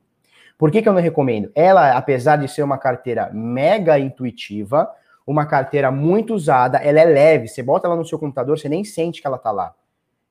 Por 0.63 0.71
que, 0.71 0.81
que 0.81 0.89
eu 0.89 0.93
não 0.93 1.01
recomendo? 1.01 1.51
Ela, 1.57 1.97
apesar 1.97 2.37
de 2.37 2.47
ser 2.47 2.63
uma 2.63 2.79
carteira 2.79 3.29
mega 3.33 3.99
intuitiva, 3.99 4.89
uma 5.27 5.45
carteira 5.45 5.91
muito 5.91 6.33
usada, 6.33 6.79
ela 6.79 7.01
é 7.01 7.05
leve. 7.05 7.49
Você 7.49 7.65
bota 7.65 7.89
ela 7.89 7.97
no 7.97 8.05
seu 8.05 8.17
computador, 8.17 8.57
você 8.57 8.69
nem 8.69 8.85
sente 8.85 9.21
que 9.21 9.27
ela 9.27 9.39
está 9.39 9.51
lá. 9.51 9.75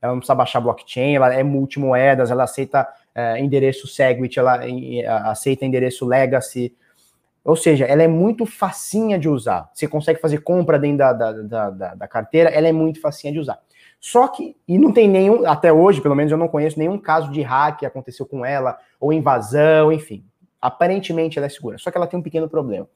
Ela 0.01 0.13
não 0.13 0.19
precisa 0.19 0.33
baixar 0.33 0.61
blockchain, 0.61 1.15
ela 1.15 1.33
é 1.33 1.43
multimoedas, 1.43 2.31
ela 2.31 2.45
aceita 2.45 2.87
é, 3.13 3.41
endereço 3.41 3.87
Segwit, 3.87 4.39
ela 4.39 4.61
aceita 5.29 5.65
endereço 5.65 6.07
Legacy. 6.07 6.73
Ou 7.43 7.57
seja, 7.57 7.83
ela 7.83 8.01
é 8.01 8.07
muito 8.07 8.45
facinha 8.45 9.19
de 9.19 9.27
usar. 9.27 9.69
Você 9.73 9.85
consegue 9.85 10.21
fazer 10.21 10.37
compra 10.43 10.79
dentro 10.79 10.99
da, 10.99 11.11
da, 11.11 11.69
da, 11.69 11.95
da, 11.95 12.07
carteira, 12.07 12.49
ela 12.51 12.69
é 12.69 12.71
muito 12.71 13.01
facinha 13.01 13.33
de 13.33 13.39
usar. 13.39 13.59
Só 14.01 14.27
que, 14.27 14.57
e 14.67 14.79
não 14.79 14.91
tem 14.91 15.07
nenhum, 15.07 15.47
até 15.47 15.71
hoje, 15.71 16.01
pelo 16.01 16.15
menos 16.15 16.31
eu 16.31 16.37
não 16.37 16.47
conheço 16.47 16.79
nenhum 16.79 16.97
caso 16.97 17.31
de 17.31 17.43
hack 17.43 17.77
que 17.77 17.85
aconteceu 17.85 18.25
com 18.25 18.43
ela, 18.43 18.79
ou 18.99 19.13
invasão, 19.13 19.91
enfim. 19.91 20.25
Aparentemente 20.59 21.37
ela 21.37 21.45
é 21.45 21.49
segura. 21.49 21.77
Só 21.77 21.91
que 21.91 21.97
ela 21.97 22.07
tem 22.07 22.19
um 22.19 22.23
pequeno 22.23 22.49
problema. 22.49 22.89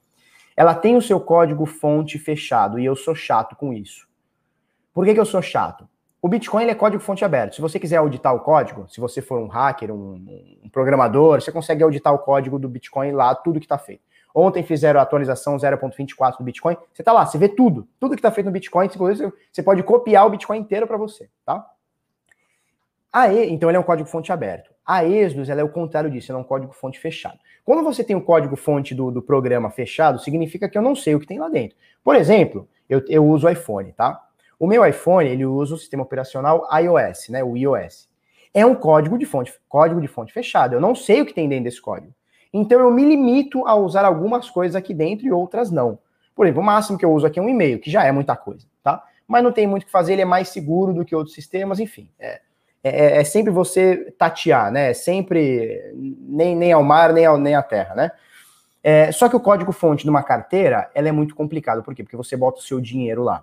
Ela 0.56 0.74
tem 0.74 0.96
o 0.96 1.02
seu 1.02 1.20
código 1.20 1.64
fonte 1.64 2.18
fechado, 2.18 2.80
e 2.80 2.84
eu 2.84 2.96
sou 2.96 3.14
chato 3.14 3.54
com 3.54 3.72
isso. 3.72 4.08
Por 4.92 5.04
que, 5.04 5.14
que 5.14 5.20
eu 5.20 5.24
sou 5.24 5.40
chato? 5.40 5.88
O 6.20 6.28
Bitcoin 6.28 6.64
é 6.64 6.74
código 6.74 7.00
fonte 7.00 7.24
aberto. 7.24 7.54
Se 7.54 7.60
você 7.60 7.78
quiser 7.78 7.98
auditar 7.98 8.34
o 8.34 8.40
código, 8.40 8.88
se 8.88 9.00
você 9.00 9.22
for 9.22 9.38
um 9.38 9.46
hacker, 9.46 9.92
um, 9.92 10.58
um 10.64 10.68
programador, 10.68 11.40
você 11.40 11.52
consegue 11.52 11.84
auditar 11.84 12.12
o 12.12 12.18
código 12.18 12.58
do 12.58 12.68
Bitcoin 12.68 13.12
lá, 13.12 13.32
tudo 13.32 13.60
que 13.60 13.66
está 13.66 13.78
feito. 13.78 14.02
Ontem 14.38 14.62
fizeram 14.62 15.00
a 15.00 15.02
atualização 15.02 15.56
0.24 15.56 16.36
do 16.36 16.44
Bitcoin. 16.44 16.76
Você 16.92 17.02
tá 17.02 17.10
lá, 17.10 17.24
você 17.24 17.38
vê 17.38 17.48
tudo. 17.48 17.88
Tudo 17.98 18.10
que 18.10 18.18
está 18.18 18.30
feito 18.30 18.44
no 18.44 18.52
Bitcoin, 18.52 18.86
você 18.86 19.62
pode 19.62 19.82
copiar 19.82 20.26
o 20.26 20.30
Bitcoin 20.30 20.58
inteiro 20.58 20.86
para 20.86 20.98
você, 20.98 21.30
tá? 21.42 21.66
A 23.10 23.32
e, 23.32 23.50
então 23.50 23.70
ele 23.70 23.78
é 23.78 23.80
um 23.80 23.82
código 23.82 24.06
fonte 24.06 24.30
aberto. 24.30 24.70
A 24.84 25.06
Exodus 25.06 25.48
ela 25.48 25.62
é 25.62 25.64
o 25.64 25.70
contrário 25.70 26.10
disso, 26.10 26.30
ela 26.30 26.38
é 26.38 26.42
um 26.42 26.44
código 26.44 26.74
fonte 26.74 27.00
fechado. 27.00 27.38
Quando 27.64 27.82
você 27.82 28.04
tem 28.04 28.14
o 28.14 28.20
código 28.20 28.56
fonte 28.56 28.94
do, 28.94 29.10
do 29.10 29.22
programa 29.22 29.70
fechado, 29.70 30.18
significa 30.18 30.68
que 30.68 30.76
eu 30.76 30.82
não 30.82 30.94
sei 30.94 31.14
o 31.14 31.20
que 31.20 31.26
tem 31.26 31.38
lá 31.38 31.48
dentro. 31.48 31.74
Por 32.04 32.14
exemplo, 32.14 32.68
eu, 32.90 33.02
eu 33.08 33.24
uso 33.24 33.46
o 33.46 33.50
iPhone, 33.50 33.94
tá? 33.94 34.22
O 34.60 34.66
meu 34.66 34.84
iPhone, 34.84 35.26
ele 35.30 35.46
usa 35.46 35.76
o 35.76 35.78
sistema 35.78 36.02
operacional 36.02 36.68
iOS, 36.78 37.30
né, 37.30 37.42
o 37.42 37.56
iOS. 37.56 38.06
É 38.52 38.66
um 38.66 38.74
código 38.74 39.16
de 39.16 39.24
fonte, 39.24 39.50
código 39.66 39.98
de 39.98 40.08
fonte 40.08 40.30
fechado. 40.30 40.74
Eu 40.74 40.80
não 40.80 40.94
sei 40.94 41.22
o 41.22 41.26
que 41.26 41.32
tem 41.32 41.48
dentro 41.48 41.64
desse 41.64 41.80
código. 41.80 42.12
Então 42.60 42.80
eu 42.80 42.90
me 42.90 43.04
limito 43.04 43.66
a 43.66 43.74
usar 43.74 44.04
algumas 44.04 44.48
coisas 44.48 44.74
aqui 44.74 44.94
dentro 44.94 45.26
e 45.26 45.32
outras 45.32 45.70
não. 45.70 45.98
Por 46.34 46.46
exemplo, 46.46 46.62
o 46.62 46.64
máximo 46.64 46.96
que 46.96 47.04
eu 47.04 47.12
uso 47.12 47.26
aqui 47.26 47.38
é 47.38 47.42
um 47.42 47.48
e-mail, 47.48 47.78
que 47.78 47.90
já 47.90 48.04
é 48.04 48.12
muita 48.12 48.34
coisa, 48.34 48.66
tá? 48.82 49.04
Mas 49.28 49.42
não 49.44 49.52
tem 49.52 49.66
muito 49.66 49.82
o 49.82 49.86
que 49.86 49.92
fazer, 49.92 50.14
ele 50.14 50.22
é 50.22 50.26
mais 50.26 50.48
seguro 50.48 50.94
do 50.94 51.04
que 51.04 51.14
outros 51.14 51.34
sistemas, 51.34 51.80
enfim. 51.80 52.08
É, 52.18 52.40
é, 52.82 53.20
é 53.20 53.24
sempre 53.24 53.50
você 53.50 54.14
tatear, 54.18 54.70
né? 54.70 54.90
É 54.90 54.94
sempre 54.94 55.92
nem, 55.94 56.56
nem 56.56 56.72
ao 56.72 56.82
mar, 56.82 57.12
nem, 57.12 57.26
ao, 57.26 57.36
nem 57.36 57.54
à 57.54 57.62
terra, 57.62 57.94
né? 57.94 58.10
É, 58.82 59.10
só 59.12 59.28
que 59.28 59.36
o 59.36 59.40
código-fonte 59.40 60.04
de 60.04 60.10
uma 60.10 60.22
carteira, 60.22 60.90
ela 60.94 61.08
é 61.08 61.12
muito 61.12 61.34
complicado. 61.34 61.82
Por 61.82 61.94
quê? 61.94 62.02
Porque 62.02 62.16
você 62.16 62.36
bota 62.36 62.60
o 62.60 62.62
seu 62.62 62.80
dinheiro 62.80 63.22
lá. 63.22 63.42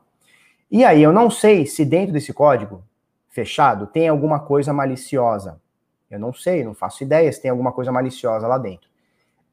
E 0.72 0.84
aí 0.84 1.04
eu 1.04 1.14
não 1.14 1.30
sei 1.30 1.66
se 1.66 1.86
dentro 1.86 2.14
desse 2.14 2.34
código 2.34 2.84
fechado 3.30 3.86
tem 3.86 4.08
alguma 4.08 4.40
coisa 4.40 4.72
maliciosa. 4.74 5.60
Eu 6.10 6.20
não 6.20 6.34
sei, 6.34 6.64
não 6.64 6.74
faço 6.74 7.04
ideia 7.04 7.32
se 7.32 7.42
tem 7.42 7.52
alguma 7.52 7.72
coisa 7.72 7.92
maliciosa 7.92 8.48
lá 8.48 8.58
dentro. 8.58 8.93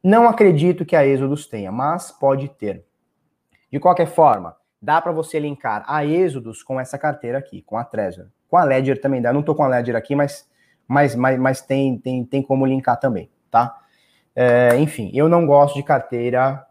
Não 0.03 0.27
acredito 0.27 0.85
que 0.85 0.97
a 0.97 1.07
Exodus 1.07 1.47
tenha, 1.47 1.71
mas 1.71 2.11
pode 2.11 2.49
ter. 2.49 2.85
De 3.71 3.79
qualquer 3.79 4.07
forma, 4.07 4.57
dá 4.81 5.01
para 5.01 5.13
você 5.13 5.39
linkar 5.39 5.85
a 5.87 6.05
Exodus 6.05 6.63
com 6.63 6.81
essa 6.81 6.99
carteira 6.99 7.39
aqui, 7.39 7.63
com 7.63 7.77
a 7.77 7.85
Trezor. 7.85 8.27
Com 8.49 8.57
a 8.57 8.65
Ledger 8.65 9.01
também 9.01 9.21
dá. 9.21 9.33
Não 9.33 9.41
estou 9.41 9.55
com 9.55 9.63
a 9.63 9.69
Ledger 9.69 9.95
aqui, 9.95 10.17
mas, 10.17 10.49
mas, 10.89 11.15
mas, 11.15 11.39
mas 11.39 11.61
tem, 11.61 11.99
tem, 11.99 12.25
tem 12.25 12.43
como 12.43 12.65
linkar 12.67 12.99
também, 12.99 13.31
tá? 13.51 13.79
É, 14.35 14.77
enfim, 14.79 15.11
eu 15.13 15.29
não 15.29 15.47
gosto 15.47 15.75
de 15.75 15.83
carteira 15.83 16.67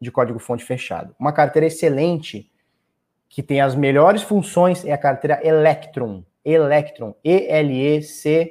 de 0.00 0.10
código-fonte 0.10 0.64
fechado. 0.64 1.14
Uma 1.18 1.32
carteira 1.32 1.66
excelente, 1.66 2.50
que 3.28 3.42
tem 3.42 3.60
as 3.60 3.74
melhores 3.74 4.22
funções, 4.22 4.84
é 4.84 4.92
a 4.92 4.98
carteira 4.98 5.40
Electron. 5.42 6.22
Electron. 6.44 7.14
E-L-E-C-T 7.24 8.50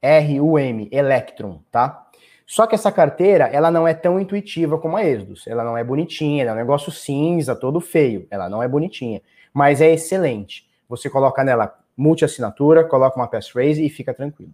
R-U-M, 0.00 0.88
Electron, 0.92 1.62
tá? 1.70 2.06
Só 2.46 2.66
que 2.66 2.76
essa 2.76 2.92
carteira, 2.92 3.46
ela 3.46 3.70
não 3.70 3.88
é 3.88 3.92
tão 3.92 4.20
intuitiva 4.20 4.78
como 4.78 4.96
a 4.96 5.04
Exodus. 5.04 5.46
Ela 5.48 5.64
não 5.64 5.76
é 5.76 5.82
bonitinha, 5.82 6.42
ela 6.42 6.52
é 6.52 6.54
um 6.54 6.56
negócio 6.56 6.92
cinza, 6.92 7.56
todo 7.56 7.80
feio. 7.80 8.26
Ela 8.30 8.48
não 8.48 8.62
é 8.62 8.68
bonitinha, 8.68 9.20
mas 9.52 9.80
é 9.80 9.92
excelente. 9.92 10.68
Você 10.88 11.10
coloca 11.10 11.42
nela 11.42 11.76
multi-assinatura, 11.96 12.84
coloca 12.84 13.16
uma 13.16 13.26
passphrase 13.26 13.84
e 13.84 13.90
fica 13.90 14.14
tranquilo, 14.14 14.52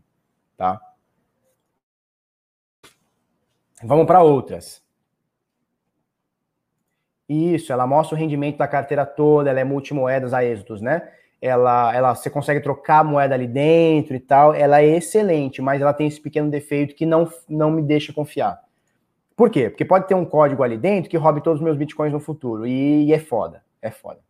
tá? 0.56 0.80
Vamos 3.82 4.06
para 4.06 4.22
outras. 4.22 4.82
Isso, 7.28 7.72
ela 7.72 7.86
mostra 7.86 8.14
o 8.14 8.18
rendimento 8.18 8.58
da 8.58 8.68
carteira 8.68 9.04
toda, 9.04 9.50
ela 9.50 9.60
é 9.60 9.64
multimoedas 9.64 10.32
a 10.32 10.44
êxitos, 10.44 10.80
né? 10.80 11.10
Ela, 11.42 11.92
ela, 11.92 12.14
você 12.14 12.30
consegue 12.30 12.60
trocar 12.60 13.00
a 13.00 13.04
moeda 13.04 13.34
ali 13.34 13.48
dentro 13.48 14.14
e 14.14 14.20
tal. 14.20 14.54
Ela 14.54 14.80
é 14.80 14.86
excelente, 14.86 15.60
mas 15.60 15.82
ela 15.82 15.92
tem 15.92 16.06
esse 16.06 16.20
pequeno 16.20 16.48
defeito 16.48 16.94
que 16.94 17.04
não, 17.04 17.28
não 17.48 17.68
me 17.68 17.82
deixa 17.82 18.12
confiar. 18.12 18.60
Por 19.36 19.50
quê? 19.50 19.68
Porque 19.68 19.84
pode 19.84 20.06
ter 20.06 20.14
um 20.14 20.24
código 20.24 20.62
ali 20.62 20.78
dentro 20.78 21.10
que 21.10 21.16
roube 21.16 21.42
todos 21.42 21.60
os 21.60 21.64
meus 21.64 21.76
bitcoins 21.76 22.12
no 22.12 22.20
futuro. 22.20 22.64
E, 22.64 23.06
e 23.06 23.12
é 23.12 23.18
foda. 23.18 23.64
É 23.82 23.90
foda. 23.90 24.20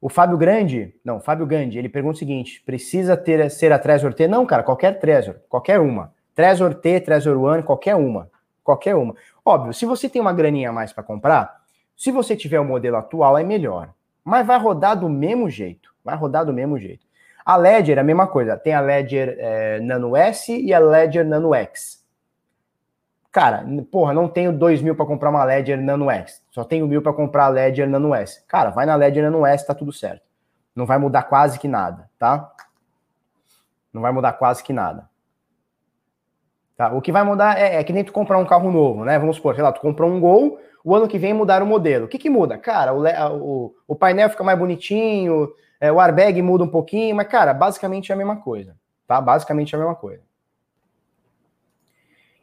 O 0.00 0.08
Fábio 0.08 0.36
Grande, 0.36 0.94
não, 1.04 1.20
Fábio 1.20 1.46
Grande, 1.46 1.78
ele 1.78 1.88
pergunta 1.88 2.16
o 2.16 2.18
seguinte: 2.18 2.60
precisa 2.66 3.16
ter 3.16 3.48
ser 3.50 3.72
a 3.72 3.78
Trezor 3.78 4.12
T? 4.12 4.26
Não, 4.26 4.44
cara, 4.44 4.62
qualquer 4.62 4.98
Trezor, 4.98 5.36
qualquer 5.48 5.80
uma. 5.80 6.12
Trezor 6.34 6.74
T, 6.74 7.00
Trezor 7.00 7.40
One, 7.40 7.62
qualquer 7.62 7.94
uma. 7.94 8.28
Qualquer 8.62 8.96
uma. 8.96 9.14
Óbvio, 9.44 9.72
se 9.72 9.86
você 9.86 10.08
tem 10.08 10.20
uma 10.20 10.32
graninha 10.32 10.70
a 10.70 10.72
mais 10.72 10.92
para 10.92 11.04
comprar, 11.04 11.62
se 11.96 12.10
você 12.10 12.34
tiver 12.34 12.58
o 12.58 12.64
modelo 12.64 12.96
atual, 12.96 13.38
é 13.38 13.44
melhor. 13.44 13.94
Mas 14.24 14.46
vai 14.46 14.58
rodar 14.58 14.98
do 14.98 15.08
mesmo 15.08 15.50
jeito. 15.50 15.94
Vai 16.02 16.16
rodar 16.16 16.44
do 16.44 16.52
mesmo 16.52 16.78
jeito. 16.78 17.06
A 17.44 17.56
Ledger 17.56 17.98
é 17.98 18.00
a 18.00 18.04
mesma 18.04 18.26
coisa. 18.26 18.56
Tem 18.56 18.72
a 18.72 18.80
Ledger 18.80 19.36
é, 19.38 19.80
Nano 19.80 20.16
S 20.16 20.56
e 20.56 20.72
a 20.72 20.78
Ledger 20.78 21.26
Nano 21.26 21.54
X. 21.54 22.02
Cara, 23.30 23.66
porra, 23.90 24.14
não 24.14 24.28
tenho 24.28 24.52
dois 24.52 24.80
mil 24.80 24.94
para 24.94 25.04
comprar 25.04 25.28
uma 25.28 25.44
Ledger 25.44 25.80
Nano 25.80 26.08
X. 26.08 26.42
Só 26.50 26.64
tenho 26.64 26.86
mil 26.86 27.02
para 27.02 27.12
comprar 27.12 27.46
a 27.46 27.48
Ledger 27.48 27.88
Nano 27.88 28.14
S. 28.14 28.42
Cara, 28.46 28.70
vai 28.70 28.86
na 28.86 28.94
Ledger 28.94 29.24
Nano 29.24 29.44
S, 29.44 29.66
tá 29.66 29.74
tudo 29.74 29.92
certo. 29.92 30.22
Não 30.74 30.86
vai 30.86 30.98
mudar 30.98 31.24
quase 31.24 31.58
que 31.58 31.68
nada, 31.68 32.08
tá? 32.18 32.50
Não 33.92 34.00
vai 34.00 34.12
mudar 34.12 34.32
quase 34.32 34.62
que 34.62 34.72
nada. 34.72 35.08
Tá? 36.76 36.92
O 36.92 37.00
que 37.00 37.12
vai 37.12 37.22
mudar 37.22 37.58
é, 37.58 37.76
é, 37.76 37.84
que 37.84 37.92
nem 37.92 38.02
tu 38.02 38.12
comprar 38.12 38.38
um 38.38 38.44
carro 38.44 38.70
novo, 38.70 39.04
né? 39.04 39.18
Vamos 39.18 39.36
supor, 39.36 39.54
sei 39.54 39.62
lá, 39.62 39.70
tu 39.70 39.80
comprou 39.80 40.10
um 40.10 40.18
Gol, 40.18 40.58
o 40.84 40.94
ano 40.94 41.06
que 41.06 41.18
vem 41.18 41.32
mudar 41.32 41.62
o 41.62 41.66
modelo. 41.66 42.06
O 42.06 42.08
que 42.08 42.18
que 42.18 42.28
muda? 42.28 42.58
Cara, 42.58 42.92
o, 42.92 43.04
o, 43.36 43.74
o 43.88 43.94
painel 43.94 44.28
fica 44.28 44.42
mais 44.42 44.58
bonitinho, 44.58 45.48
é, 45.80 45.92
o 45.92 46.00
airbag 46.00 46.40
muda 46.42 46.64
um 46.64 46.68
pouquinho, 46.68 47.14
mas, 47.14 47.28
cara, 47.28 47.54
basicamente 47.54 48.10
é 48.10 48.14
a 48.14 48.18
mesma 48.18 48.36
coisa, 48.36 48.76
tá? 49.06 49.20
Basicamente 49.20 49.74
é 49.74 49.76
a 49.76 49.80
mesma 49.80 49.94
coisa. 49.94 50.22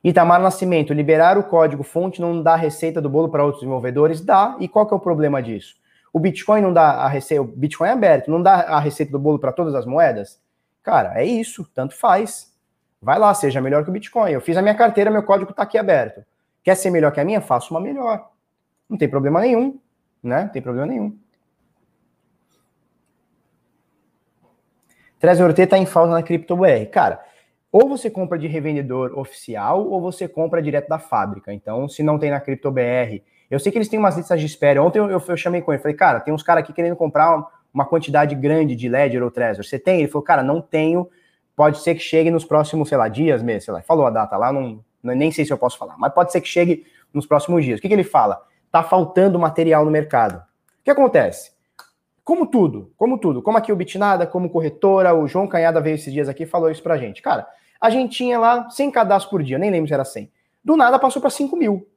Itamar 0.03 0.41
Nascimento, 0.41 0.93
liberar 0.93 1.37
o 1.37 1.43
código 1.43 1.83
fonte 1.83 2.19
não 2.19 2.41
dá 2.41 2.55
receita 2.55 2.99
do 2.99 3.09
bolo 3.09 3.29
para 3.29 3.43
outros 3.43 3.61
desenvolvedores? 3.61 4.19
Dá. 4.19 4.55
E 4.59 4.67
qual 4.67 4.87
que 4.87 4.93
é 4.93 4.97
o 4.97 4.99
problema 4.99 5.43
disso? 5.43 5.75
O 6.11 6.19
Bitcoin 6.19 6.61
não 6.61 6.73
dá 6.73 6.91
a 6.91 7.07
receita, 7.07 7.43
o 7.43 7.45
Bitcoin 7.45 7.89
é 7.89 7.91
aberto, 7.91 8.31
não 8.31 8.41
dá 8.41 8.53
a 8.61 8.79
receita 8.79 9.11
do 9.11 9.19
bolo 9.19 9.37
para 9.37 9.51
todas 9.51 9.75
as 9.75 9.85
moedas? 9.85 10.41
Cara, 10.81 11.21
é 11.21 11.25
isso, 11.25 11.69
tanto 11.75 11.95
faz. 11.95 12.50
Vai 13.01 13.17
lá, 13.17 13.33
seja 13.33 13.59
melhor 13.59 13.83
que 13.83 13.89
o 13.89 13.93
Bitcoin. 13.93 14.31
Eu 14.31 14.41
fiz 14.41 14.55
a 14.55 14.61
minha 14.61 14.75
carteira, 14.75 15.09
meu 15.09 15.23
código 15.23 15.51
está 15.51 15.63
aqui 15.63 15.77
aberto. 15.77 16.23
Quer 16.63 16.75
ser 16.75 16.91
melhor 16.91 17.11
que 17.11 17.19
a 17.19 17.25
minha? 17.25 17.41
Faça 17.41 17.71
uma 17.71 17.81
melhor. 17.81 18.29
Não 18.87 18.97
tem 18.97 19.09
problema 19.09 19.41
nenhum, 19.41 19.79
né? 20.21 20.43
Não 20.43 20.49
tem 20.49 20.61
problema 20.61 20.85
nenhum. 20.85 21.17
Trezor 25.19 25.53
T 25.53 25.63
está 25.63 25.77
em 25.77 25.85
falta 25.85 26.11
na 26.11 26.21
CryptoBR. 26.21 26.87
Cara, 26.91 27.23
ou 27.71 27.87
você 27.87 28.09
compra 28.09 28.37
de 28.37 28.47
revendedor 28.47 29.17
oficial 29.17 29.87
ou 29.87 30.01
você 30.01 30.27
compra 30.27 30.61
direto 30.61 30.89
da 30.89 30.99
fábrica. 30.99 31.53
Então, 31.53 31.87
se 31.87 32.03
não 32.03 32.19
tem 32.19 32.29
na 32.29 32.39
CryptoBR, 32.39 33.23
eu 33.49 33.59
sei 33.59 33.71
que 33.71 33.77
eles 33.77 33.87
têm 33.87 33.97
umas 33.97 34.17
listas 34.17 34.39
de 34.39 34.45
espera. 34.45 34.81
Ontem 34.83 34.99
eu, 34.99 35.09
eu, 35.09 35.23
eu 35.25 35.37
chamei 35.37 35.61
com 35.61 35.71
ele, 35.71 35.81
falei, 35.81 35.95
cara, 35.95 36.19
tem 36.19 36.33
uns 36.33 36.43
caras 36.43 36.63
aqui 36.63 36.73
querendo 36.73 36.95
comprar 36.95 37.47
uma 37.73 37.85
quantidade 37.85 38.35
grande 38.35 38.75
de 38.75 38.89
Ledger 38.89 39.23
ou 39.23 39.31
Trezor. 39.31 39.63
Você 39.63 39.79
tem? 39.79 39.99
Ele 39.99 40.07
falou, 40.07 40.23
cara, 40.23 40.43
não 40.43 40.61
tenho. 40.61 41.09
Pode 41.61 41.77
ser 41.77 41.93
que 41.93 42.01
chegue 42.01 42.31
nos 42.31 42.43
próximos, 42.43 42.89
sei 42.89 42.97
lá, 42.97 43.07
dias 43.07 43.43
mesmo. 43.43 43.61
Sei 43.61 43.71
lá, 43.71 43.83
falou 43.83 44.07
a 44.07 44.09
data 44.09 44.35
lá, 44.35 44.51
não, 44.51 44.83
nem 45.03 45.31
sei 45.31 45.45
se 45.45 45.53
eu 45.53 45.59
posso 45.59 45.77
falar, 45.77 45.95
mas 45.95 46.11
pode 46.11 46.31
ser 46.31 46.41
que 46.41 46.47
chegue 46.47 46.87
nos 47.13 47.27
próximos 47.27 47.63
dias. 47.63 47.77
O 47.77 47.81
que, 47.83 47.87
que 47.87 47.93
ele 47.93 48.03
fala? 48.03 48.41
Tá 48.71 48.81
faltando 48.81 49.37
material 49.37 49.85
no 49.85 49.91
mercado. 49.91 50.37
O 50.37 50.83
que 50.83 50.89
acontece? 50.89 51.51
Como 52.23 52.47
tudo, 52.47 52.91
como 52.97 53.15
tudo, 53.15 53.43
como 53.43 53.59
aqui 53.59 53.71
o 53.71 53.75
Bitnada, 53.75 54.25
como 54.25 54.49
corretora, 54.49 55.13
o 55.13 55.27
João 55.27 55.45
Canhada 55.45 55.79
veio 55.79 55.93
esses 55.93 56.11
dias 56.11 56.27
aqui 56.27 56.45
e 56.45 56.47
falou 56.47 56.71
isso 56.71 56.81
pra 56.81 56.97
gente. 56.97 57.21
Cara, 57.21 57.47
a 57.79 57.91
gente 57.91 58.17
tinha 58.17 58.39
lá 58.39 58.67
100 58.67 58.89
cadastros 58.89 59.29
por 59.29 59.43
dia, 59.43 59.59
nem 59.59 59.69
lembro 59.69 59.87
se 59.87 59.93
era 59.93 60.03
100. 60.03 60.31
Do 60.65 60.75
nada 60.75 60.97
passou 60.97 61.21
para 61.21 61.29
5 61.29 61.55
mil. 61.55 61.87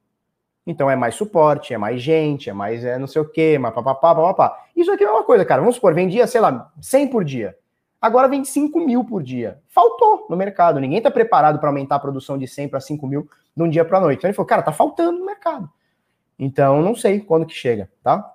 Então 0.67 0.91
é 0.91 0.97
mais 0.97 1.15
suporte, 1.15 1.73
é 1.73 1.79
mais 1.79 2.03
gente, 2.03 2.51
é 2.51 2.53
mais 2.53 2.85
é, 2.85 2.99
não 2.99 3.07
sei 3.07 3.23
o 3.23 3.25
quê, 3.25 3.57
mas 3.59 3.73
papapá, 3.73 4.15
papapá. 4.15 4.63
Isso 4.77 4.93
aqui 4.93 5.05
é 5.05 5.11
uma 5.11 5.25
coisa, 5.25 5.43
cara. 5.43 5.63
Vamos 5.63 5.77
supor, 5.77 5.95
vendia, 5.95 6.27
sei 6.27 6.43
lá, 6.43 6.71
100 6.83 7.09
por 7.09 7.25
dia. 7.25 7.57
Agora 8.05 8.29
vem 8.29 8.45
5 8.45 8.79
mil 8.81 9.03
por 9.03 9.23
dia. 9.23 9.63
Faltou 9.71 10.27
no 10.29 10.37
mercado. 10.37 10.79
Ninguém 10.79 10.99
está 10.99 11.11
preparado 11.11 11.59
para 11.59 11.71
aumentar 11.71 11.97
a 11.97 11.99
produção 11.99 12.37
de 12.37 12.47
100 12.47 12.69
para 12.69 12.79
5 12.79 13.07
mil 13.07 13.27
de 13.57 13.63
um 13.63 13.67
dia 13.67 13.83
para 13.83 13.99
noite. 13.99 14.19
Então 14.19 14.29
ele 14.29 14.37
falou, 14.37 14.47
cara, 14.47 14.61
tá 14.61 14.73
faltando 14.73 15.21
no 15.21 15.25
mercado. 15.25 15.71
Então 16.39 16.83
não 16.83 16.95
sei 16.95 17.21
quando 17.21 17.47
que 17.47 17.55
chega, 17.55 17.89
tá? 18.03 18.31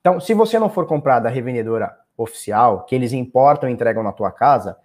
Então, 0.00 0.18
se 0.18 0.34
você 0.34 0.58
não 0.58 0.68
for 0.68 0.84
comprar 0.84 1.20
da 1.20 1.28
revendedora 1.28 1.96
oficial, 2.16 2.84
que 2.84 2.92
eles 2.92 3.12
importam 3.12 3.70
e 3.70 3.72
entregam 3.72 4.02
na 4.02 4.10
tua 4.10 4.32
casa, 4.32 4.76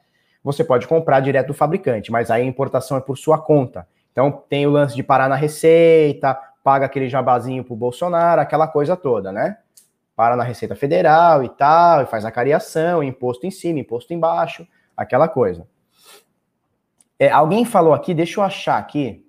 você 0.44 0.64
pode 0.64 0.88
comprar 0.88 1.20
direto 1.20 1.48
do 1.48 1.54
fabricante, 1.56 2.12
mas 2.12 2.30
aí 2.30 2.44
a 2.44 2.46
importação 2.46 2.98
é 2.98 3.02
por 3.02 3.18
sua 3.18 3.40
conta. 3.40 3.88
Então 4.12 4.44
tem 4.48 4.68
o 4.68 4.70
lance 4.70 4.96
de 4.96 5.02
parar 5.02 5.28
na 5.28 5.36
receita, 5.36 6.40
paga 6.64 6.86
aquele 6.86 7.10
jabazinho 7.10 7.64
pro 7.64 7.76
Bolsonaro, 7.76 8.42
aquela 8.42 8.68
coisa 8.68 8.96
toda, 8.96 9.32
né? 9.32 9.58
Para 10.18 10.36
na 10.36 10.44
Receita 10.44 10.76
Federal 10.76 11.44
e 11.44 11.50
tal, 11.50 12.02
e 12.02 12.06
faz 12.08 12.26
a 12.26 12.32
cariação, 12.32 13.02
imposto 13.02 13.48
em 13.48 13.52
cima, 13.52 13.80
imposto 13.80 14.14
embaixo, 14.14 14.68
aquela 14.98 15.30
coisa. 15.30 15.66
É, 17.18 17.30
alguém 17.30 17.64
falou 17.64 17.94
aqui, 17.94 18.14
deixa 18.14 18.42
eu 18.42 18.44
achar 18.44 18.78
aqui. 18.78 19.26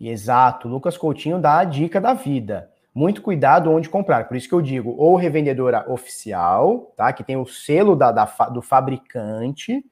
Exato, 0.00 0.66
Lucas 0.66 0.96
Coutinho 0.96 1.38
dá 1.38 1.58
a 1.58 1.64
dica 1.64 2.00
da 2.00 2.14
vida 2.14 2.72
muito 2.98 3.22
cuidado 3.22 3.70
onde 3.70 3.88
comprar. 3.88 4.26
Por 4.26 4.36
isso 4.36 4.48
que 4.48 4.54
eu 4.54 4.60
digo, 4.60 4.92
ou 4.98 5.14
revendedora 5.14 5.88
oficial, 5.88 6.92
tá? 6.96 7.12
Que 7.12 7.22
tem 7.22 7.36
o 7.36 7.46
selo 7.46 7.94
da, 7.94 8.10
da 8.10 8.24
do 8.52 8.60
fabricante, 8.60 9.84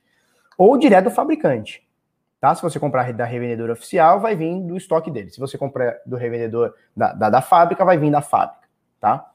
ou 0.59 0.77
direto 0.77 1.05
do 1.05 1.11
fabricante. 1.11 1.86
Tá? 2.41 2.55
Se 2.55 2.63
você 2.63 2.79
comprar 2.79 3.13
da 3.13 3.25
revendedora 3.25 3.73
oficial, 3.73 4.21
vai 4.21 4.37
vir 4.37 4.61
do 4.61 4.77
estoque 4.77 5.11
dele. 5.11 5.31
Se 5.31 5.41
você 5.41 5.57
comprar 5.57 5.97
do 6.05 6.17
revendedor 6.17 6.75
da, 6.95 7.13
da, 7.13 7.31
da 7.31 7.41
fábrica, 7.41 7.85
vai 7.85 7.97
vir 7.97 8.11
da 8.11 8.21
fábrica, 8.21 8.69
tá? 9.01 9.31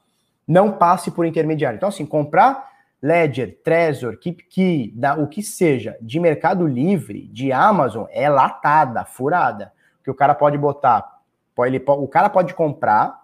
Não 0.46 0.72
passe 0.72 1.10
por 1.10 1.26
intermediário. 1.26 1.76
Então, 1.76 1.88
assim, 1.88 2.06
comprar 2.06 2.70
Ledger, 3.02 3.58
Trezor, 3.64 4.16
KeepKey, 4.16 4.92
da, 4.94 5.16
o 5.16 5.26
que 5.26 5.42
seja, 5.42 5.96
de 6.00 6.20
Mercado 6.20 6.66
Livre, 6.66 7.26
de 7.28 7.50
Amazon, 7.50 8.06
é 8.10 8.28
latada, 8.28 9.04
furada. 9.04 9.72
Que 10.04 10.10
o 10.10 10.14
cara 10.14 10.34
pode 10.34 10.56
botar, 10.56 11.20
ele, 11.66 11.82
o 11.86 12.06
cara 12.06 12.28
pode 12.28 12.54
comprar, 12.54 13.22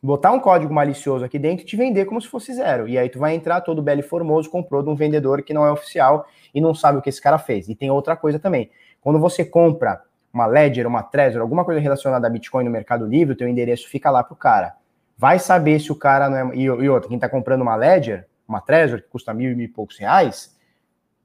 botar 0.00 0.30
um 0.30 0.38
código 0.38 0.72
malicioso 0.72 1.24
aqui 1.24 1.38
dentro 1.38 1.64
e 1.64 1.66
te 1.66 1.76
vender 1.76 2.04
como 2.04 2.20
se 2.20 2.28
fosse 2.28 2.54
zero. 2.54 2.88
E 2.88 2.96
aí 2.96 3.08
tu 3.08 3.18
vai 3.18 3.34
entrar 3.34 3.60
todo 3.60 3.82
belo 3.82 4.00
e 4.00 4.02
formoso, 4.04 4.48
comprou 4.48 4.82
de 4.82 4.88
um 4.88 4.94
vendedor 4.94 5.42
que 5.42 5.52
não 5.52 5.66
é 5.66 5.72
oficial 5.72 6.26
e 6.54 6.60
não 6.60 6.72
sabe 6.72 6.98
o 6.98 7.02
que 7.02 7.08
esse 7.08 7.20
cara 7.20 7.38
fez. 7.38 7.68
E 7.68 7.74
tem 7.74 7.90
outra 7.90 8.16
coisa 8.16 8.38
também. 8.38 8.70
Quando 9.06 9.20
você 9.20 9.44
compra 9.44 10.02
uma 10.32 10.46
Ledger, 10.46 10.84
uma 10.84 11.00
Trezor, 11.00 11.40
alguma 11.40 11.64
coisa 11.64 11.80
relacionada 11.80 12.26
a 12.26 12.30
Bitcoin 12.30 12.64
no 12.64 12.72
Mercado 12.72 13.06
Livre, 13.06 13.34
o 13.34 13.36
teu 13.36 13.46
endereço 13.46 13.88
fica 13.88 14.10
lá 14.10 14.24
pro 14.24 14.34
cara. 14.34 14.74
Vai 15.16 15.38
saber 15.38 15.78
se 15.78 15.92
o 15.92 15.94
cara 15.94 16.28
não 16.28 16.36
é... 16.36 16.56
E, 16.56 16.64
e 16.64 16.88
outra, 16.88 17.08
quem 17.08 17.16
tá 17.16 17.28
comprando 17.28 17.62
uma 17.62 17.76
Ledger, 17.76 18.26
uma 18.48 18.60
Trezor, 18.60 19.00
que 19.00 19.08
custa 19.08 19.32
mil 19.32 19.52
e 19.52 19.54
mil 19.54 19.66
e 19.66 19.68
poucos 19.68 19.96
reais, 19.96 20.58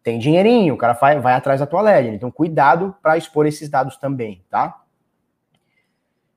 tem 0.03 0.19
dinheirinho, 0.19 0.75
o 0.75 0.77
cara 0.77 0.93
vai, 0.93 1.19
vai 1.19 1.33
atrás 1.33 1.59
da 1.59 1.65
tua 1.65 1.81
Ledger. 1.81 2.13
Então 2.13 2.29
cuidado 2.29 2.95
para 3.01 3.17
expor 3.17 3.47
esses 3.47 3.67
dados 3.67 3.97
também, 3.97 4.45
tá? 4.47 4.79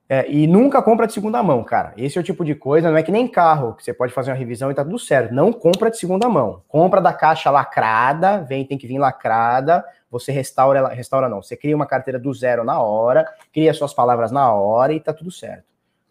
É, 0.09 0.27
e 0.27 0.47
nunca 0.47 0.81
compra 0.81 1.05
de 1.05 1.13
segunda 1.13 1.43
mão, 1.43 1.63
cara. 1.63 1.93
Esse 1.95 2.17
é 2.17 2.21
o 2.21 2.23
tipo 2.23 2.43
de 2.43 2.55
coisa, 2.55 2.89
não 2.89 2.97
é 2.97 3.03
que 3.03 3.11
nem 3.11 3.27
carro, 3.27 3.73
que 3.73 3.83
você 3.83 3.93
pode 3.93 4.13
fazer 4.13 4.31
uma 4.31 4.37
revisão 4.37 4.71
e 4.71 4.73
tá 4.73 4.83
tudo 4.83 4.97
certo. 4.97 5.31
Não 5.31 5.53
compra 5.53 5.91
de 5.91 5.97
segunda 5.97 6.27
mão. 6.27 6.63
Compra 6.67 6.99
da 6.99 7.13
caixa 7.13 7.51
lacrada, 7.51 8.39
vem, 8.41 8.65
tem 8.65 8.79
que 8.79 8.87
vir 8.87 8.97
lacrada, 8.97 9.85
você 10.19 10.31
restaura, 10.31 10.87
restaura 10.89 11.29
não, 11.29 11.41
você 11.41 11.55
cria 11.55 11.75
uma 11.75 11.85
carteira 11.85 12.19
do 12.19 12.33
zero 12.33 12.63
na 12.63 12.79
hora, 12.81 13.27
cria 13.53 13.73
suas 13.73 13.93
palavras 13.93 14.31
na 14.31 14.51
hora 14.53 14.93
e 14.93 14.99
tá 14.99 15.13
tudo 15.13 15.31
certo, 15.31 15.65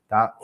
tá? 0.08 0.36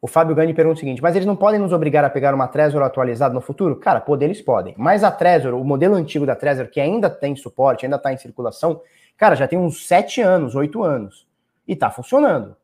O 0.00 0.08
Fábio 0.08 0.34
Gani 0.34 0.52
pergunta 0.52 0.76
o 0.76 0.80
seguinte, 0.80 1.00
mas 1.00 1.14
eles 1.14 1.26
não 1.26 1.36
podem 1.36 1.60
nos 1.60 1.72
obrigar 1.72 2.04
a 2.04 2.10
pegar 2.10 2.34
uma 2.34 2.48
Trezor 2.48 2.82
atualizada 2.82 3.32
no 3.32 3.40
futuro? 3.40 3.76
Cara, 3.76 4.00
poder 4.00 4.24
eles 4.24 4.42
podem. 4.42 4.74
Mas 4.76 5.04
a 5.04 5.12
Trezor, 5.12 5.54
o 5.54 5.64
modelo 5.64 5.94
antigo 5.94 6.26
da 6.26 6.34
Trezor, 6.34 6.66
que 6.68 6.80
ainda 6.80 7.08
tem 7.08 7.36
suporte, 7.36 7.86
ainda 7.86 7.96
está 7.96 8.12
em 8.12 8.16
circulação, 8.16 8.80
Cara, 9.22 9.36
já 9.36 9.46
tem 9.46 9.56
uns 9.56 9.86
sete 9.86 10.20
anos, 10.20 10.56
oito 10.56 10.82
anos. 10.82 11.28
E 11.64 11.76
tá 11.76 11.90
funcionando. 11.92 12.56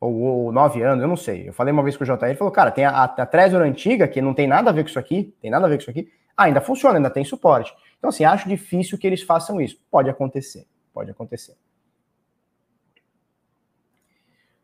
Ou, 0.00 0.14
ou, 0.14 0.52
nove 0.52 0.82
anos, 0.82 1.02
eu 1.02 1.08
não 1.08 1.18
sei. 1.18 1.48
Eu 1.48 1.52
falei 1.52 1.70
uma 1.70 1.82
vez 1.82 1.98
com 1.98 2.02
o 2.02 2.06
JR, 2.06 2.24
ele 2.24 2.34
falou, 2.34 2.50
cara, 2.50 2.70
tem 2.70 2.86
a, 2.86 3.04
a 3.04 3.26
Trezor 3.26 3.60
antiga, 3.60 4.08
que 4.08 4.22
não 4.22 4.32
tem 4.32 4.46
nada 4.46 4.70
a 4.70 4.72
ver 4.72 4.82
com 4.84 4.88
isso 4.88 4.98
aqui, 4.98 5.34
tem 5.42 5.50
nada 5.50 5.66
a 5.66 5.68
ver 5.68 5.76
com 5.76 5.82
isso 5.82 5.90
aqui, 5.90 6.10
ainda 6.36 6.60
funciona, 6.60 6.96
ainda 6.96 7.10
tem 7.10 7.24
suporte. 7.24 7.74
Então, 7.98 8.08
assim, 8.08 8.24
acho 8.24 8.48
difícil 8.48 8.98
que 8.98 9.06
eles 9.06 9.22
façam 9.22 9.60
isso. 9.60 9.78
Pode 9.90 10.10
acontecer, 10.10 10.66
pode 10.92 11.10
acontecer. 11.10 11.56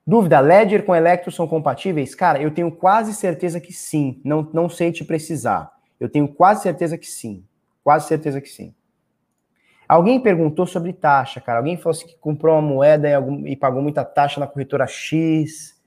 Dúvida, 0.06 0.40
Ledger 0.40 0.84
com 0.84 0.94
Electro 0.94 1.30
são 1.30 1.46
compatíveis? 1.46 2.14
Cara, 2.14 2.42
eu 2.42 2.50
tenho 2.50 2.72
quase 2.72 3.14
certeza 3.14 3.60
que 3.60 3.72
sim. 3.72 4.20
Não, 4.24 4.42
não 4.52 4.68
sei 4.68 4.90
te 4.90 5.04
precisar. 5.04 5.70
Eu 6.00 6.08
tenho 6.08 6.26
quase 6.26 6.62
certeza 6.62 6.98
que 6.98 7.06
sim. 7.06 7.44
Quase 7.84 8.08
certeza 8.08 8.40
que 8.40 8.48
sim. 8.48 8.74
Alguém 9.88 10.20
perguntou 10.20 10.66
sobre 10.66 10.92
taxa, 10.92 11.40
cara. 11.40 11.58
Alguém 11.58 11.76
falou 11.76 11.90
assim 11.90 12.06
que 12.06 12.18
comprou 12.18 12.54
uma 12.54 12.62
moeda 12.62 13.08
e, 13.08 13.14
algum, 13.14 13.46
e 13.46 13.56
pagou 13.56 13.82
muita 13.82 14.04
taxa 14.04 14.40
na 14.40 14.46
corretora 14.46 14.86
X. 14.86 15.80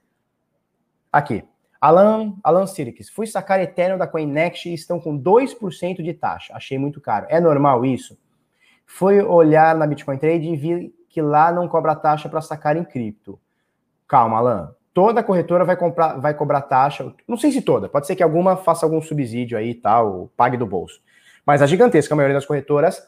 Aqui. 1.11 1.43
Alan, 1.83 2.35
Alan 2.41 2.65
Sirix, 2.65 3.09
fui 3.09 3.27
sacar 3.27 3.59
Ethereum 3.59 3.97
da 3.97 4.07
CoinNext 4.07 4.69
e 4.69 4.73
estão 4.73 5.01
com 5.01 5.21
2% 5.21 6.01
de 6.01 6.13
taxa. 6.13 6.53
Achei 6.55 6.77
muito 6.79 7.01
caro. 7.01 7.25
É 7.27 7.41
normal 7.41 7.83
isso? 7.83 8.17
Fui 8.85 9.21
olhar 9.21 9.75
na 9.75 9.85
Bitcoin 9.85 10.17
Trade 10.17 10.47
e 10.47 10.55
vi 10.55 10.95
que 11.09 11.21
lá 11.21 11.51
não 11.51 11.67
cobra 11.67 11.93
taxa 11.93 12.29
para 12.29 12.39
sacar 12.39 12.77
em 12.77 12.85
cripto. 12.85 13.37
Calma, 14.07 14.37
Alan. 14.37 14.73
Toda 14.93 15.21
corretora 15.21 15.65
vai, 15.65 15.75
comprar, 15.75 16.13
vai 16.21 16.33
cobrar 16.33 16.61
taxa. 16.61 17.13
Não 17.27 17.35
sei 17.35 17.51
se 17.51 17.61
toda, 17.61 17.89
pode 17.89 18.07
ser 18.07 18.15
que 18.15 18.23
alguma 18.23 18.55
faça 18.55 18.85
algum 18.85 19.01
subsídio 19.01 19.57
aí 19.57 19.71
e 19.71 19.75
tal, 19.75 20.31
pague 20.37 20.55
do 20.55 20.65
bolso. 20.65 21.01
Mas 21.45 21.61
a 21.61 21.65
gigantesca 21.65 22.15
maioria 22.15 22.35
das 22.35 22.45
corretoras 22.45 23.05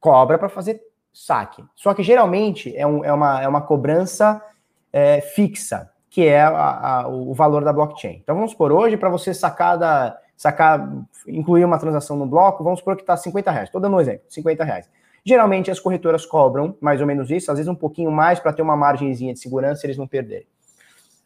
cobra 0.00 0.38
para 0.38 0.48
fazer 0.48 0.80
saque. 1.12 1.62
Só 1.76 1.92
que 1.92 2.02
geralmente 2.02 2.74
é, 2.74 2.86
um, 2.86 3.04
é, 3.04 3.12
uma, 3.12 3.42
é 3.42 3.46
uma 3.46 3.60
cobrança 3.60 4.42
é, 4.90 5.20
fixa, 5.20 5.90
que 6.10 6.26
é 6.26 6.42
a, 6.42 6.48
a, 6.48 7.08
o 7.08 7.32
valor 7.32 7.64
da 7.64 7.72
blockchain. 7.72 8.18
Então 8.22 8.34
vamos 8.34 8.52
por 8.52 8.72
hoje, 8.72 8.96
para 8.96 9.08
você 9.08 9.32
sacar, 9.32 9.78
da, 9.78 10.18
sacar, 10.36 10.92
incluir 11.26 11.64
uma 11.64 11.78
transação 11.78 12.16
no 12.16 12.26
bloco, 12.26 12.64
vamos 12.64 12.80
supor 12.80 12.96
que 12.96 13.02
está 13.02 13.16
50 13.16 13.50
reais. 13.50 13.68
Estou 13.68 13.80
dando 13.80 13.96
um 13.96 14.00
exemplo, 14.00 14.24
50 14.28 14.64
reais. 14.64 14.90
Geralmente 15.24 15.70
as 15.70 15.78
corretoras 15.78 16.26
cobram 16.26 16.76
mais 16.80 17.00
ou 17.00 17.06
menos 17.06 17.30
isso, 17.30 17.50
às 17.50 17.58
vezes 17.58 17.68
um 17.68 17.74
pouquinho 17.76 18.10
mais 18.10 18.40
para 18.40 18.52
ter 18.52 18.60
uma 18.60 18.76
margenzinha 18.76 19.32
de 19.32 19.38
segurança 19.38 19.86
eles 19.86 19.96
não 19.96 20.08
perderem. 20.08 20.48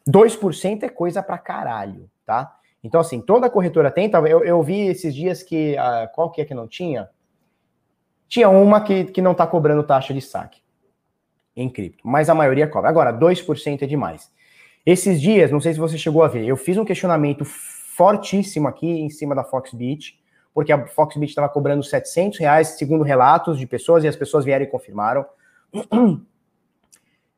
2% 0.07 0.83
é 0.83 0.89
coisa 0.89 1.23
para 1.23 1.37
caralho, 1.39 2.07
tá? 2.23 2.55
Então, 2.83 3.01
assim, 3.01 3.19
toda 3.19 3.49
corretora 3.49 3.89
tem. 3.89 4.11
Eu, 4.13 4.43
eu 4.43 4.61
vi 4.61 4.81
esses 4.81 5.15
dias 5.15 5.41
que. 5.41 5.75
Qual 6.13 6.29
que 6.29 6.41
é 6.41 6.45
que 6.45 6.53
não 6.53 6.67
tinha? 6.67 7.09
Tinha 8.27 8.47
uma 8.47 8.81
que, 8.81 9.05
que 9.05 9.21
não 9.23 9.31
está 9.31 9.47
cobrando 9.47 9.81
taxa 9.81 10.13
de 10.13 10.21
saque 10.21 10.61
em 11.55 11.67
cripto, 11.69 12.07
mas 12.07 12.29
a 12.29 12.35
maioria 12.35 12.67
cobra. 12.67 12.87
Agora, 12.87 13.11
2% 13.11 13.81
é 13.81 13.87
demais. 13.87 14.31
Esses 14.85 15.19
dias, 15.19 15.49
não 15.49 15.59
sei 15.59 15.73
se 15.73 15.79
você 15.79 15.97
chegou 15.97 16.23
a 16.23 16.27
ver, 16.27 16.45
eu 16.45 16.55
fiz 16.55 16.77
um 16.77 16.85
questionamento 16.85 17.43
fortíssimo 17.43 18.67
aqui 18.67 18.87
em 18.87 19.09
cima 19.09 19.33
da 19.33 19.43
Foxbit, 19.43 20.19
porque 20.53 20.71
a 20.71 20.85
Foxbit 20.85 21.29
estava 21.29 21.49
cobrando 21.49 21.83
700 21.83 22.39
reais, 22.39 22.67
segundo 22.77 23.03
relatos 23.03 23.57
de 23.57 23.65
pessoas, 23.65 24.03
e 24.03 24.07
as 24.07 24.15
pessoas 24.15 24.45
vieram 24.45 24.63
e 24.63 24.67
confirmaram. 24.67 25.25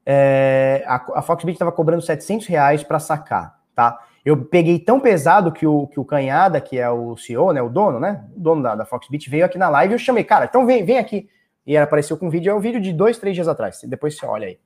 É, 0.10 0.86
a, 0.88 0.95
a 1.15 1.22
Foxbit 1.22 1.56
estava 1.56 1.69
cobrando 1.69 2.02
700 2.02 2.48
reais 2.48 2.82
para 2.82 2.98
sacar, 2.98 3.60
tá? 3.76 3.99
Eu 4.24 4.45
peguei 4.45 4.80
tão 4.80 5.02
pesado 5.02 5.52
que 5.52 5.68
o, 5.68 5.86
que 5.88 5.99
o 5.99 6.06
Canhada, 6.06 6.61
que 6.61 6.78
é 6.80 6.90
o 6.90 7.18
CEO, 7.18 7.52
né, 7.52 7.61
o 7.61 7.68
dono, 7.68 7.99
né, 7.99 8.26
o 8.34 8.40
dono 8.40 8.64
da, 8.64 8.74
da 8.74 8.86
Foxbit, 8.86 9.30
veio 9.30 9.44
aqui 9.44 9.57
na 9.57 9.68
live 9.68 9.94
e 9.94 9.95
eu 9.95 9.99
chamei, 9.99 10.24
cara, 10.24 10.45
então 10.45 10.65
vem, 10.65 10.86
vem 10.86 10.98
aqui. 10.98 11.30
E 11.65 11.76
ela 11.76 11.84
apareceu 11.84 12.18
com 12.18 12.28
um 12.28 12.30
vídeo, 12.30 12.49
é 12.49 12.53
um 12.53 12.60
vídeo 12.61 12.80
de 12.80 12.94
dois, 12.94 13.18
três 13.18 13.36
dias 13.36 13.49
atrás, 13.49 13.82
depois 13.84 14.18
você 14.18 14.26
olha 14.26 14.48
aí. 14.48 14.60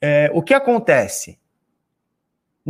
É, 0.00 0.30
o 0.32 0.40
que 0.42 0.54
acontece? 0.54 1.39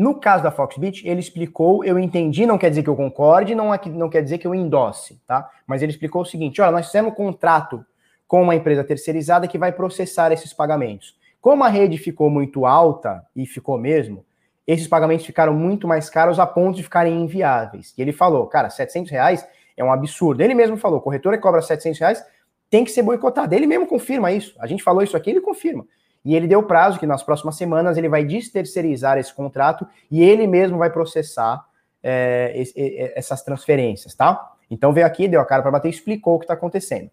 No 0.01 0.15
caso 0.15 0.43
da 0.43 0.51
Foxbit, 0.51 1.07
ele 1.07 1.21
explicou, 1.21 1.85
eu 1.85 1.99
entendi, 1.99 2.47
não 2.47 2.57
quer 2.57 2.71
dizer 2.71 2.83
que 2.83 2.89
eu 2.89 2.97
concorde, 2.97 3.55
não, 3.55 3.75
é, 3.75 3.79
não 3.85 4.09
quer 4.09 4.23
dizer 4.23 4.39
que 4.39 4.47
eu 4.47 4.55
endosse, 4.55 5.21
tá? 5.27 5.51
Mas 5.67 5.83
ele 5.83 5.93
explicou 5.93 6.23
o 6.23 6.25
seguinte: 6.25 6.59
olha, 6.59 6.73
nós 6.73 6.87
fizemos 6.87 7.13
um 7.13 7.15
contrato 7.15 7.85
com 8.27 8.43
uma 8.43 8.55
empresa 8.55 8.83
terceirizada 8.83 9.47
que 9.47 9.59
vai 9.59 9.73
processar 9.73 10.33
esses 10.33 10.55
pagamentos. 10.55 11.15
Como 11.39 11.63
a 11.65 11.69
rede 11.69 11.99
ficou 11.99 12.31
muito 12.31 12.65
alta, 12.65 13.23
e 13.37 13.45
ficou 13.45 13.77
mesmo, 13.77 14.25
esses 14.67 14.89
pagamentos 14.89 15.27
ficaram 15.27 15.53
muito 15.53 15.87
mais 15.87 16.09
caros 16.09 16.39
a 16.39 16.47
ponto 16.47 16.77
de 16.77 16.83
ficarem 16.83 17.21
inviáveis. 17.21 17.93
E 17.99 18.01
ele 18.01 18.13
falou, 18.13 18.47
cara, 18.47 18.71
700 18.71 19.11
reais 19.11 19.47
é 19.77 19.85
um 19.85 19.93
absurdo. 19.93 20.41
Ele 20.41 20.55
mesmo 20.55 20.79
falou, 20.79 21.03
corretora 21.03 21.37
que 21.37 21.43
cobra 21.43 21.61
700 21.61 22.01
reais 22.01 22.25
tem 22.71 22.87
que 22.87 22.91
ser 22.91 23.03
boicotada. 23.03 23.55
Ele 23.55 23.67
mesmo 23.67 23.87
confirma 23.87 24.33
isso. 24.33 24.57
A 24.61 24.67
gente 24.67 24.83
falou 24.83 25.03
isso 25.03 25.15
aqui, 25.15 25.29
ele 25.29 25.43
confirma. 25.43 25.85
E 26.25 26.37
ele 26.37 26.47
deu 26.47 26.63
prazo 26.63 26.99
que 26.99 27.07
nas 27.07 27.23
próximas 27.23 27.57
semanas 27.57 27.97
ele 27.97 28.09
vai 28.09 28.25
desterceirizar 28.25 29.19
esse 29.19 29.33
contrato 29.33 29.87
e 30.11 30.23
ele 30.23 30.47
mesmo 30.47 30.79
vai 30.79 30.91
processar 30.91 31.65
é, 32.03 32.63
essas 33.15 33.43
transferências, 33.43 34.15
tá? 34.15 34.53
Então 34.71 34.93
veio 34.93 35.07
aqui, 35.07 35.27
deu 35.27 35.41
a 35.41 35.45
cara 35.45 35.63
para 35.63 35.71
bater, 35.71 35.89
explicou 35.89 36.37
o 36.37 36.39
que 36.39 36.45
está 36.45 36.55
acontecendo. 36.55 37.11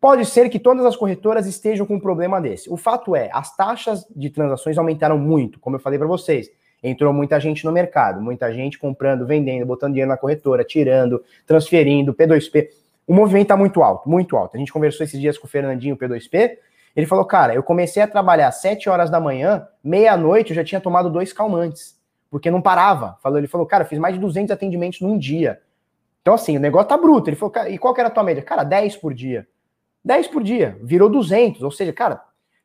Pode 0.00 0.26
ser 0.26 0.50
que 0.50 0.58
todas 0.58 0.84
as 0.84 0.96
corretoras 0.96 1.46
estejam 1.46 1.86
com 1.86 1.94
um 1.94 2.00
problema 2.00 2.40
desse. 2.40 2.70
O 2.70 2.76
fato 2.76 3.16
é, 3.16 3.30
as 3.32 3.56
taxas 3.56 4.06
de 4.14 4.28
transações 4.28 4.76
aumentaram 4.76 5.16
muito, 5.16 5.58
como 5.58 5.76
eu 5.76 5.80
falei 5.80 5.98
para 5.98 6.06
vocês. 6.06 6.50
Entrou 6.82 7.10
muita 7.14 7.40
gente 7.40 7.64
no 7.64 7.72
mercado, 7.72 8.20
muita 8.20 8.52
gente 8.52 8.78
comprando, 8.78 9.26
vendendo, 9.26 9.64
botando 9.64 9.92
dinheiro 9.92 10.10
na 10.10 10.18
corretora, 10.18 10.62
tirando, 10.62 11.24
transferindo, 11.46 12.12
P2P. 12.12 12.68
O 13.06 13.14
movimento 13.14 13.44
está 13.44 13.56
muito 13.56 13.82
alto, 13.82 14.06
muito 14.06 14.36
alto. 14.36 14.54
A 14.54 14.58
gente 14.58 14.70
conversou 14.70 15.04
esses 15.04 15.18
dias 15.18 15.38
com 15.38 15.46
o 15.46 15.50
Fernandinho, 15.50 15.96
P2P, 15.96 16.58
ele 16.94 17.06
falou, 17.06 17.24
cara, 17.24 17.54
eu 17.54 17.62
comecei 17.62 18.02
a 18.02 18.06
trabalhar 18.06 18.48
às 18.48 18.60
7 18.60 18.88
horas 18.88 19.10
da 19.10 19.18
manhã, 19.18 19.66
meia-noite 19.82 20.50
eu 20.50 20.56
já 20.56 20.64
tinha 20.64 20.80
tomado 20.80 21.10
dois 21.10 21.32
calmantes, 21.32 21.98
porque 22.30 22.50
não 22.50 22.62
parava. 22.62 23.18
Falou, 23.20 23.38
ele 23.38 23.48
falou, 23.48 23.66
cara, 23.66 23.84
eu 23.84 23.88
fiz 23.88 23.98
mais 23.98 24.14
de 24.14 24.20
200 24.20 24.50
atendimentos 24.52 25.00
num 25.00 25.18
dia. 25.18 25.60
Então, 26.22 26.34
assim, 26.34 26.56
o 26.56 26.60
negócio 26.60 26.88
tá 26.88 26.96
bruto. 26.96 27.28
Ele 27.28 27.36
falou, 27.36 27.50
cara, 27.50 27.68
e 27.68 27.76
qual 27.76 27.92
que 27.92 28.00
era 28.00 28.08
a 28.08 28.12
tua 28.12 28.22
média? 28.22 28.42
Cara, 28.42 28.64
10 28.64 28.96
por 28.96 29.12
dia. 29.12 29.46
10 30.04 30.28
por 30.28 30.42
dia, 30.42 30.78
virou 30.82 31.08
200. 31.10 31.62
Ou 31.62 31.70
seja, 31.70 31.92
cara, 31.92 32.22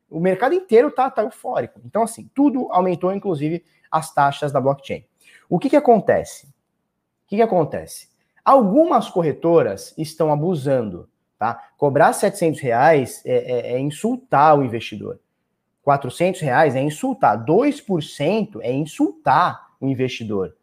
o 0.09 0.19
mercado 0.19 0.53
inteiro 0.53 0.91
tá, 0.91 1.09
tá 1.09 1.23
eufórico. 1.23 1.81
Então, 1.83 2.03
assim, 2.03 2.29
tudo 2.33 2.67
aumentou, 2.71 3.13
inclusive 3.13 3.63
as 3.91 4.13
taxas 4.13 4.51
da 4.51 4.61
blockchain. 4.61 5.05
O 5.49 5.57
que 5.57 5.69
que 5.69 5.75
acontece? 5.75 6.45
O 6.45 7.27
que 7.27 7.35
que 7.37 7.41
acontece? 7.41 8.09
Algumas 8.45 9.09
corretoras 9.09 9.93
estão 9.97 10.31
abusando 10.31 11.09
Tá? 11.39 11.69
Cobrar 11.77 12.11
700 12.11 12.59
reais 12.59 13.21
é, 13.25 13.71
é, 13.71 13.73
é 13.75 13.79
insultar 13.79 14.59
o 14.59 14.63
investidor. 14.63 15.19
400 15.81 16.41
reais 16.41 16.75
é 16.75 16.81
insultar. 16.81 17.43
2% 17.45 18.59
é 18.61 18.73
insultar 18.73 19.69
o 19.79 19.87
investidor. 19.87 20.53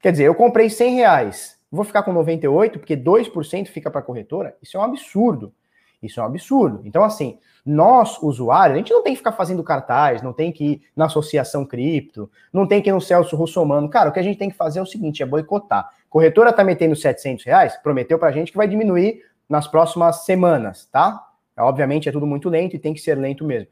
Quer 0.00 0.12
dizer, 0.12 0.24
eu 0.24 0.34
comprei 0.34 0.70
100 0.70 0.94
reais, 0.94 1.58
vou 1.70 1.84
ficar 1.84 2.04
com 2.04 2.12
98 2.12 2.78
porque 2.78 2.96
2% 2.96 3.66
fica 3.66 3.90
para 3.90 4.00
a 4.00 4.04
corretora? 4.04 4.56
Isso 4.62 4.76
é 4.76 4.80
um 4.80 4.84
absurdo. 4.84 5.52
Isso 6.00 6.20
é 6.20 6.22
um 6.22 6.26
absurdo. 6.26 6.82
Então, 6.84 7.02
assim, 7.02 7.38
nós, 7.66 8.22
usuários, 8.22 8.74
a 8.74 8.78
gente 8.78 8.92
não 8.92 9.02
tem 9.02 9.14
que 9.14 9.18
ficar 9.18 9.32
fazendo 9.32 9.64
cartaz, 9.64 10.22
não 10.22 10.32
tem 10.32 10.52
que 10.52 10.64
ir 10.64 10.82
na 10.94 11.06
associação 11.06 11.64
cripto, 11.64 12.30
não 12.52 12.68
tem 12.68 12.80
que 12.80 12.90
ir 12.90 12.92
no 12.92 13.00
Celso 13.00 13.34
Russomano. 13.34 13.88
Cara, 13.88 14.10
o 14.10 14.12
que 14.12 14.20
a 14.20 14.22
gente 14.22 14.38
tem 14.38 14.50
que 14.50 14.56
fazer 14.56 14.78
é 14.78 14.82
o 14.82 14.86
seguinte, 14.86 15.22
é 15.22 15.26
boicotar. 15.26 15.90
Corretora 16.08 16.52
tá 16.52 16.62
metendo 16.62 16.94
700 16.94 17.44
reais, 17.44 17.76
prometeu 17.78 18.18
pra 18.18 18.30
gente 18.30 18.52
que 18.52 18.58
vai 18.58 18.68
diminuir 18.68 19.22
nas 19.48 19.66
próximas 19.66 20.24
semanas, 20.24 20.86
tá? 20.86 21.26
Obviamente 21.58 22.08
é 22.08 22.12
tudo 22.12 22.26
muito 22.26 22.48
lento 22.48 22.74
e 22.74 22.78
tem 22.78 22.94
que 22.94 23.00
ser 23.00 23.16
lento 23.16 23.44
mesmo. 23.44 23.68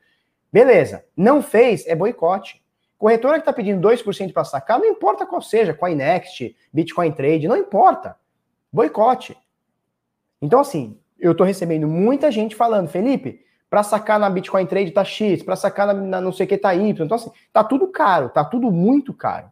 Beleza. 0.53 1.05
Não 1.17 1.43
fez, 1.43 1.87
é 1.87 1.97
boicote. 1.97 2.63
Corretora 2.99 3.35
que 3.35 3.41
está 3.41 3.53
pedindo 3.53 3.87
2% 3.87 4.33
para 4.33 4.45
sacar, 4.45 4.79
não 4.79 4.87
importa 4.87 5.27
qual 5.27 5.43
seja, 5.43 5.75
Coinext, 5.75 6.55
Bitcoin 6.73 7.11
Trade, 7.11 7.49
não 7.49 7.57
importa. 7.57 8.17
Boicote. 8.73 9.37
Então, 10.41 10.61
assim, 10.61 10.97
eu 11.19 11.33
estou 11.33 11.45
recebendo 11.45 11.89
muita 11.89 12.31
gente 12.31 12.55
falando, 12.55 12.89
Felipe, 12.89 13.45
para 13.69 13.83
sacar 13.83 14.21
na 14.21 14.29
Bitcoin 14.29 14.67
Trade 14.67 14.91
tá 14.91 15.03
X, 15.03 15.43
para 15.43 15.57
sacar 15.57 15.87
na, 15.87 15.95
na, 15.95 16.21
não 16.21 16.31
sei 16.31 16.47
o 16.47 16.49
que 16.49 16.59
tá 16.59 16.75
Y. 16.75 17.05
Então, 17.05 17.17
assim, 17.17 17.31
tá 17.53 17.65
tudo 17.65 17.89
caro, 17.89 18.29
tá 18.29 18.45
tudo 18.45 18.71
muito 18.71 19.13
caro. 19.13 19.51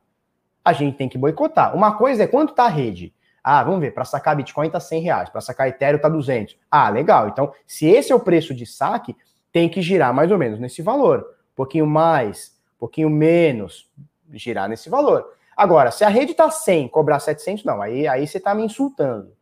A 0.64 0.72
gente 0.72 0.96
tem 0.96 1.08
que 1.08 1.18
boicotar. 1.18 1.74
Uma 1.74 1.96
coisa 1.96 2.22
é 2.22 2.26
quanto 2.26 2.54
tá 2.54 2.64
a 2.64 2.68
rede. 2.68 3.14
Ah, 3.42 3.62
vamos 3.64 3.80
ver, 3.80 3.92
para 3.92 4.04
sacar 4.04 4.36
Bitcoin 4.36 4.68
tá 4.68 4.78
100 4.78 5.02
reais, 5.02 5.28
para 5.30 5.40
sacar 5.40 5.68
Ethereum 5.68 6.00
tá 6.00 6.08
200. 6.08 6.56
Ah, 6.70 6.90
legal. 6.90 7.28
Então, 7.28 7.52
se 7.66 7.86
esse 7.86 8.12
é 8.12 8.14
o 8.14 8.20
preço 8.20 8.54
de 8.54 8.66
saque, 8.66 9.16
tem 9.52 9.68
que 9.68 9.80
girar 9.82 10.12
mais 10.12 10.30
ou 10.30 10.38
menos 10.38 10.58
nesse 10.58 10.82
valor. 10.82 11.20
Um 11.52 11.56
pouquinho 11.56 11.86
mais, 11.86 12.56
um 12.76 12.80
pouquinho 12.80 13.10
menos, 13.10 13.90
girar 14.32 14.68
nesse 14.68 14.88
valor. 14.88 15.32
Agora, 15.56 15.90
se 15.90 16.04
a 16.04 16.08
rede 16.08 16.34
tá 16.34 16.50
100, 16.50 16.88
cobrar 16.88 17.20
700, 17.20 17.64
não, 17.64 17.82
aí, 17.82 18.06
aí 18.06 18.26
você 18.26 18.38
tá 18.38 18.54
me 18.54 18.64
insultando. 18.64 19.32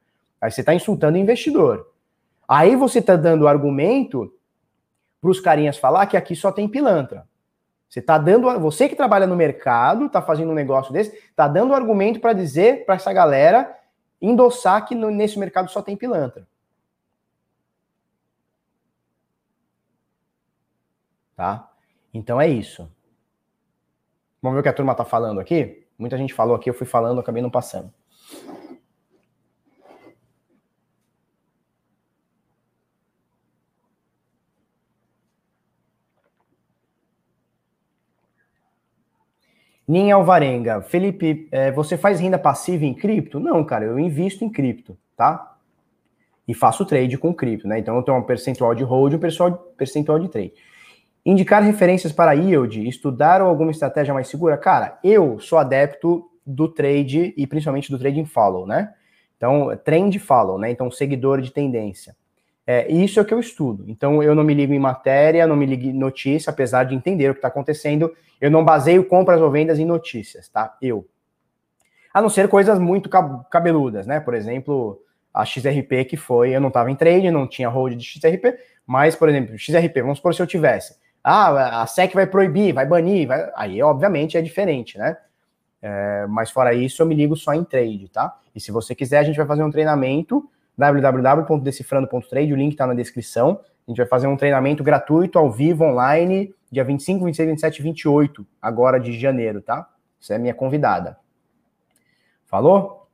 Aí 0.41 0.51
você 0.51 0.62
tá 0.62 0.75
insultando 0.75 1.16
o 1.16 1.20
investidor. 1.20 1.89
Aí 2.47 2.75
você 2.77 3.03
tá 3.03 3.16
dando 3.16 3.47
argumento 3.47 4.33
para 5.20 5.31
os 5.31 5.41
carinhas 5.41 5.77
falar 5.77 6.07
que 6.07 6.16
aqui 6.16 6.35
só 6.35 6.51
tem 6.51 6.69
pilantra. 6.69 7.27
Você 7.89 8.03
tá 8.03 8.19
dando, 8.19 8.59
você 8.61 8.89
que 8.89 8.95
trabalha 8.95 9.27
no 9.27 9.35
mercado, 9.35 10.09
tá 10.09 10.20
fazendo 10.20 10.51
um 10.51 10.55
negócio 10.55 10.93
desse, 10.93 11.19
tá 11.35 11.49
dando 11.49 11.75
argumento 11.75 12.20
para 12.20 12.33
dizer 12.33 12.85
para 12.85 12.97
essa 12.97 13.12
galera 13.12 13.75
endossar 14.20 14.86
que 14.86 14.95
no, 14.95 15.11
nesse 15.11 15.39
mercado 15.39 15.70
só 15.70 15.81
tem 15.81 15.97
pilantra. 15.97 16.47
Tá? 21.36 21.73
Então 22.12 22.40
é 22.40 22.49
isso. 22.49 22.90
Vamos 24.43 24.57
ver 24.57 24.61
o 24.61 24.62
que 24.62 24.69
a 24.69 24.73
turma 24.73 24.95
tá 24.95 25.05
falando 25.05 25.40
aqui? 25.40 25.86
Muita 25.99 26.16
gente 26.16 26.35
falou 26.35 26.57
aqui, 26.57 26.70
eu 26.70 26.74
fui 26.74 26.86
falando, 26.86 27.20
acabei 27.20 27.43
não 27.43 27.51
passando. 27.51 27.93
Ninha 39.89 40.15
Alvarenga, 40.15 40.82
Felipe, 40.82 41.48
é, 41.51 41.73
você 41.73 41.97
faz 41.97 42.20
renda 42.20 42.39
passiva 42.39 42.85
em 42.85 42.93
cripto? 42.93 43.40
Não, 43.40 43.65
cara, 43.65 43.86
eu 43.86 43.98
invisto 43.98 44.44
em 44.44 44.51
cripto, 44.51 44.98
tá? 45.16 45.59
e 46.48 46.55
faço 46.55 46.86
trade 46.86 47.19
com 47.19 47.35
cripto, 47.35 47.69
né? 47.69 47.78
Então 47.78 47.94
eu 47.94 48.02
tenho 48.02 48.16
um 48.16 48.23
percentual 48.23 48.74
de 48.74 48.82
hold 48.82 49.12
e 49.12 49.16
um 49.16 49.20
percentual 49.77 50.19
de 50.19 50.28
trade. 50.31 50.55
Indicar 51.24 51.62
referências 51.62 52.10
para 52.10 52.32
yield, 52.32 52.89
estudar 52.89 53.43
alguma 53.43 53.70
estratégia 53.70 54.15
mais 54.15 54.28
segura? 54.28 54.56
Cara, 54.56 54.98
eu 55.05 55.39
sou 55.39 55.59
adepto 55.59 56.24
do 56.47 56.66
trade 56.66 57.35
e 57.36 57.47
principalmente 57.47 57.90
do 57.90 57.98
trading 57.98 58.24
follow, 58.24 58.66
né? 58.66 58.94
Então, 59.36 59.77
trend 59.85 60.19
follow, 60.19 60.59
né? 60.59 60.70
Então, 60.70 60.90
seguidor 60.90 61.43
de 61.43 61.52
tendência. 61.52 62.16
É, 62.70 62.86
isso 62.93 63.19
é 63.19 63.23
o 63.23 63.24
que 63.24 63.32
eu 63.32 63.40
estudo. 63.40 63.86
Então, 63.89 64.23
eu 64.23 64.35
não 64.35 64.45
me 64.45 64.53
ligo 64.53 64.74
em 64.74 64.78
matéria, 64.78 65.47
não 65.47 65.57
me 65.57 65.65
ligo 65.65 65.86
em 65.86 65.93
notícia, 65.95 66.51
apesar 66.51 66.85
de 66.85 66.95
entender 66.95 67.31
o 67.31 67.32
que 67.32 67.39
está 67.39 67.49
acontecendo. 67.49 68.15
Eu 68.39 68.51
não 68.51 68.62
baseio 68.62 69.03
compras 69.07 69.40
ou 69.40 69.51
vendas 69.51 69.78
em 69.78 69.86
notícias, 69.86 70.51
tá? 70.51 70.77
Eu. 70.82 71.09
A 72.12 72.20
não 72.20 72.28
ser 72.28 72.47
coisas 72.47 72.78
muito 72.78 73.09
cabeludas, 73.49 74.07
né? 74.07 74.20
Por 74.20 74.35
exemplo, 74.35 75.01
a 75.32 75.47
XRP 75.47 76.05
que 76.05 76.19
foi, 76.19 76.55
eu 76.55 76.61
não 76.61 76.69
estava 76.69 76.90
em 76.90 76.95
trade, 76.95 77.31
não 77.31 77.49
tinha 77.49 77.70
hold 77.70 77.97
de 77.97 78.05
XRP, 78.05 78.59
mas, 78.86 79.16
por 79.16 79.31
exemplo, 79.31 79.57
XRP, 79.59 80.03
vamos 80.03 80.19
supor 80.19 80.35
se 80.35 80.43
eu 80.43 80.47
tivesse. 80.47 80.95
Ah, 81.24 81.81
a 81.81 81.86
SEC 81.86 82.12
vai 82.12 82.27
proibir, 82.27 82.74
vai 82.74 82.85
banir, 82.85 83.27
vai... 83.27 83.51
aí 83.57 83.82
obviamente 83.82 84.36
é 84.36 84.43
diferente, 84.43 84.99
né? 84.99 85.16
É, 85.81 86.27
mas 86.28 86.51
fora 86.51 86.74
isso, 86.74 87.01
eu 87.01 87.07
me 87.07 87.15
ligo 87.15 87.35
só 87.35 87.55
em 87.55 87.65
trade, 87.65 88.11
tá? 88.11 88.36
E 88.55 88.61
se 88.61 88.70
você 88.70 88.95
quiser, 88.95 89.20
a 89.20 89.23
gente 89.23 89.39
vai 89.39 89.47
fazer 89.47 89.62
um 89.62 89.70
treinamento 89.70 90.47
www.decifrando.trade, 90.79 92.53
o 92.53 92.57
link 92.57 92.73
está 92.73 92.87
na 92.87 92.95
descrição. 92.95 93.61
A 93.87 93.91
gente 93.91 93.99
vai 93.99 94.07
fazer 94.07 94.29
um 94.29 94.37
treinamento 94.37 94.85
gratuito, 94.85 95.39
ao 95.39 95.51
vivo, 95.51 95.85
online, 95.85 96.55
dia 96.71 96.85
25, 96.85 97.25
26, 97.25 97.49
27 97.49 97.79
e 97.79 97.83
28, 97.83 98.47
agora 98.63 99.01
de 99.01 99.19
janeiro, 99.19 99.61
tá? 99.61 99.89
Você 100.21 100.35
é 100.35 100.39
minha 100.39 100.55
convidada. 100.55 101.19
Falou? 102.47 103.09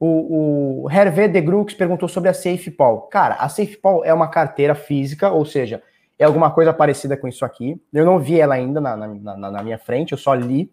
O, 0.00 0.84
o 0.84 0.90
Hervé 0.90 1.26
de 1.26 1.40
Grux 1.40 1.74
perguntou 1.74 2.08
sobre 2.08 2.30
a 2.30 2.34
SafePol. 2.34 3.02
Cara, 3.08 3.34
a 3.34 3.48
SafePol 3.48 4.04
é 4.04 4.14
uma 4.14 4.28
carteira 4.28 4.74
física, 4.74 5.32
ou 5.32 5.44
seja, 5.44 5.82
é 6.18 6.24
alguma 6.24 6.50
coisa 6.50 6.72
parecida 6.72 7.16
com 7.16 7.26
isso 7.26 7.44
aqui. 7.44 7.80
Eu 7.92 8.04
não 8.04 8.18
vi 8.18 8.40
ela 8.40 8.54
ainda 8.54 8.80
na, 8.80 8.96
na, 8.96 9.08
na, 9.08 9.50
na 9.50 9.62
minha 9.62 9.78
frente, 9.78 10.12
eu 10.12 10.18
só 10.18 10.34
li. 10.34 10.70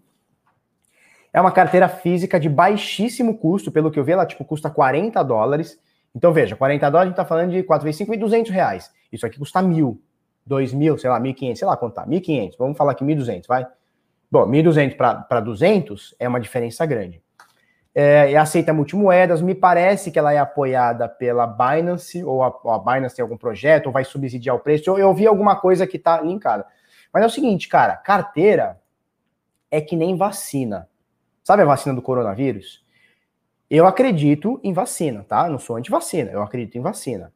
É 1.34 1.42
uma 1.42 1.52
carteira 1.52 1.88
física 1.90 2.40
de 2.40 2.48
baixíssimo 2.48 3.38
custo, 3.38 3.72
pelo 3.72 3.90
que 3.92 4.00
eu 4.00 4.04
vi, 4.04 4.12
ela 4.12 4.26
tipo 4.26 4.46
custa 4.46 4.70
40 4.70 5.22
dólares. 5.24 5.80
Então 6.16 6.32
veja, 6.32 6.56
40 6.56 6.90
dólares 6.90 7.08
a 7.08 7.10
gente 7.10 7.18
tá 7.18 7.26
falando 7.26 7.52
de 7.52 7.62
4 7.62 7.84
vezes 7.84 7.98
5 7.98 8.14
e 8.14 8.18
200 8.18 8.52
reais. 8.52 8.92
Isso 9.12 9.26
aqui 9.26 9.38
custa 9.38 9.62
mil, 9.62 10.02
2 10.46 10.74
mil, 10.74 10.98
sei 10.98 11.10
lá, 11.10 11.20
1.500, 11.20 11.56
sei 11.58 11.68
lá 11.68 11.76
quanto 11.76 11.96
tá, 11.96 12.08
1.500, 12.08 12.56
vamos 12.58 12.78
falar 12.78 12.94
aqui 12.94 13.04
1.200, 13.04 13.46
vai? 13.48 13.68
Bom, 14.32 14.48
1.200 14.48 14.96
para 14.96 15.40
200 15.42 16.16
é 16.18 16.28
uma 16.28 16.40
diferença 16.40 16.86
grande. 16.86 17.22
É, 17.94 18.32
e 18.32 18.36
aceita 18.36 18.74
multimoedas, 18.74 19.42
me 19.42 19.56
parece 19.56 20.12
que 20.12 20.20
ela 20.20 20.34
é 20.34 20.38
apoiada 20.38 21.08
pela 21.08 21.48
Binance, 21.48 22.24
ou 22.24 22.44
a, 22.44 22.54
ou 22.64 22.72
a 22.72 22.80
Binance 22.80 23.16
tem 23.16 23.24
algum 23.24 23.38
projeto, 23.38 23.88
ou 23.88 23.92
vai 23.92 24.04
subsidiar 24.04 24.56
o 24.56 24.60
preço, 24.60 24.90
eu, 24.90 24.98
eu 24.98 25.14
vi 25.14 25.26
alguma 25.26 25.56
coisa 25.56 25.88
que 25.88 25.98
tá 25.98 26.20
linkada. 26.22 26.66
Mas 27.14 27.24
é 27.24 27.26
o 27.26 27.30
seguinte, 27.30 27.70
cara, 27.70 27.96
carteira 27.96 28.82
é 29.72 29.80
que 29.80 29.96
nem 29.96 30.18
vacina. 30.18 30.90
Sabe 31.42 31.62
a 31.62 31.66
vacina 31.66 31.96
do 31.96 32.02
coronavírus? 32.02 32.85
Eu 33.70 33.88
acredito 33.88 34.60
em 34.64 34.74
vacina, 34.74 35.26
tá? 35.28 35.50
Não 35.50 35.58
sou 35.58 35.76
anti-vacina, 35.76 36.32
eu 36.32 36.42
acredito 36.42 36.78
em 36.78 36.82
vacina. 36.82 37.34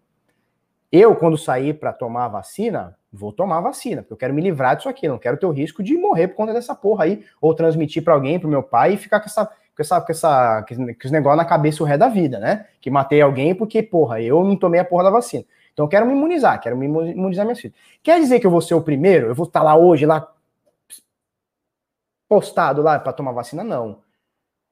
Eu, 0.91 1.15
quando 1.15 1.37
sair 1.37 1.73
para 1.75 1.93
tomar 1.93 2.27
vacina, 2.27 2.97
vou 3.11 3.31
tomar 3.31 3.61
vacina, 3.61 4.01
porque 4.01 4.13
eu 4.13 4.17
quero 4.17 4.33
me 4.33 4.41
livrar 4.41 4.75
disso 4.75 4.89
aqui, 4.89 5.07
não 5.07 5.19
quero 5.19 5.37
ter 5.37 5.45
o 5.45 5.51
risco 5.51 5.83
de 5.83 5.97
morrer 5.97 6.29
por 6.29 6.35
conta 6.35 6.53
dessa 6.53 6.73
porra 6.75 7.05
aí, 7.05 7.23
ou 7.39 7.53
transmitir 7.53 8.03
para 8.03 8.13
alguém, 8.13 8.39
pro 8.39 8.49
meu 8.49 8.63
pai, 8.63 8.93
e 8.93 8.97
ficar 8.97 9.19
com 9.19 9.27
essa, 9.27 9.45
com 9.45 9.81
essa, 9.81 10.01
com 10.01 10.11
essa, 10.11 10.65
com 10.67 10.73
esse 10.73 11.11
negócio 11.11 11.37
na 11.37 11.45
cabeça 11.45 11.83
o 11.83 11.85
resto 11.85 11.99
da 11.99 12.09
vida, 12.09 12.39
né? 12.39 12.67
Que 12.81 12.89
matei 12.89 13.21
alguém 13.21 13.53
porque, 13.53 13.83
porra, 13.83 14.21
eu 14.21 14.43
não 14.43 14.55
tomei 14.55 14.79
a 14.79 14.85
porra 14.85 15.05
da 15.05 15.09
vacina. 15.11 15.45
Então 15.73 15.85
eu 15.85 15.89
quero 15.89 16.05
me 16.05 16.13
imunizar, 16.13 16.59
quero 16.59 16.75
me 16.75 16.85
imunizar 16.85 17.45
minhas 17.45 17.59
filhas. 17.59 17.77
Quer 18.03 18.19
dizer 18.19 18.39
que 18.39 18.45
eu 18.45 18.51
vou 18.51 18.61
ser 18.61 18.73
o 18.73 18.81
primeiro? 18.81 19.27
Eu 19.27 19.35
vou 19.35 19.45
estar 19.45 19.63
lá 19.63 19.75
hoje, 19.75 20.05
lá 20.05 20.31
postado 22.27 22.81
lá 22.81 22.99
para 22.99 23.13
tomar 23.13 23.31
vacina? 23.31 23.63
Não. 23.63 24.01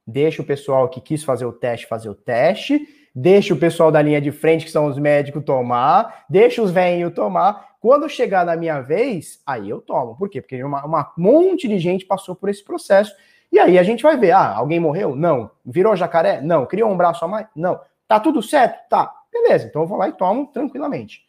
Deixa 0.07 0.41
o 0.41 0.45
pessoal 0.45 0.87
que 0.87 1.01
quis 1.01 1.21
fazer 1.21 1.45
o 1.45 1.51
teste 1.51 1.85
fazer 1.85 2.07
o 2.07 2.15
teste, 2.15 2.87
deixa 3.13 3.53
o 3.53 3.57
pessoal 3.57 3.91
da 3.91 4.01
linha 4.01 4.21
de 4.21 4.31
frente, 4.31 4.63
que 4.63 4.71
são 4.71 4.85
os 4.85 4.97
médicos, 4.97 5.43
tomar, 5.43 6.23
deixa 6.29 6.61
os 6.61 6.71
velhinhos 6.71 7.13
tomar. 7.13 7.75
Quando 7.81 8.07
chegar 8.07 8.45
na 8.45 8.55
minha 8.55 8.79
vez, 8.79 9.41
aí 9.45 9.69
eu 9.69 9.81
tomo. 9.81 10.15
Por 10.15 10.29
quê? 10.29 10.41
Porque 10.41 10.63
uma, 10.63 10.85
uma 10.85 11.13
monte 11.17 11.67
de 11.67 11.77
gente 11.77 12.05
passou 12.05 12.35
por 12.35 12.47
esse 12.47 12.63
processo. 12.63 13.13
E 13.51 13.59
aí 13.59 13.77
a 13.77 13.83
gente 13.83 14.01
vai 14.01 14.17
ver, 14.17 14.31
ah, 14.31 14.55
alguém 14.55 14.79
morreu? 14.79 15.15
Não. 15.15 15.51
Virou 15.65 15.95
jacaré? 15.95 16.41
Não. 16.41 16.65
Criou 16.65 16.89
um 16.89 16.97
braço 16.97 17.25
a 17.25 17.27
mais? 17.27 17.47
Não. 17.55 17.79
Tá 18.07 18.19
tudo 18.19 18.41
certo? 18.41 18.87
Tá. 18.89 19.13
Beleza, 19.31 19.67
então 19.67 19.81
eu 19.81 19.87
vou 19.87 19.97
lá 19.97 20.07
e 20.07 20.13
tomo 20.13 20.47
tranquilamente. 20.47 21.21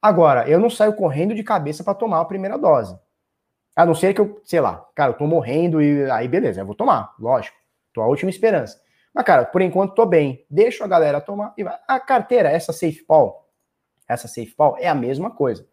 Agora, 0.00 0.48
eu 0.48 0.58
não 0.58 0.70
saio 0.70 0.94
correndo 0.94 1.34
de 1.34 1.42
cabeça 1.42 1.84
para 1.84 1.94
tomar 1.94 2.20
a 2.20 2.24
primeira 2.24 2.58
dose. 2.58 2.98
A 3.74 3.84
não 3.84 3.94
ser 3.94 4.14
que 4.14 4.20
eu, 4.20 4.40
sei 4.44 4.60
lá, 4.60 4.86
cara, 4.94 5.10
eu 5.12 5.16
tô 5.16 5.26
morrendo 5.26 5.82
e 5.82 6.10
aí 6.10 6.26
beleza, 6.26 6.60
eu 6.60 6.66
vou 6.66 6.74
tomar, 6.74 7.14
lógico. 7.18 7.56
A 8.02 8.08
última 8.08 8.30
esperança. 8.30 8.80
Mas, 9.14 9.24
cara, 9.24 9.44
por 9.44 9.62
enquanto 9.62 9.94
tô 9.94 10.04
bem. 10.04 10.44
Deixa 10.50 10.84
a 10.84 10.88
galera 10.88 11.20
tomar 11.20 11.54
e 11.56 11.64
vai. 11.64 11.78
A 11.88 11.98
carteira, 11.98 12.50
essa 12.50 12.72
SafePol, 12.72 13.48
essa 14.08 14.28
SafePol 14.28 14.76
é 14.78 14.88
a 14.88 14.94
mesma 14.94 15.30
coisa. 15.30 15.66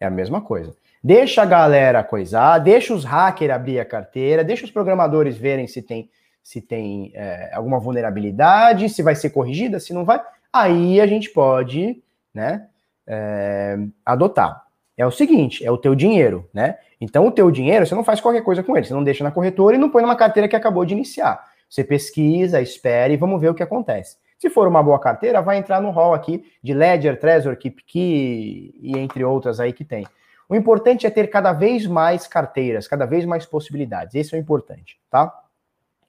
É 0.00 0.06
a 0.06 0.10
mesma 0.10 0.40
coisa. 0.40 0.76
Deixa 1.02 1.42
a 1.42 1.46
galera 1.46 2.04
coisar, 2.04 2.58
deixa 2.58 2.94
os 2.94 3.04
hackers 3.04 3.52
abrir 3.52 3.80
a 3.80 3.84
carteira, 3.84 4.44
deixa 4.44 4.64
os 4.64 4.70
programadores 4.70 5.36
verem 5.36 5.66
se 5.66 5.82
tem, 5.82 6.08
se 6.42 6.60
tem 6.60 7.10
é, 7.14 7.50
alguma 7.52 7.80
vulnerabilidade, 7.80 8.88
se 8.88 9.02
vai 9.02 9.16
ser 9.16 9.30
corrigida, 9.30 9.80
se 9.80 9.92
não 9.92 10.04
vai. 10.04 10.22
Aí 10.52 11.00
a 11.00 11.06
gente 11.06 11.30
pode, 11.30 12.00
né, 12.32 12.68
é, 13.06 13.76
adotar 14.06 14.64
é 14.96 15.06
o 15.06 15.10
seguinte, 15.10 15.64
é 15.64 15.70
o 15.70 15.78
teu 15.78 15.94
dinheiro, 15.94 16.48
né? 16.52 16.76
Então 17.00 17.26
o 17.26 17.30
teu 17.30 17.50
dinheiro, 17.50 17.86
você 17.86 17.94
não 17.94 18.04
faz 18.04 18.20
qualquer 18.20 18.42
coisa 18.42 18.62
com 18.62 18.76
ele, 18.76 18.86
você 18.86 18.94
não 18.94 19.02
deixa 19.02 19.24
na 19.24 19.30
corretora 19.30 19.76
e 19.76 19.78
não 19.78 19.90
põe 19.90 20.02
numa 20.02 20.16
carteira 20.16 20.48
que 20.48 20.56
acabou 20.56 20.84
de 20.84 20.94
iniciar. 20.94 21.44
Você 21.68 21.82
pesquisa, 21.82 22.60
espera 22.60 23.12
e 23.12 23.16
vamos 23.16 23.40
ver 23.40 23.48
o 23.48 23.54
que 23.54 23.62
acontece. 23.62 24.16
Se 24.38 24.50
for 24.50 24.68
uma 24.68 24.82
boa 24.82 24.98
carteira, 24.98 25.40
vai 25.40 25.56
entrar 25.56 25.80
no 25.80 25.90
hall 25.90 26.12
aqui 26.12 26.44
de 26.62 26.74
Ledger, 26.74 27.18
Trezor, 27.18 27.56
KeepKey 27.56 28.74
e 28.80 28.98
entre 28.98 29.24
outras 29.24 29.58
aí 29.58 29.72
que 29.72 29.84
tem. 29.84 30.06
O 30.48 30.54
importante 30.54 31.06
é 31.06 31.10
ter 31.10 31.28
cada 31.28 31.52
vez 31.52 31.86
mais 31.86 32.26
carteiras, 32.26 32.86
cada 32.86 33.06
vez 33.06 33.24
mais 33.24 33.46
possibilidades. 33.46 34.14
Esse 34.14 34.34
é 34.34 34.38
o 34.38 34.40
importante, 34.40 35.00
tá? 35.10 35.32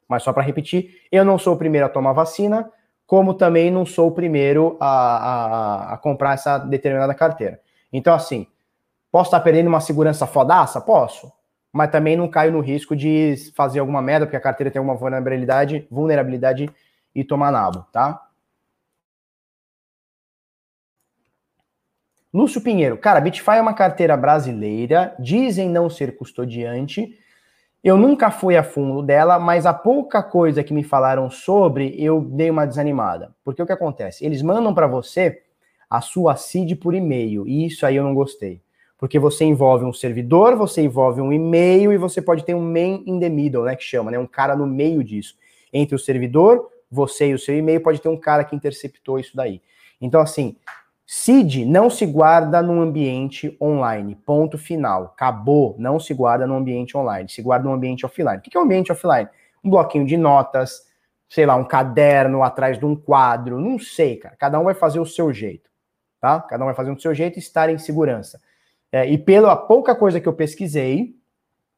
Mas 0.08 0.24
só 0.24 0.34
para 0.34 0.44
repetir, 0.44 1.02
eu 1.12 1.24
não 1.24 1.38
sou 1.38 1.54
o 1.54 1.58
primeiro 1.58 1.86
a 1.86 1.90
tomar 1.90 2.12
vacina, 2.12 2.70
como 3.06 3.34
também 3.34 3.72
não 3.72 3.86
sou 3.86 4.10
o 4.10 4.12
primeiro 4.12 4.78
a, 4.80 4.88
a, 4.90 5.94
a 5.94 5.98
comprar 5.98 6.34
essa 6.34 6.58
determinada 6.58 7.14
carteira. 7.14 7.62
Então, 7.92 8.14
assim, 8.14 8.48
Posso 9.14 9.28
estar 9.28 9.42
perdendo 9.42 9.68
uma 9.68 9.80
segurança 9.80 10.26
fodaça? 10.26 10.82
Posso. 10.82 11.32
Mas 11.72 11.92
também 11.92 12.18
não 12.18 12.28
caio 12.28 12.52
no 12.52 12.62
risco 12.62 12.96
de 12.96 13.36
fazer 13.56 13.78
alguma 13.78 14.02
merda, 14.02 14.26
porque 14.26 14.36
a 14.36 14.42
carteira 14.42 14.72
tem 14.72 14.80
alguma 14.80 14.98
vulnerabilidade, 14.98 15.88
vulnerabilidade 15.92 16.68
e 17.14 17.24
tomar 17.24 17.52
nabo, 17.52 17.86
tá? 17.92 18.28
Lúcio 22.34 22.60
Pinheiro, 22.60 22.98
cara, 22.98 23.22
Bitfy 23.22 23.52
é 23.52 23.62
uma 23.62 23.76
carteira 23.76 24.18
brasileira, 24.18 25.16
dizem 25.20 25.70
não 25.70 25.92
ser 25.92 26.18
custodiante. 26.18 27.16
Eu 27.84 27.98
nunca 27.98 28.32
fui 28.32 28.58
a 28.58 28.64
fundo 28.64 29.04
dela, 29.04 29.38
mas 29.38 29.68
a 29.68 29.76
pouca 29.76 30.24
coisa 30.24 30.64
que 30.64 30.74
me 30.74 30.84
falaram 30.84 31.30
sobre, 31.30 31.94
eu 32.04 32.20
dei 32.20 32.50
uma 32.50 32.66
desanimada. 32.66 33.32
Porque 33.44 33.62
o 33.62 33.66
que 33.68 33.74
acontece? 33.74 34.26
Eles 34.26 34.42
mandam 34.42 34.74
para 34.74 34.88
você 34.88 35.44
a 35.88 36.02
sua 36.02 36.36
CID 36.36 36.78
por 36.78 36.96
e-mail, 36.96 37.48
e 37.48 37.68
isso 37.68 37.86
aí 37.86 37.96
eu 37.96 38.04
não 38.04 38.16
gostei 38.16 38.63
porque 39.04 39.20
você 39.20 39.44
envolve 39.44 39.84
um 39.84 39.92
servidor, 39.92 40.56
você 40.56 40.82
envolve 40.82 41.20
um 41.20 41.34
e-mail 41.34 41.92
e 41.92 41.98
você 41.98 42.22
pode 42.22 42.46
ter 42.46 42.56
um 42.56 42.62
man 42.62 43.04
in 43.06 43.20
the 43.20 43.28
middle, 43.28 43.66
né, 43.66 43.76
que 43.76 43.84
chama, 43.84 44.10
né, 44.10 44.18
um 44.18 44.26
cara 44.26 44.56
no 44.56 44.66
meio 44.66 45.04
disso. 45.04 45.36
Entre 45.74 45.94
o 45.94 46.00
servidor, 46.00 46.70
você 46.90 47.28
e 47.28 47.34
o 47.34 47.38
seu 47.38 47.54
e-mail, 47.54 47.82
pode 47.82 48.00
ter 48.00 48.08
um 48.08 48.16
cara 48.16 48.46
que 48.46 48.56
interceptou 48.56 49.20
isso 49.20 49.36
daí. 49.36 49.62
Então, 50.00 50.22
assim, 50.22 50.56
CID 51.06 51.66
não 51.66 51.90
se 51.90 52.06
guarda 52.06 52.62
num 52.62 52.80
ambiente 52.80 53.58
online, 53.60 54.16
ponto 54.26 54.58
final. 54.58 55.12
Acabou, 55.14 55.76
não 55.78 56.00
se 56.00 56.14
guarda 56.14 56.48
no 56.48 56.56
ambiente 56.56 56.96
online, 56.96 57.28
se 57.28 57.42
guarda 57.42 57.68
no 57.68 57.74
ambiente 57.74 58.06
offline. 58.06 58.38
O 58.38 58.42
que 58.42 58.56
é 58.56 58.60
um 58.62 58.64
ambiente 58.64 58.90
offline? 58.90 59.28
Um 59.62 59.70
bloquinho 59.70 60.06
de 60.06 60.16
notas, 60.16 60.88
sei 61.28 61.46
lá, 61.46 61.58
um 61.58 61.66
caderno 61.66 62.42
atrás 62.42 62.80
de 62.80 62.86
um 62.86 62.96
quadro, 62.96 63.60
não 63.60 63.78
sei, 63.78 64.16
cara. 64.16 64.38
Cada 64.38 64.58
um 64.58 64.64
vai 64.64 64.74
fazer 64.74 65.02
o 65.02 65.06
seu 65.06 65.34
jeito, 65.34 65.70
tá? 66.22 66.40
Cada 66.40 66.64
um 66.64 66.68
vai 66.68 66.74
fazer 66.74 66.92
o 66.92 66.98
seu 66.98 67.14
jeito 67.14 67.36
e 67.36 67.40
estar 67.40 67.70
em 67.70 67.78
segurança. 67.78 68.40
É, 68.94 69.10
e 69.10 69.18
pela 69.18 69.58
pouca 69.58 69.96
coisa 69.96 70.22
que 70.22 70.28
eu 70.28 70.34
pesquisei, 70.34 71.16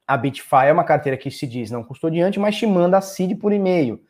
a 0.05 0.17
Bitfy 0.17 0.65
é 0.65 0.73
uma 0.73 0.83
carteira 0.83 1.17
que 1.17 1.31
se 1.31 1.47
diz 1.47 1.71
não 1.71 1.81
custodiante, 1.81 2.37
mas 2.37 2.57
te 2.57 2.67
manda 2.67 2.97
a 2.97 3.01
CID 3.01 3.35
por 3.35 3.53
e-mail. 3.53 4.03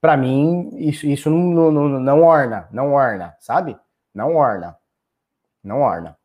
Para 0.00 0.16
mim, 0.16 0.70
isso, 0.74 1.04
isso 1.04 1.28
não, 1.28 1.72
não, 1.72 1.88
não 1.98 2.22
orna, 2.22 2.68
não 2.70 2.92
orna, 2.92 3.34
sabe? 3.40 3.76
Não 4.14 4.36
orna. 4.36 4.76
Não 5.64 5.80
orna. 5.80 6.16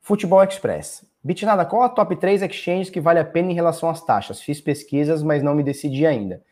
Futebol 0.00 0.42
Express. 0.42 1.06
Bitnada, 1.22 1.64
qual 1.64 1.84
a 1.84 1.88
top 1.88 2.16
3 2.16 2.42
exchanges 2.42 2.90
que 2.90 3.00
vale 3.00 3.20
a 3.20 3.24
pena 3.24 3.52
em 3.52 3.54
relação 3.54 3.88
às 3.88 4.04
taxas? 4.04 4.40
Fiz 4.40 4.60
pesquisas, 4.60 5.22
mas 5.22 5.44
não 5.44 5.54
me 5.54 5.62
decidi 5.62 6.04
ainda. 6.04 6.42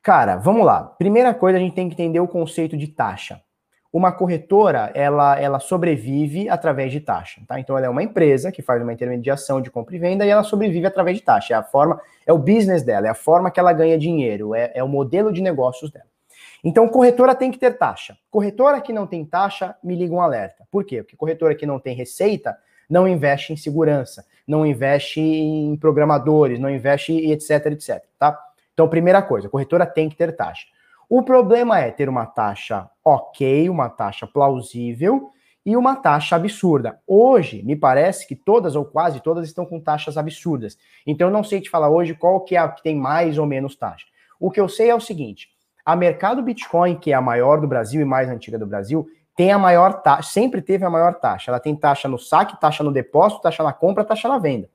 Cara, 0.00 0.36
vamos 0.36 0.64
lá. 0.64 0.84
Primeira 0.84 1.34
coisa, 1.34 1.58
a 1.58 1.60
gente 1.60 1.74
tem 1.74 1.88
que 1.88 1.94
entender 1.94 2.20
o 2.20 2.28
conceito 2.28 2.76
de 2.76 2.86
taxa. 2.86 3.42
Uma 3.90 4.12
corretora, 4.12 4.90
ela, 4.94 5.40
ela 5.40 5.58
sobrevive 5.58 6.48
através 6.48 6.92
de 6.92 7.00
taxa, 7.00 7.40
tá? 7.48 7.58
Então, 7.58 7.76
ela 7.76 7.86
é 7.86 7.88
uma 7.88 8.02
empresa 8.02 8.52
que 8.52 8.60
faz 8.60 8.82
uma 8.82 8.92
intermediação 8.92 9.62
de 9.62 9.70
compra 9.70 9.96
e 9.96 9.98
venda 9.98 10.26
e 10.26 10.28
ela 10.28 10.42
sobrevive 10.42 10.86
através 10.86 11.16
de 11.16 11.22
taxa. 11.22 11.54
É 11.54 11.56
a 11.56 11.62
forma, 11.62 11.98
é 12.26 12.32
o 12.32 12.38
business 12.38 12.82
dela, 12.82 13.06
é 13.06 13.10
a 13.10 13.14
forma 13.14 13.50
que 13.50 13.58
ela 13.58 13.72
ganha 13.72 13.96
dinheiro, 13.96 14.54
é, 14.54 14.72
é 14.74 14.84
o 14.84 14.88
modelo 14.88 15.32
de 15.32 15.40
negócios 15.40 15.90
dela. 15.90 16.06
Então, 16.62 16.88
corretora 16.88 17.34
tem 17.34 17.50
que 17.50 17.58
ter 17.58 17.78
taxa. 17.78 18.16
Corretora 18.30 18.80
que 18.80 18.92
não 18.92 19.06
tem 19.06 19.24
taxa, 19.24 19.74
me 19.82 19.94
liga 19.94 20.14
um 20.14 20.20
alerta. 20.20 20.66
Por 20.70 20.84
quê? 20.84 21.02
Porque 21.02 21.16
corretora 21.16 21.54
que 21.54 21.64
não 21.64 21.78
tem 21.78 21.94
receita 21.94 22.56
não 22.88 23.06
investe 23.06 23.52
em 23.52 23.56
segurança, 23.56 24.24
não 24.46 24.64
investe 24.64 25.20
em 25.20 25.76
programadores, 25.76 26.58
não 26.58 26.70
investe 26.70 27.12
em 27.12 27.32
etc, 27.32 27.66
etc, 27.66 28.02
tá? 28.18 28.38
Então, 28.72 28.88
primeira 28.88 29.20
coisa, 29.20 29.48
corretora 29.48 29.84
tem 29.84 30.08
que 30.08 30.16
ter 30.16 30.34
taxa. 30.34 30.66
O 31.08 31.22
problema 31.22 31.78
é 31.78 31.90
ter 31.90 32.06
uma 32.08 32.26
taxa 32.26 32.86
ok, 33.02 33.70
uma 33.70 33.88
taxa 33.88 34.26
plausível 34.26 35.30
e 35.64 35.74
uma 35.74 35.96
taxa 35.96 36.36
absurda. 36.36 37.00
Hoje, 37.06 37.62
me 37.62 37.74
parece 37.74 38.28
que 38.28 38.36
todas 38.36 38.76
ou 38.76 38.84
quase 38.84 39.20
todas 39.20 39.46
estão 39.46 39.64
com 39.64 39.80
taxas 39.80 40.18
absurdas. 40.18 40.76
Então, 41.06 41.28
eu 41.28 41.32
não 41.32 41.42
sei 41.42 41.62
te 41.62 41.70
falar 41.70 41.88
hoje 41.88 42.14
qual 42.14 42.42
que 42.42 42.56
é 42.56 42.58
a 42.58 42.68
que 42.68 42.82
tem 42.82 42.94
mais 42.94 43.38
ou 43.38 43.46
menos 43.46 43.74
taxa. 43.74 44.06
O 44.38 44.50
que 44.50 44.60
eu 44.60 44.68
sei 44.68 44.90
é 44.90 44.94
o 44.94 45.00
seguinte: 45.00 45.48
a 45.82 45.96
Mercado 45.96 46.42
Bitcoin, 46.42 46.96
que 46.96 47.10
é 47.10 47.14
a 47.14 47.22
maior 47.22 47.58
do 47.58 47.66
Brasil 47.66 48.02
e 48.02 48.04
mais 48.04 48.28
antiga 48.28 48.58
do 48.58 48.66
Brasil, 48.66 49.08
tem 49.34 49.50
a 49.50 49.58
maior 49.58 50.02
taxa, 50.02 50.30
sempre 50.30 50.60
teve 50.60 50.84
a 50.84 50.90
maior 50.90 51.14
taxa. 51.14 51.50
Ela 51.50 51.60
tem 51.60 51.74
taxa 51.74 52.06
no 52.06 52.18
saque, 52.18 52.60
taxa 52.60 52.84
no 52.84 52.92
depósito, 52.92 53.40
taxa 53.40 53.62
na 53.62 53.72
compra, 53.72 54.04
taxa 54.04 54.28
na 54.28 54.36
venda. 54.36 54.68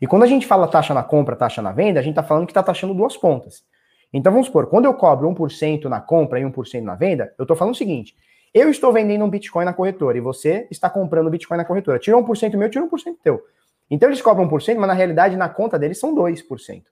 E 0.00 0.08
quando 0.08 0.24
a 0.24 0.26
gente 0.26 0.46
fala 0.46 0.66
taxa 0.66 0.92
na 0.92 1.04
compra, 1.04 1.36
taxa 1.36 1.62
na 1.62 1.70
venda, 1.70 2.00
a 2.00 2.02
gente 2.02 2.12
está 2.12 2.22
falando 2.22 2.46
que 2.46 2.50
está 2.50 2.62
taxando 2.62 2.94
duas 2.94 3.16
pontas. 3.16 3.64
Então 4.12 4.30
vamos 4.30 4.46
supor, 4.46 4.66
quando 4.66 4.84
eu 4.84 4.94
cobro 4.94 5.28
1% 5.28 5.84
na 5.84 6.00
compra 6.00 6.38
e 6.38 6.42
1% 6.42 6.82
na 6.82 6.94
venda, 6.94 7.34
eu 7.38 7.44
estou 7.44 7.56
falando 7.56 7.74
o 7.74 7.76
seguinte: 7.76 8.14
eu 8.52 8.70
estou 8.70 8.92
vendendo 8.92 9.24
um 9.24 9.30
Bitcoin 9.30 9.64
na 9.64 9.72
corretora 9.72 10.18
e 10.18 10.20
você 10.20 10.66
está 10.70 10.90
comprando 10.90 11.30
Bitcoin 11.30 11.56
na 11.56 11.64
corretora. 11.64 11.98
Tira 11.98 12.16
1% 12.16 12.56
meu, 12.56 12.70
tira 12.70 12.86
1% 12.86 13.16
teu. 13.22 13.42
Então 13.90 14.08
eles 14.08 14.20
cobram 14.20 14.48
1%, 14.48 14.76
mas 14.76 14.88
na 14.88 14.94
realidade 14.94 15.36
na 15.36 15.48
conta 15.48 15.78
deles 15.78 15.98
são 15.98 16.14
2%. 16.14 16.82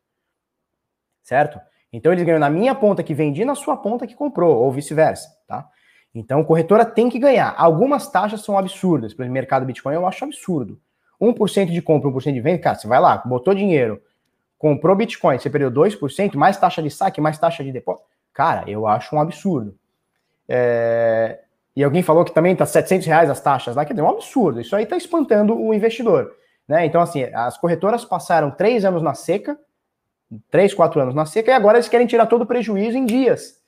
Certo? 1.22 1.60
Então 1.92 2.12
eles 2.12 2.24
ganham 2.24 2.38
na 2.38 2.48
minha 2.48 2.74
ponta 2.74 3.02
que 3.02 3.12
vendi 3.12 3.44
na 3.44 3.54
sua 3.54 3.76
ponta 3.76 4.06
que 4.06 4.14
comprou, 4.14 4.56
ou 4.56 4.70
vice-versa, 4.70 5.28
tá? 5.46 5.68
Então, 6.14 6.42
corretora 6.42 6.84
tem 6.84 7.08
que 7.08 7.18
ganhar. 7.18 7.54
Algumas 7.56 8.08
taxas 8.10 8.40
são 8.40 8.58
absurdas. 8.58 9.14
Para 9.14 9.26
o 9.26 9.30
mercado 9.30 9.64
Bitcoin, 9.64 9.94
eu 9.94 10.06
acho 10.06 10.24
absurdo. 10.24 10.80
1% 11.20 11.66
de 11.66 11.82
compra, 11.82 12.10
1% 12.10 12.32
de 12.32 12.40
venda, 12.40 12.58
cara, 12.58 12.76
você 12.76 12.88
vai 12.88 12.98
lá, 12.98 13.18
botou 13.18 13.54
dinheiro, 13.54 14.02
comprou 14.60 14.94
Bitcoin, 14.94 15.38
você 15.38 15.48
perdeu 15.48 15.72
2%, 15.72 16.36
mais 16.36 16.58
taxa 16.58 16.82
de 16.82 16.90
saque, 16.90 17.18
mais 17.18 17.38
taxa 17.38 17.64
de 17.64 17.72
depósito. 17.72 18.06
Cara, 18.34 18.70
eu 18.70 18.86
acho 18.86 19.16
um 19.16 19.20
absurdo. 19.20 19.74
É... 20.46 21.40
E 21.74 21.82
alguém 21.82 22.02
falou 22.02 22.26
que 22.26 22.34
também 22.34 22.54
tá 22.54 22.66
700 22.66 23.06
reais 23.06 23.30
as 23.30 23.40
taxas 23.40 23.74
lá, 23.74 23.84
dizer, 23.84 23.98
é 23.98 24.04
um 24.04 24.10
absurdo. 24.10 24.60
Isso 24.60 24.76
aí 24.76 24.84
tá 24.84 24.98
espantando 24.98 25.58
o 25.58 25.72
investidor. 25.72 26.36
Né? 26.68 26.84
Então, 26.84 27.00
assim, 27.00 27.24
as 27.32 27.56
corretoras 27.56 28.04
passaram 28.04 28.50
três 28.50 28.84
anos 28.84 29.02
na 29.02 29.14
seca, 29.14 29.58
três, 30.50 30.74
quatro 30.74 31.00
anos 31.00 31.14
na 31.14 31.24
seca, 31.24 31.50
e 31.50 31.54
agora 31.54 31.78
eles 31.78 31.88
querem 31.88 32.06
tirar 32.06 32.26
todo 32.26 32.42
o 32.42 32.46
prejuízo 32.46 32.98
em 32.98 33.06
dias. 33.06 33.58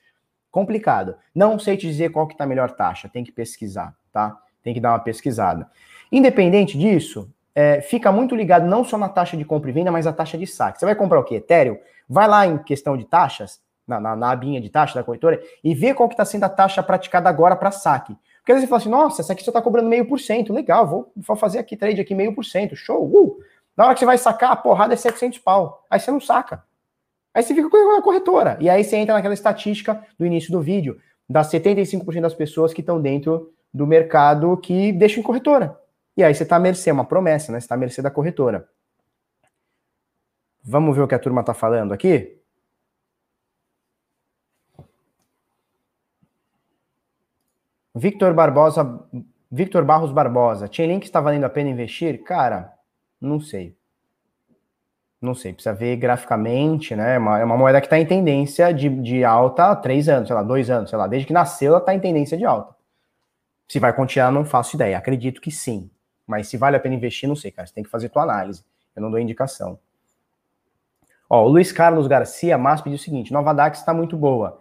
Complicado. 0.51 1.14
Não 1.35 1.59
sei 1.59 1.78
te 1.78 1.86
dizer 1.86 2.10
qual 2.10 2.27
que 2.27 2.36
tá 2.36 2.44
a 2.44 2.47
melhor 2.47 2.70
taxa, 2.73 3.09
tem 3.09 3.24
que 3.24 3.32
pesquisar, 3.32 3.97
tá? 4.12 4.36
Tem 4.62 4.74
que 4.74 4.81
dar 4.81 4.90
uma 4.90 4.98
pesquisada. 4.98 5.70
Independente 6.12 6.77
disso, 6.77 7.32
é, 7.55 7.81
fica 7.81 8.11
muito 8.11 8.35
ligado 8.35 8.66
não 8.66 8.85
só 8.85 8.97
na 8.97 9.09
taxa 9.09 9.37
de 9.37 9.45
compra 9.45 9.70
e 9.70 9.73
venda, 9.73 9.91
mas 9.91 10.07
a 10.07 10.12
taxa 10.12 10.39
de 10.39 10.47
saque. 10.47 10.79
Você 10.79 10.87
vai 10.87 10.95
comprar 10.95 11.20
o 11.20 11.24
quê? 11.24 11.37
Ethereum? 11.37 11.79
Vai 12.09 12.29
lá 12.29 12.47
em 12.47 12.59
questão 12.59 12.97
de 12.97 13.05
taxas, 13.05 13.61
na, 13.87 14.01
na, 14.01 14.16
na 14.16 14.31
abinha 14.31 14.61
de 14.61 14.70
taxa 14.70 14.95
da 14.95 15.05
corretora, 15.05 15.41
e 15.62 15.74
vê 15.74 15.95
qual 15.95 16.09
que 16.09 16.15
está 16.15 16.24
sendo 16.24 16.45
a 16.45 16.49
taxa 16.49 16.83
praticada 16.83 17.29
agora 17.29 17.57
para 17.57 17.70
saque. 17.70 18.16
Porque 18.39 18.53
às 18.53 18.57
vezes 18.57 18.69
você 18.69 18.70
fala 18.70 18.81
assim, 18.81 18.91
nossa, 18.91 19.23
essa 19.23 19.33
aqui 19.33 19.45
só 19.45 19.51
está 19.51 19.62
cobrando 19.62 19.89
meio 19.89 20.07
por 20.07 20.19
cento, 20.19 20.53
legal, 20.53 20.87
vou, 20.87 21.12
vou 21.16 21.37
fazer 21.37 21.59
aqui 21.59 21.77
trade 21.77 22.01
aqui 22.01 22.15
meio 22.15 22.35
por 22.35 22.45
cento, 22.45 22.74
show, 22.74 23.05
uh! 23.05 23.39
Na 23.77 23.85
hora 23.85 23.95
que 23.95 24.01
você 24.01 24.07
vai 24.07 24.19
sacar, 24.19 24.53
a 24.53 24.57
porrada 24.57 24.93
é 24.93 24.97
700 24.97 25.39
pau. 25.39 25.85
Aí 25.89 25.99
você 25.99 26.11
não 26.11 26.20
saca. 26.20 26.62
Aí 27.35 27.43
você 27.43 27.55
fica 27.55 27.70
com 27.70 27.97
a 27.97 28.03
corretora. 28.03 28.59
E 28.61 28.69
aí 28.69 28.85
você 28.85 28.97
entra 28.97 29.15
naquela 29.15 29.33
estatística 29.33 30.05
do 30.19 30.27
início 30.27 30.53
do 30.53 30.61
vídeo, 30.61 30.99
das 31.29 31.51
75% 31.51 32.20
das 32.20 32.35
pessoas 32.35 32.74
que 32.74 32.81
estão 32.81 33.01
dentro 33.01 33.51
do 33.73 33.87
mercado 33.87 34.57
que 34.59 34.93
deixam 34.93 35.20
em 35.20 35.23
corretora. 35.23 35.79
E 36.17 36.23
aí 36.23 36.35
você 36.35 36.43
está 36.43 36.57
à 36.57 36.59
mercê, 36.59 36.91
é 36.91 36.93
uma 36.93 37.05
promessa, 37.05 37.51
né? 37.53 37.59
Você 37.59 37.65
está 37.65 37.75
à 37.75 37.79
mercê 37.79 38.03
da 38.03 38.11
corretora. 38.11 38.69
Vamos 40.63 40.95
ver 40.97 41.03
o 41.03 41.09
que 41.09 41.15
a 41.15 41.19
turma 41.19 41.41
está 41.41 41.55
falando 41.55 41.93
aqui? 41.93 42.39
Victor 47.95 48.33
Barbosa, 48.33 49.01
Victor 49.51 49.85
Barros 49.85 50.13
Barbosa, 50.13 50.69
Chainlink 50.71 51.05
está 51.05 51.21
valendo 51.21 51.45
a 51.45 51.51
pena 51.51 51.71
investir? 51.71 52.23
Cara, 52.23 52.73
não 53.21 53.41
sei. 53.41 53.77
Não 55.21 55.35
sei, 55.35 55.53
precisa 55.53 55.75
ver 55.75 55.97
graficamente, 55.97 56.97
né? 56.97 57.15
É 57.15 57.19
uma, 57.19 57.39
é 57.39 57.45
uma 57.45 57.57
moeda 57.57 57.81
que 57.81 57.87
está 57.87 57.99
em 57.99 58.07
tendência 58.07 58.73
de, 58.73 58.89
de 58.89 59.25
alta 59.25 59.71
há 59.71 59.77
três 59.77 60.09
anos, 60.09 60.27
sei 60.27 60.35
lá, 60.35 60.43
dois 60.43 60.69
anos, 60.69 60.91
sei 60.91 60.99
lá, 60.99 61.07
desde 61.07 61.27
que 61.27 61.33
nasceu 61.33 61.69
ela 61.69 61.79
está 61.79 61.95
em 61.95 62.01
tendência 62.01 62.37
de 62.37 62.45
alta. 62.45 62.75
Se 63.69 63.79
vai 63.79 63.93
continuar, 63.95 64.33
não 64.33 64.45
faço 64.45 64.75
ideia. 64.75 64.99
Acredito 64.99 65.41
que 65.41 65.51
sim. 65.51 65.89
Mas 66.27 66.49
se 66.49 66.57
vale 66.57 66.77
a 66.77 66.81
pena 66.81 66.94
investir, 66.94 67.28
não 67.28 67.36
sei, 67.36 67.51
cara. 67.51 67.66
Você 67.66 67.74
tem 67.74 67.85
que 67.85 67.90
fazer 67.90 68.09
tua 68.09 68.23
análise. 68.23 68.65
Eu 68.94 69.03
não 69.03 69.11
dou 69.11 69.19
indicação. 69.19 69.78
Ó, 71.28 71.44
o 71.44 71.49
Luiz 71.49 71.73
Carlos 71.73 72.07
Garcia 72.07 72.59
Mas 72.59 72.81
pediu 72.81 72.97
o 72.97 73.01
seguinte: 73.01 73.32
Nova 73.32 73.53
Dax 73.53 73.78
está 73.78 73.94
muito 73.94 74.16
boa 74.16 74.61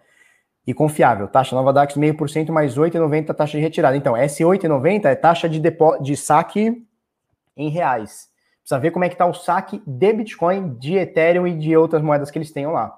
e 0.66 0.72
confiável. 0.72 1.28
Taxa 1.28 1.54
Nova 1.54 1.72
Dax 1.72 1.94
0,5% 1.94 2.50
mais 2.50 2.76
8,90 2.76 3.34
taxa 3.34 3.58
de 3.58 3.62
retirada. 3.62 3.96
Então, 3.96 4.16
essa 4.16 4.42
8,90 4.42 5.06
é 5.06 5.14
taxa 5.14 5.48
de, 5.48 5.60
depo... 5.60 5.98
de 5.98 6.16
saque 6.16 6.86
em 7.56 7.68
reais. 7.68 8.30
Precisa 8.60 8.78
ver 8.78 8.92
como 8.92 9.04
é 9.04 9.08
que 9.08 9.14
está 9.14 9.26
o 9.26 9.34
saque 9.34 9.82
de 9.84 10.12
Bitcoin, 10.12 10.74
de 10.74 10.96
Ethereum 10.96 11.46
e 11.46 11.58
de 11.58 11.76
outras 11.76 12.00
moedas 12.00 12.30
que 12.30 12.38
eles 12.38 12.52
tenham 12.52 12.72
lá. 12.72 12.96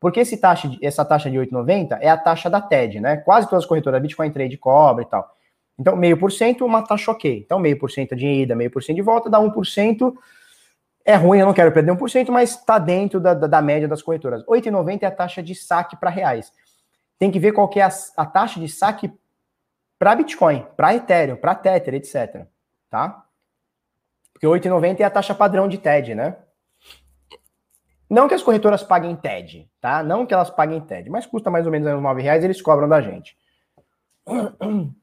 Porque 0.00 0.20
esse 0.20 0.36
taxa 0.36 0.70
essa 0.82 1.04
taxa 1.04 1.30
de 1.30 1.36
8,90 1.36 1.98
é 2.00 2.08
a 2.08 2.16
taxa 2.16 2.48
da 2.48 2.60
TED, 2.60 3.00
né? 3.00 3.18
Quase 3.18 3.48
todas 3.48 3.64
as 3.64 3.68
corretoras, 3.68 4.00
Bitcoin 4.00 4.30
Trade 4.30 4.56
cobra 4.56 5.04
e 5.04 5.06
tal. 5.06 5.30
Então, 5.78 5.96
meio 5.96 6.18
por 6.18 6.30
cento, 6.30 6.64
uma 6.64 6.82
taxa 6.82 7.10
ok. 7.10 7.42
Então, 7.44 7.58
meio 7.58 7.78
por 7.78 7.90
cento 7.90 8.14
de 8.14 8.26
ida, 8.26 8.54
meio 8.54 8.70
por 8.70 8.82
cento 8.82 8.96
de 8.96 9.02
volta, 9.02 9.30
dá 9.30 9.38
1%. 9.38 10.14
É 11.04 11.16
ruim, 11.16 11.38
eu 11.38 11.46
não 11.46 11.54
quero 11.54 11.72
perder 11.72 11.92
1%, 11.92 12.30
mas 12.30 12.50
está 12.50 12.78
dentro 12.78 13.18
da, 13.18 13.34
da, 13.34 13.46
da, 13.46 13.62
média 13.62 13.88
das 13.88 14.02
corretoras. 14.02 14.44
8,90 14.44 15.02
é 15.02 15.06
a 15.06 15.10
taxa 15.10 15.42
de 15.42 15.54
saque 15.54 15.96
para 15.96 16.10
reais. 16.10 16.52
Tem 17.18 17.30
que 17.30 17.40
ver 17.40 17.52
qual 17.52 17.68
que 17.68 17.80
é 17.80 17.84
a, 17.84 17.90
a 18.16 18.26
taxa 18.26 18.60
de 18.60 18.68
saque 18.68 19.12
para 19.98 20.14
Bitcoin, 20.14 20.66
para 20.76 20.94
Ethereum, 20.94 21.36
para 21.36 21.54
Tether, 21.54 21.94
etc. 21.94 22.46
Tá? 22.88 23.24
Porque 24.32 24.46
8,90 24.46 25.00
é 25.00 25.04
a 25.04 25.10
taxa 25.10 25.34
padrão 25.34 25.68
de 25.68 25.78
TED, 25.78 26.14
né? 26.14 26.36
Não 28.08 28.28
que 28.28 28.34
as 28.34 28.42
corretoras 28.42 28.82
paguem 28.82 29.16
TED, 29.16 29.70
tá? 29.80 30.02
Não 30.02 30.26
que 30.26 30.34
elas 30.34 30.50
paguem 30.50 30.80
TED, 30.80 31.08
mas 31.08 31.24
custa 31.24 31.50
mais 31.50 31.64
ou 31.64 31.72
menos 31.72 32.02
9 32.02 32.20
reais, 32.20 32.44
eles 32.44 32.60
cobram 32.60 32.88
da 32.88 33.00
gente. 33.00 33.36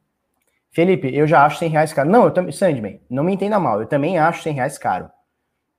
Felipe, 0.72 1.14
eu 1.16 1.26
já 1.26 1.46
acho 1.46 1.58
100 1.58 1.70
reais 1.70 1.94
caro. 1.94 2.10
Não, 2.10 2.26
eu 2.26 2.32
também, 2.32 2.52
Sandman, 2.52 3.02
não 3.10 3.24
me 3.24 3.34
entenda 3.34 3.60
mal, 3.60 3.82
eu 3.82 3.88
também 3.88 4.18
acho 4.18 4.44
100 4.44 4.54
reais 4.54 4.78
caro. 4.78 5.10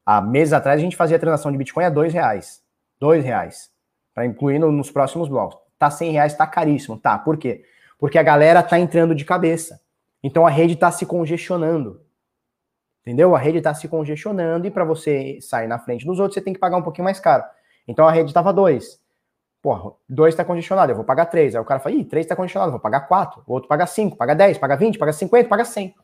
Há 0.04 0.20
meses 0.20 0.52
atrás 0.52 0.80
a 0.80 0.82
gente 0.82 0.96
fazia 0.96 1.16
a 1.16 1.20
transação 1.20 1.52
de 1.52 1.58
Bitcoin 1.58 1.84
a 1.84 1.90
2 1.90 2.12
reais. 2.12 2.62
2 2.98 3.24
reais. 3.24 3.70
Para 4.12 4.26
incluir 4.26 4.58
no, 4.58 4.72
nos 4.72 4.90
próximos 4.90 5.28
blocos. 5.28 5.58
Tá 5.78 5.90
100 5.90 6.12
reais, 6.12 6.34
tá 6.34 6.46
caríssimo. 6.46 6.98
Tá, 6.98 7.18
por 7.18 7.36
quê? 7.36 7.64
Porque 7.98 8.18
a 8.18 8.22
galera 8.22 8.62
tá 8.62 8.78
entrando 8.78 9.14
de 9.14 9.24
cabeça. 9.24 9.80
Então 10.22 10.46
a 10.46 10.50
rede 10.50 10.76
tá 10.76 10.90
se 10.90 11.06
congestionando. 11.06 12.00
Entendeu? 13.02 13.34
A 13.34 13.38
rede 13.38 13.60
tá 13.60 13.72
se 13.72 13.88
congestionando 13.88 14.66
e 14.66 14.70
para 14.70 14.84
você 14.84 15.38
sair 15.40 15.66
na 15.66 15.78
frente 15.78 16.04
dos 16.04 16.18
outros, 16.18 16.34
você 16.34 16.40
tem 16.40 16.52
que 16.52 16.58
pagar 16.60 16.76
um 16.76 16.82
pouquinho 16.82 17.04
mais 17.04 17.18
caro. 17.18 17.44
Então 17.86 18.06
a 18.06 18.12
rede 18.12 18.32
tava 18.32 18.52
2. 18.52 19.00
Porra, 19.62 19.92
dois 20.08 20.32
está 20.32 20.44
condicionado, 20.44 20.92
eu 20.92 20.96
vou 20.96 21.04
pagar 21.04 21.26
três. 21.26 21.54
Aí 21.54 21.60
o 21.60 21.64
cara 21.64 21.80
fala, 21.80 21.94
ih, 21.94 22.04
três 22.04 22.24
está 22.24 22.34
condicionado, 22.34 22.72
vou 22.72 22.80
pagar 22.80 23.00
quatro. 23.02 23.42
O 23.46 23.52
outro 23.52 23.68
paga 23.68 23.86
cinco, 23.86 24.16
paga 24.16 24.34
dez, 24.34 24.56
paga 24.56 24.76
vinte, 24.76 24.98
paga 24.98 25.12
cinquenta, 25.12 25.48
paga 25.48 25.64
cem. 25.64 25.94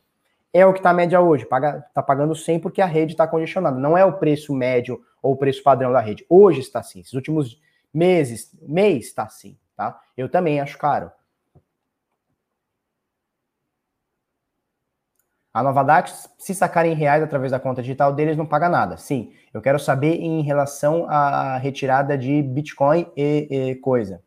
É 0.53 0.65
o 0.65 0.73
que 0.73 0.79
está 0.79 0.91
a 0.91 0.95
média 0.95 1.21
hoje. 1.21 1.45
Paga, 1.45 1.85
tá 1.93 2.03
pagando 2.03 2.35
100 2.35 2.61
porque 2.61 2.81
a 2.81 2.87
rede 2.87 3.13
está 3.13 3.27
condicionada. 3.27 3.79
Não 3.79 3.97
é 3.97 4.05
o 4.07 4.15
preço 4.15 4.55
médio 4.55 5.03
ou 5.23 5.35
o 5.35 5.37
preço 5.37 5.63
padrão 5.63 5.93
da 5.93 6.01
rede. 6.01 6.25
Hoje 6.31 6.61
está 6.61 6.81
assim. 6.81 7.01
Esses 7.01 7.13
últimos 7.13 7.61
meses, 7.93 8.51
mês 8.63 9.07
está 9.07 9.25
assim, 9.25 9.59
tá? 9.77 10.01
Eu 10.17 10.31
também 10.31 10.59
acho 10.59 10.79
caro. 10.79 11.11
A 15.57 15.63
Nova 15.63 15.83
Dax, 15.83 16.29
se 16.37 16.55
sacarem 16.55 16.93
reais 16.93 17.23
através 17.23 17.51
da 17.51 17.59
conta 17.59 17.81
digital 17.81 18.13
deles, 18.13 18.37
não 18.37 18.45
paga 18.45 18.69
nada. 18.69 18.99
Sim, 18.99 19.33
eu 19.55 19.63
quero 19.63 19.79
saber 19.79 20.17
em 20.17 20.43
relação 20.43 21.07
à 21.09 21.57
retirada 21.57 22.19
de 22.19 22.43
Bitcoin 22.43 23.11
e, 23.17 23.49
e 23.71 23.75
coisa. 23.77 24.21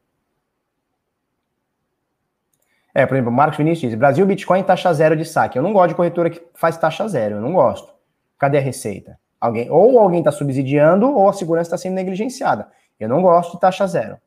É, 2.96 3.06
por 3.06 3.14
exemplo, 3.14 3.32
Marcos 3.32 3.60
Vinícius 3.60 3.92
diz: 3.92 4.00
Brasil 4.00 4.26
Bitcoin 4.26 4.64
taxa 4.64 4.92
zero 4.92 5.16
de 5.16 5.24
saque. 5.24 5.56
Eu 5.56 5.62
não 5.62 5.72
gosto 5.72 5.90
de 5.90 5.96
corretora 5.98 6.32
que 6.32 6.42
faz 6.56 6.78
taxa 6.78 7.08
zero, 7.08 7.36
eu 7.36 7.42
não 7.42 7.54
gosto. 7.54 7.94
Cadê 8.36 8.58
a 8.58 8.62
receita? 8.62 9.20
Alguém, 9.40 9.70
ou 9.70 10.00
alguém 10.00 10.22
está 10.22 10.32
subsidiando, 10.32 11.16
ou 11.16 11.30
a 11.30 11.34
segurança 11.34 11.68
está 11.68 11.78
sendo 11.78 11.94
negligenciada. 11.94 12.72
Eu 13.00 13.08
não 13.08 13.22
gosto 13.22 13.52
de 13.52 13.60
taxa 13.60 13.86
zero. 13.86 14.18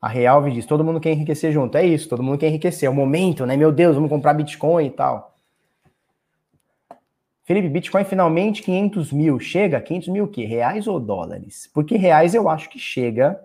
A 0.00 0.08
Real 0.08 0.48
diz: 0.48 0.64
todo 0.66 0.84
mundo 0.84 1.00
quer 1.00 1.12
enriquecer 1.12 1.52
junto. 1.52 1.76
É 1.76 1.84
isso, 1.84 2.08
todo 2.08 2.22
mundo 2.22 2.38
quer 2.38 2.48
enriquecer. 2.48 2.86
É 2.86 2.90
o 2.90 2.94
momento, 2.94 3.44
né? 3.44 3.56
Meu 3.56 3.72
Deus, 3.72 3.94
vamos 3.96 4.10
comprar 4.10 4.34
Bitcoin 4.34 4.86
e 4.86 4.90
tal. 4.90 5.34
Felipe, 7.44 7.68
Bitcoin 7.68 8.04
finalmente 8.04 8.62
500 8.62 9.12
mil. 9.12 9.40
Chega? 9.40 9.80
500 9.80 10.08
mil 10.08 10.24
o 10.24 10.28
quê? 10.28 10.44
Reais 10.44 10.86
ou 10.86 11.00
dólares? 11.00 11.68
Porque 11.72 11.96
reais 11.96 12.34
eu 12.34 12.48
acho 12.48 12.68
que 12.68 12.78
chega. 12.78 13.40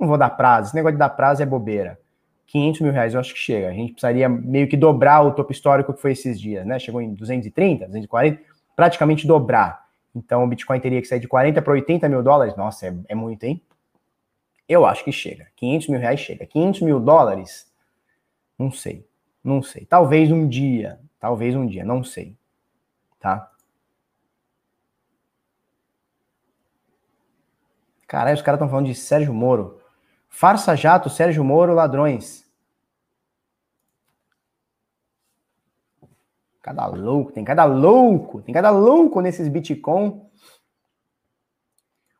Não 0.00 0.08
vou 0.08 0.16
dar 0.16 0.30
prazo. 0.30 0.68
Esse 0.68 0.76
negócio 0.76 0.94
de 0.94 0.98
dar 0.98 1.10
prazo 1.10 1.42
é 1.42 1.46
bobeira. 1.46 1.98
500 2.46 2.80
mil 2.80 2.92
reais 2.92 3.12
eu 3.12 3.20
acho 3.20 3.34
que 3.34 3.38
chega. 3.38 3.68
A 3.68 3.72
gente 3.72 3.92
precisaria 3.92 4.28
meio 4.28 4.66
que 4.66 4.76
dobrar 4.76 5.20
o 5.20 5.32
topo 5.32 5.52
histórico 5.52 5.92
que 5.92 6.00
foi 6.00 6.12
esses 6.12 6.40
dias, 6.40 6.64
né? 6.66 6.78
Chegou 6.78 7.02
em 7.02 7.12
230, 7.12 7.84
240, 7.84 8.40
praticamente 8.74 9.26
dobrar. 9.26 9.86
Então 10.16 10.42
o 10.42 10.46
Bitcoin 10.46 10.80
teria 10.80 11.02
que 11.02 11.06
sair 11.06 11.20
de 11.20 11.28
40 11.28 11.60
para 11.60 11.72
80 11.74 12.08
mil 12.08 12.22
dólares. 12.22 12.56
Nossa, 12.56 12.86
é, 12.86 12.94
é 13.08 13.14
muito, 13.14 13.44
hein? 13.44 13.62
Eu 14.68 14.84
acho 14.84 15.02
que 15.02 15.10
chega. 15.10 15.48
500 15.56 15.88
mil 15.88 15.98
reais 15.98 16.20
chega. 16.20 16.46
500 16.46 16.82
mil 16.82 17.00
dólares? 17.00 17.72
Não 18.58 18.70
sei. 18.70 19.08
Não 19.42 19.62
sei. 19.62 19.86
Talvez 19.86 20.30
um 20.30 20.46
dia. 20.46 21.00
Talvez 21.18 21.56
um 21.56 21.66
dia. 21.66 21.84
Não 21.84 22.04
sei. 22.04 22.36
Tá? 23.18 23.50
Caralho, 28.06 28.36
os 28.36 28.42
caras 28.42 28.58
estão 28.58 28.68
falando 28.68 28.86
de 28.86 28.94
Sérgio 28.94 29.34
Moro. 29.34 29.80
Farsa 30.28 30.76
Jato, 30.76 31.10
Sérgio 31.10 31.44
Moro, 31.44 31.74
ladrões. 31.74 32.48
Cada 36.62 36.86
louco, 36.86 37.32
tem 37.32 37.44
cada 37.44 37.64
louco, 37.64 38.42
tem 38.42 38.52
cada 38.52 38.70
louco 38.70 39.20
nesses 39.22 39.48
Bitcoin. 39.48 40.20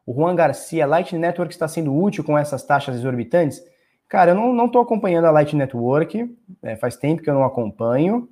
O 0.09 0.14
Juan 0.14 0.35
Garcia, 0.35 0.86
Light 0.86 1.14
Network 1.14 1.52
está 1.52 1.68
sendo 1.68 1.94
útil 1.94 2.24
com 2.24 2.39
essas 2.39 2.64
taxas 2.64 2.97
exorbitantes? 2.97 3.62
Cara, 4.09 4.30
eu 4.30 4.35
não 4.35 4.64
estou 4.64 4.80
acompanhando 4.80 5.26
a 5.26 5.30
Light 5.30 5.55
Network, 5.55 6.35
é, 6.62 6.76
faz 6.76 6.97
tempo 6.97 7.20
que 7.20 7.28
eu 7.28 7.35
não 7.35 7.44
acompanho. 7.44 8.26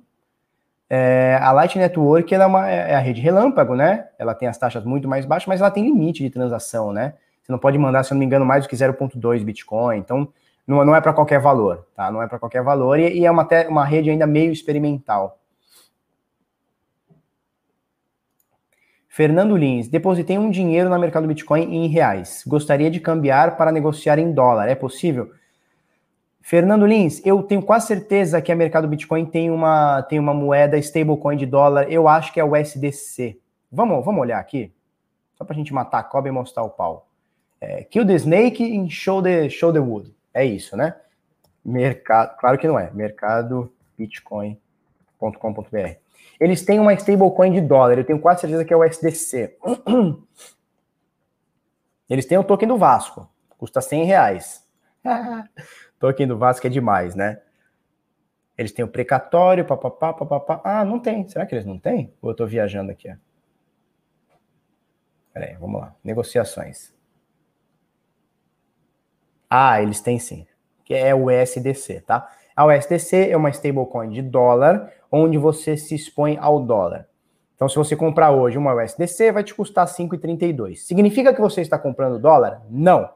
É, 0.89 1.37
a 1.39 1.51
Light 1.51 1.77
Network 1.77 2.33
é, 2.33 2.43
uma, 2.43 2.67
é 2.67 2.95
a 2.95 2.99
rede 2.99 3.21
relâmpago, 3.21 3.75
né? 3.75 4.07
Ela 4.17 4.33
tem 4.33 4.47
as 4.47 4.57
taxas 4.57 4.83
muito 4.83 5.07
mais 5.07 5.23
baixas, 5.23 5.45
mas 5.45 5.61
ela 5.61 5.69
tem 5.69 5.83
limite 5.83 6.23
de 6.23 6.31
transação, 6.31 6.91
né? 6.91 7.13
Você 7.43 7.51
não 7.51 7.59
pode 7.59 7.77
mandar, 7.77 8.03
se 8.03 8.11
eu 8.11 8.15
não 8.15 8.19
me 8.21 8.25
engano, 8.25 8.43
mais 8.43 8.63
do 8.63 8.69
que 8.69 8.75
0,2 8.75 9.43
Bitcoin. 9.43 9.99
Então, 9.99 10.27
não, 10.65 10.83
não 10.83 10.95
é 10.95 10.99
para 10.99 11.13
qualquer 11.13 11.39
valor, 11.39 11.85
tá? 11.95 12.09
Não 12.09 12.23
é 12.23 12.27
para 12.27 12.39
qualquer 12.39 12.63
valor 12.63 12.97
e, 12.97 13.19
e 13.19 13.23
é 13.23 13.29
uma, 13.29 13.47
uma 13.69 13.85
rede 13.85 14.09
ainda 14.09 14.25
meio 14.25 14.51
experimental. 14.51 15.37
Fernando 19.17 19.57
Lins, 19.57 19.87
depositei 19.87 20.37
um 20.37 20.51
dinheiro 20.51 20.91
no 20.91 20.99
mercado 20.99 21.25
Bitcoin 21.25 21.73
em 21.73 21.87
reais. 21.87 22.43
Gostaria 22.45 22.91
de 22.91 22.99
cambiar 22.99 23.57
para 23.57 23.71
negociar 23.71 24.19
em 24.19 24.31
dólar. 24.31 24.69
É 24.69 24.75
possível? 24.75 25.31
Fernando 26.39 26.85
Lins, 26.85 27.19
eu 27.25 27.41
tenho 27.41 27.63
quase 27.63 27.87
certeza 27.87 28.39
que 28.43 28.51
a 28.51 28.55
mercado 28.55 28.87
Bitcoin 28.87 29.25
tem 29.25 29.49
uma, 29.49 30.03
tem 30.03 30.19
uma 30.19 30.35
moeda 30.35 30.77
stablecoin 30.77 31.35
de 31.35 31.47
dólar. 31.47 31.91
Eu 31.91 32.07
acho 32.07 32.31
que 32.31 32.39
é 32.39 32.43
o 32.43 32.55
SDC. 32.55 33.39
Vamos, 33.71 34.05
vamos 34.05 34.21
olhar 34.21 34.37
aqui? 34.37 34.71
Só 35.33 35.43
para 35.43 35.55
a 35.55 35.57
gente 35.57 35.73
matar 35.73 35.97
a 35.97 36.03
cobra 36.03 36.29
e 36.29 36.31
mostrar 36.31 36.61
o 36.61 36.69
pau. 36.69 37.07
É, 37.59 37.83
kill 37.85 38.05
the 38.05 38.13
snake 38.13 38.77
and 38.77 38.87
show 38.91 39.19
the, 39.19 39.49
show 39.49 39.73
the 39.73 39.79
wood. 39.79 40.13
É 40.31 40.45
isso, 40.45 40.77
né? 40.77 40.95
Mercado, 41.65 42.37
claro 42.37 42.59
que 42.59 42.67
não 42.67 42.77
é. 42.77 42.91
Mercado 42.93 43.73
bitcoin.com.br. 43.97 46.06
Eles 46.39 46.63
têm 46.63 46.79
uma 46.79 46.93
stablecoin 46.93 47.51
de 47.51 47.61
dólar, 47.61 47.97
eu 47.97 48.05
tenho 48.05 48.19
quase 48.19 48.41
certeza 48.41 48.63
que 48.63 48.73
é 48.73 48.77
o 48.77 48.83
SDC. 48.83 49.57
Eles 52.09 52.25
têm 52.25 52.37
o 52.37 52.43
token 52.43 52.67
do 52.67 52.77
Vasco, 52.77 53.29
custa 53.57 53.81
100 53.81 54.03
reais. 54.05 54.65
token 55.99 56.27
do 56.27 56.37
Vasco 56.37 56.65
é 56.67 56.69
demais, 56.69 57.15
né? 57.15 57.41
Eles 58.57 58.71
têm 58.71 58.83
o 58.83 58.87
precatório, 58.87 59.65
papapá, 59.65 60.13
papapá. 60.13 60.61
Ah, 60.63 60.83
não 60.83 60.99
tem. 60.99 61.27
Será 61.27 61.45
que 61.45 61.53
eles 61.53 61.65
não 61.65 61.77
têm? 61.77 62.11
Ou 62.21 62.31
eu 62.31 62.35
tô 62.35 62.45
viajando 62.47 62.91
aqui? 62.91 63.13
Peraí, 65.31 65.55
vamos 65.55 65.79
lá. 65.79 65.95
Negociações. 66.03 66.91
Ah, 69.47 69.79
eles 69.81 70.01
têm 70.01 70.17
sim. 70.17 70.47
Que 70.83 70.95
é 70.95 71.13
o 71.13 71.29
SDC, 71.29 72.01
tá? 72.01 72.31
A 72.55 72.65
USDC 72.65 73.29
é 73.29 73.37
uma 73.37 73.51
stablecoin 73.51 74.09
de 74.09 74.23
dólar, 74.23 74.91
onde 75.11 75.37
você 75.37 75.77
se 75.77 75.95
expõe 75.95 76.37
ao 76.39 76.59
dólar. 76.59 77.07
Então, 77.55 77.67
se 77.67 77.75
você 77.75 77.95
comprar 77.95 78.31
hoje 78.31 78.57
uma 78.57 78.73
USDC, 78.75 79.31
vai 79.31 79.43
te 79.43 79.53
custar 79.53 79.87
5,32. 79.87 80.75
Significa 80.75 81.33
que 81.33 81.41
você 81.41 81.61
está 81.61 81.77
comprando 81.79 82.19
dólar? 82.19 82.61
Não. 82.69 83.09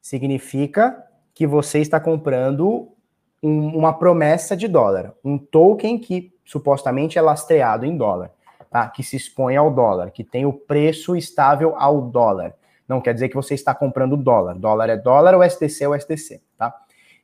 Significa 0.00 1.04
que 1.32 1.46
você 1.46 1.78
está 1.78 2.00
comprando 2.00 2.92
um, 3.40 3.76
uma 3.76 3.92
promessa 3.92 4.56
de 4.56 4.66
dólar, 4.66 5.14
um 5.24 5.38
token 5.38 5.98
que 5.98 6.34
supostamente 6.44 7.16
é 7.16 7.22
lastreado 7.22 7.86
em 7.86 7.96
dólar, 7.96 8.32
tá? 8.70 8.88
Que 8.88 9.04
se 9.04 9.16
expõe 9.16 9.56
ao 9.56 9.70
dólar, 9.70 10.10
que 10.10 10.24
tem 10.24 10.44
o 10.44 10.52
preço 10.52 11.14
estável 11.14 11.74
ao 11.76 12.00
dólar. 12.00 12.54
Não 12.88 13.00
quer 13.00 13.14
dizer 13.14 13.28
que 13.28 13.36
você 13.36 13.54
está 13.54 13.74
comprando 13.74 14.16
dólar. 14.16 14.58
Dólar 14.58 14.88
é 14.88 14.96
dólar, 14.96 15.36
o 15.36 15.42
SDC 15.42 15.84
é 15.84 15.88
o 15.88 15.94
SDC, 15.94 16.40
tá? 16.56 16.74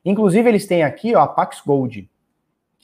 Inclusive, 0.04 0.48
eles 0.48 0.66
têm 0.66 0.84
aqui 0.84 1.14
ó, 1.16 1.22
a 1.22 1.26
Pax 1.26 1.60
Gold, 1.60 2.08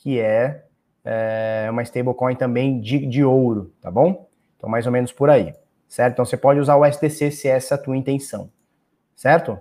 que 0.02 0.18
é, 0.18 0.64
é 1.04 1.68
uma 1.70 1.82
stablecoin 1.82 2.34
também 2.34 2.80
de, 2.80 3.06
de 3.06 3.22
ouro, 3.22 3.72
tá 3.80 3.90
bom? 3.90 4.28
Então, 4.56 4.68
mais 4.68 4.86
ou 4.86 4.92
menos 4.92 5.12
por 5.12 5.30
aí, 5.30 5.54
certo? 5.86 6.14
Então, 6.14 6.24
você 6.24 6.36
pode 6.36 6.58
usar 6.58 6.76
o 6.76 6.84
SDC 6.84 7.30
se 7.30 7.48
essa 7.48 7.74
é 7.74 7.76
a 7.76 7.78
tua 7.78 7.96
intenção, 7.96 8.50
certo? 9.14 9.58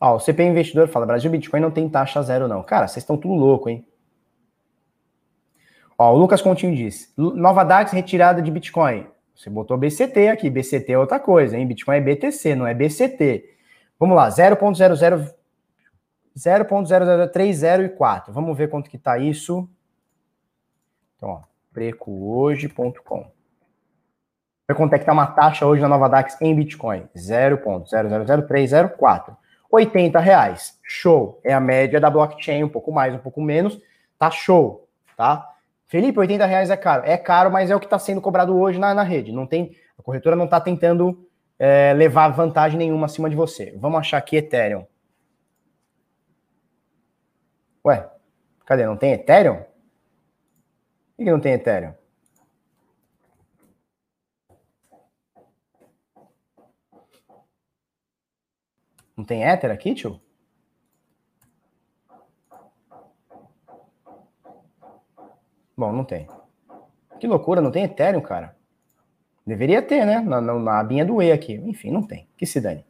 Ó, 0.00 0.16
o 0.16 0.20
CP 0.20 0.42
Investidor 0.42 0.88
fala, 0.88 1.06
Brasil 1.06 1.30
Bitcoin 1.30 1.60
não 1.60 1.70
tem 1.70 1.88
taxa 1.88 2.20
zero 2.22 2.48
não. 2.48 2.62
Cara, 2.62 2.88
vocês 2.88 3.02
estão 3.02 3.16
tudo 3.16 3.34
louco, 3.34 3.68
hein? 3.68 3.86
Ó, 5.96 6.12
o 6.12 6.18
Lucas 6.18 6.42
Continho 6.42 6.74
diz, 6.74 7.12
Nova 7.16 7.62
DAX 7.62 7.92
retirada 7.92 8.42
de 8.42 8.50
Bitcoin. 8.50 9.06
Você 9.34 9.50
botou 9.50 9.76
BCT 9.76 10.28
aqui, 10.28 10.50
BCT 10.50 10.92
é 10.92 10.98
outra 10.98 11.20
coisa, 11.20 11.56
hein? 11.56 11.66
Bitcoin 11.66 11.96
é 11.96 12.00
BTC, 12.00 12.54
não 12.54 12.66
é 12.66 12.74
BCT. 12.74 13.44
Vamos 13.98 14.16
lá, 14.16 14.30
0.0030 16.36 18.24
Vamos 18.28 18.56
ver 18.56 18.68
quanto 18.68 18.88
que 18.90 18.98
tá 18.98 19.16
isso. 19.18 19.68
Então, 21.16 21.30
ó, 21.30 21.42
precohoje.com. 21.72 23.32
Ver 24.68 24.74
quanto 24.74 24.94
é 24.94 24.98
que 24.98 25.04
tá 25.04 25.12
uma 25.12 25.26
taxa 25.26 25.66
hoje 25.66 25.82
na 25.82 25.88
Nova 25.88 26.08
DAX 26.08 26.40
em 26.40 26.54
Bitcoin? 26.54 27.06
0.000304. 27.16 29.36
80 29.70 30.20
reais. 30.20 30.78
Show. 30.82 31.38
É 31.44 31.52
a 31.52 31.60
média 31.60 32.00
da 32.00 32.08
blockchain, 32.10 32.64
um 32.64 32.68
pouco 32.68 32.90
mais, 32.90 33.14
um 33.14 33.18
pouco 33.18 33.42
menos. 33.42 33.78
Tá 34.18 34.30
show, 34.30 34.88
tá? 35.16 35.50
Felipe, 35.86 36.18
80 36.18 36.46
reais 36.46 36.70
é 36.70 36.76
caro. 36.76 37.02
É 37.04 37.16
caro, 37.16 37.50
mas 37.50 37.70
é 37.70 37.76
o 37.76 37.80
que 37.80 37.86
está 37.86 37.98
sendo 37.98 38.20
cobrado 38.20 38.56
hoje 38.56 38.78
na, 38.78 38.94
na 38.94 39.02
rede. 39.02 39.32
Não 39.32 39.46
tem, 39.46 39.76
a 39.98 40.02
corretora 40.02 40.34
não 40.34 40.46
está 40.46 40.60
tentando 40.60 41.26
é, 41.58 41.92
levar 41.92 42.28
vantagem 42.28 42.78
nenhuma 42.78 43.06
acima 43.06 43.28
de 43.28 43.36
você. 43.36 43.76
Vamos 43.78 43.98
achar 43.98 44.18
aqui 44.18 44.36
Ethereum. 44.36 44.86
Ué, 47.86 48.10
cadê? 48.64 48.86
Não 48.86 48.96
tem 48.96 49.12
Ethereum? 49.12 49.62
Por 51.16 51.24
que 51.24 51.30
não 51.30 51.40
tem 51.40 51.52
Ethereum? 51.52 51.94
Não 59.16 59.24
tem 59.24 59.44
Ether 59.44 59.70
aqui, 59.70 59.94
tio? 59.94 60.20
Bom, 65.76 65.92
não 65.92 66.04
tem. 66.04 66.26
Que 67.20 67.26
loucura, 67.26 67.60
não 67.60 67.70
tem 67.70 67.84
Ethereum, 67.84 68.20
cara. 68.20 68.56
Deveria 69.46 69.82
ter, 69.82 70.04
né? 70.06 70.20
Na, 70.20 70.40
na, 70.40 70.54
na 70.54 70.80
abinha 70.80 71.04
do 71.04 71.22
E 71.22 71.30
aqui. 71.30 71.54
Enfim, 71.54 71.90
não 71.90 72.02
tem. 72.02 72.28
Que 72.36 72.46
se 72.46 72.60
dane. 72.60 72.84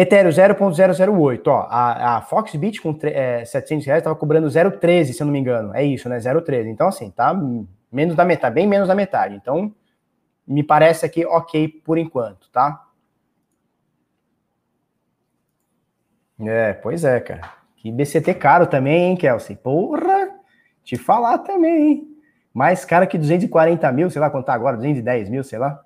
Ethereum 0.00 0.30
0.008. 0.30 1.48
Ó, 1.48 1.66
a, 1.68 2.18
a 2.18 2.20
Foxbit 2.20 2.80
com 2.80 2.96
é, 3.02 3.44
700 3.44 3.84
reais 3.84 4.00
estava 4.00 4.14
cobrando 4.14 4.46
0.13, 4.46 5.12
se 5.12 5.20
eu 5.20 5.26
não 5.26 5.32
me 5.32 5.40
engano. 5.40 5.74
É 5.74 5.82
isso, 5.84 6.08
né? 6.08 6.18
0.13. 6.18 6.66
Então, 6.66 6.86
assim, 6.86 7.10
tá 7.10 7.34
menos 7.90 8.14
da 8.14 8.24
metade, 8.24 8.54
bem 8.54 8.66
menos 8.66 8.86
da 8.86 8.94
metade. 8.94 9.34
Então, 9.34 9.74
me 10.46 10.62
parece 10.62 11.04
aqui 11.04 11.26
ok 11.26 11.68
por 11.84 11.98
enquanto, 11.98 12.48
tá? 12.50 12.86
É, 16.40 16.72
pois 16.74 17.04
é, 17.04 17.18
cara. 17.18 17.52
Que 17.76 17.90
BCT 17.90 18.34
caro 18.34 18.68
também, 18.68 19.10
hein, 19.10 19.16
Kelsey? 19.16 19.56
Porra! 19.56 20.30
Te 20.84 20.96
falar 20.96 21.38
também, 21.38 21.88
hein? 21.88 22.08
Mais 22.54 22.84
caro 22.84 23.06
que 23.08 23.18
240 23.18 23.90
mil, 23.92 24.10
sei 24.10 24.20
lá 24.20 24.30
quanto 24.30 24.46
tá 24.46 24.54
agora, 24.54 24.76
210 24.76 25.28
mil, 25.28 25.42
sei 25.42 25.58
lá. 25.58 25.80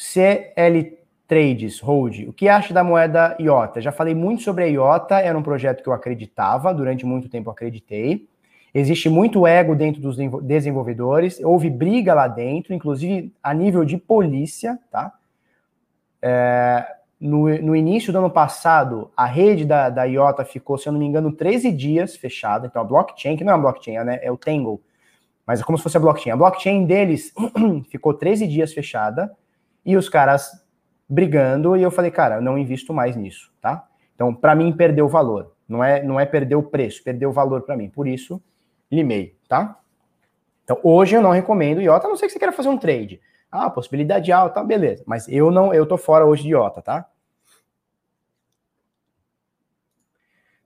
CL 0.00 0.98
Trades 1.28 1.78
Hold, 1.80 2.26
o 2.26 2.32
que 2.32 2.48
acha 2.48 2.72
da 2.72 2.82
moeda 2.82 3.36
IOTA? 3.38 3.82
Já 3.82 3.92
falei 3.92 4.14
muito 4.14 4.42
sobre 4.42 4.64
a 4.64 4.66
IOTA, 4.66 5.20
era 5.20 5.36
um 5.36 5.42
projeto 5.42 5.82
que 5.82 5.88
eu 5.88 5.92
acreditava, 5.92 6.72
durante 6.72 7.04
muito 7.04 7.28
tempo 7.28 7.50
acreditei. 7.50 8.26
Existe 8.72 9.10
muito 9.10 9.46
ego 9.46 9.76
dentro 9.76 10.00
dos 10.00 10.16
desenvolvedores, 10.42 11.38
houve 11.44 11.68
briga 11.68 12.14
lá 12.14 12.26
dentro, 12.26 12.72
inclusive 12.72 13.30
a 13.42 13.52
nível 13.52 13.84
de 13.84 13.98
polícia, 13.98 14.78
tá? 14.90 15.12
É, 16.22 16.86
no, 17.20 17.48
no, 17.58 17.76
início 17.76 18.10
do 18.10 18.18
ano 18.18 18.30
passado, 18.30 19.10
a 19.14 19.26
rede 19.26 19.66
da, 19.66 19.90
da 19.90 20.04
IOTA 20.04 20.44
ficou, 20.46 20.78
se 20.78 20.88
eu 20.88 20.92
não 20.92 21.00
me 21.00 21.06
engano, 21.06 21.30
13 21.30 21.70
dias 21.72 22.16
fechada. 22.16 22.66
Então, 22.66 22.80
a 22.80 22.84
blockchain, 22.84 23.36
que 23.36 23.44
não 23.44 23.52
é 23.52 23.56
uma 23.56 23.62
blockchain, 23.62 24.02
né, 24.04 24.18
é 24.22 24.32
o 24.32 24.36
Tangle, 24.38 24.80
mas 25.46 25.60
é 25.60 25.62
como 25.62 25.76
se 25.76 25.84
fosse 25.84 25.98
a 25.98 26.00
blockchain. 26.00 26.32
A 26.32 26.36
blockchain 26.36 26.86
deles 26.86 27.34
ficou 27.90 28.14
13 28.14 28.46
dias 28.46 28.72
fechada 28.72 29.30
e 29.84 29.96
os 29.96 30.08
caras 30.08 30.50
brigando. 31.08 31.76
E 31.76 31.82
eu 31.82 31.90
falei, 31.90 32.10
cara, 32.10 32.36
eu 32.36 32.42
não 32.42 32.58
invisto 32.58 32.92
mais 32.92 33.16
nisso, 33.16 33.52
tá? 33.60 33.86
Então, 34.14 34.34
para 34.34 34.54
mim, 34.54 34.72
perdeu 34.72 35.08
valor. 35.08 35.54
Não 35.68 35.82
é, 35.82 36.02
não 36.02 36.18
é 36.18 36.26
perder 36.26 36.56
o 36.56 36.62
preço, 36.62 37.02
perdeu 37.02 37.30
o 37.30 37.32
valor 37.32 37.62
para 37.62 37.76
mim. 37.76 37.88
Por 37.88 38.06
isso, 38.06 38.42
limei, 38.90 39.36
tá? 39.48 39.78
Então, 40.64 40.78
hoje 40.82 41.16
eu 41.16 41.22
não 41.22 41.30
recomendo 41.30 41.80
IOTA, 41.80 42.06
a 42.06 42.10
não 42.10 42.16
ser 42.16 42.26
que 42.26 42.32
você 42.32 42.38
queira 42.38 42.52
fazer 42.52 42.68
um 42.68 42.78
trade. 42.78 43.20
Ah, 43.50 43.68
possibilidade 43.68 44.30
alta, 44.30 44.62
beleza. 44.62 45.02
Mas 45.06 45.28
eu 45.28 45.50
não, 45.50 45.74
eu 45.74 45.86
tô 45.86 45.96
fora 45.96 46.24
hoje 46.24 46.42
de 46.42 46.50
IOTA, 46.50 46.82
tá? 46.82 47.06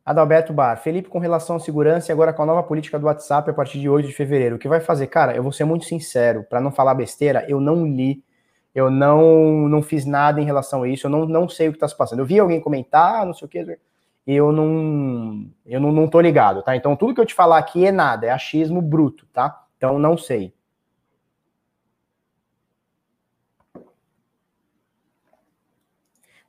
Adalberto 0.04 0.52
Bar, 0.52 0.76
Felipe, 0.76 1.08
com 1.08 1.18
relação 1.18 1.56
à 1.56 1.60
segurança 1.60 2.10
e 2.10 2.12
agora 2.12 2.30
com 2.30 2.42
a 2.42 2.46
nova 2.46 2.62
política 2.62 2.98
do 2.98 3.06
WhatsApp 3.06 3.48
a 3.48 3.54
partir 3.54 3.80
de 3.80 3.88
8 3.88 4.06
de 4.06 4.12
fevereiro, 4.12 4.56
o 4.56 4.58
que 4.58 4.68
vai 4.68 4.80
fazer? 4.80 5.06
Cara, 5.06 5.34
eu 5.34 5.42
vou 5.42 5.50
ser 5.50 5.64
muito 5.64 5.86
sincero, 5.86 6.44
para 6.44 6.60
não 6.60 6.70
falar 6.70 6.94
besteira, 6.94 7.42
eu 7.48 7.58
não 7.58 7.86
li, 7.86 8.22
eu 8.74 8.90
não 8.90 9.68
não 9.68 9.82
fiz 9.82 10.04
nada 10.04 10.40
em 10.40 10.44
relação 10.44 10.82
a 10.82 10.88
isso, 10.88 11.06
eu 11.06 11.10
não, 11.10 11.26
não 11.26 11.48
sei 11.48 11.68
o 11.68 11.72
que 11.72 11.76
está 11.76 11.88
se 11.88 11.96
passando. 11.96 12.18
Eu 12.20 12.26
vi 12.26 12.38
alguém 12.38 12.60
comentar, 12.60 13.24
não 13.24 13.34
sei 13.34 13.46
o 13.46 13.48
que, 13.48 13.78
eu 14.26 14.52
não 14.52 15.46
eu 15.66 15.80
não, 15.80 15.92
não 15.92 16.08
tô 16.08 16.20
ligado, 16.20 16.62
tá? 16.62 16.74
Então 16.76 16.96
tudo 16.96 17.14
que 17.14 17.20
eu 17.20 17.26
te 17.26 17.34
falar 17.34 17.58
aqui 17.58 17.86
é 17.86 17.92
nada, 17.92 18.26
é 18.26 18.30
achismo 18.30 18.82
bruto, 18.82 19.26
tá? 19.32 19.64
Então 19.76 19.98
não 19.98 20.16
sei. 20.16 20.54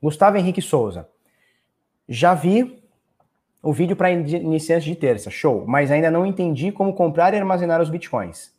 Gustavo 0.02 0.36
Henrique 0.36 0.62
Souza. 0.62 1.08
Já 2.08 2.34
vi 2.34 2.82
o 3.62 3.72
vídeo 3.72 3.96
para 3.96 4.10
iniciantes 4.12 4.84
de 4.84 4.94
terça, 4.94 5.30
show, 5.30 5.64
mas 5.66 5.90
ainda 5.90 6.10
não 6.10 6.24
entendi 6.24 6.70
como 6.70 6.94
comprar 6.94 7.34
e 7.34 7.36
armazenar 7.36 7.80
os 7.80 7.90
bitcoins. 7.90 8.55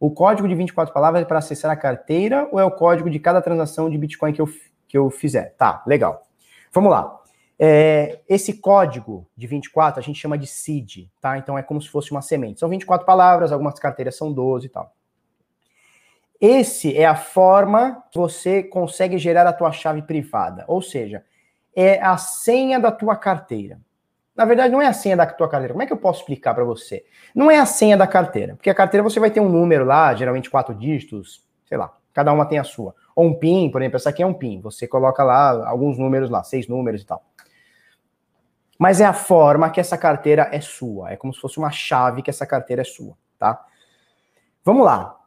O 0.00 0.10
código 0.10 0.46
de 0.46 0.54
24 0.54 0.94
palavras 0.94 1.22
é 1.22 1.24
para 1.24 1.38
acessar 1.38 1.70
a 1.70 1.76
carteira 1.76 2.48
ou 2.52 2.60
é 2.60 2.64
o 2.64 2.70
código 2.70 3.10
de 3.10 3.18
cada 3.18 3.42
transação 3.42 3.90
de 3.90 3.98
bitcoin 3.98 4.32
que 4.32 4.40
eu, 4.40 4.48
que 4.86 4.96
eu 4.96 5.10
fizer? 5.10 5.54
Tá, 5.56 5.82
legal. 5.86 6.22
Vamos 6.72 6.90
lá. 6.90 7.18
É, 7.58 8.20
esse 8.28 8.54
código 8.54 9.26
de 9.36 9.48
24 9.48 9.98
a 9.98 10.02
gente 10.02 10.20
chama 10.20 10.38
de 10.38 10.46
seed, 10.46 11.08
tá? 11.20 11.36
Então 11.36 11.58
é 11.58 11.62
como 11.62 11.82
se 11.82 11.88
fosse 11.88 12.12
uma 12.12 12.22
semente. 12.22 12.60
São 12.60 12.68
24 12.68 13.04
palavras, 13.04 13.50
algumas 13.50 13.78
carteiras 13.80 14.16
são 14.16 14.32
12 14.32 14.66
e 14.66 14.68
tal. 14.68 14.94
Esse 16.40 16.96
é 16.96 17.04
a 17.04 17.16
forma 17.16 18.04
que 18.12 18.18
você 18.18 18.62
consegue 18.62 19.18
gerar 19.18 19.44
a 19.44 19.52
tua 19.52 19.72
chave 19.72 20.02
privada, 20.02 20.64
ou 20.68 20.80
seja, 20.80 21.24
é 21.74 22.00
a 22.00 22.16
senha 22.16 22.78
da 22.78 22.92
tua 22.92 23.16
carteira. 23.16 23.80
Na 24.38 24.44
verdade, 24.44 24.72
não 24.72 24.80
é 24.80 24.86
a 24.86 24.92
senha 24.92 25.16
da 25.16 25.26
tua 25.26 25.48
carteira. 25.48 25.74
Como 25.74 25.82
é 25.82 25.86
que 25.86 25.92
eu 25.92 25.96
posso 25.96 26.20
explicar 26.20 26.54
para 26.54 26.62
você? 26.62 27.04
Não 27.34 27.50
é 27.50 27.58
a 27.58 27.66
senha 27.66 27.96
da 27.96 28.06
carteira, 28.06 28.54
porque 28.54 28.70
a 28.70 28.74
carteira 28.74 29.02
você 29.02 29.18
vai 29.18 29.32
ter 29.32 29.40
um 29.40 29.48
número 29.48 29.84
lá, 29.84 30.14
geralmente 30.14 30.48
quatro 30.48 30.72
dígitos, 30.72 31.44
sei 31.64 31.76
lá, 31.76 31.92
cada 32.14 32.32
uma 32.32 32.46
tem 32.46 32.56
a 32.56 32.62
sua. 32.62 32.94
Ou 33.16 33.26
um 33.26 33.34
PIN, 33.34 33.68
por 33.68 33.82
exemplo, 33.82 33.96
essa 33.96 34.10
aqui 34.10 34.22
é 34.22 34.26
um 34.26 34.32
PIN. 34.32 34.60
Você 34.60 34.86
coloca 34.86 35.24
lá 35.24 35.68
alguns 35.68 35.98
números 35.98 36.30
lá, 36.30 36.44
seis 36.44 36.68
números 36.68 37.02
e 37.02 37.04
tal. 37.04 37.20
Mas 38.78 39.00
é 39.00 39.04
a 39.04 39.12
forma 39.12 39.68
que 39.70 39.80
essa 39.80 39.98
carteira 39.98 40.48
é 40.52 40.60
sua. 40.60 41.10
É 41.10 41.16
como 41.16 41.34
se 41.34 41.40
fosse 41.40 41.58
uma 41.58 41.72
chave 41.72 42.22
que 42.22 42.30
essa 42.30 42.46
carteira 42.46 42.82
é 42.82 42.84
sua, 42.84 43.16
tá? 43.40 43.60
Vamos 44.64 44.86
lá. 44.86 45.17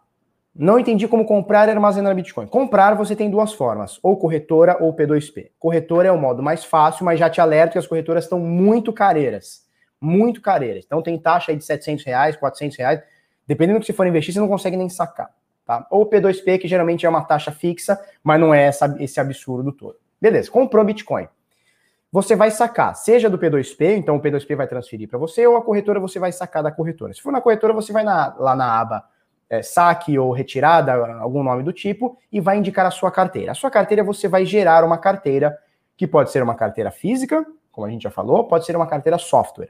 Não 0.53 0.77
entendi 0.77 1.07
como 1.07 1.25
comprar 1.25 1.67
e 1.67 1.71
armazenar 1.71 2.13
Bitcoin. 2.13 2.45
Comprar 2.45 2.93
você 2.93 3.15
tem 3.15 3.29
duas 3.29 3.53
formas, 3.53 3.99
ou 4.03 4.17
corretora 4.17 4.77
ou 4.81 4.93
P2P. 4.93 5.51
Corretora 5.57 6.09
é 6.09 6.11
o 6.11 6.19
modo 6.19 6.43
mais 6.43 6.65
fácil, 6.65 7.05
mas 7.05 7.19
já 7.19 7.29
te 7.29 7.39
alerto 7.39 7.73
que 7.73 7.77
as 7.77 7.87
corretoras 7.87 8.25
estão 8.25 8.37
muito 8.37 8.91
careiras. 8.91 9.65
Muito 9.99 10.41
careiras. 10.41 10.83
Então 10.85 11.01
tem 11.01 11.17
taxa 11.17 11.51
aí 11.51 11.57
de 11.57 11.63
700 11.63 12.03
reais, 12.03 12.35
400 12.35 12.77
reais. 12.77 13.01
Dependendo 13.47 13.79
do 13.79 13.81
que 13.81 13.87
você 13.87 13.93
for 13.93 14.05
investir, 14.05 14.33
você 14.33 14.41
não 14.41 14.47
consegue 14.47 14.75
nem 14.75 14.89
sacar. 14.89 15.29
Tá? 15.65 15.87
Ou 15.89 16.09
P2P, 16.09 16.59
que 16.59 16.67
geralmente 16.67 17.05
é 17.05 17.09
uma 17.09 17.23
taxa 17.23 17.51
fixa, 17.51 17.97
mas 18.21 18.39
não 18.39 18.53
é 18.53 18.63
essa, 18.63 18.93
esse 18.99 19.21
absurdo 19.21 19.71
todo. 19.71 19.95
Beleza, 20.19 20.51
comprou 20.51 20.83
Bitcoin. 20.83 21.29
Você 22.11 22.35
vai 22.35 22.51
sacar, 22.51 22.93
seja 22.93 23.29
do 23.29 23.39
P2P, 23.39 23.95
então 23.95 24.17
o 24.17 24.21
P2P 24.21 24.53
vai 24.57 24.67
transferir 24.67 25.07
para 25.07 25.17
você, 25.17 25.47
ou 25.47 25.55
a 25.55 25.61
corretora 25.61 25.97
você 25.97 26.19
vai 26.19 26.33
sacar 26.33 26.61
da 26.61 26.69
corretora. 26.69 27.13
Se 27.13 27.21
for 27.21 27.31
na 27.31 27.39
corretora, 27.39 27.71
você 27.71 27.93
vai 27.93 28.03
na, 28.03 28.35
lá 28.37 28.53
na 28.53 28.81
aba 28.81 29.10
é, 29.51 29.61
saque 29.61 30.17
ou 30.17 30.31
retirada, 30.31 30.93
algum 31.19 31.43
nome 31.43 31.61
do 31.61 31.73
tipo, 31.73 32.17
e 32.31 32.39
vai 32.39 32.57
indicar 32.57 32.85
a 32.85 32.89
sua 32.89 33.11
carteira. 33.11 33.51
A 33.51 33.53
sua 33.53 33.69
carteira 33.69 34.01
você 34.01 34.29
vai 34.29 34.45
gerar 34.45 34.85
uma 34.85 34.97
carteira 34.97 35.57
que 35.97 36.07
pode 36.07 36.31
ser 36.31 36.41
uma 36.41 36.55
carteira 36.55 36.89
física, 36.89 37.45
como 37.69 37.85
a 37.85 37.89
gente 37.89 38.03
já 38.03 38.09
falou, 38.09 38.45
pode 38.45 38.65
ser 38.65 38.77
uma 38.77 38.87
carteira 38.87 39.17
software. 39.17 39.67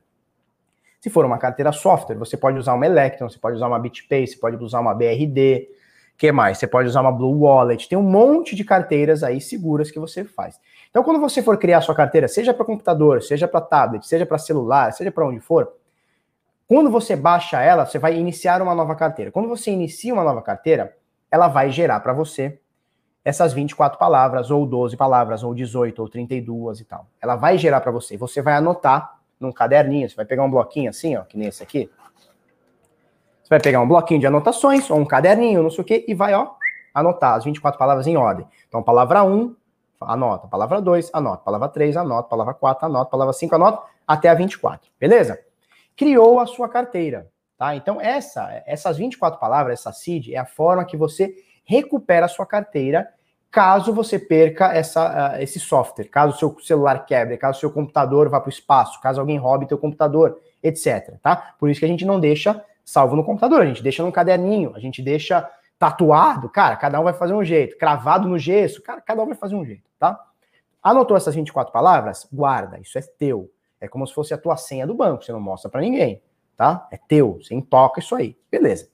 Se 1.00 1.10
for 1.10 1.26
uma 1.26 1.40
carteira 1.40 1.72
software, 1.72 2.16
você 2.16 2.38
pode 2.38 2.60
usar 2.60 2.76
uma 2.76 2.86
Electron, 2.86 3.28
você 3.28 3.40
pode 3.40 3.56
usar 3.56 3.68
uma 3.68 3.80
BitPay, 3.80 4.28
você 4.28 4.38
pode 4.38 4.56
usar 4.64 4.82
uma 4.82 4.94
BRD, 4.94 5.68
que 6.16 6.32
mais? 6.32 6.60
Você 6.60 6.68
pode 6.68 6.88
usar 6.88 7.02
uma 7.02 7.12
Blue 7.12 7.40
Wallet, 7.40 7.90
tem 7.90 7.98
um 7.98 8.04
monte 8.04 8.56
de 8.56 8.64
carteiras 8.64 9.24
aí 9.24 9.42
seguras 9.42 9.90
que 9.90 9.98
você 9.98 10.24
faz. 10.24 10.60
Então, 10.92 11.02
quando 11.02 11.20
você 11.20 11.42
for 11.42 11.58
criar 11.58 11.82
sua 11.82 11.96
carteira, 11.96 12.28
seja 12.28 12.54
para 12.54 12.64
computador, 12.64 13.24
seja 13.24 13.48
para 13.48 13.62
tablet, 13.62 14.06
seja 14.06 14.28
para 14.28 14.38
celular, 14.38 14.94
seja 14.94 15.12
para 15.12 15.26
onde 15.26 15.40
for, 15.40 15.74
quando 16.72 16.90
você 16.90 17.18
baixa 17.18 17.60
ela, 17.60 17.86
você 17.86 18.00
vai 18.00 18.18
iniciar 18.18 18.62
uma 18.62 18.74
nova 18.74 18.96
carteira. 18.96 19.30
Quando 19.30 19.50
você 19.50 19.72
inicia 19.72 20.14
uma 20.14 20.24
nova 20.24 20.42
carteira, 20.42 20.96
ela 21.30 21.50
vai 21.50 21.70
gerar 21.70 22.00
para 22.00 22.14
você 22.14 22.62
essas 23.26 23.52
24 23.52 24.00
palavras, 24.00 24.50
ou 24.50 24.66
12 24.66 24.96
palavras, 24.96 25.44
ou 25.44 25.54
18, 25.54 26.02
ou 26.02 26.08
32 26.08 26.80
e 26.80 26.86
tal. 26.86 27.08
Ela 27.22 27.36
vai 27.36 27.58
gerar 27.58 27.82
para 27.82 27.92
você. 27.92 28.16
Você 28.16 28.42
vai 28.42 28.54
anotar 28.54 29.20
num 29.38 29.52
caderninho, 29.52 30.10
você 30.10 30.16
vai 30.16 30.24
pegar 30.24 30.46
um 30.46 30.50
bloquinho 30.50 30.90
assim, 30.90 31.18
ó, 31.18 31.24
que 31.24 31.38
nem 31.38 31.50
esse 31.50 31.62
aqui. 31.62 31.92
Você 33.44 33.50
vai 33.50 33.60
pegar 33.60 33.82
um 33.82 33.88
bloquinho 33.90 34.22
de 34.22 34.28
anotações, 34.28 34.90
ou 34.90 34.98
um 34.98 35.06
caderninho, 35.06 35.62
não 35.62 35.70
sei 35.70 35.82
o 35.82 35.86
quê, 35.86 36.06
e 36.08 36.14
vai, 36.14 36.34
ó, 36.34 36.52
anotar 36.94 37.34
as 37.34 37.44
24 37.44 37.78
palavras 37.78 38.08
em 38.08 38.16
ordem. 38.16 38.48
Então, 38.70 38.82
palavra 38.82 39.26
1, 39.26 39.54
anota. 40.00 40.48
Palavra 40.48 40.80
2, 40.80 41.10
anota. 41.12 41.44
Palavra 41.44 41.68
3, 41.68 41.98
anota. 41.98 42.30
Palavra 42.30 42.54
4, 42.54 42.86
anota. 42.86 43.12
Palavra 43.12 43.34
5, 43.34 43.56
anota. 43.56 43.84
Até 44.08 44.30
a 44.30 44.34
24. 44.34 44.90
Beleza? 44.98 45.51
Criou 45.96 46.40
a 46.40 46.46
sua 46.46 46.70
carteira. 46.70 47.28
Tá? 47.58 47.76
Então, 47.76 48.02
essa, 48.02 48.64
essas 48.66 48.98
24 48.98 49.40
palavras, 49.40 49.80
essa 49.80 49.92
seed, 49.92 50.30
é 50.30 50.38
a 50.38 50.46
forma 50.46 50.86
que 50.86 50.98
você 50.98 51.34
recupera 51.64 52.26
a 52.26 52.30
sua 52.30 52.46
carteira 52.46 53.08
caso 53.52 53.94
você 53.94 54.18
perca 54.18 54.74
essa, 54.74 55.36
uh, 55.36 55.42
esse 55.42 55.60
software, 55.60 56.06
caso 56.06 56.40
seu 56.40 56.58
celular 56.62 57.06
quebre, 57.06 57.38
caso 57.38 57.60
seu 57.60 57.70
computador 57.70 58.30
vá 58.30 58.40
para 58.40 58.48
o 58.48 58.52
espaço, 58.52 59.02
caso 59.02 59.20
alguém 59.20 59.38
roube 59.38 59.68
teu 59.68 59.78
computador, 59.78 60.40
etc. 60.64 61.18
Tá? 61.22 61.54
Por 61.60 61.70
isso 61.70 61.80
que 61.80 61.86
a 61.86 61.90
gente 61.90 62.06
não 62.06 62.20
deixa 62.20 62.64
salvo 62.86 63.16
no 63.16 63.24
computador, 63.24 63.62
a 63.62 63.66
gente 63.66 63.84
deixa 63.84 64.02
num 64.02 64.12
caderninho, 64.12 64.72
a 64.74 64.80
gente 64.80 65.02
deixa 65.02 65.48
tatuado, 65.78 66.50
cara, 66.50 66.78
cada 66.78 67.00
um 67.00 67.04
vai 67.04 67.14
fazer 67.14 67.34
um 67.34 67.44
jeito, 67.44 67.78
cravado 67.78 68.28
no 68.28 68.38
gesso, 68.38 68.82
cara, 68.82 69.02
cada 69.02 69.22
um 69.22 69.26
vai 69.26 69.36
fazer 69.36 69.56
um 69.56 69.66
jeito, 69.66 69.84
tá? 70.00 70.20
Anotou 70.82 71.18
essas 71.18 71.36
24 71.36 71.72
palavras? 71.72 72.28
Guarda, 72.32 72.80
isso 72.80 72.98
é 72.98 73.02
teu. 73.02 73.52
É 73.82 73.88
como 73.88 74.06
se 74.06 74.14
fosse 74.14 74.34
a 74.34 74.38
tua 74.38 74.56
senha 74.56 74.86
do 74.86 74.94
banco, 74.94 75.26
você 75.26 75.32
não 75.32 75.42
mostra 75.42 75.70
para 75.70 75.82
ninguém, 75.82 76.22
tá? 76.56 76.88
É 76.92 76.98
teu, 76.98 77.40
você 77.42 77.56
intoca 77.56 78.00
isso 78.00 78.16
aí. 78.16 78.38
Beleza. 78.50 78.90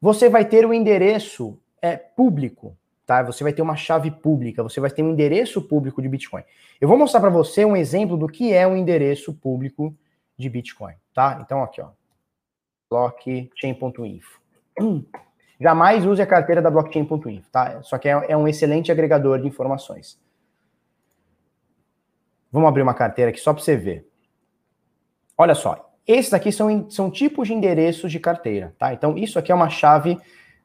Você 0.00 0.28
vai 0.28 0.44
ter 0.44 0.64
o 0.66 0.68
um 0.68 0.74
endereço 0.74 1.58
é, 1.80 1.96
público, 1.96 2.76
tá? 3.06 3.22
Você 3.22 3.42
vai 3.42 3.52
ter 3.52 3.62
uma 3.62 3.76
chave 3.76 4.10
pública, 4.10 4.62
você 4.62 4.78
vai 4.78 4.90
ter 4.90 5.02
um 5.02 5.10
endereço 5.10 5.60
público 5.62 6.00
de 6.00 6.08
Bitcoin. 6.08 6.44
Eu 6.80 6.86
vou 6.86 6.98
mostrar 6.98 7.20
para 7.20 7.30
você 7.30 7.64
um 7.64 7.76
exemplo 7.76 8.16
do 8.16 8.28
que 8.28 8.52
é 8.52 8.66
um 8.66 8.76
endereço 8.76 9.34
público 9.34 9.94
de 10.38 10.48
Bitcoin, 10.48 10.94
tá? 11.14 11.40
Então 11.44 11.62
aqui, 11.62 11.80
ó. 11.80 11.88
blockchain.info. 12.90 14.40
Jamais 15.60 16.06
use 16.06 16.22
a 16.22 16.26
carteira 16.26 16.62
da 16.62 16.70
blockchain.info, 16.70 17.50
tá? 17.50 17.82
Só 17.82 17.98
que 17.98 18.08
é, 18.08 18.12
é 18.28 18.36
um 18.36 18.48
excelente 18.48 18.90
agregador 18.90 19.38
de 19.40 19.46
informações. 19.46 20.18
Vamos 22.50 22.68
abrir 22.68 22.82
uma 22.82 22.94
carteira 22.94 23.30
aqui 23.30 23.40
só 23.40 23.52
para 23.52 23.62
você 23.62 23.76
ver. 23.76 24.08
Olha 25.36 25.54
só, 25.54 25.90
esses 26.06 26.34
aqui 26.34 26.50
são, 26.50 26.90
são 26.90 27.10
tipos 27.10 27.48
de 27.48 27.54
endereços 27.54 28.10
de 28.10 28.18
carteira, 28.18 28.74
tá? 28.78 28.92
Então, 28.92 29.16
isso 29.16 29.38
aqui 29.38 29.52
é 29.52 29.54
uma 29.54 29.68
chave, 29.70 30.18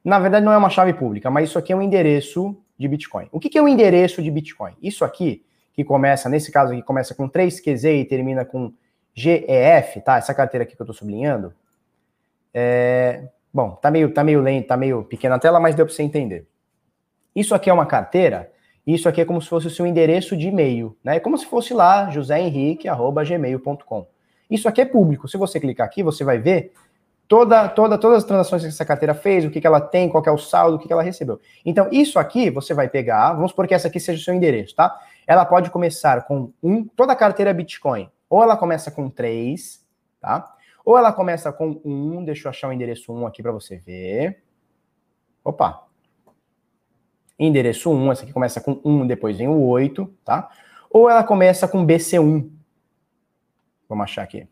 na 0.04 0.20
verdade 0.20 0.46
não 0.46 0.52
é 0.52 0.58
uma 0.58 0.70
chave 0.70 0.94
pública, 0.94 1.30
mas 1.30 1.50
isso 1.50 1.60
aqui 1.60 1.72
é 1.72 1.76
um 1.76 1.82
endereço 1.82 2.58
de 2.78 2.88
Bitcoin. 2.88 3.28
O 3.32 3.40
que, 3.40 3.50
que 3.50 3.58
é 3.58 3.62
um 3.62 3.68
endereço 3.68 4.22
de 4.22 4.30
Bitcoin? 4.32 4.74
Isso 4.82 5.06
aqui, 5.06 5.46
que 5.74 5.84
começa, 5.84 6.28
nesse 6.30 6.52
caso 6.52 6.74
aqui, 6.74 6.82
começa 6.82 7.14
com 7.14 7.30
3QZ 7.30 8.02
e 8.02 8.06
termina 8.06 8.44
com 8.44 8.74
GEF, 9.14 10.02
tá? 10.02 10.18
Essa 10.18 10.34
carteira 10.34 10.64
aqui 10.64 10.76
que 10.76 10.82
eu 10.82 10.86
estou 10.86 10.96
sublinhando. 10.96 11.54
É... 12.54 13.30
Bom, 13.54 13.72
tá 13.72 13.90
meio, 13.90 14.14
tá 14.14 14.24
meio 14.24 14.42
lento, 14.42 14.68
tá 14.68 14.76
meio 14.76 15.04
pequena 15.04 15.36
a 15.36 15.40
tela, 15.40 15.60
mas 15.60 15.76
deu 15.76 15.86
para 15.86 15.96
você 15.96 16.04
entender. 16.04 16.46
Isso 17.34 17.56
aqui 17.56 17.70
é 17.70 17.74
uma 17.74 17.86
carteira 17.86 18.52
isso 18.94 19.10
aqui 19.10 19.22
é 19.22 19.26
como 19.26 19.42
se 19.42 19.50
fosse 19.50 19.68
o 19.68 19.72
seu 19.72 19.86
endereço 19.86 20.38
de 20.38 20.48
e-mail, 20.48 20.96
né? 21.04 21.16
É 21.18 21.20
como 21.20 21.38
se 21.38 21.46
fosse 21.46 21.74
lá, 21.74 22.10
joséhenrique.gmail.com. 22.10 24.08
Isso 24.50 24.70
aqui 24.70 24.82
é 24.82 24.86
público. 24.86 25.28
Se 25.28 25.38
você 25.38 25.60
clicar 25.60 25.88
aqui, 25.88 26.04
você 26.04 26.24
vai 26.24 26.38
ver 26.38 26.72
toda, 27.28 27.68
toda, 27.68 27.98
todas 27.98 28.20
as 28.20 28.24
transações 28.24 28.62
que 28.62 28.68
essa 28.68 28.86
carteira 28.86 29.14
fez, 29.14 29.44
o 29.46 29.50
que, 29.50 29.60
que 29.60 29.68
ela 29.68 29.82
tem, 29.82 30.08
qual 30.10 30.24
é 30.26 30.32
o 30.32 30.38
saldo, 30.38 30.78
o 30.78 30.80
que, 30.80 30.88
que 30.88 30.94
ela 30.94 31.02
recebeu. 31.02 31.40
Então, 31.66 31.90
isso 31.92 32.20
aqui 32.20 32.50
você 32.50 32.74
vai 32.74 32.88
pegar, 32.88 33.34
vamos 33.34 33.52
supor 33.52 33.68
que 33.68 33.74
essa 33.74 33.88
aqui 33.88 34.00
seja 34.00 34.22
o 34.22 34.24
seu 34.24 34.34
endereço, 34.34 34.76
tá? 34.76 34.96
Ela 35.26 35.46
pode 35.46 35.72
começar 35.72 36.26
com 36.26 36.52
um, 36.62 36.86
toda 36.86 37.14
a 37.14 37.16
carteira 37.16 37.54
Bitcoin, 37.54 38.10
ou 38.30 38.44
ela 38.44 38.56
começa 38.56 38.92
com 38.92 39.10
três, 39.10 39.84
tá? 40.22 40.54
Ou 40.84 40.98
ela 40.98 41.12
começa 41.12 41.52
com 41.52 41.82
um, 41.84 42.24
deixa 42.24 42.48
eu 42.48 42.52
achar 42.52 42.70
o 42.70 42.74
endereço 42.74 43.12
1 43.12 43.26
aqui 43.26 43.42
para 43.42 43.52
você 43.52 43.78
ver. 43.78 44.44
Opa! 45.44 45.85
Endereço 47.38 47.92
1, 47.92 48.12
essa 48.12 48.24
aqui 48.24 48.34
começa 48.34 48.62
com 48.62 48.80
1, 48.84 49.08
depois 49.08 49.38
vem 49.38 49.48
o 49.48 49.62
8, 49.62 50.06
tá? 50.24 50.50
Ou 50.90 51.10
ela 51.10 51.24
começa 51.24 51.68
com 51.68 51.86
BC1. 51.86 52.50
Vamos 53.90 54.04
achar 54.04 54.24
aqui 54.24 54.48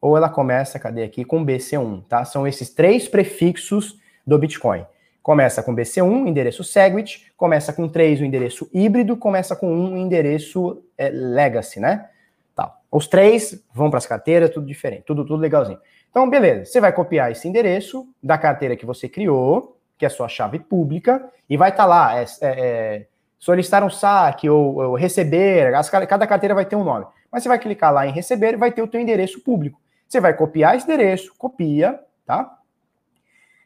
ou 0.00 0.16
ela 0.16 0.28
começa, 0.28 0.78
cadê 0.78 1.02
aqui, 1.02 1.24
com 1.24 1.44
BC1, 1.44 2.04
tá? 2.08 2.24
São 2.24 2.46
esses 2.46 2.70
três 2.70 3.08
prefixos 3.08 3.98
do 4.26 4.38
Bitcoin. 4.38 4.84
Começa 5.22 5.62
com 5.62 5.74
BC1, 5.74 6.28
endereço 6.28 6.64
Segwit, 6.64 7.32
começa 7.36 7.72
com 7.72 7.88
3, 7.88 8.20
o 8.20 8.24
endereço 8.24 8.70
híbrido, 8.72 9.16
começa 9.16 9.54
com 9.54 9.70
1, 9.70 9.94
o 9.94 9.96
endereço 9.98 10.82
é, 10.96 11.10
Legacy, 11.10 11.80
né? 11.80 12.08
Tá. 12.54 12.78
Os 12.90 13.06
três 13.06 13.62
vão 13.72 13.90
para 13.90 13.98
as 13.98 14.06
carteiras, 14.06 14.50
tudo 14.50 14.66
diferente, 14.66 15.02
tudo, 15.04 15.24
tudo 15.24 15.40
legalzinho. 15.40 15.78
Então, 16.10 16.30
beleza, 16.30 16.64
você 16.64 16.80
vai 16.80 16.92
copiar 16.92 17.30
esse 17.30 17.46
endereço 17.46 18.08
da 18.22 18.38
carteira 18.38 18.76
que 18.76 18.86
você 18.86 19.08
criou, 19.08 19.77
que 19.98 20.04
é 20.04 20.08
a 20.08 20.10
sua 20.10 20.28
chave 20.28 20.60
pública, 20.60 21.28
e 21.50 21.56
vai 21.56 21.70
estar 21.70 21.82
tá 21.82 21.88
lá, 21.88 22.18
é, 22.18 22.22
é, 22.22 22.26
é, 22.40 23.06
solicitar 23.38 23.82
um 23.82 23.90
saque 23.90 24.48
ou, 24.48 24.76
ou 24.76 24.94
receber, 24.94 25.74
as, 25.74 25.90
cada 25.90 26.26
carteira 26.26 26.54
vai 26.54 26.64
ter 26.64 26.76
um 26.76 26.84
nome. 26.84 27.06
Mas 27.30 27.42
você 27.42 27.48
vai 27.48 27.58
clicar 27.58 27.92
lá 27.92 28.06
em 28.06 28.12
receber 28.12 28.54
e 28.54 28.56
vai 28.56 28.72
ter 28.72 28.82
o 28.82 28.88
teu 28.88 29.00
endereço 29.00 29.40
público. 29.40 29.80
Você 30.08 30.20
vai 30.20 30.32
copiar 30.34 30.76
esse 30.76 30.86
endereço, 30.86 31.34
copia, 31.36 32.00
tá? 32.24 32.58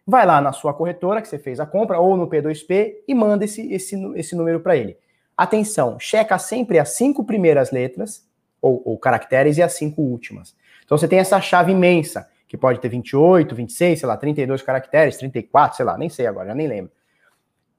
Vai 0.05 0.27
lá 0.27 0.41
na 0.41 0.53
sua 0.53 0.75
corretora 0.75 1.23
que 1.23 1.29
você 1.29 1.39
fez 1.39 1.61
a 1.61 1.67
compra 1.67 2.01
ou 2.01 2.17
no 2.17 2.29
P2P 2.29 2.95
e 3.07 3.15
manda 3.15 3.45
esse, 3.45 3.73
esse, 3.73 3.97
esse 4.17 4.35
número 4.35 4.59
para 4.59 4.77
ele. 4.77 4.97
Atenção, 5.37 5.99
checa 6.01 6.39
sempre 6.39 6.79
as 6.79 6.91
cinco 6.91 7.25
primeiras 7.25 7.71
letras 7.71 8.27
ou, 8.61 8.83
ou 8.85 8.99
caracteres 8.99 9.59
e 9.59 9.63
as 9.63 9.75
cinco 9.75 10.03
últimas. 10.03 10.57
Então 10.85 10.99
você 10.99 11.07
tem 11.07 11.21
essa 11.21 11.41
chave 11.41 11.71
imensa, 11.73 12.29
que 12.53 12.57
pode 12.59 12.81
ter 12.81 12.91
28, 12.91 13.55
26, 13.55 14.01
sei 14.01 14.07
lá, 14.07 14.15
32 14.15 14.61
caracteres, 14.61 15.17
34, 15.17 15.79
sei 15.79 15.87
lá, 15.87 15.97
nem 15.97 16.11
sei 16.11 16.27
agora, 16.27 16.49
já 16.49 16.55
nem 16.55 16.69
lembro. 16.69 16.93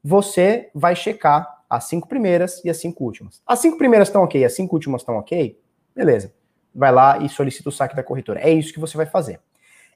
Você 0.04 0.72
vai 0.74 0.96
checar 0.96 1.64
as 1.70 1.84
cinco 1.84 2.08
primeiras 2.08 2.60
e 2.66 2.72
as 2.72 2.78
cinco 2.78 3.04
últimas. 3.04 3.40
As 3.46 3.60
cinco 3.60 3.78
primeiras 3.78 4.08
estão 4.08 4.24
ok, 4.24 4.44
as 4.44 4.54
cinco 4.54 4.76
últimas 4.76 5.02
estão 5.02 5.16
ok, 5.16 5.60
beleza 5.96 6.34
vai 6.74 6.92
lá 6.92 7.18
e 7.20 7.30
solicita 7.30 7.70
o 7.70 7.72
saque 7.72 7.96
da 7.96 8.04
corretora. 8.04 8.40
É 8.40 8.50
isso 8.50 8.74
que 8.74 8.80
você 8.80 8.98
vai 8.98 9.06
fazer. 9.06 9.40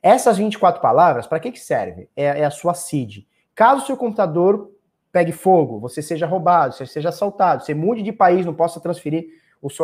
Essas 0.02 0.38
24 0.38 0.80
palavras, 0.80 1.26
para 1.26 1.40
que, 1.40 1.52
que 1.52 1.60
serve? 1.60 2.08
É, 2.16 2.26
é, 2.26 2.45
a 2.45 2.52
sua 2.52 2.74
seed. 2.74 3.26
Caso 3.56 3.84
o 3.84 3.86
seu 3.86 3.98
computador 3.98 4.72
pegue 5.12 5.32
fogo, 5.32 5.80
você 5.80 6.02
seja 6.02 6.28
roubado, 6.28 6.76
você 6.76 6.86
seja 6.86 7.10
assaltado, 7.10 7.64
você 7.64 7.74
mude 7.74 8.04
de 8.04 8.12
país, 8.12 8.45
não 8.45 8.54
possa 8.54 8.80
transferir 8.80 9.26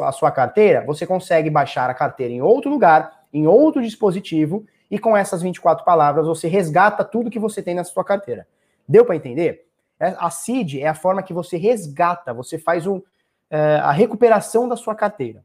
a 0.03 0.11
sua 0.11 0.29
carteira, 0.29 0.85
você 0.85 1.07
consegue 1.07 1.49
baixar 1.49 1.89
a 1.89 1.93
carteira 1.95 2.31
em 2.31 2.41
outro 2.41 2.69
lugar, 2.69 3.22
em 3.33 3.47
outro 3.47 3.81
dispositivo, 3.81 4.65
e 4.89 4.99
com 4.99 5.17
essas 5.17 5.41
24 5.41 5.83
palavras 5.83 6.27
você 6.27 6.47
resgata 6.47 7.03
tudo 7.03 7.31
que 7.31 7.39
você 7.39 7.61
tem 7.61 7.73
na 7.73 7.83
sua 7.83 8.03
carteira. 8.03 8.47
Deu 8.87 9.03
para 9.03 9.15
entender? 9.15 9.65
É, 9.99 10.15
a 10.19 10.29
seed 10.29 10.75
é 10.75 10.87
a 10.87 10.93
forma 10.93 11.23
que 11.23 11.33
você 11.33 11.57
resgata, 11.57 12.33
você 12.33 12.59
faz 12.59 12.85
um, 12.85 13.01
é, 13.49 13.77
a 13.77 13.91
recuperação 13.91 14.67
da 14.67 14.75
sua 14.75 14.93
carteira. 14.93 15.43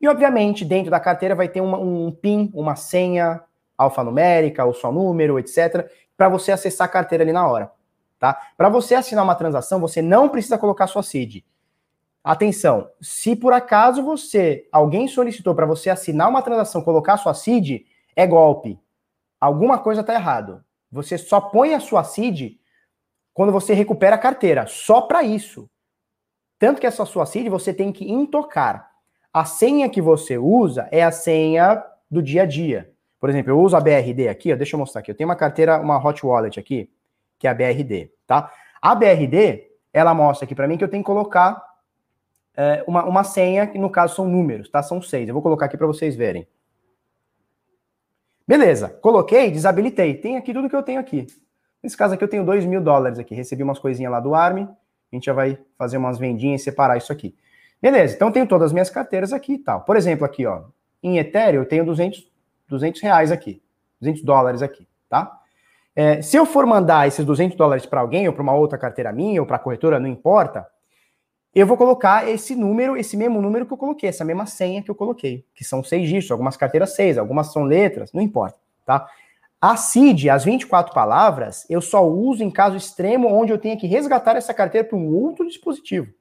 E, 0.00 0.08
obviamente, 0.08 0.64
dentro 0.64 0.90
da 0.90 0.98
carteira 0.98 1.34
vai 1.34 1.48
ter 1.48 1.60
uma, 1.60 1.78
um 1.78 2.10
PIN, 2.10 2.50
uma 2.52 2.74
senha 2.74 3.40
alfanumérica, 3.78 4.64
o 4.64 4.74
seu 4.74 4.90
número, 4.90 5.38
etc., 5.38 5.88
para 6.16 6.28
você 6.28 6.50
acessar 6.50 6.86
a 6.86 6.90
carteira 6.90 7.22
ali 7.22 7.32
na 7.32 7.46
hora. 7.46 7.70
Tá? 8.18 8.40
Para 8.56 8.68
você 8.68 8.94
assinar 8.94 9.22
uma 9.22 9.34
transação, 9.34 9.80
você 9.80 10.02
não 10.02 10.28
precisa 10.28 10.58
colocar 10.58 10.86
sua 10.86 11.02
CID. 11.02 11.44
Atenção, 12.24 12.88
se 13.00 13.34
por 13.34 13.52
acaso 13.52 14.02
você, 14.02 14.68
alguém 14.70 15.08
solicitou 15.08 15.54
para 15.56 15.66
você 15.66 15.90
assinar 15.90 16.28
uma 16.28 16.40
transação, 16.40 16.82
colocar 16.82 17.16
sua 17.16 17.34
CID, 17.34 17.84
é 18.14 18.26
golpe. 18.26 18.78
Alguma 19.40 19.78
coisa 19.78 20.02
está 20.02 20.14
errado. 20.14 20.64
Você 20.90 21.18
só 21.18 21.40
põe 21.40 21.74
a 21.74 21.80
sua 21.80 22.04
CID 22.04 22.60
quando 23.34 23.50
você 23.50 23.74
recupera 23.74 24.14
a 24.14 24.18
carteira, 24.18 24.66
só 24.68 25.00
para 25.00 25.24
isso. 25.24 25.68
Tanto 26.60 26.80
que 26.80 26.86
essa 26.86 27.04
sua 27.04 27.26
CID 27.26 27.48
você 27.48 27.74
tem 27.74 27.90
que 27.90 28.08
intocar. 28.08 28.88
A 29.32 29.44
senha 29.44 29.88
que 29.88 30.00
você 30.00 30.38
usa 30.38 30.86
é 30.92 31.02
a 31.02 31.10
senha 31.10 31.82
do 32.08 32.22
dia 32.22 32.42
a 32.42 32.46
dia. 32.46 32.92
Por 33.18 33.30
exemplo, 33.30 33.50
eu 33.50 33.60
uso 33.60 33.76
a 33.76 33.80
BRD 33.80 34.28
aqui, 34.28 34.52
ó, 34.52 34.56
deixa 34.56 34.76
eu 34.76 34.78
mostrar 34.78 35.00
aqui. 35.00 35.10
Eu 35.10 35.16
tenho 35.16 35.28
uma 35.28 35.34
carteira, 35.34 35.80
uma 35.80 35.96
hot 35.98 36.24
wallet 36.24 36.60
aqui, 36.60 36.88
que 37.36 37.48
é 37.48 37.50
a 37.50 37.54
BRD, 37.54 38.12
tá? 38.26 38.52
A 38.80 38.94
BRD, 38.94 39.70
ela 39.92 40.14
mostra 40.14 40.44
aqui 40.44 40.54
para 40.54 40.68
mim 40.68 40.76
que 40.76 40.84
eu 40.84 40.88
tenho 40.88 41.02
que 41.02 41.06
colocar 41.06 41.71
é, 42.56 42.84
uma, 42.86 43.04
uma 43.04 43.24
senha, 43.24 43.66
que 43.66 43.78
no 43.78 43.90
caso 43.90 44.14
são 44.14 44.28
números, 44.28 44.68
tá? 44.68 44.82
São 44.82 45.00
seis. 45.00 45.28
Eu 45.28 45.34
vou 45.34 45.42
colocar 45.42 45.66
aqui 45.66 45.76
para 45.76 45.86
vocês 45.86 46.14
verem. 46.14 46.46
Beleza, 48.46 48.88
coloquei, 48.88 49.50
desabilitei. 49.50 50.14
Tem 50.14 50.36
aqui 50.36 50.52
tudo 50.52 50.68
que 50.68 50.76
eu 50.76 50.82
tenho 50.82 51.00
aqui. 51.00 51.26
Nesse 51.82 51.96
caso 51.96 52.14
aqui 52.14 52.22
eu 52.22 52.28
tenho 52.28 52.44
dois 52.44 52.64
mil 52.64 52.80
dólares 52.80 53.18
aqui. 53.18 53.34
Recebi 53.34 53.62
umas 53.62 53.78
coisinhas 53.78 54.12
lá 54.12 54.20
do 54.20 54.34
ARM. 54.34 54.64
A 54.64 55.16
gente 55.16 55.26
já 55.26 55.32
vai 55.32 55.58
fazer 55.76 55.96
umas 55.96 56.18
vendinhas 56.18 56.60
e 56.60 56.64
separar 56.64 56.96
isso 56.96 57.12
aqui. 57.12 57.34
Beleza, 57.80 58.14
então 58.14 58.30
tenho 58.30 58.46
todas 58.46 58.66
as 58.66 58.72
minhas 58.72 58.88
carteiras 58.88 59.32
aqui 59.32 59.54
e 59.54 59.58
tal. 59.58 59.80
Por 59.82 59.96
exemplo, 59.96 60.24
aqui, 60.24 60.46
ó, 60.46 60.62
em 61.02 61.18
Ethereum 61.18 61.62
eu 61.62 61.68
tenho 61.68 61.84
200, 61.84 62.30
200 62.68 63.00
reais 63.00 63.32
aqui, 63.32 63.60
200 64.00 64.22
dólares 64.22 64.62
aqui, 64.62 64.86
tá? 65.08 65.40
É, 65.94 66.22
se 66.22 66.36
eu 66.36 66.46
for 66.46 66.64
mandar 66.64 67.08
esses 67.08 67.24
200 67.24 67.56
dólares 67.56 67.84
para 67.84 68.00
alguém 68.00 68.28
ou 68.28 68.32
para 68.32 68.42
uma 68.42 68.54
outra 68.54 68.78
carteira 68.78 69.12
minha 69.12 69.40
ou 69.40 69.46
para 69.46 69.58
corretora, 69.58 69.98
não 69.98 70.06
importa, 70.06 70.66
eu 71.54 71.66
vou 71.66 71.76
colocar 71.76 72.28
esse 72.28 72.54
número, 72.54 72.96
esse 72.96 73.16
mesmo 73.16 73.42
número 73.42 73.66
que 73.66 73.72
eu 73.72 73.76
coloquei, 73.76 74.08
essa 74.08 74.24
mesma 74.24 74.46
senha 74.46 74.82
que 74.82 74.90
eu 74.90 74.94
coloquei, 74.94 75.44
que 75.54 75.64
são 75.64 75.84
seis 75.84 76.08
dígitos, 76.08 76.30
algumas 76.30 76.56
carteiras 76.56 76.94
seis, 76.94 77.18
algumas 77.18 77.52
são 77.52 77.64
letras, 77.64 78.12
não 78.12 78.22
importa, 78.22 78.58
tá? 78.86 79.06
A 79.60 79.76
CID, 79.76 80.28
as 80.28 80.44
24 80.44 80.92
palavras, 80.92 81.64
eu 81.70 81.80
só 81.80 82.04
uso 82.04 82.42
em 82.42 82.50
caso 82.50 82.76
extremo 82.76 83.28
onde 83.28 83.52
eu 83.52 83.58
tenha 83.58 83.76
que 83.76 83.86
resgatar 83.86 84.34
essa 84.34 84.52
carteira 84.52 84.88
para 84.88 84.98
um 84.98 85.14
outro 85.14 85.46
dispositivo. 85.46 86.12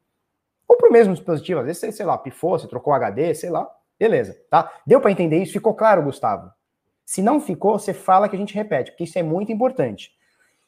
Ou 0.68 0.78
para 0.78 0.90
o 0.90 0.91
mesmo 0.91 1.14
dispositivo, 1.14 1.60
às 1.60 1.66
vezes, 1.66 1.95
sei 1.95 2.06
lá, 2.06 2.18
pifou, 2.18 2.60
você 2.60 2.68
trocou 2.68 2.94
HD, 2.94 3.34
sei 3.34 3.49
lá. 3.49 3.68
Beleza, 3.98 4.38
tá? 4.49 4.72
Deu 4.86 5.02
para 5.02 5.12
entender 5.12 5.41
isso? 5.41 5.53
Ficou 5.53 5.74
claro, 5.74 6.03
Gustavo? 6.03 6.52
Se 7.03 7.22
não 7.22 7.41
ficou, 7.41 7.80
você 7.80 7.94
fala 7.94 8.30
que 8.30 8.36
a 8.36 8.40
gente 8.40 8.53
repete, 8.53 8.91
porque 8.91 9.06
isso 9.06 9.18
é 9.18 9.24
muito 9.24 9.52
importante. 9.52 10.12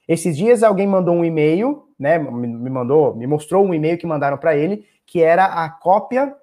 Esses 0.08 0.36
dias 0.36 0.64
alguém 0.64 0.86
mandou 0.86 1.16
um 1.16 1.24
e-mail, 1.24 1.88
né? 1.98 2.18
Me 2.20 2.70
mandou, 2.70 3.16
me 3.16 3.26
mostrou 3.26 3.66
um 3.66 3.74
e-mail 3.74 3.98
que 3.98 4.06
mandaram 4.06 4.38
para 4.38 4.56
ele, 4.56 4.86
que 5.06 5.22
era 5.22 5.46
a 5.46 5.70
cópia, 5.70 6.36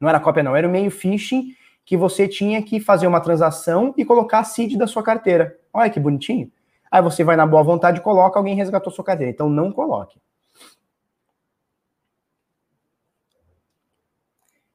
não 0.00 0.08
era 0.08 0.20
cópia 0.20 0.42
não, 0.42 0.56
era 0.56 0.66
o 0.66 0.70
e-mail 0.70 0.90
phishing 0.90 1.54
que 1.84 1.96
você 1.96 2.28
tinha 2.28 2.62
que 2.62 2.80
fazer 2.80 3.06
uma 3.06 3.20
transação 3.20 3.94
e 3.96 4.04
colocar 4.04 4.40
a 4.40 4.44
CID 4.44 4.76
da 4.76 4.86
sua 4.86 5.02
carteira. 5.02 5.58
Olha 5.72 5.88
que 5.88 5.98
bonitinho. 5.98 6.50
Aí 6.90 7.00
você 7.00 7.24
vai 7.24 7.36
na 7.36 7.46
boa 7.46 7.62
vontade 7.62 7.98
e 7.98 8.02
coloca, 8.02 8.38
alguém 8.38 8.54
resgatou 8.54 8.92
sua 8.92 9.04
carteira. 9.04 9.30
Então 9.30 9.48
não 9.48 9.72
coloque. 9.72 10.20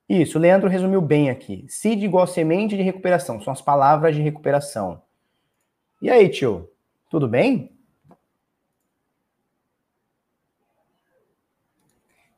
Isso, 0.07 0.37
o 0.37 0.41
Leandro 0.41 0.69
resumiu 0.69 1.01
bem 1.01 1.29
aqui. 1.29 1.65
Seed 1.67 2.03
igual 2.03 2.27
semente 2.27 2.75
de 2.75 2.83
recuperação, 2.83 3.41
são 3.41 3.53
as 3.53 3.61
palavras 3.61 4.15
de 4.15 4.21
recuperação. 4.21 5.01
E 6.01 6.09
aí, 6.09 6.29
tio? 6.29 6.69
Tudo 7.09 7.27
bem? 7.27 7.72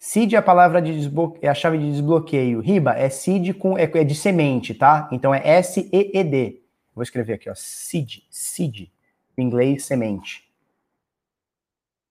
Seed 0.08 0.34
é 0.34 0.38
a 0.38 0.42
palavra 0.42 0.80
de 0.80 0.94
desbloqueio, 0.94 1.44
é 1.44 1.50
a 1.50 1.54
chave 1.56 1.80
de 1.80 1.90
desbloqueio. 1.90 2.60
Riba 2.60 2.94
é 2.94 3.10
seed 3.10 3.58
com 3.58 3.76
é, 3.76 3.86
é 3.86 4.04
de 4.04 4.14
semente, 4.14 4.76
tá? 4.76 5.10
Então 5.12 5.34
é 5.34 5.42
S 5.44 5.90
E 5.92 6.12
E 6.14 6.24
D. 6.24 6.62
Vou 6.94 7.02
escrever 7.02 7.34
aqui, 7.34 7.50
ó, 7.50 7.56
seed, 7.56 8.20
seed, 8.30 8.92
em 9.36 9.42
inglês 9.42 9.84
semente. 9.84 10.48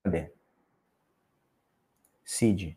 Cadê? 0.03 0.29
Seed. 2.25 2.75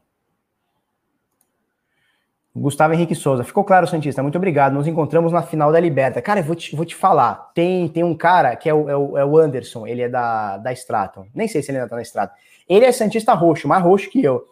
Gustavo 2.54 2.94
Henrique 2.94 3.16
Souza. 3.16 3.42
Ficou 3.42 3.64
claro, 3.64 3.88
Santista. 3.88 4.22
Muito 4.22 4.38
obrigado. 4.38 4.74
Nos 4.74 4.86
encontramos 4.86 5.32
na 5.32 5.42
final 5.42 5.72
da 5.72 5.80
Liberta. 5.80 6.22
Cara, 6.22 6.40
eu 6.40 6.44
vou 6.44 6.54
te, 6.54 6.76
vou 6.76 6.84
te 6.84 6.94
falar. 6.94 7.50
Tem, 7.54 7.88
tem 7.88 8.04
um 8.04 8.16
cara 8.16 8.54
que 8.54 8.68
é 8.68 8.74
o, 8.74 8.88
é 8.88 8.96
o, 8.96 9.18
é 9.18 9.24
o 9.24 9.36
Anderson. 9.36 9.84
Ele 9.84 10.02
é 10.02 10.08
da, 10.08 10.58
da 10.58 10.72
Straton. 10.72 11.26
Nem 11.34 11.48
sei 11.48 11.60
se 11.60 11.72
ele 11.72 11.78
ainda 11.78 11.90
tá 11.90 11.96
na 11.96 12.02
Straton. 12.02 12.34
Ele 12.68 12.84
é 12.84 12.92
Santista 12.92 13.34
roxo, 13.34 13.66
mais 13.66 13.82
roxo 13.82 14.08
que 14.10 14.22
eu. 14.22 14.46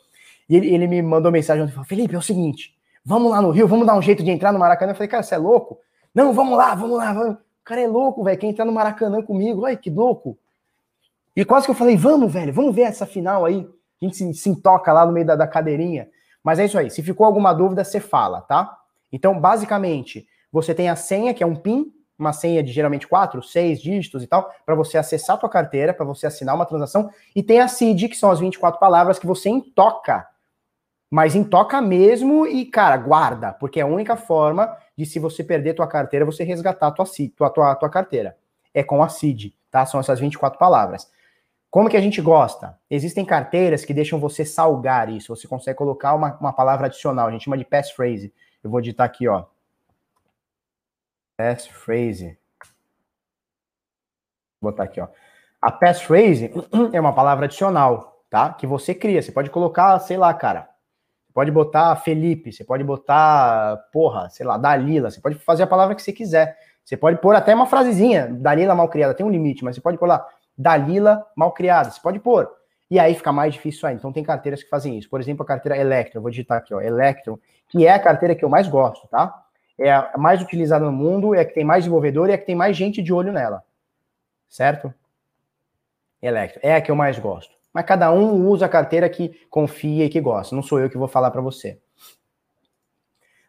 E 0.49 0.57
ele, 0.57 0.75
ele 0.75 0.87
me 0.87 1.03
mandou 1.03 1.31
mensagem 1.33 1.63
ontem. 1.63 1.73
Falou, 1.73 1.87
Felipe, 1.87 2.15
é 2.15 2.19
o 2.19 2.23
seguinte. 2.23 2.75
Vamos 3.05 3.31
lá 3.31 3.41
no 3.41 3.51
Rio, 3.51 3.69
vamos 3.69 3.87
dar 3.87 3.97
um 3.97 4.03
jeito 4.03 4.23
de 4.23 4.31
entrar 4.31 4.53
no 4.53 4.59
Maracanã. 4.59 4.93
Eu 4.93 4.97
falei, 4.97 5.09
cara, 5.09 5.23
você 5.23 5.35
é 5.35 5.39
louco? 5.39 5.79
Não, 6.15 6.33
vamos 6.33 6.57
lá, 6.57 6.75
vamos 6.75 6.97
lá. 6.97 7.13
Vamos. 7.13 7.35
O 7.35 7.65
cara 7.65 7.81
é 7.81 7.87
louco, 7.87 8.25
velho. 8.25 8.39
Quer 8.39 8.47
entrar 8.47 8.65
no 8.65 8.73
Maracanã 8.73 9.23
comigo? 9.23 9.63
Olha 9.63 9.77
que 9.77 9.91
louco. 9.91 10.39
E 11.35 11.45
quase 11.45 11.67
que 11.67 11.71
eu 11.71 11.75
falei, 11.75 11.97
vamos, 11.97 12.33
velho, 12.33 12.53
vamos 12.53 12.75
ver 12.75 12.83
essa 12.83 13.05
final 13.05 13.45
aí. 13.45 13.69
A 14.01 14.05
gente 14.05 14.17
se, 14.17 14.35
se 14.35 14.57
toca 14.61 14.93
lá 14.93 15.05
no 15.05 15.13
meio 15.13 15.27
da, 15.27 15.37
da 15.37 15.47
cadeirinha. 15.47 16.09
Mas 16.43 16.59
é 16.59 16.65
isso 16.65 16.79
aí. 16.79 16.91
Se 16.91 17.03
ficou 17.03 17.27
alguma 17.27 17.53
dúvida, 17.53 17.85
você 17.85 18.01
fala, 18.01 18.41
tá? 18.41 18.77
Então, 19.13 19.39
basicamente, 19.39 20.27
você 20.51 20.75
tem 20.75 20.89
a 20.89 20.97
senha, 20.97 21.35
que 21.35 21.43
é 21.43 21.47
um 21.47 21.57
PIN, 21.57 21.93
uma 22.19 22.33
senha 22.33 22.63
de 22.63 22.73
geralmente 22.73 23.07
quatro, 23.07 23.43
seis 23.43 23.81
dígitos 23.81 24.23
e 24.23 24.27
tal, 24.27 24.51
para 24.65 24.75
você 24.75 24.97
acessar 24.97 25.37
a 25.37 25.39
tua 25.39 25.49
carteira, 25.49 25.93
para 25.93 26.07
você 26.07 26.27
assinar 26.27 26.55
uma 26.55 26.65
transação, 26.65 27.11
e 27.35 27.43
tem 27.43 27.61
a 27.61 27.69
CID, 27.69 28.09
que 28.09 28.17
são 28.17 28.31
as 28.31 28.41
24 28.41 28.81
palavras 28.81 29.19
que 29.19 29.27
você 29.27 29.49
intoca. 29.49 30.27
Mas 31.11 31.35
intoca 31.35 31.81
mesmo 31.81 32.47
e, 32.47 32.65
cara, 32.67 32.97
guarda, 32.97 33.53
porque 33.53 33.79
é 33.79 33.83
a 33.83 33.87
única 33.87 34.17
forma 34.17 34.77
de 34.97 35.07
se 35.07 35.19
você 35.19 35.45
perder 35.45 35.75
tua 35.75 35.87
carteira, 35.87 36.25
você 36.25 36.43
resgatar 36.43 36.91
tua, 36.91 37.07
tua, 37.37 37.51
tua, 37.51 37.75
tua 37.77 37.91
carteira. 37.91 38.37
É 38.75 38.83
com 38.83 39.03
a 39.03 39.09
CID, 39.09 39.55
tá? 39.71 39.87
São 39.87 40.01
essas 40.01 40.19
24 40.19 40.59
palavras. 40.59 41.11
Como 41.71 41.89
que 41.89 41.97
a 41.97 42.01
gente 42.01 42.21
gosta? 42.23 42.79
Existem 42.91 43.25
carteiras 43.25 43.85
que 43.85 43.93
deixam 43.93 44.19
você 44.19 44.45
salgar 44.45 45.11
isso. 45.11 45.35
Você 45.35 45.47
consegue 45.47 45.77
colocar 45.77 46.15
uma, 46.15 46.37
uma 46.39 46.53
palavra 46.53 46.87
adicional. 46.87 47.29
A 47.29 47.31
gente 47.31 47.45
chama 47.45 47.59
de 47.59 47.65
passphrase. 47.65 48.33
Eu 48.65 48.71
vou 48.71 48.81
digitar 48.81 49.07
aqui, 49.07 49.29
ó. 49.29 49.45
Passphrase. 51.37 52.39
Vou 54.61 54.73
botar 54.73 54.85
aqui, 54.85 55.01
ó. 55.01 55.09
A 55.61 55.71
passphrase 55.71 56.51
é 56.93 57.01
uma 57.01 57.15
palavra 57.15 57.45
adicional, 57.45 58.25
tá? 58.31 58.55
Que 58.55 58.67
você 58.67 58.95
cria. 58.95 59.21
Você 59.21 59.31
pode 59.31 59.51
colocar, 59.51 59.99
sei 60.01 60.17
lá, 60.17 60.33
cara. 60.33 60.71
Pode 61.37 61.51
botar 61.51 61.95
Felipe, 61.97 62.51
você 62.51 62.65
pode 62.65 62.83
botar, 62.83 63.77
porra, 63.93 64.31
sei 64.31 64.47
lá, 64.47 64.57
Dalila. 64.57 65.11
Você 65.11 65.21
pode 65.21 65.35
fazer 65.35 65.65
a 65.65 65.67
palavra 65.67 65.95
que 65.95 66.01
você 66.01 66.11
quiser. 66.11 66.57
Você 66.83 66.97
pode 66.97 67.21
pôr 67.21 67.35
até 67.35 67.55
uma 67.55 67.67
frasezinha, 67.67 68.27
Dalila 68.27 68.75
mal 68.75 68.89
criada, 68.89 69.13
tem 69.13 69.27
um 69.27 69.29
limite, 69.29 69.63
mas 69.63 69.75
você 69.77 69.83
pode 69.83 69.99
pôr 69.99 70.09
lá, 70.09 70.27
Dalila 70.57 71.27
mal 71.37 71.53
criada, 71.53 71.91
você 71.91 72.01
pode 72.01 72.19
pôr. 72.21 72.51
E 72.91 72.99
aí 72.99 73.15
fica 73.15 73.33
mais 73.33 73.53
difícil 73.53 73.87
ainda. 73.87 73.99
Então 73.99 74.15
tem 74.15 74.25
carteiras 74.25 74.63
que 74.63 74.71
fazem 74.71 74.97
isso. 74.97 75.11
Por 75.11 75.21
exemplo, 75.21 75.43
a 75.43 75.47
carteira 75.47 75.77
Electron, 75.77 76.23
vou 76.23 76.31
digitar 76.31 76.57
aqui, 76.57 76.73
ó, 76.73 76.81
Electron, 76.81 77.39
que 77.69 77.87
é 77.87 77.93
a 77.93 77.99
carteira 77.99 78.35
que 78.35 78.43
eu 78.43 78.49
mais 78.49 78.67
gosto, 78.67 79.07
tá? 79.09 79.45
É 79.79 79.93
a 79.93 80.15
mais 80.17 80.41
utilizada 80.41 80.87
no 80.87 80.93
mundo, 80.93 81.35
é 81.35 81.41
a 81.41 81.45
que 81.45 81.53
tem 81.53 81.65
mais 81.65 81.85
desenvolvedor 81.85 82.31
e 82.31 82.33
é 82.33 82.37
a 82.37 82.39
que 82.39 82.47
tem 82.47 82.57
mais 82.57 82.75
gente 82.75 83.03
de 83.03 83.13
olho 83.13 83.31
nela. 83.31 83.63
Certo? 84.49 84.91
Electron. 86.23 86.61
É 86.63 86.77
a 86.77 86.81
que 86.81 86.91
eu 86.91 86.97
mais 86.97 87.19
gosto. 87.19 87.55
Mas 87.77 87.85
cada 87.85 88.11
um 88.11 88.49
usa 88.49 88.65
a 88.65 88.71
carteira 88.71 89.07
que 89.07 89.39
confia 89.51 90.07
e 90.07 90.09
que 90.09 90.19
gosta. 90.19 90.57
Não 90.57 90.63
sou 90.63 90.81
eu 90.81 90.89
que 90.89 90.97
vou 90.97 91.07
falar 91.07 91.31
para 91.31 91.43
você. 91.43 91.79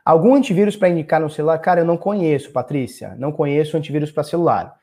Algum 0.04 0.36
antivírus 0.36 0.76
para 0.76 0.90
indicar 0.90 1.22
no 1.22 1.30
celular? 1.30 1.58
Cara, 1.60 1.80
eu 1.80 1.86
não 1.86 1.96
conheço, 1.96 2.52
Patrícia. 2.52 3.16
Não 3.18 3.32
conheço 3.32 3.78
antivírus 3.78 4.12
para 4.12 4.26
celular. 4.26 4.78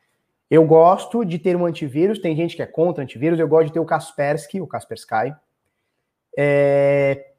Eu 0.50 0.64
gosto 0.66 1.26
de 1.26 1.38
ter 1.38 1.56
um 1.56 1.66
antivírus, 1.66 2.18
tem 2.18 2.34
gente 2.34 2.56
que 2.56 2.62
é 2.62 2.66
contra 2.66 3.04
antivírus, 3.04 3.38
eu 3.38 3.46
gosto 3.46 3.66
de 3.66 3.74
ter 3.74 3.80
o 3.80 3.84
Kaspersky, 3.84 4.62
o 4.62 4.66
Kaspersky, 4.66 5.36
é, 6.38 7.32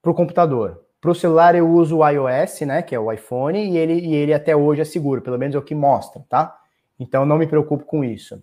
para 0.00 0.12
o 0.12 0.14
computador. 0.14 0.84
Para 1.00 1.10
o 1.10 1.16
celular 1.16 1.56
eu 1.56 1.68
uso 1.68 1.98
o 1.98 2.08
iOS, 2.08 2.60
né, 2.60 2.80
que 2.80 2.94
é 2.94 3.00
o 3.00 3.10
iPhone, 3.10 3.58
e 3.58 3.76
ele, 3.76 3.94
e 3.94 4.14
ele 4.14 4.32
até 4.32 4.54
hoje 4.54 4.82
é 4.82 4.84
seguro, 4.84 5.20
pelo 5.20 5.36
menos 5.36 5.56
é 5.56 5.58
o 5.58 5.62
que 5.62 5.74
mostra, 5.74 6.24
tá? 6.28 6.56
Então 6.96 7.26
não 7.26 7.38
me 7.38 7.48
preocupo 7.48 7.84
com 7.84 8.04
isso. 8.04 8.40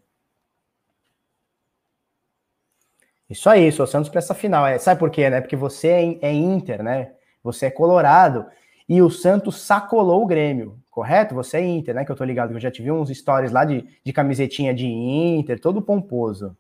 Isso 3.34 3.50
aí, 3.50 3.72
sou 3.72 3.88
Santos 3.88 4.10
para 4.10 4.20
essa 4.20 4.34
final. 4.34 4.66
É, 4.66 4.78
sabe 4.78 5.00
por 5.00 5.10
quê, 5.10 5.30
né? 5.30 5.42
Porque 5.42 5.56
você 5.56 5.88
é, 5.88 6.30
é 6.30 6.32
Inter, 6.32 6.84
né? 6.84 7.12
Você 7.44 7.66
é 7.66 7.72
Colorado 7.72 8.46
e 8.88 9.02
o 9.02 9.10
Santos 9.10 9.62
sacolou 9.62 10.24
o 10.24 10.28
Grêmio 10.28 10.80
correto? 10.94 11.34
Você 11.34 11.58
é 11.58 11.66
Inter, 11.66 11.96
né? 11.96 12.06
Que 12.06 12.12
eu 12.12 12.16
tô 12.16 12.24
ligado, 12.24 12.50
que 12.50 12.56
eu 12.56 12.60
já 12.60 12.70
tive 12.70 12.92
uns 12.92 13.10
stories 13.10 13.52
lá 13.52 13.66
de, 13.66 13.84
de 14.04 14.14
camisetinha 14.14 14.74
de 14.74 14.86
Inter, 14.86 15.60
todo 15.60 15.82
pomposo. 15.82 16.56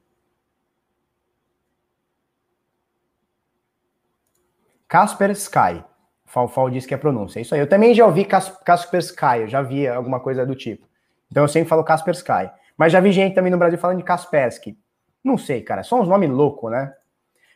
Casper 4.87 5.29
Sky. 5.31 5.83
Falfal 6.25 6.71
diz 6.71 6.87
que 6.87 6.95
é 6.95 6.97
pronúncia. 6.97 7.39
É 7.39 7.43
isso 7.43 7.53
aí. 7.53 7.61
Eu 7.61 7.69
também 7.69 7.93
já 7.93 8.05
ouvi 8.05 8.25
Cas 8.25 8.49
Casper 8.65 8.99
Sky, 9.01 9.41
eu 9.41 9.47
já 9.47 9.61
vi 9.61 9.87
alguma 9.87 10.19
coisa 10.19 10.43
do 10.43 10.55
tipo. 10.55 10.87
Então 11.31 11.43
eu 11.43 11.47
sempre 11.47 11.69
falo 11.69 11.83
Casper 11.83 12.15
Sky. 12.15 12.49
Mas 12.75 12.91
já 12.91 12.99
vi 12.99 13.11
gente 13.11 13.35
também 13.35 13.51
no 13.51 13.57
Brasil 13.57 13.77
falando 13.77 13.97
de 13.97 14.03
Kaspersky. 14.03 14.75
Não 15.23 15.37
sei, 15.37 15.61
cara. 15.61 15.83
São 15.83 16.01
uns 16.01 16.07
nomes 16.07 16.29
loucos, 16.29 16.71
né? 16.71 16.93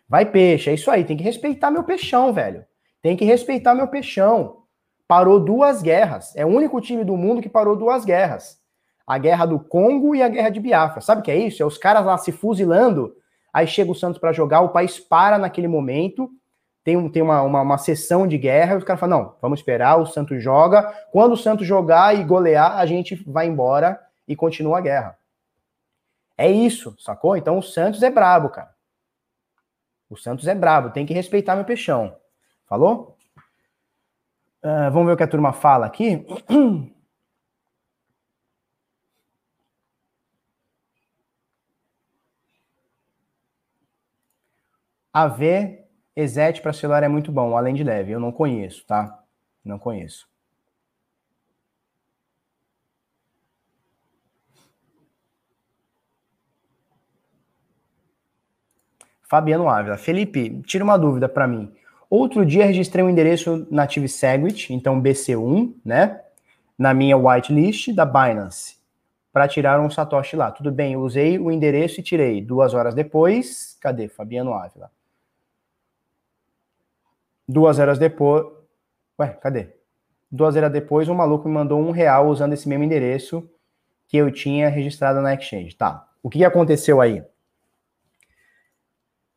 Vai 0.08 0.26
peixe, 0.26 0.70
é 0.70 0.74
isso 0.74 0.90
aí. 0.90 1.04
Tem 1.04 1.18
que 1.18 1.24
respeitar 1.24 1.70
meu 1.70 1.84
peixão, 1.84 2.32
velho. 2.32 2.66
Tem 3.02 3.18
que 3.18 3.26
respeitar 3.26 3.76
meu 3.76 3.88
peixão 3.88 4.58
parou 5.08 5.40
duas 5.40 5.82
guerras. 5.82 6.36
É 6.36 6.46
o 6.46 6.50
único 6.50 6.82
time 6.82 7.04
do 7.04 7.16
mundo 7.16 7.42
que 7.42 7.50
parou 7.50 7.76
duas 7.76 8.04
guerras. 8.04 8.60
A 9.06 9.18
guerra 9.18 9.46
do 9.46 9.60
Congo 9.60 10.14
e 10.14 10.22
a 10.22 10.28
guerra 10.28 10.50
de 10.50 10.60
Biafra. 10.60 11.00
Sabe 11.00 11.22
o 11.22 11.24
que 11.24 11.32
é 11.32 11.38
isso? 11.38 11.64
É 11.64 11.66
os 11.66 11.78
caras 11.78 12.06
lá 12.06 12.18
se 12.18 12.32
fuzilando, 12.32 13.16
aí 13.54 13.66
chega 13.66 13.90
o 13.90 13.96
Santos 13.96 14.20
para 14.20 14.34
jogar, 14.34 14.62
o 14.62 14.70
país 14.70 15.00
para 15.00 15.38
naquele 15.38 15.68
momento, 15.68 16.30
tem, 16.84 16.98
um, 16.98 17.10
tem 17.10 17.22
uma, 17.22 17.42
uma, 17.42 17.62
uma 17.62 17.78
sessão 17.78 18.28
de 18.28 18.38
guerra, 18.38 18.76
e 18.76 18.78
os 18.78 18.84
caras 18.84 19.00
falam, 19.00 19.20
não, 19.20 19.36
vamos 19.42 19.60
esperar, 19.60 19.98
o 19.98 20.06
Santos 20.06 20.44
joga. 20.44 20.84
Quando 21.12 21.34
o 21.34 21.38
Santos 21.38 21.66
jogar 21.66 22.18
e 22.18 22.24
golear, 22.24 22.78
a 22.78 22.86
gente 22.86 23.16
vai 23.26 23.48
embora 23.48 24.00
e 24.28 24.36
continua 24.36 24.80
a 24.80 24.82
guerra. 24.82 25.18
É 26.38 26.50
isso, 26.50 26.96
sacou? 27.00 27.36
Então 27.36 27.58
o 27.58 27.64
Santos 27.64 28.04
é 28.04 28.10
brabo, 28.12 28.50
cara. 28.50 28.76
O 30.10 30.16
Santos 30.16 30.48
é 30.48 30.56
brabo, 30.56 30.92
tem 30.92 31.06
que 31.06 31.14
respeitar 31.14 31.56
meu 31.56 31.66
peixão. 31.66 32.16
Falou? 32.66 33.18
Uh, 34.64 34.92
vamos 34.92 35.08
ver 35.08 35.14
o 35.14 35.18
que 35.18 35.24
a 35.24 35.28
turma 35.28 35.52
fala 35.54 35.86
aqui. 35.86 36.26
AV 45.14 45.84
Exet 46.16 46.62
para 46.62 46.74
celular 46.74 47.02
é 47.04 47.08
muito 47.08 47.32
bom, 47.32 47.58
além 47.58 47.74
de 47.74 47.84
leve. 47.84 48.12
Eu 48.12 48.20
não 48.20 48.32
conheço, 48.32 48.86
tá? 48.86 49.24
Não 49.64 49.80
conheço. 49.80 50.28
Fabiano 59.28 59.70
Ávila. 59.70 59.98
Felipe, 59.98 60.62
tira 60.66 60.84
uma 60.84 60.98
dúvida 60.98 61.28
para 61.28 61.48
mim. 61.48 61.72
Outro 62.10 62.46
dia 62.46 62.66
registrei 62.66 63.04
um 63.04 63.10
endereço 63.10 63.68
Native 63.70 64.08
Segwit, 64.08 64.74
então 64.74 65.02
BC1, 65.02 65.74
né? 65.84 66.22
Na 66.78 66.94
minha 66.94 67.18
whitelist 67.18 67.92
da 67.92 68.06
Binance, 68.06 68.78
para 69.34 69.48
tirar 69.48 69.80
um 69.82 69.90
Satoshi 69.90 70.36
lá. 70.36 70.52
Tudo 70.52 70.72
bem, 70.72 70.94
eu 70.94 71.02
usei 71.02 71.38
o 71.38 71.52
endereço 71.52 72.00
e 72.00 72.04
tirei. 72.04 72.42
Duas 72.42 72.74
horas 72.74 72.94
depois, 72.94 73.78
cadê? 73.82 74.08
Fabiano 74.08 74.54
Ávila. 74.54 74.90
Duas 77.48 77.80
horas 77.80 78.00
depois. 78.00 78.46
Ué, 79.20 79.30
cadê? 79.30 79.70
Duas 80.32 80.56
horas 80.56 80.72
depois, 80.72 81.10
um 81.10 81.16
maluco 81.16 81.48
me 81.48 81.54
mandou 81.54 81.80
um 81.80 81.92
real 81.92 82.28
usando 82.28 82.54
esse 82.54 82.70
mesmo 82.70 82.84
endereço 82.84 83.50
que 84.08 84.18
eu 84.18 84.32
tinha 84.32 84.70
registrado 84.70 85.22
na 85.22 85.34
Exchange. 85.34 85.76
Tá. 85.76 86.08
O 86.22 86.30
que 86.30 86.46
aconteceu 86.46 87.02
aí? 87.02 87.24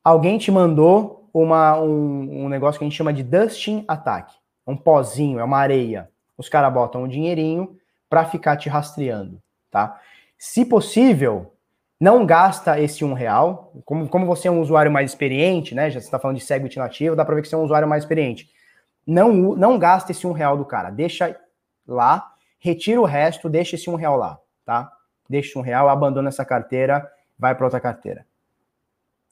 Alguém 0.02 0.39
te 0.39 0.51
mandou 0.51 1.28
uma, 1.32 1.78
um, 1.78 2.44
um 2.44 2.48
negócio 2.48 2.78
que 2.78 2.85
a 2.85 2.89
gente 2.89 2.97
chama 2.97 3.12
de 3.12 3.22
dusting 3.22 3.85
attack. 3.86 4.32
Um 4.66 4.77
pozinho, 4.77 5.39
é 5.39 5.44
uma 5.44 5.59
areia. 5.59 6.10
Os 6.36 6.48
caras 6.48 6.72
botam 6.72 7.02
um 7.02 7.09
dinheirinho 7.09 7.77
para 8.09 8.24
ficar 8.24 8.56
te 8.56 8.68
rastreando, 8.68 9.40
tá? 9.70 10.01
Se 10.39 10.64
possível, 10.64 11.52
não 12.01 12.24
gasta 12.24 12.81
esse 12.81 13.05
um 13.05 13.12
real. 13.12 13.72
Como, 13.85 14.09
como 14.09 14.27
você 14.27 14.48
é 14.48 14.51
um 14.51 14.60
usuário 14.60 14.90
mais 14.90 15.10
experiente, 15.10 15.74
né? 15.74 15.90
Já 15.90 15.98
está 15.98 16.18
falando 16.18 16.39
de 16.39 16.44
Segwit 16.44 16.78
nativo, 16.78 17.14
dá 17.14 17.24
para 17.24 17.35
ver 17.35 17.43
que 17.43 17.48
você 17.48 17.55
é 17.55 17.59
um 17.59 17.64
usuário 17.64 17.86
mais 17.86 18.02
experiente. 18.02 18.48
Não, 19.06 19.32
não 19.32 19.78
gasta 19.78 20.12
esse 20.12 20.27
um 20.27 20.32
real 20.32 20.56
do 20.56 20.64
cara. 20.64 20.90
Deixa 20.90 21.36
lá, 21.86 22.32
retira 22.59 23.01
o 23.01 23.05
resto, 23.05 23.48
deixa 23.48 23.77
esse 23.77 23.90
um 23.90 23.97
real 23.97 24.16
lá, 24.16 24.39
tá? 24.64 24.90
Deixa 25.28 25.59
um 25.59 25.62
real, 25.62 25.89
abandona 25.89 26.28
essa 26.28 26.44
carteira, 26.44 27.06
vai 27.39 27.55
para 27.55 27.66
outra 27.66 27.81
carteira. 27.81 28.27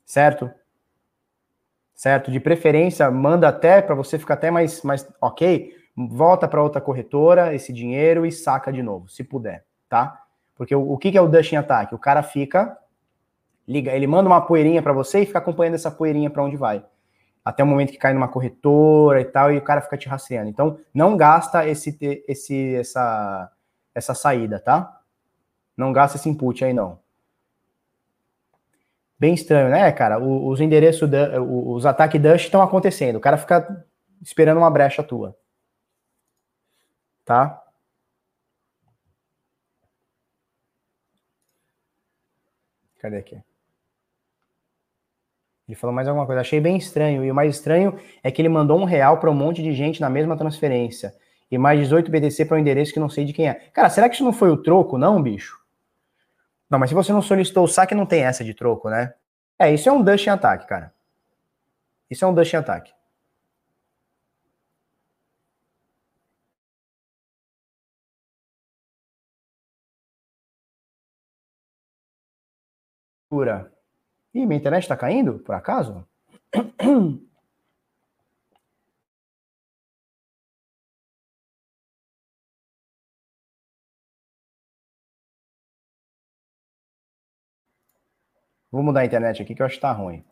Certo? 0.09 0.51
certo? 1.98 2.30
De 2.30 2.39
preferência, 2.39 3.10
manda 3.10 3.48
até 3.48 3.82
para 3.82 3.94
você 3.94 4.20
ficar 4.20 4.35
até 4.35 4.52
mais, 4.52 4.82
mais 4.82 5.06
ok, 5.20 5.76
volta 5.97 6.47
para 6.47 6.62
outra 6.62 6.80
corretora 6.80 7.52
esse 7.52 7.72
dinheiro 7.72 8.24
e 8.24 8.30
saca 8.30 8.72
de 8.72 8.82
novo, 8.85 9.09
se 9.09 9.24
puder, 9.24 9.64
tá? 9.89 10.22
Porque 10.55 10.74
o, 10.74 10.93
o 10.93 10.97
que, 10.97 11.10
que 11.10 11.18
é 11.18 11.20
o 11.20 11.26
Dusting 11.26 11.56
Attack? 11.56 11.93
O 11.93 11.98
cara 11.98 12.22
fica, 12.22 12.78
liga, 13.66 13.90
ele 13.90 14.06
manda 14.06 14.28
uma 14.28 14.40
poeirinha 14.40 14.80
para 14.80 14.93
você 14.93 15.22
e 15.22 15.26
fica 15.26 15.40
acompanhando 15.40 15.74
essa 15.74 15.90
poeirinha 15.90 16.30
para 16.30 16.44
onde 16.44 16.56
vai. 16.56 16.85
Até 17.44 17.64
o 17.64 17.66
momento 17.66 17.90
que 17.90 17.98
cai 17.98 18.14
numa 18.14 18.28
corretora 18.28 19.20
e 19.20 19.24
tal, 19.24 19.52
e 19.52 19.59
o 19.59 19.62
cara 19.62 19.80
fica 19.80 19.98
te 19.98 20.09
rastreando. 20.09 20.48
Então, 20.48 20.78
não 20.94 21.16
gasta 21.16 21.66
esse, 21.66 21.98
esse, 22.28 22.76
essa, 22.76 23.51
essa 23.93 24.14
saída, 24.14 24.60
tá? 24.60 25.01
Não 25.76 25.93
gasta 25.93 26.16
esse 26.16 26.28
input 26.28 26.64
aí, 26.64 26.72
não. 26.72 27.01
Bem 29.18 29.34
estranho, 29.34 29.68
né, 29.68 29.90
cara? 29.92 30.18
Os 30.18 30.60
endereços, 30.60 31.08
os 31.48 31.84
ataques 31.84 32.20
Dust 32.20 32.44
estão 32.44 32.62
acontecendo. 32.62 33.16
O 33.16 33.20
cara 33.20 33.36
fica 33.36 33.84
esperando 34.22 34.58
uma 34.58 34.70
brecha 34.70 35.02
tua. 35.02 35.36
Tá? 37.24 37.62
Cadê 42.98 43.18
aqui? 43.18 43.42
Ele 45.68 45.76
falou 45.76 45.94
mais 45.94 46.08
alguma 46.08 46.24
coisa. 46.24 46.40
Achei 46.40 46.60
bem 46.60 46.76
estranho. 46.76 47.24
E 47.24 47.30
o 47.30 47.34
mais 47.34 47.54
estranho 47.56 47.98
é 48.22 48.30
que 48.30 48.40
ele 48.40 48.48
mandou 48.48 48.78
um 48.78 48.84
real 48.84 49.18
para 49.18 49.30
um 49.30 49.34
monte 49.34 49.62
de 49.62 49.72
gente 49.74 50.00
na 50.00 50.08
mesma 50.08 50.36
transferência. 50.36 51.14
E 51.50 51.58
mais 51.58 51.78
18 51.80 52.10
BTC 52.10 52.44
para 52.44 52.56
um 52.56 52.60
endereço 52.60 52.92
que 52.92 53.00
não 53.00 53.08
sei 53.08 53.24
de 53.24 53.32
quem 53.32 53.48
é. 53.48 53.54
Cara, 53.72 53.90
será 53.90 54.08
que 54.08 54.14
isso 54.14 54.24
não 54.24 54.32
foi 54.32 54.50
o 54.50 54.62
troco, 54.62 54.96
não, 54.96 55.22
bicho? 55.22 55.57
Não, 56.70 56.78
mas 56.78 56.90
se 56.90 56.94
você 56.94 57.12
não 57.12 57.22
solicitou 57.22 57.64
o 57.64 57.68
saque, 57.68 57.94
não 57.94 58.06
tem 58.06 58.22
essa 58.24 58.44
de 58.44 58.54
troco, 58.54 58.90
né? 58.90 59.14
É, 59.58 59.72
isso 59.72 59.88
é 59.88 59.92
um 59.92 60.02
Dust 60.02 60.26
em 60.26 60.30
ataque, 60.30 60.66
cara. 60.66 60.92
Isso 62.10 62.24
é 62.24 62.28
um 62.28 62.34
Dust 62.34 62.52
em 62.52 62.56
ataque. 62.56 62.92
Ih, 74.34 74.46
minha 74.46 74.58
internet 74.58 74.82
está 74.84 74.96
caindo, 74.96 75.38
por 75.40 75.54
acaso? 75.54 76.06
Vou 88.70 88.82
mudar 88.82 89.00
a 89.00 89.04
internet 89.04 89.42
aqui 89.42 89.54
que 89.54 89.62
eu 89.62 89.66
acho 89.66 89.76
que 89.76 89.80
tá 89.80 89.92
ruim. 89.92 90.24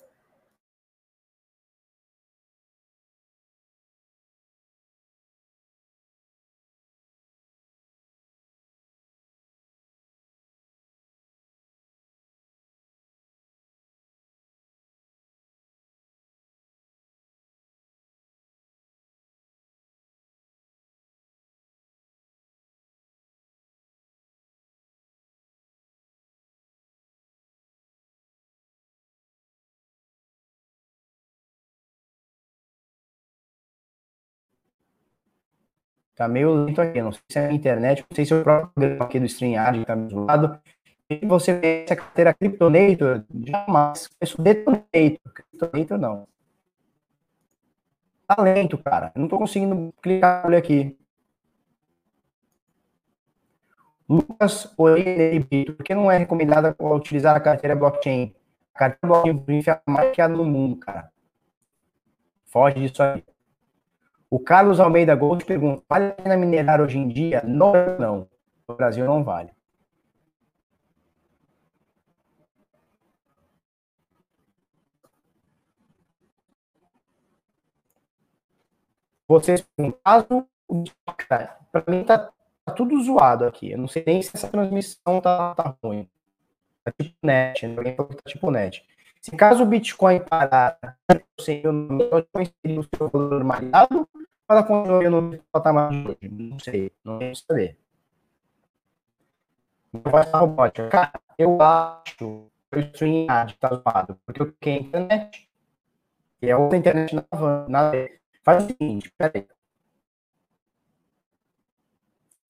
Tá 36.16 36.26
meio 36.26 36.64
lento 36.64 36.80
aqui. 36.80 37.00
Não 37.02 37.12
sei 37.12 37.22
se 37.28 37.38
é 37.38 37.46
a 37.46 37.52
internet, 37.52 38.04
não 38.08 38.16
sei 38.16 38.24
se 38.24 38.32
é 38.32 38.36
o 38.38 38.42
próprio 38.42 38.72
programa 38.72 39.04
aqui 39.04 39.20
do 39.20 39.26
StreamYard 39.26 39.84
tá 39.84 39.94
me 39.94 40.08
zoado. 40.08 40.58
E 41.10 41.24
você 41.26 41.52
vê 41.60 41.84
essa 41.84 41.94
carteira 41.94 42.34
Cryptonator, 42.34 43.22
jamais. 43.44 44.08
Isso 44.20 44.40
Detonator. 44.40 45.32
Cryptonator 45.34 45.98
não. 45.98 46.26
Tá 48.26 48.42
lento, 48.42 48.78
cara. 48.78 49.12
Eu 49.14 49.20
não 49.20 49.28
tô 49.28 49.38
conseguindo 49.38 49.94
clicar 50.02 50.52
aqui. 50.52 50.98
Lucas 54.08 54.72
Oreiro, 54.76 55.74
por 55.76 55.84
que 55.84 55.94
não 55.94 56.10
é 56.10 56.16
recomendada 56.16 56.74
utilizar 56.80 57.36
a 57.36 57.40
carteira 57.40 57.76
blockchain? 57.76 58.34
A 58.74 58.78
carteira 58.78 59.22
blockchain 59.22 59.62
é 59.66 59.70
a 59.70 59.82
mais 59.86 60.12
criada 60.12 60.34
no 60.34 60.44
mundo, 60.44 60.76
cara. 60.76 61.10
Foge 62.46 62.80
disso 62.80 63.02
aí. 63.02 63.22
O 64.36 64.38
Carlos 64.38 64.78
Almeida 64.80 65.14
Gold 65.14 65.46
pergunta: 65.46 65.82
vale 65.88 66.08
a 66.08 66.12
pena 66.12 66.36
minerar 66.36 66.78
hoje 66.78 66.98
em 66.98 67.08
dia? 67.08 67.42
Não, 67.42 67.72
não. 67.98 68.28
No 68.68 68.76
Brasil 68.76 69.06
não 69.06 69.24
vale. 69.24 69.50
Vocês, 79.26 79.66
um 79.78 79.90
caso, 79.90 80.46
para 81.72 81.84
mim 81.88 82.04
tá, 82.04 82.30
tá, 82.66 82.72
tudo 82.74 83.02
zoado 83.02 83.46
aqui. 83.46 83.70
Eu 83.70 83.78
não 83.78 83.88
sei 83.88 84.04
nem 84.06 84.20
se 84.20 84.32
essa 84.34 84.48
transmissão 84.48 85.18
tá, 85.18 85.54
tá 85.54 85.74
ruim. 85.82 86.06
Tá 86.84 86.92
tipo 86.92 87.16
net, 87.22 87.66
né? 87.66 87.92
tá 87.92 88.04
tipo 88.26 88.50
net. 88.50 88.86
Se 89.22 89.30
caso 89.34 89.62
o 89.62 89.66
Bitcoin 89.66 90.20
parar, 90.20 90.78
sem 91.40 91.66
o 91.66 91.72
nome, 91.72 92.26
seria 92.62 92.80
o 92.80 92.84
seu 92.94 93.08
valor 93.08 93.30
normalizado 93.30 94.06
ela 94.48 94.62
continua 94.62 95.10
no 95.10 95.38
patamar 95.52 95.90
de 95.90 96.08
hoje? 96.08 96.28
Não 96.28 96.58
sei, 96.58 96.92
não 97.04 97.18
sei 97.18 97.34
saber. 97.34 97.78
Ser 99.92 100.36
robótica. 100.36 100.88
Cara, 100.88 101.20
eu 101.38 101.60
acho 101.60 102.16
que 102.16 102.24
o 102.24 102.50
StreamYard 102.74 103.54
está 103.54 103.68
zoado, 103.68 104.20
porque 104.24 104.42
eu 104.42 104.52
tenho 104.52 104.82
internet. 104.82 105.48
E 106.42 106.50
é 106.50 106.56
outra 106.56 106.78
internet 106.78 107.14
na 107.14 107.24
van. 107.32 107.66
Faz 108.44 108.64
o 108.64 108.66
seguinte, 108.66 109.12
peraí. 109.16 109.48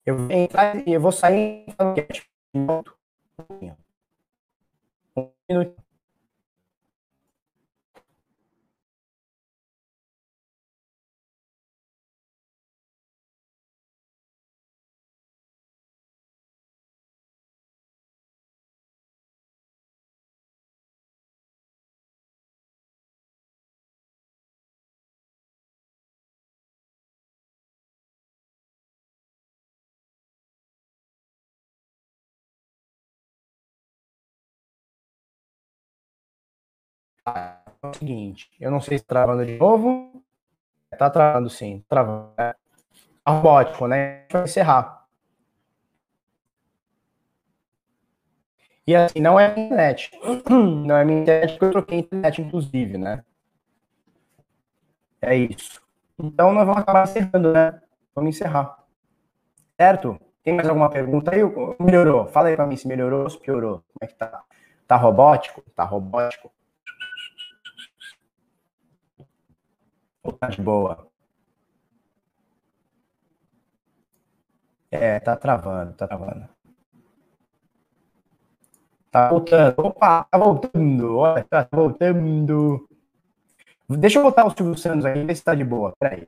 Eu 0.04 0.16
vou 0.18 0.30
entrar 0.30 0.86
e 0.86 0.92
eu 0.92 1.00
vou 1.00 1.12
sair 1.12 1.66
um 1.80 1.94
minuto. 2.54 2.96
Um 5.16 5.30
minuto. 5.48 5.85
É 37.26 37.88
o 37.88 37.94
seguinte, 37.94 38.50
eu 38.60 38.70
não 38.70 38.80
sei 38.80 38.98
se 38.98 39.04
travando 39.04 39.44
de 39.44 39.58
novo. 39.58 40.22
Tá 40.98 41.10
travando 41.10 41.50
sim, 41.50 41.80
tá 41.88 41.96
travando. 41.96 42.32
É 42.38 42.54
robótico, 43.26 43.86
né? 43.86 44.26
Vai 44.30 44.44
encerrar. 44.44 45.06
E 48.86 48.94
assim, 48.94 49.20
não 49.20 49.38
é 49.38 49.46
a 49.46 49.50
internet. 49.50 50.12
Não 50.48 50.96
é 50.96 51.04
minha 51.04 51.20
internet, 51.22 51.52
porque 51.54 51.64
eu 51.64 51.70
troquei 51.72 51.98
internet, 51.98 52.40
inclusive, 52.40 52.96
né? 52.96 53.24
É 55.20 55.34
isso. 55.34 55.82
Então 56.16 56.52
nós 56.52 56.64
vamos 56.64 56.82
acabar 56.82 57.02
encerrando, 57.02 57.52
né? 57.52 57.82
Vamos 58.14 58.36
encerrar. 58.36 58.78
Certo? 59.76 60.20
Tem 60.44 60.54
mais 60.54 60.68
alguma 60.68 60.88
pergunta 60.88 61.32
aí? 61.34 61.40
Melhorou? 61.80 62.28
Fala 62.28 62.48
aí 62.48 62.54
pra 62.54 62.64
mim 62.64 62.76
se 62.76 62.86
melhorou 62.86 63.24
ou 63.24 63.30
se 63.30 63.38
piorou. 63.40 63.82
Como 63.92 63.98
é 64.02 64.06
que 64.06 64.14
tá? 64.14 64.44
Tá 64.86 64.94
robótico? 64.94 65.62
Tá 65.74 65.82
robótico? 65.82 66.52
De 70.50 70.62
boa? 70.62 71.06
É, 74.90 75.20
tá 75.20 75.36
travando, 75.36 75.92
tá 75.94 76.06
travando. 76.06 76.48
Tá 79.10 79.28
voltando. 79.28 79.74
Opa, 79.78 80.24
tá 80.30 80.38
voltando. 80.38 81.16
Olha, 81.16 81.44
tá 81.44 81.68
voltando. 81.72 82.86
Deixa 83.88 84.18
eu 84.18 84.22
botar 84.22 84.44
o 84.44 84.50
Silvio 84.50 84.76
Santos 84.76 85.04
aí, 85.04 85.24
ver 85.24 85.34
se 85.34 85.44
tá 85.44 85.54
de 85.54 85.64
boa. 85.64 85.92
Peraí. 85.98 86.26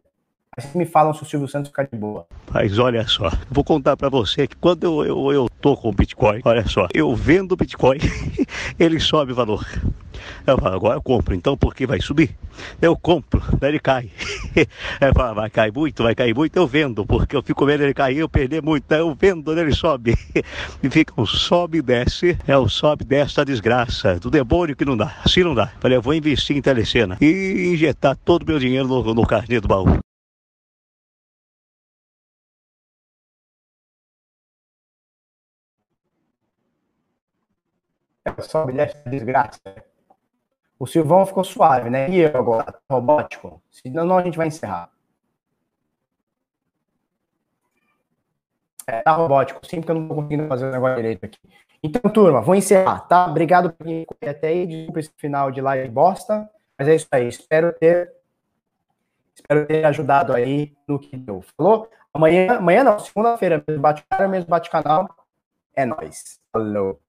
Aí 0.57 0.65
me 0.75 0.87
falam 0.87 1.13
se 1.13 1.23
o 1.23 1.27
Silvio 1.27 1.49
Santos 1.49 1.69
ficar 1.69 1.85
de 1.85 1.97
boa. 1.97 2.27
Mas 2.53 2.79
olha 2.79 3.07
só, 3.07 3.31
vou 3.51 3.63
contar 3.63 3.97
para 3.97 4.09
você 4.09 4.47
que 4.47 4.57
quando 4.57 4.85
eu, 4.85 5.05
eu, 5.05 5.33
eu 5.33 5.49
tô 5.61 5.77
com 5.77 5.89
o 5.89 5.93
Bitcoin, 5.93 6.41
olha 6.45 6.67
só, 6.67 6.89
eu 6.95 7.15
vendo 7.15 7.53
o 7.53 7.57
Bitcoin, 7.57 7.99
ele 8.79 8.99
sobe 8.99 9.33
o 9.33 9.35
valor. 9.35 9.65
Eu 10.47 10.59
falo, 10.59 10.75
agora 10.77 10.97
eu 10.97 11.03
compro, 11.03 11.35
então 11.35 11.57
porque 11.57 11.87
vai 11.87 12.01
subir? 12.01 12.35
Eu 12.83 12.97
compro, 12.97 13.41
daí 13.59 13.71
ele 13.73 13.79
cai. 13.81 14.11
Eu 15.01 15.15
falo, 15.15 15.35
vai 15.37 15.49
cair 15.51 15.73
muito, 15.73 16.03
vai 16.03 16.15
cair 16.15 16.35
muito, 16.35 16.57
eu 16.57 16.67
vendo, 16.67 17.07
porque 17.07 17.37
eu 17.37 17.43
fico 17.43 17.65
vendo 17.65 17.83
ele 17.83 17.95
cair, 17.95 18.19
eu 18.19 18.29
perder 18.29 18.61
muito, 18.63 18.83
então 18.85 18.99
eu 18.99 19.15
vendo, 19.15 19.57
ele 19.59 19.73
sobe. 19.73 20.17
E 20.83 20.91
fica 20.91 21.13
um 21.17 21.27
sobe 21.27 21.79
e 21.79 21.83
desce, 21.83 22.37
é 22.47 22.57
o 22.57 22.69
sobe 22.69 23.05
e 23.05 23.07
desce 23.07 23.45
desgraça, 23.45 24.19
do 24.19 24.31
demônio 24.31 24.77
que 24.77 24.85
não 24.85 24.97
dá, 24.97 25.17
assim 25.25 25.43
não 25.43 25.55
dá. 25.55 25.73
Falei, 25.81 25.97
eu 25.97 26.03
vou 26.03 26.15
investir 26.15 26.57
em 26.57 26.63
telecena 26.63 27.17
e 27.21 27.71
injetar 27.73 28.17
todo 28.17 28.43
o 28.43 28.47
meu 28.47 28.59
dinheiro 28.59 28.89
no, 28.89 29.15
no 29.15 29.27
carnê 29.27 29.61
do 29.61 29.69
baú. 29.69 29.99
sobe 38.43 38.73
e 38.73 39.11
desgraça. 39.11 39.88
O 40.79 40.87
Silvão 40.87 41.27
ficou 41.27 41.43
suave, 41.43 41.91
né? 41.91 42.09
E 42.09 42.21
eu 42.21 42.37
agora, 42.37 42.79
robótico. 42.91 43.61
Senão 43.71 44.17
a 44.17 44.23
gente 44.23 44.39
vai 44.39 44.47
encerrar. 44.47 44.91
É, 48.87 49.03
tá 49.03 49.13
robótico, 49.13 49.67
sempre 49.67 49.87
que 49.87 49.91
eu 49.91 49.97
não 49.97 50.09
tô 50.09 50.15
conseguindo 50.15 50.49
fazer 50.49 50.67
o 50.69 50.73
negócio 50.73 50.97
direito 50.97 51.25
aqui. 51.25 51.39
Então, 51.83 52.11
turma, 52.11 52.41
vou 52.41 52.55
encerrar, 52.55 53.01
tá? 53.01 53.27
Obrigado 53.27 53.73
por 53.73 53.85
quem 53.85 54.07
até 54.27 54.49
aí, 54.49 54.67
desculpa 54.67 55.01
esse 55.01 55.13
final 55.17 55.51
de 55.51 55.61
live 55.61 55.89
bosta, 55.91 56.49
mas 56.79 56.89
é 56.89 56.95
isso 56.95 57.07
aí. 57.11 57.29
Espero 57.29 57.73
ter, 57.73 58.11
espero 59.35 59.67
ter 59.67 59.85
ajudado 59.85 60.33
aí 60.33 60.75
no 60.87 60.99
que 60.99 61.17
deu. 61.17 61.43
Falou? 61.57 61.89
Amanhã, 62.15 62.57
amanhã 62.57 62.83
não, 62.83 62.99
segunda-feira, 62.99 63.63
mesmo 63.67 63.83
bate-cara, 63.83 64.27
mesmo 64.27 64.49
bate-canal. 64.49 65.09
É 65.75 65.85
nóis. 65.85 66.41
Falou. 66.51 67.01